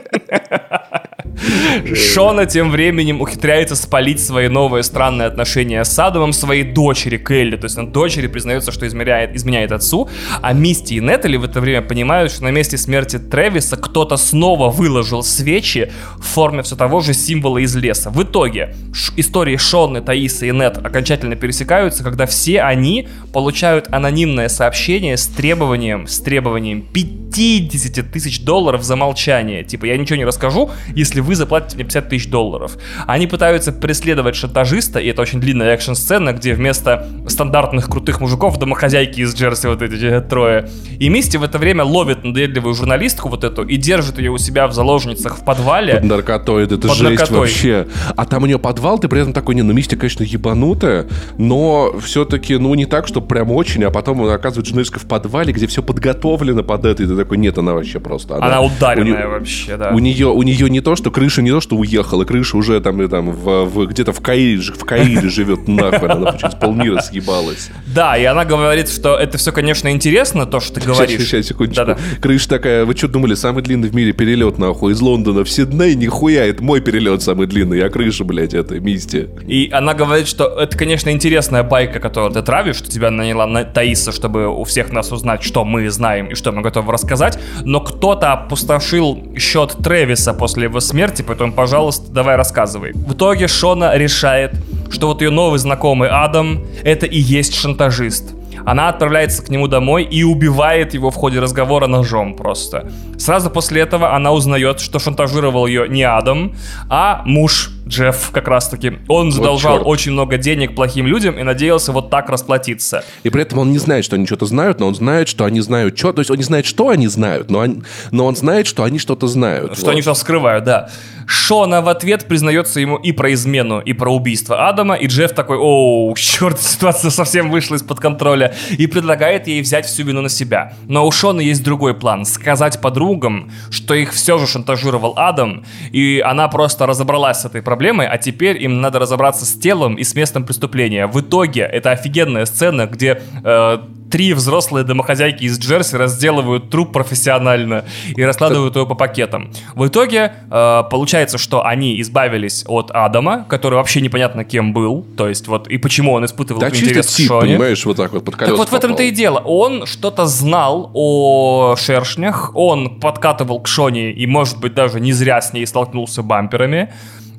Шона 1.95 2.45
тем 2.45 2.71
временем 2.71 3.21
ухитряется 3.21 3.75
спалить 3.75 4.23
свои 4.23 4.47
новые 4.47 4.83
странные 4.83 5.27
отношения 5.27 5.83
с 5.83 5.99
Адамом 5.99 6.33
своей 6.33 6.63
дочери 6.63 7.17
Келли. 7.17 7.55
То 7.55 7.65
есть 7.65 7.77
на 7.77 7.87
дочери 7.87 8.27
признается, 8.27 8.71
что 8.71 8.87
измеряет, 8.87 9.35
изменяет 9.35 9.71
отцу, 9.71 10.09
а 10.41 10.53
Мисти 10.53 10.95
и 10.95 10.99
Нетали 10.99 11.37
в 11.37 11.43
это 11.43 11.61
время 11.61 11.81
понимают, 11.81 12.31
что 12.31 12.43
на 12.43 12.51
месте 12.51 12.77
смерти 12.77 13.19
Трэвиса 13.19 13.77
кто-то 13.77 14.17
снова 14.17 14.69
выложил 14.69 15.23
свечи 15.23 15.91
в 16.17 16.25
форме 16.25 16.63
все 16.63 16.75
того 16.75 17.01
же 17.01 17.13
символа 17.13 17.59
из 17.59 17.75
леса. 17.75 18.09
В 18.09 18.23
итоге 18.23 18.75
истории 19.15 19.57
Шоны, 19.57 20.01
Таисы 20.01 20.49
и 20.49 20.51
Нет 20.51 20.77
окончательно 20.77 21.35
пересекаются, 21.35 22.03
когда 22.03 22.25
все 22.25 22.61
они 22.61 23.07
получают 23.33 23.87
анонимное 23.91 24.49
сообщение 24.49 25.17
с 25.17 25.27
требованием, 25.27 26.07
с 26.07 26.19
требованием 26.19 26.81
пить 26.81 27.27
50 27.37 28.11
тысяч 28.11 28.41
долларов 28.43 28.83
за 28.83 28.95
молчание. 28.95 29.63
Типа, 29.63 29.85
я 29.85 29.97
ничего 29.97 30.17
не 30.17 30.25
расскажу, 30.25 30.71
если 30.95 31.19
вы 31.19 31.35
заплатите 31.35 31.66
мне 31.75 31.83
50 31.85 32.09
тысяч 32.09 32.29
долларов. 32.29 32.77
Они 33.05 33.27
пытаются 33.27 33.71
преследовать 33.71 34.35
шантажиста, 34.35 34.99
и 34.99 35.07
это 35.09 35.21
очень 35.21 35.39
длинная 35.39 35.73
экшн-сцена, 35.73 36.33
где 36.33 36.53
вместо 36.53 37.07
стандартных 37.27 37.87
крутых 37.89 38.21
мужиков 38.21 38.57
домохозяйки 38.59 39.21
из 39.21 39.35
Джерси 39.35 39.67
вот 39.67 39.81
эти 39.81 40.03
э, 40.03 40.21
трое. 40.21 40.69
И 40.99 41.09
Мисти 41.09 41.37
в 41.37 41.43
это 41.43 41.57
время 41.57 41.83
ловит 41.83 42.23
надоедливую 42.23 42.73
журналистку 42.75 43.29
вот 43.29 43.43
эту 43.43 43.63
и 43.63 43.75
держит 43.77 44.17
ее 44.17 44.31
у 44.31 44.37
себя 44.37 44.67
в 44.67 44.73
заложницах 44.73 45.37
в 45.39 45.43
подвале. 45.45 45.95
Под 45.95 46.03
наркотой, 46.03 46.63
это 46.65 46.77
Под 46.77 46.91
жесть 46.91 47.03
наркотой. 47.03 47.39
вообще. 47.39 47.87
А 48.15 48.25
там 48.25 48.43
у 48.43 48.45
нее 48.45 48.59
подвал, 48.59 48.99
ты 48.99 49.07
при 49.07 49.21
этом 49.21 49.33
такой, 49.33 49.55
не, 49.55 49.61
ну 49.61 49.73
Мисти, 49.73 49.95
конечно, 49.95 50.23
ебанутая, 50.23 51.07
но 51.37 51.95
все-таки, 51.99 52.57
ну, 52.57 52.73
не 52.75 52.85
так, 52.85 53.07
что 53.07 53.21
прям 53.21 53.51
очень, 53.51 53.83
а 53.83 53.91
потом 53.91 54.21
он 54.21 54.29
оказывается 54.29 54.69
журналистка 54.69 54.99
в 54.99 55.05
подвале, 55.05 55.53
где 55.53 55.67
все 55.67 55.83
подготовлено 55.83 56.63
под 56.63 56.85
это, 56.85 57.03
и 57.03 57.07
ты 57.07 57.15
такой, 57.15 57.37
нет, 57.37 57.57
она 57.57 57.73
вообще 57.73 57.99
просто... 57.99 58.37
Она 58.37 58.61
у 58.61 58.67
ударенная 58.67 59.17
нее- 59.19 59.27
вообще, 59.27 59.77
да. 59.77 59.91
У 59.91 59.99
нее, 59.99 60.27
у 60.27 60.41
нее 60.43 60.69
не 60.69 60.81
то, 60.81 60.95
что 60.95 61.11
крыша 61.11 61.41
не 61.41 61.51
то, 61.57 61.61
что 61.61 61.75
уехала, 61.75 62.23
крыша 62.23 62.55
уже 62.55 62.79
там, 62.81 63.01
и 63.01 63.07
там 63.07 63.31
в, 63.31 63.65
в- 63.65 63.87
где-то 63.87 64.13
в 64.13 64.21
Каире, 64.21 64.61
в 64.61 64.85
Каире 64.85 65.27
живет 65.27 65.67
нахуй, 65.67 66.07
она 66.07 66.33
через 66.33 66.53
полмира 66.53 67.01
съебалась. 67.01 67.71
Да, 67.95 68.15
и 68.15 68.25
она 68.25 68.45
говорит, 68.45 68.89
что 68.89 69.15
это 69.17 69.39
все, 69.39 69.51
конечно, 69.51 69.89
интересно, 69.91 70.45
то, 70.45 70.59
что 70.59 70.79
ты 70.79 70.81
говоришь. 70.85 71.17
Сейчас, 71.21 71.27
сейчас, 71.29 71.47
секундочку. 71.47 71.83
Да-да. 71.83 71.97
Крыша 72.21 72.47
такая, 72.47 72.85
вы 72.85 72.95
что 72.95 73.07
думали, 73.07 73.33
самый 73.33 73.63
длинный 73.63 73.89
в 73.89 73.95
мире 73.95 74.11
перелет, 74.11 74.59
нахуй, 74.59 74.93
из 74.93 75.01
Лондона 75.01 75.43
в 75.43 75.49
Сидней? 75.49 75.95
Нихуя, 75.95 76.45
это 76.45 76.63
мой 76.63 76.79
перелет 76.79 77.23
самый 77.23 77.47
длинный, 77.47 77.83
а 77.83 77.89
крыша, 77.89 78.23
блядь, 78.23 78.53
это 78.53 78.79
Мисти. 78.79 79.27
И 79.47 79.71
она 79.73 79.95
говорит, 79.95 80.27
что 80.27 80.45
это, 80.45 80.77
конечно, 80.77 81.09
интересная 81.09 81.63
байка, 81.63 81.99
которую 81.99 82.31
ты 82.33 82.43
травишь, 82.43 82.75
что 82.75 82.87
тебя 82.91 83.09
наняла 83.09 83.47
на 83.47 83.63
Таиса, 83.63 84.11
чтобы 84.11 84.47
у 84.47 84.63
всех 84.63 84.91
нас 84.91 85.11
узнать, 85.11 85.41
что 85.41 85.65
мы 85.65 85.89
знаем 85.89 86.27
и 86.27 86.35
что 86.35 86.51
мы 86.51 86.61
готовы 86.61 86.93
рассказать, 86.93 87.39
но 87.63 87.79
кто-то 87.81 88.33
опустошил 88.33 89.33
счет 89.39 89.75
Трэвиса 89.83 90.35
после 90.35 90.65
его 90.65 90.79
смерти, 90.81 91.23
поэтому, 91.25 91.46
пожалуйста, 91.51 92.11
давай 92.11 92.35
рассказывай. 92.35 92.93
В 92.93 93.13
итоге 93.13 93.47
Шона 93.47 93.97
решает, 93.97 94.53
что 94.89 95.07
вот 95.07 95.21
ее 95.21 95.29
новый 95.29 95.59
знакомый 95.59 96.09
Адам— 96.09 96.65
это 96.83 97.05
и 97.05 97.19
есть 97.19 97.55
шантажист. 97.55 98.33
Она 98.65 98.89
отправляется 98.89 99.43
к 99.43 99.49
нему 99.49 99.67
домой 99.67 100.03
и 100.03 100.23
убивает 100.23 100.93
его 100.93 101.09
в 101.09 101.15
ходе 101.15 101.39
разговора 101.39 101.87
ножом 101.87 102.35
просто. 102.35 102.91
Сразу 103.17 103.49
после 103.49 103.81
этого 103.81 104.13
она 104.13 104.31
узнает, 104.33 104.81
что 104.81 104.99
шантажировал 104.99 105.67
ее 105.67 105.87
не 105.87 106.03
Адам, 106.03 106.53
а 106.89 107.21
муж 107.25 107.71
Джефф 107.87 108.31
как 108.31 108.47
раз-таки. 108.47 108.99
Он 109.07 109.31
задолжал 109.31 109.77
черт. 109.77 109.87
очень 109.87 110.11
много 110.11 110.37
денег 110.37 110.75
плохим 110.75 111.07
людям 111.07 111.37
и 111.39 111.43
надеялся 111.43 111.91
вот 111.91 112.09
так 112.09 112.29
расплатиться. 112.29 113.03
И 113.23 113.29
при 113.29 113.41
этом 113.41 113.59
он 113.59 113.71
не 113.71 113.77
знает, 113.79 114.05
что 114.05 114.15
они 114.15 114.25
что-то 114.25 114.45
знают, 114.45 114.79
но 114.79 114.87
он 114.87 114.95
знает, 114.95 115.27
что 115.27 115.45
они 115.45 115.61
знают 115.61 115.97
что. 115.97 116.13
То 116.13 116.19
есть 116.19 116.29
он 116.31 116.37
не 116.37 116.43
знает, 116.43 116.65
что 116.65 116.89
они 116.89 117.07
знают, 117.07 117.49
но, 117.49 117.59
он- 117.59 117.83
но 118.11 118.25
он 118.25 118.35
знает, 118.35 118.67
что 118.67 118.83
они 118.83 118.99
что-то 118.99 119.27
знают. 119.27 119.73
Что 119.77 119.85
Вот. 119.85 119.91
они 119.91 120.01
что 120.01 120.13
скрывают, 120.13 120.63
да. 120.65 120.89
Шона 121.25 121.81
в 121.81 121.89
ответ 121.89 122.25
признается 122.25 122.79
ему 122.79 122.95
и 122.95 123.11
про 123.11 123.33
измену, 123.33 123.79
и 123.79 123.91
про 123.93 124.13
убийство 124.13 124.67
Адама, 124.69 124.95
и 124.95 125.07
Джефф 125.07 125.33
такой, 125.33 125.57
оу, 125.57 126.15
черт, 126.15 126.61
ситуация 126.61 127.11
совсем 127.11 127.49
вышла 127.51 127.75
из-под 127.75 127.99
контроля, 127.99 128.55
и 128.77 128.87
предлагает 128.87 129.47
ей 129.47 129.61
взять 129.61 129.85
всю 129.85 130.03
вину 130.03 130.21
на 130.21 130.29
себя. 130.29 130.73
Но 130.87 131.05
у 131.05 131.11
Шона 131.11 131.41
есть 131.41 131.63
другой 131.63 131.93
план, 131.95 132.23
сказать 132.25 132.79
подругам, 132.79 133.51
что 133.69 133.93
их 133.93 134.13
все 134.13 134.37
же 134.37 134.47
шантажировал 134.47 135.13
Адам, 135.17 135.65
и 135.91 136.21
она 136.25 136.47
просто 136.47 136.85
разобралась 136.85 137.41
с 137.41 137.45
этой 137.45 137.61
проблемой, 137.61 137.76
а 137.85 138.17
теперь 138.17 138.61
им 138.63 138.81
надо 138.81 138.99
разобраться 138.99 139.45
с 139.45 139.53
телом 139.53 139.95
и 139.95 140.03
с 140.03 140.15
местом 140.15 140.43
преступления. 140.43 141.07
В 141.07 141.21
итоге 141.21 141.61
это 141.61 141.91
офигенная 141.91 142.45
сцена, 142.45 142.85
где 142.85 143.21
э, 143.43 143.77
три 144.09 144.33
взрослые 144.33 144.83
домохозяйки 144.83 145.43
из 145.43 145.59
Джерси 145.59 145.95
разделывают 145.95 146.69
труп 146.69 146.93
профессионально 146.93 147.85
и 148.15 148.23
раскладывают 148.23 148.75
его 148.75 148.85
по 148.85 148.95
пакетам. 148.95 149.51
В 149.75 149.87
итоге 149.87 150.33
э, 150.49 150.83
получается, 150.89 151.37
что 151.37 151.65
они 151.65 151.99
избавились 152.01 152.63
от 152.67 152.91
Адама, 152.91 153.45
который 153.49 153.75
вообще 153.75 154.01
непонятно 154.01 154.43
кем 154.43 154.73
был, 154.73 155.05
то 155.15 155.27
есть 155.27 155.47
вот 155.47 155.67
и 155.67 155.77
почему 155.77 156.13
он 156.13 156.25
испытывал 156.25 156.61
Да, 156.61 156.71
чисто 156.71 156.85
интерес 156.85 157.13
к 157.13 157.17
тип, 157.17 157.27
Шоне. 157.27 157.53
понимаешь, 157.53 157.85
вот 157.85 157.97
так 157.97 158.11
вот 158.13 158.23
под 158.23 158.37
Так 158.37 158.57
вот 158.57 158.69
в 158.69 158.73
этом-то 158.73 159.03
и 159.03 159.11
дело. 159.11 159.39
Он 159.39 159.85
что-то 159.85 160.25
знал 160.25 160.91
о 160.93 161.75
шершнях, 161.77 162.51
он 162.55 162.99
подкатывал 162.99 163.59
к 163.59 163.67
Шоне 163.67 164.11
и, 164.11 164.25
может 164.25 164.59
быть, 164.59 164.73
даже 164.73 164.99
не 164.99 165.13
зря 165.13 165.41
с 165.41 165.53
ней 165.53 165.65
столкнулся 165.65 166.23
бамперами. 166.23 166.89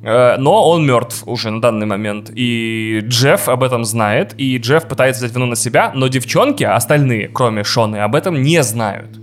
Э, 0.02 0.36
Но 0.38 0.68
он 0.70 0.86
мертв 0.86 1.22
уже 1.26 1.50
на 1.50 1.60
данный 1.60 1.86
момент. 1.86 2.30
И 2.34 3.00
Джефф 3.02 3.48
об 3.48 3.62
этом 3.62 3.84
знает. 3.84 4.34
И 4.38 4.58
Джефф 4.58 4.86
пытается 4.88 5.24
взять 5.24 5.34
вину 5.34 5.46
на 5.46 5.56
себя. 5.56 5.92
Но 5.94 6.08
девчонки, 6.08 6.64
остальные, 6.64 7.28
кроме 7.28 7.64
Шоны, 7.64 7.96
об 7.96 8.14
этом 8.14 8.42
не 8.42 8.62
знают. 8.62 9.20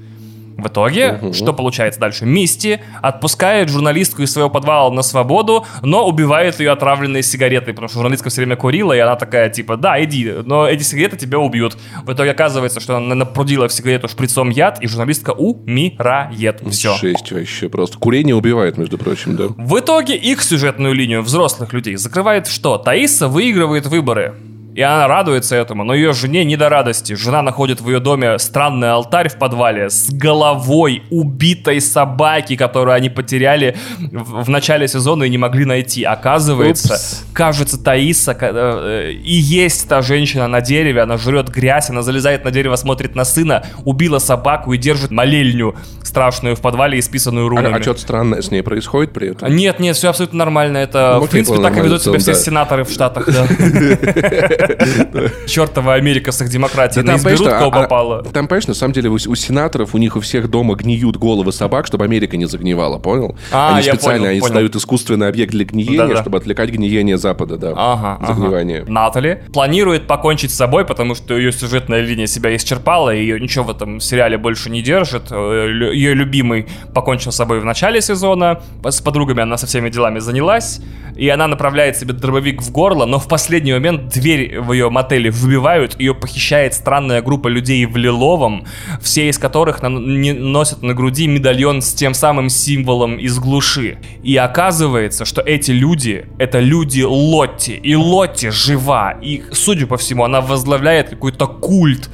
В 0.58 0.68
итоге, 0.68 1.20
что 1.34 1.54
получается 1.54 2.00
дальше? 2.00 2.26
Мисти 2.26 2.82
отпускает 3.02 3.70
журналистку 3.70 4.22
из 4.22 4.32
своего 4.32 4.50
подвала 4.50 4.90
на 4.92 5.02
свободу, 5.02 5.66
но 5.82 6.08
убивает 6.08 6.60
ее 6.60 6.72
отравленной 6.72 7.24
сигаретой, 7.24 7.74
потому 7.74 7.90
что 7.90 8.00
журналистка 8.00 8.30
все 8.30 8.42
время 8.42 8.56
курила, 8.56 8.94
и 8.94 9.00
она 9.00 9.16
такая, 9.16 9.50
типа, 9.50 9.78
да, 9.78 10.02
иди, 10.04 10.32
но 10.46 10.68
эти 10.68 10.84
сигареты 10.84 11.18
тебя 11.18 11.40
убьют. 11.40 11.78
В 12.04 12.14
итоге 12.14 12.32
оказывается, 12.32 12.80
что 12.80 12.98
она 12.98 13.16
напрудила 13.16 13.68
в 13.68 13.74
сигарету 13.74 14.08
шприцом 14.08 14.50
яд, 14.50 14.82
и 14.82 14.88
журналистка 14.88 15.32
умирает. 15.32 16.62
Все. 16.72 16.96
Жесть 16.96 17.32
вообще 17.32 17.70
просто. 17.70 17.98
Курение 17.98 18.36
убивает, 18.36 18.78
между 18.78 18.98
прочим, 18.98 19.36
да. 19.36 19.46
В 19.50 19.80
итоге 19.80 20.16
их 20.16 20.42
сюжетную 20.42 20.94
линию 20.94 21.22
взрослых 21.22 21.74
людей 21.74 21.96
закрывает 21.98 22.48
что? 22.48 22.78
Таиса 22.78 23.28
выигрывает 23.28 23.88
выборы. 23.88 24.36
И 24.76 24.82
она 24.82 25.08
радуется 25.08 25.56
этому, 25.56 25.86
но 25.86 25.94
ее 25.94 26.12
жене 26.12 26.44
не 26.44 26.58
до 26.58 26.68
радости. 26.68 27.14
Жена 27.14 27.42
находит 27.42 27.80
в 27.80 27.88
ее 27.88 28.02
доме 28.02 28.38
странный 28.40 28.92
алтарь 28.92 29.30
в 29.30 29.38
подвале 29.38 29.90
с 29.90 30.10
головой 30.12 31.04
убитой 31.10 31.80
собаки, 31.80 32.58
которую 32.58 32.94
они 32.94 33.10
потеряли 33.10 33.78
в, 33.98 34.44
в 34.44 34.50
начале 34.50 34.90
сезона 34.90 35.24
и 35.24 35.30
не 35.30 35.38
могли 35.38 35.64
найти. 35.64 36.04
Оказывается, 36.04 36.96
Упс. 36.96 37.26
кажется, 37.32 37.82
Таиса 37.82 38.38
э, 38.38 38.38
э, 38.42 39.12
и 39.14 39.34
есть 39.34 39.88
та 39.88 40.02
женщина 40.02 40.50
на 40.50 40.60
дереве, 40.60 41.04
она 41.04 41.16
жрет 41.16 41.48
грязь, 41.48 41.90
она 41.90 42.02
залезает 42.02 42.44
на 42.44 42.52
дерево, 42.52 42.76
смотрит 42.76 43.16
на 43.16 43.24
сына, 43.24 43.66
убила 43.86 44.20
собаку 44.20 44.74
и 44.74 44.78
держит 44.78 45.10
молельню 45.10 45.76
страшную 46.04 46.58
в 46.58 46.60
подвале, 46.60 47.00
исписанную 47.00 47.48
рунами. 47.48 47.78
А, 47.78 47.82
что-то 47.82 48.02
странное 48.02 48.42
с 48.42 48.52
ней 48.52 48.62
происходит 48.62 49.14
при 49.14 49.30
этом? 49.30 49.56
Нет, 49.56 49.80
нет, 49.80 49.96
все 49.96 50.10
абсолютно 50.10 50.40
нормально. 50.40 50.80
Это, 50.80 51.16
Ну, 51.22 51.28
в 51.28 51.30
принципе, 51.30 51.62
так 51.62 51.78
и 51.78 51.80
ведут 51.80 52.02
себя 52.02 52.12
нормально, 52.12 52.20
все 52.20 52.34
да. 52.34 52.40
сенаторы 52.40 52.84
в 52.84 52.90
Штатах, 52.90 53.30
да. 53.32 53.48
Чертова 55.48 55.94
Америка 55.94 56.32
с 56.32 56.42
их 56.42 56.50
демократией. 56.50 57.04
Она 57.04 57.18
изберут, 57.18 57.48
кого 57.50 57.72
а- 57.72 57.80
а- 57.80 57.84
попало. 57.84 58.24
Там, 58.24 58.48
понимаешь, 58.48 58.68
на 58.68 58.74
самом 58.74 58.94
деле 58.94 59.10
у, 59.10 59.18
сенаторов, 59.18 59.96
у 59.96 59.98
них 59.98 60.16
у 60.16 60.20
всех 60.20 60.50
дома 60.50 60.76
гниют 60.76 61.18
головы 61.18 61.52
собак, 61.52 61.88
чтобы 61.88 62.06
Америка 62.06 62.38
не 62.38 62.46
загнивала, 62.46 63.00
понял? 63.00 63.36
А, 63.52 63.76
они 63.76 63.84
специально, 63.88 64.30
они 64.30 64.42
создают 64.42 64.76
искусственный 64.76 65.28
объект 65.28 65.52
для 65.52 65.66
гниения, 65.66 66.16
чтобы 66.22 66.38
отвлекать 66.38 66.70
гниение 66.70 67.18
Запада, 67.18 67.58
да. 67.58 67.74
Ага. 67.76 68.26
Загнивание. 68.26 68.84
Натали 68.88 69.44
планирует 69.54 70.08
покончить 70.08 70.52
с 70.52 70.56
собой, 70.56 70.86
потому 70.86 71.16
что 71.16 71.36
ее 71.38 71.52
сюжетная 71.52 72.02
линия 72.02 72.28
себя 72.28 72.56
исчерпала, 72.56 73.14
и 73.14 73.20
ее 73.20 73.40
ничего 73.40 73.66
в 73.66 73.70
этом 73.70 74.00
сериале 74.00 74.38
больше 74.38 74.70
не 74.70 74.82
держит. 74.82 75.32
Э, 75.32 75.92
Ее 75.94 76.14
любимый 76.14 76.68
покончил 76.94 77.32
с 77.32 77.36
собой 77.36 77.60
в 77.60 77.66
начале 77.66 78.02
сезона, 78.02 78.62
с 78.84 79.02
подругами 79.02 79.42
она 79.42 79.58
со 79.58 79.66
всеми 79.68 79.90
делами 79.90 80.20
занялась, 80.20 80.82
и 81.16 81.28
она 81.30 81.48
направляет 81.48 81.98
себе 81.98 82.14
дробовик 82.14 82.62
в 82.62 82.72
горло, 82.72 83.06
но 83.06 83.20
в 83.20 83.28
последний 83.28 83.74
момент 83.74 84.10
дверь 84.10 84.60
в 84.60 84.74
ее 84.74 84.90
мотеле 84.90 85.32
выбивают, 85.32 86.00
ее 86.00 86.14
похищает 86.14 86.74
странная 86.74 87.22
группа 87.22 87.48
людей 87.48 87.86
в 87.86 87.98
лиловом, 87.98 88.66
все 89.02 89.30
из 89.30 89.38
которых 89.38 89.82
носят 89.82 90.82
на 90.82 90.94
груди 90.94 91.28
медальон 91.28 91.82
с 91.82 91.94
тем 91.94 92.14
самым 92.14 92.50
символом 92.50 93.18
из 93.18 93.40
глуши. 93.40 93.98
И 94.24 94.36
оказывается, 94.36 95.26
что 95.26 95.42
эти 95.42 95.72
люди— 95.72 96.26
это 96.38 96.60
люди 96.60 97.02
Лотти, 97.02 97.72
и 97.72 97.96
Лотти 97.96 98.50
жива, 98.50 99.12
и, 99.22 99.44
судя 99.52 99.88
по 99.88 99.98
всему, 99.98 100.24
она 100.24 100.42
возглавляет 100.42 101.10
какой-то 101.10 101.48
культ, 101.48 102.10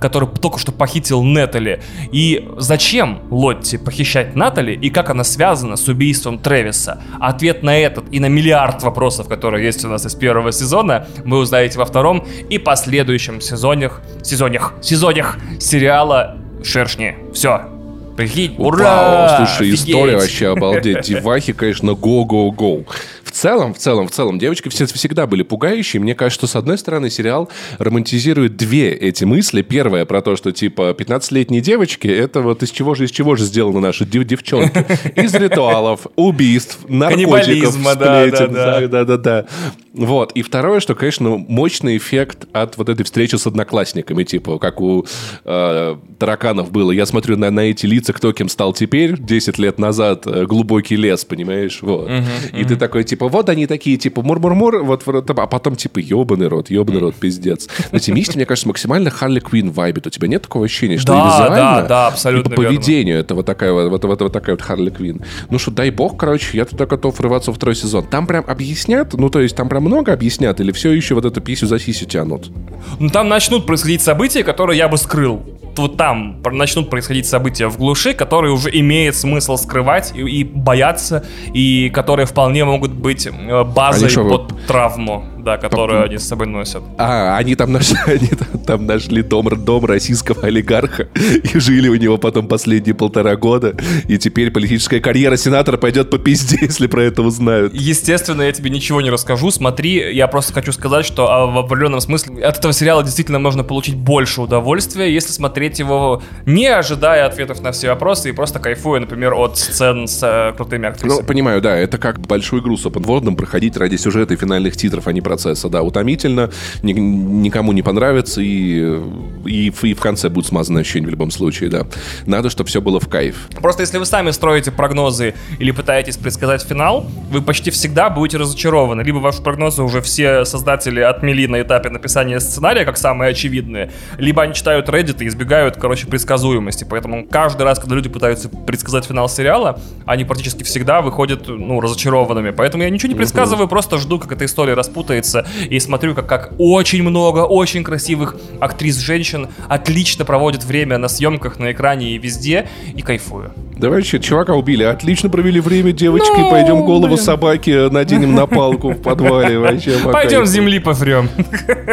который 0.00 0.28
только 0.28 0.58
что 0.58 0.72
похитил 0.72 1.22
Нетали. 1.22 1.82
И 2.12 2.48
зачем 2.58 3.20
Лотти 3.30 3.76
похищать 3.76 4.36
Натали, 4.36 4.72
и 4.72 4.90
как 4.90 5.10
она 5.10 5.24
связана 5.24 5.76
с 5.76 5.88
убийством 5.88 6.38
Тревиса? 6.38 7.02
Ответ 7.20 7.62
на 7.62 7.78
этот 7.78 8.06
и 8.12 8.20
на 8.20 8.26
миллиард 8.26 8.82
вопросов, 8.82 9.28
которые 9.28 9.64
есть 9.64 9.84
у 9.84 9.88
нас 9.88 10.06
из 10.06 10.14
первого 10.14 10.52
сезона, 10.52 11.06
вы 11.24 11.38
узнаете 11.38 11.78
во 11.78 11.84
втором 11.84 12.26
и 12.50 12.58
последующем 12.58 13.40
сезонах, 13.40 14.00
сезонах, 14.22 14.74
сезонах 14.80 15.38
сериала 15.60 16.38
«Шершни». 16.62 17.16
Все. 17.32 17.75
Прикинь, 18.16 18.54
ура! 18.58 19.36
Вау, 19.38 19.46
слушай, 19.46 19.72
Офигеть! 19.72 19.88
история 19.88 20.16
вообще 20.16 20.48
обалдеть. 20.48 21.02
Девахи, 21.02 21.52
конечно, 21.52 21.90
go-go-go. 21.90 22.86
В 23.22 23.30
целом, 23.32 23.74
в 23.74 23.78
целом, 23.78 24.08
в 24.08 24.10
целом, 24.12 24.38
девочки 24.38 24.70
все 24.70 24.86
всегда 24.86 25.26
были 25.26 25.42
пугающие. 25.42 26.00
Мне 26.00 26.14
кажется, 26.14 26.46
что, 26.46 26.46
с 26.46 26.56
одной 26.56 26.78
стороны, 26.78 27.10
сериал 27.10 27.50
романтизирует 27.78 28.56
две 28.56 28.90
эти 28.90 29.24
мысли. 29.24 29.60
Первая 29.60 30.06
про 30.06 30.22
то, 30.22 30.36
что, 30.36 30.52
типа, 30.52 30.94
15-летние 30.96 31.60
девочки, 31.60 32.08
это 32.08 32.40
вот 32.40 32.62
из 32.62 32.70
чего 32.70 32.94
же, 32.94 33.04
из 33.04 33.10
чего 33.10 33.36
же 33.36 33.44
сделаны 33.44 33.80
наши 33.80 34.06
дев- 34.06 34.24
девчонки? 34.24 34.86
Из 35.20 35.34
ритуалов, 35.34 36.06
убийств, 36.16 36.78
наркотиков, 36.88 37.74
сплетен. 37.74 38.52
да, 38.54 38.80
да. 38.80 38.86
Да-да-да. 38.88 39.46
Вот. 39.92 40.32
И 40.32 40.42
второе, 40.42 40.80
что, 40.80 40.94
конечно, 40.94 41.36
мощный 41.36 41.96
эффект 41.96 42.46
от 42.52 42.76
вот 42.78 42.88
этой 42.88 43.02
встречи 43.02 43.36
с 43.36 43.46
одноклассниками, 43.46 44.24
типа, 44.24 44.58
как 44.58 44.80
у 44.80 45.06
э, 45.44 45.96
тараканов 46.18 46.70
было. 46.70 46.90
Я 46.90 47.06
смотрю 47.06 47.36
на, 47.36 47.50
на 47.50 47.60
эти 47.60 47.86
лица, 47.86 48.05
кто 48.12 48.32
кем 48.32 48.48
стал 48.48 48.72
теперь, 48.72 49.16
10 49.18 49.58
лет 49.58 49.78
назад, 49.78 50.26
э, 50.26 50.44
глубокий 50.46 50.96
лес, 50.96 51.24
понимаешь? 51.24 51.78
Вот. 51.82 52.08
Uh-huh, 52.08 52.20
uh-huh. 52.20 52.60
И 52.60 52.64
ты 52.64 52.76
такой, 52.76 53.04
типа, 53.04 53.28
вот 53.28 53.48
они 53.48 53.66
такие, 53.66 53.96
типа, 53.96 54.22
мур-мур-мур, 54.22 54.82
вот, 54.82 55.02
а 55.06 55.46
потом, 55.46 55.76
типа, 55.76 55.98
ебаный 55.98 56.48
рот, 56.48 56.70
ебаный 56.70 57.00
рот, 57.00 57.14
пиздец. 57.14 57.68
Но 57.92 57.98
эти 57.98 58.10
мисти, 58.10 58.36
мне 58.36 58.46
кажется, 58.46 58.68
максимально 58.68 59.10
Харли 59.10 59.40
Квин 59.40 59.70
вайбит. 59.70 60.06
У 60.06 60.10
тебя 60.10 60.28
нет 60.28 60.42
такого 60.42 60.64
ощущения, 60.64 60.98
что 60.98 61.12
да, 61.12 61.26
визуально, 61.26 61.56
да, 61.56 61.86
да, 61.86 62.06
абсолютно 62.08 62.52
и 62.52 62.56
по 62.56 62.62
поведению 62.62 63.18
это 63.18 63.34
вот 63.34 63.46
такая 63.46 63.72
вот, 63.72 63.90
вот, 63.90 64.04
вот, 64.04 64.22
вот 64.22 64.32
такая 64.32 64.54
вот 64.54 64.62
Харли 64.62 64.90
Квин. 64.90 65.22
Ну 65.50 65.58
что, 65.58 65.70
дай 65.70 65.90
бог, 65.90 66.16
короче, 66.18 66.56
я 66.56 66.64
туда 66.64 66.86
готов 66.86 67.18
врываться 67.18 67.50
во 67.50 67.56
второй 67.56 67.74
сезон. 67.74 68.06
Там 68.06 68.26
прям 68.26 68.44
объяснят, 68.46 69.12
ну 69.14 69.30
то 69.30 69.40
есть 69.40 69.56
там 69.56 69.68
прям 69.68 69.84
много 69.84 70.12
объяснят, 70.12 70.60
или 70.60 70.72
все 70.72 70.92
еще 70.92 71.14
вот 71.14 71.24
эту 71.24 71.40
писю 71.40 71.66
за 71.66 71.78
сисю 71.78 72.06
тянут? 72.06 72.50
Ну 72.98 73.08
там 73.08 73.28
начнут 73.28 73.66
происходить 73.66 74.02
события, 74.02 74.42
которые 74.42 74.78
я 74.78 74.88
бы 74.88 74.96
скрыл 74.96 75.42
вот 75.78 75.96
там 75.96 76.42
начнут 76.52 76.90
происходить 76.90 77.26
события 77.26 77.68
в 77.68 77.76
глуши, 77.78 78.14
которые 78.14 78.52
уже 78.52 78.70
имеет 78.70 79.16
смысл 79.16 79.56
скрывать 79.56 80.12
и, 80.14 80.20
и 80.20 80.44
бояться, 80.44 81.24
и 81.52 81.90
которые 81.90 82.26
вполне 82.26 82.64
могут 82.64 82.92
быть 82.92 83.26
э, 83.26 83.64
базой 83.64 84.08
что, 84.08 84.28
под 84.28 84.66
травму, 84.66 85.24
да, 85.46 85.58
которую 85.58 86.04
они 86.04 86.18
с 86.18 86.26
собой 86.26 86.48
носят. 86.48 86.82
А, 86.98 87.36
они 87.36 87.54
там 87.54 87.72
нашли, 87.72 87.96
они 88.06 88.26
там, 88.26 88.58
там 88.66 88.86
нашли 88.86 89.22
дом, 89.22 89.48
дом 89.64 89.84
российского 89.84 90.42
олигарха 90.42 91.08
и 91.14 91.58
жили 91.58 91.88
у 91.88 91.94
него 91.94 92.18
потом 92.18 92.48
последние 92.48 92.96
полтора 92.96 93.36
года, 93.36 93.76
и 94.08 94.18
теперь 94.18 94.50
политическая 94.50 94.98
карьера 94.98 95.36
сенатора 95.36 95.76
пойдет 95.76 96.10
по 96.10 96.18
пизде, 96.18 96.58
если 96.62 96.88
про 96.88 97.04
это 97.04 97.22
узнают. 97.22 97.72
Естественно, 97.74 98.42
я 98.42 98.50
тебе 98.50 98.70
ничего 98.70 99.00
не 99.00 99.08
расскажу, 99.08 99.52
смотри, 99.52 100.12
я 100.14 100.26
просто 100.26 100.52
хочу 100.52 100.72
сказать, 100.72 101.06
что 101.06 101.30
а, 101.30 101.46
в 101.46 101.58
определенном 101.58 102.00
смысле 102.00 102.44
от 102.44 102.58
этого 102.58 102.72
сериала 102.72 103.04
действительно 103.04 103.38
можно 103.38 103.62
получить 103.62 103.94
больше 103.94 104.42
удовольствия, 104.42 105.14
если 105.14 105.30
смотреть 105.30 105.78
его, 105.78 106.22
не 106.44 106.66
ожидая 106.66 107.24
ответов 107.24 107.62
на 107.62 107.70
все 107.70 107.90
вопросы 107.90 108.30
и 108.30 108.32
просто 108.32 108.58
кайфуя, 108.58 108.98
например, 108.98 109.32
от 109.34 109.58
сцен 109.58 110.08
с 110.08 110.20
э, 110.24 110.56
крутыми 110.56 110.88
актрисами. 110.88 111.20
Ну, 111.20 111.26
понимаю, 111.26 111.60
да, 111.60 111.76
это 111.76 111.98
как 111.98 112.18
большую 112.20 112.62
игру 112.62 112.76
с 112.76 112.90
подводным 112.90 113.36
проходить 113.36 113.76
ради 113.76 113.94
сюжета 113.94 114.34
и 114.34 114.36
финальных 114.36 114.76
титров, 114.76 115.06
а 115.06 115.12
не 115.12 115.20
процесса. 115.36 115.68
Да, 115.68 115.82
утомительно, 115.82 116.50
ни, 116.82 116.92
никому 116.92 117.72
не 117.72 117.82
понравится, 117.82 118.40
и, 118.40 119.00
и, 119.44 119.68
и 119.82 119.94
в 119.94 120.00
конце 120.00 120.28
будет 120.28 120.46
смазанное 120.46 120.82
ощущение 120.82 121.08
в 121.08 121.10
любом 121.10 121.30
случае, 121.30 121.70
да. 121.70 121.86
Надо, 122.26 122.50
чтобы 122.50 122.68
все 122.68 122.80
было 122.80 122.98
в 123.00 123.08
кайф. 123.08 123.48
Просто 123.60 123.82
если 123.82 123.98
вы 123.98 124.06
сами 124.06 124.30
строите 124.30 124.72
прогнозы 124.72 125.34
или 125.58 125.70
пытаетесь 125.70 126.16
предсказать 126.16 126.62
финал, 126.62 127.06
вы 127.30 127.42
почти 127.42 127.70
всегда 127.70 128.10
будете 128.10 128.38
разочарованы. 128.38 129.02
Либо 129.02 129.18
ваши 129.18 129.42
прогнозы 129.42 129.82
уже 129.82 130.00
все 130.00 130.44
создатели 130.44 131.00
отмели 131.00 131.46
на 131.46 131.60
этапе 131.60 131.90
написания 131.90 132.40
сценария, 132.40 132.84
как 132.84 132.96
самые 132.96 133.30
очевидные, 133.30 133.90
либо 134.18 134.42
они 134.42 134.54
читают 134.54 134.88
Reddit 134.88 135.22
и 135.22 135.28
избегают 135.28 135.76
короче, 135.76 136.06
предсказуемости. 136.06 136.86
Поэтому 136.88 137.26
каждый 137.26 137.62
раз, 137.62 137.78
когда 137.78 137.94
люди 137.94 138.08
пытаются 138.08 138.48
предсказать 138.48 139.04
финал 139.04 139.28
сериала, 139.28 139.78
они 140.06 140.24
практически 140.24 140.62
всегда 140.62 141.02
выходят, 141.02 141.48
ну, 141.48 141.80
разочарованными. 141.80 142.50
Поэтому 142.50 142.82
я 142.82 142.90
ничего 142.90 143.12
не 143.12 143.18
предсказываю, 143.18 143.68
просто 143.68 143.98
жду, 143.98 144.18
как 144.18 144.32
эта 144.32 144.44
история 144.46 144.74
распутается, 144.74 145.25
и 145.68 145.78
смотрю, 145.80 146.14
как, 146.14 146.26
как 146.26 146.52
очень 146.58 147.02
много 147.02 147.40
очень 147.40 147.84
красивых 147.84 148.36
актрис-женщин 148.60 149.48
отлично 149.68 150.24
проводят 150.24 150.64
время 150.64 150.98
на 150.98 151.08
съемках, 151.08 151.58
на 151.58 151.72
экране 151.72 152.12
и 152.12 152.18
везде, 152.18 152.68
и 152.94 153.02
кайфую. 153.02 153.52
Давай 153.76 154.00
еще 154.00 154.18
чувака 154.18 154.54
убили. 154.54 154.84
Отлично 154.84 155.28
провели 155.28 155.60
время, 155.60 155.92
девочки. 155.92 156.32
Ну, 156.34 156.50
Пойдем 156.50 156.82
голову 156.84 157.14
блин. 157.14 157.18
собаки 157.18 157.90
наденем 157.90 158.34
на 158.34 158.46
палку 158.46 158.92
в 158.92 159.02
подвале. 159.02 159.58
Вообще, 159.58 159.98
Пойдем 160.02 160.46
земли 160.46 160.78
пофрем. 160.78 161.28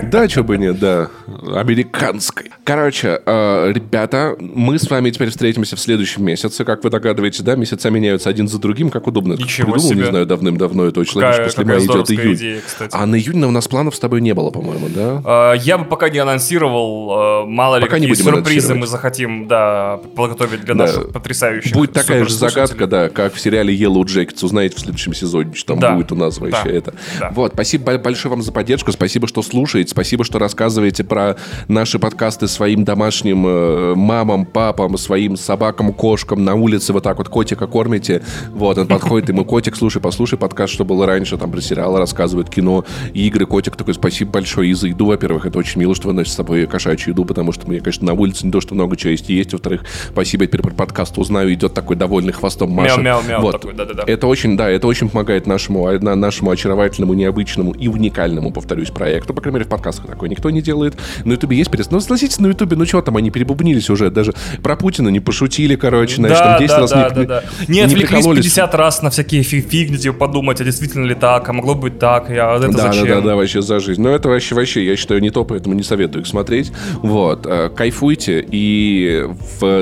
Да, 0.04 0.30
что 0.30 0.44
бы 0.44 0.58
нет, 0.58 0.80
да. 0.80 1.10
Американской. 1.54 2.52
Короче, 2.64 3.20
э, 3.26 3.72
ребята, 3.74 4.36
мы 4.40 4.80
с 4.80 4.90
вами 4.90 5.10
теперь 5.10 5.30
встретимся 5.30 5.76
в 5.76 5.80
следующем 5.80 6.24
месяце. 6.24 6.64
Как 6.64 6.84
вы 6.86 6.90
догадываетесь, 6.90 7.42
да, 7.42 7.56
месяца 7.56 7.90
меняются 7.90 8.30
один 8.30 8.48
за 8.48 8.60
другим. 8.60 8.90
Как 8.90 9.08
удобно. 9.08 9.34
Ничего 9.34 9.74
Придумал, 9.74 9.90
себе. 9.90 10.04
не 10.04 10.10
знаю, 10.10 10.26
давным-давно 10.26 10.86
это 10.86 11.02
очень 11.02 11.20
логично. 11.20 11.44
После 11.44 11.66
мая 11.66 11.80
идет 11.80 12.12
июнь. 12.12 12.36
Идея, 12.36 12.62
а 12.92 13.06
на 13.06 13.16
июнь 13.24 13.44
у 13.44 13.52
нас 13.52 13.68
планов 13.68 13.96
с 13.96 14.00
тобой 14.00 14.22
не 14.22 14.34
было, 14.34 14.50
по-моему, 14.50 14.88
да? 14.90 15.22
А, 15.26 15.54
я 15.54 15.78
бы 15.78 15.86
пока 15.86 16.10
не 16.10 16.20
анонсировал. 16.20 17.44
Э, 17.44 17.46
мало 17.46 17.78
ли, 17.78 17.84
пока 17.84 17.98
какие 17.98 18.14
сюрпризы 18.14 18.76
мы 18.76 18.88
захотим, 18.88 19.48
да, 19.48 20.00
подготовить 20.16 20.62
для 20.62 20.76
да. 20.76 20.86
наших 20.86 21.12
потрясающих 21.12 21.74
Будет 21.74 21.94
такая 21.94 22.24
же 22.26 22.34
загадка, 22.34 22.88
да, 22.88 23.10
как 23.10 23.34
в 23.34 23.40
сериале 23.40 23.76
Yellow 23.76 24.04
Jackets. 24.04 24.44
Узнаете 24.44 24.76
в 24.78 24.80
следующем 24.80 25.14
сезоне, 25.14 25.54
что 25.56 25.74
там 25.74 25.80
да. 25.80 25.96
будет 25.96 26.12
у 26.12 26.16
нас 26.16 26.38
вообще 26.38 26.64
да. 26.66 26.72
это. 26.72 26.94
Да. 27.20 27.32
Вот, 27.34 27.54
спасибо 27.54 27.98
большое 27.98 28.32
вам 28.32 28.42
за 28.42 28.52
поддержку, 28.52 28.92
спасибо, 28.92 29.28
что 29.28 29.42
слушаете, 29.42 29.90
спасибо, 29.92 30.24
что 30.24 30.40
рассказываете 30.40 31.04
про 31.04 31.38
наши 31.68 32.00
подкасты 32.00 32.48
своим 32.48 32.84
домашним 32.84 33.46
э, 33.48 33.96
мамам, 33.96 34.46
папам, 34.46 34.98
своим 34.98 35.38
собакам, 35.38 35.94
кошкам 35.94 36.44
на 36.44 36.56
улице 36.56 36.94
вот 36.94 37.04
так 37.04 37.18
вот 37.18 37.30
котика 37.30 37.68
кормите. 37.68 38.22
Вот, 38.52 38.78
он 38.78 38.88
подходит, 38.88 39.30
ему 39.30 39.46
котик, 39.46 39.76
слушай, 39.76 40.02
послушай 40.02 40.38
подкаст, 40.38 40.74
что 40.74 40.86
было 40.86 41.06
раньше, 41.06 41.38
там 41.38 41.52
про 41.52 41.62
сериалы 41.62 42.00
рассказывают, 42.00 42.50
кино, 42.50 42.86
игры. 43.14 43.46
Котик 43.46 43.76
такой, 43.76 43.94
спасибо 43.94 44.32
большое 44.32 44.70
и 44.70 44.74
за 44.74 44.88
еду, 44.88 45.06
во-первых, 45.06 45.46
это 45.46 45.60
очень 45.60 45.80
мило, 45.80 45.96
что 45.96 46.08
вы 46.08 46.14
носите 46.14 46.34
с 46.34 46.36
собой 46.38 46.66
кошачью 46.66 47.14
еду, 47.14 47.26
потому 47.26 47.52
что 47.52 47.68
мне, 47.68 47.80
конечно, 47.80 48.06
на 48.08 48.14
улице 48.14 48.46
не 48.46 48.52
то, 48.52 48.62
что 48.62 48.76
много 48.76 48.98
чего 48.98 49.12
есть 49.12 49.30
и 49.30 49.34
есть. 49.34 49.54
Во-вторых, 49.54 49.86
спасибо, 50.12 50.46
теперь 50.48 50.62
про 50.62 50.72
подкаст 50.72 51.18
узнаю, 51.18 51.54
идет 51.54 51.74
такой 51.74 51.96
довольный 51.96 52.34
хвостом 52.34 52.72
Маша. 52.72 53.00
Мяу-мяу-мяу 53.00 53.42
вот. 53.42 53.52
такой, 53.54 53.74
да-да-да. 53.74 54.04
Это 54.08 54.28
очень, 54.28 54.58
да, 54.58 54.70
это 54.70 54.88
очень 54.88 55.10
помогает 55.10 55.48
нашему, 55.48 55.90
нашему 56.00 56.52
очаровательному, 56.52 57.14
необычному 57.14 57.72
и 57.72 57.88
уникальному, 57.88 58.52
повторюсь, 58.52 58.90
проекту. 58.90 59.34
По 59.34 59.42
крайней 59.42 59.56
мере, 59.56 59.66
в 59.66 59.70
подкастах 59.70 60.08
такое 60.08 60.30
никто 60.30 60.50
не 60.50 60.62
делает. 60.62 60.96
На 61.26 61.34
Ютубе 61.34 61.58
есть 61.58 61.72
перец. 61.72 61.90
Ну, 61.90 62.00
согласитесь, 62.00 62.40
на 62.40 62.48
Ютубе, 62.48 62.76
ну 62.76 62.86
что 62.86 63.02
там, 63.02 63.18
они 63.18 63.32
перебубнились 63.32 63.90
уже. 63.90 64.10
Даже 64.10 64.34
про 64.62 64.76
Путина 64.76 65.10
не 65.10 65.20
пошутили, 65.20 65.76
короче, 65.76 66.16
значит, 66.16 66.38
да, 66.38 66.58
там 66.58 66.60
10 66.60 66.70
да, 66.70 66.80
раз 66.80 66.92
да, 66.92 67.10
не, 67.10 67.16
да, 67.16 67.24
да. 67.26 67.44
не, 67.68 67.76
не 67.76 67.82
отвлеклись 67.82 68.26
50 68.26 68.76
раз 68.76 69.02
на 69.02 69.10
всякие 69.10 69.44
фигни, 69.44 69.98
типа 69.98 70.18
подумать, 70.18 70.62
а 70.62 70.64
действительно 70.64 71.06
ли 71.06 71.16
так, 71.16 71.48
а 71.50 71.54
могло 71.54 71.76
быть 71.76 72.00
так, 72.00 72.30
я, 72.30 72.56
это 72.56 72.70
да, 72.70 72.93
зачем? 72.94 73.08
Да, 73.08 73.22
да, 73.22 73.28
да, 73.30 73.36
вообще 73.36 73.62
за 73.62 73.80
жизнь. 73.80 74.02
Но 74.02 74.10
это 74.10 74.30
вообще, 74.30 74.56
вообще, 74.56 74.86
я 74.86 74.96
считаю, 74.96 75.22
не 75.22 75.30
то, 75.30 75.44
поэтому 75.44 75.76
не 75.76 75.84
советую 75.84 76.22
их 76.22 76.28
смотреть. 76.28 76.72
Вот, 77.02 77.46
э, 77.46 77.70
кайфуйте 77.70 78.46
и 78.50 79.28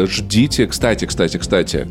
ждите. 0.07 0.67
Кстати, 0.67 1.05
кстати, 1.05 1.37
кстати, 1.37 1.87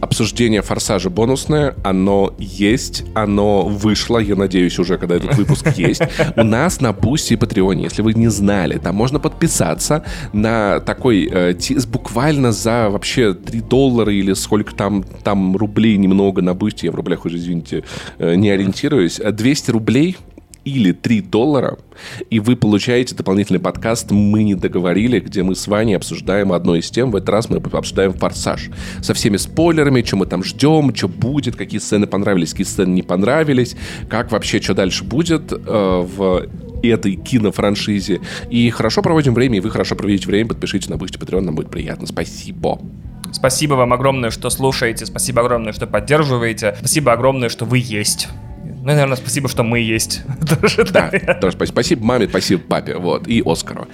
обсуждение 0.00 0.62
«Форсажа» 0.62 1.10
бонусное, 1.10 1.74
оно 1.84 2.34
есть, 2.38 3.04
оно 3.14 3.62
вышло, 3.62 4.18
я 4.18 4.36
надеюсь, 4.36 4.78
уже, 4.78 4.98
когда 4.98 5.16
этот 5.16 5.36
выпуск 5.36 5.66
есть. 5.76 6.02
У 6.36 6.42
нас 6.42 6.80
на 6.80 6.92
Бусти 6.92 7.34
и 7.34 7.36
Патреоне, 7.36 7.84
если 7.84 8.02
вы 8.02 8.14
не 8.14 8.28
знали, 8.28 8.78
там 8.78 8.94
можно 8.94 9.18
подписаться 9.18 10.04
на 10.32 10.80
такой, 10.80 11.28
э, 11.30 11.54
буквально 11.88 12.52
за 12.52 12.88
вообще 12.90 13.34
3 13.34 13.60
доллара 13.60 14.12
или 14.12 14.32
сколько 14.32 14.74
там, 14.74 15.04
там 15.24 15.56
рублей 15.56 15.96
немного 15.96 16.42
на 16.42 16.54
Бусти, 16.54 16.86
я 16.86 16.92
в 16.92 16.94
рублях 16.94 17.24
уже, 17.24 17.36
извините, 17.36 17.84
э, 18.18 18.34
не 18.34 18.50
ориентируюсь, 18.50 19.20
200 19.20 19.70
рублей 19.70 20.16
или 20.64 20.92
3 20.92 21.22
доллара, 21.22 21.78
и 22.28 22.40
вы 22.40 22.56
получаете 22.56 23.14
дополнительный 23.14 23.60
подкаст 23.60 24.10
«Мы 24.10 24.42
не 24.42 24.54
договорили», 24.54 25.20
где 25.20 25.42
мы 25.42 25.54
с 25.54 25.66
Ваней 25.66 25.96
обсуждаем 25.96 26.52
одно 26.52 26.76
из 26.76 26.90
тем. 26.90 27.10
В 27.10 27.16
этот 27.16 27.28
раз 27.30 27.48
мы 27.48 27.56
обсуждаем 27.56 28.12
«Форсаж». 28.12 28.70
Со 29.00 29.14
всеми 29.14 29.36
спойлерами, 29.36 30.02
что 30.02 30.16
мы 30.16 30.26
там 30.26 30.42
ждем, 30.44 30.94
что 30.94 31.08
будет, 31.08 31.56
какие 31.56 31.80
сцены 31.80 32.06
понравились, 32.06 32.50
какие 32.50 32.66
сцены 32.66 32.92
не 32.92 33.02
понравились, 33.02 33.76
как 34.08 34.32
вообще, 34.32 34.60
что 34.60 34.74
дальше 34.74 35.04
будет 35.04 35.52
э, 35.52 35.56
в 35.56 36.48
этой 36.82 37.16
кинофраншизе. 37.16 38.20
И 38.50 38.70
хорошо 38.70 39.02
проводим 39.02 39.34
время, 39.34 39.58
и 39.58 39.60
вы 39.60 39.70
хорошо 39.70 39.96
проводите 39.96 40.26
время. 40.26 40.48
Подпишитесь 40.48 40.88
на 40.88 40.96
Boosty 40.96 41.18
Patreon, 41.18 41.40
нам 41.40 41.54
будет 41.54 41.70
приятно. 41.70 42.06
Спасибо. 42.06 42.80
Спасибо 43.32 43.74
вам 43.74 43.92
огромное, 43.92 44.30
что 44.30 44.50
слушаете. 44.50 45.06
Спасибо 45.06 45.42
огромное, 45.42 45.72
что 45.72 45.86
поддерживаете. 45.86 46.74
Спасибо 46.78 47.12
огромное, 47.12 47.48
что 47.48 47.64
вы 47.64 47.78
есть. 47.78 48.28
Ну, 48.80 48.86
наверное, 48.86 49.16
спасибо, 49.16 49.48
что 49.48 49.62
мы 49.62 49.80
есть. 49.80 50.22
Да, 50.92 51.10
тоже 51.40 51.52
спасибо. 51.52 51.72
Спасибо 51.74 52.04
маме, 52.04 52.28
спасибо 52.28 52.62
папе. 52.62 52.96
Вот. 52.96 53.28
И 53.28 53.42
Оскару. 53.44 53.86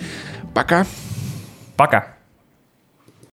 Пока. 0.54 0.86
Пока. 1.76 2.15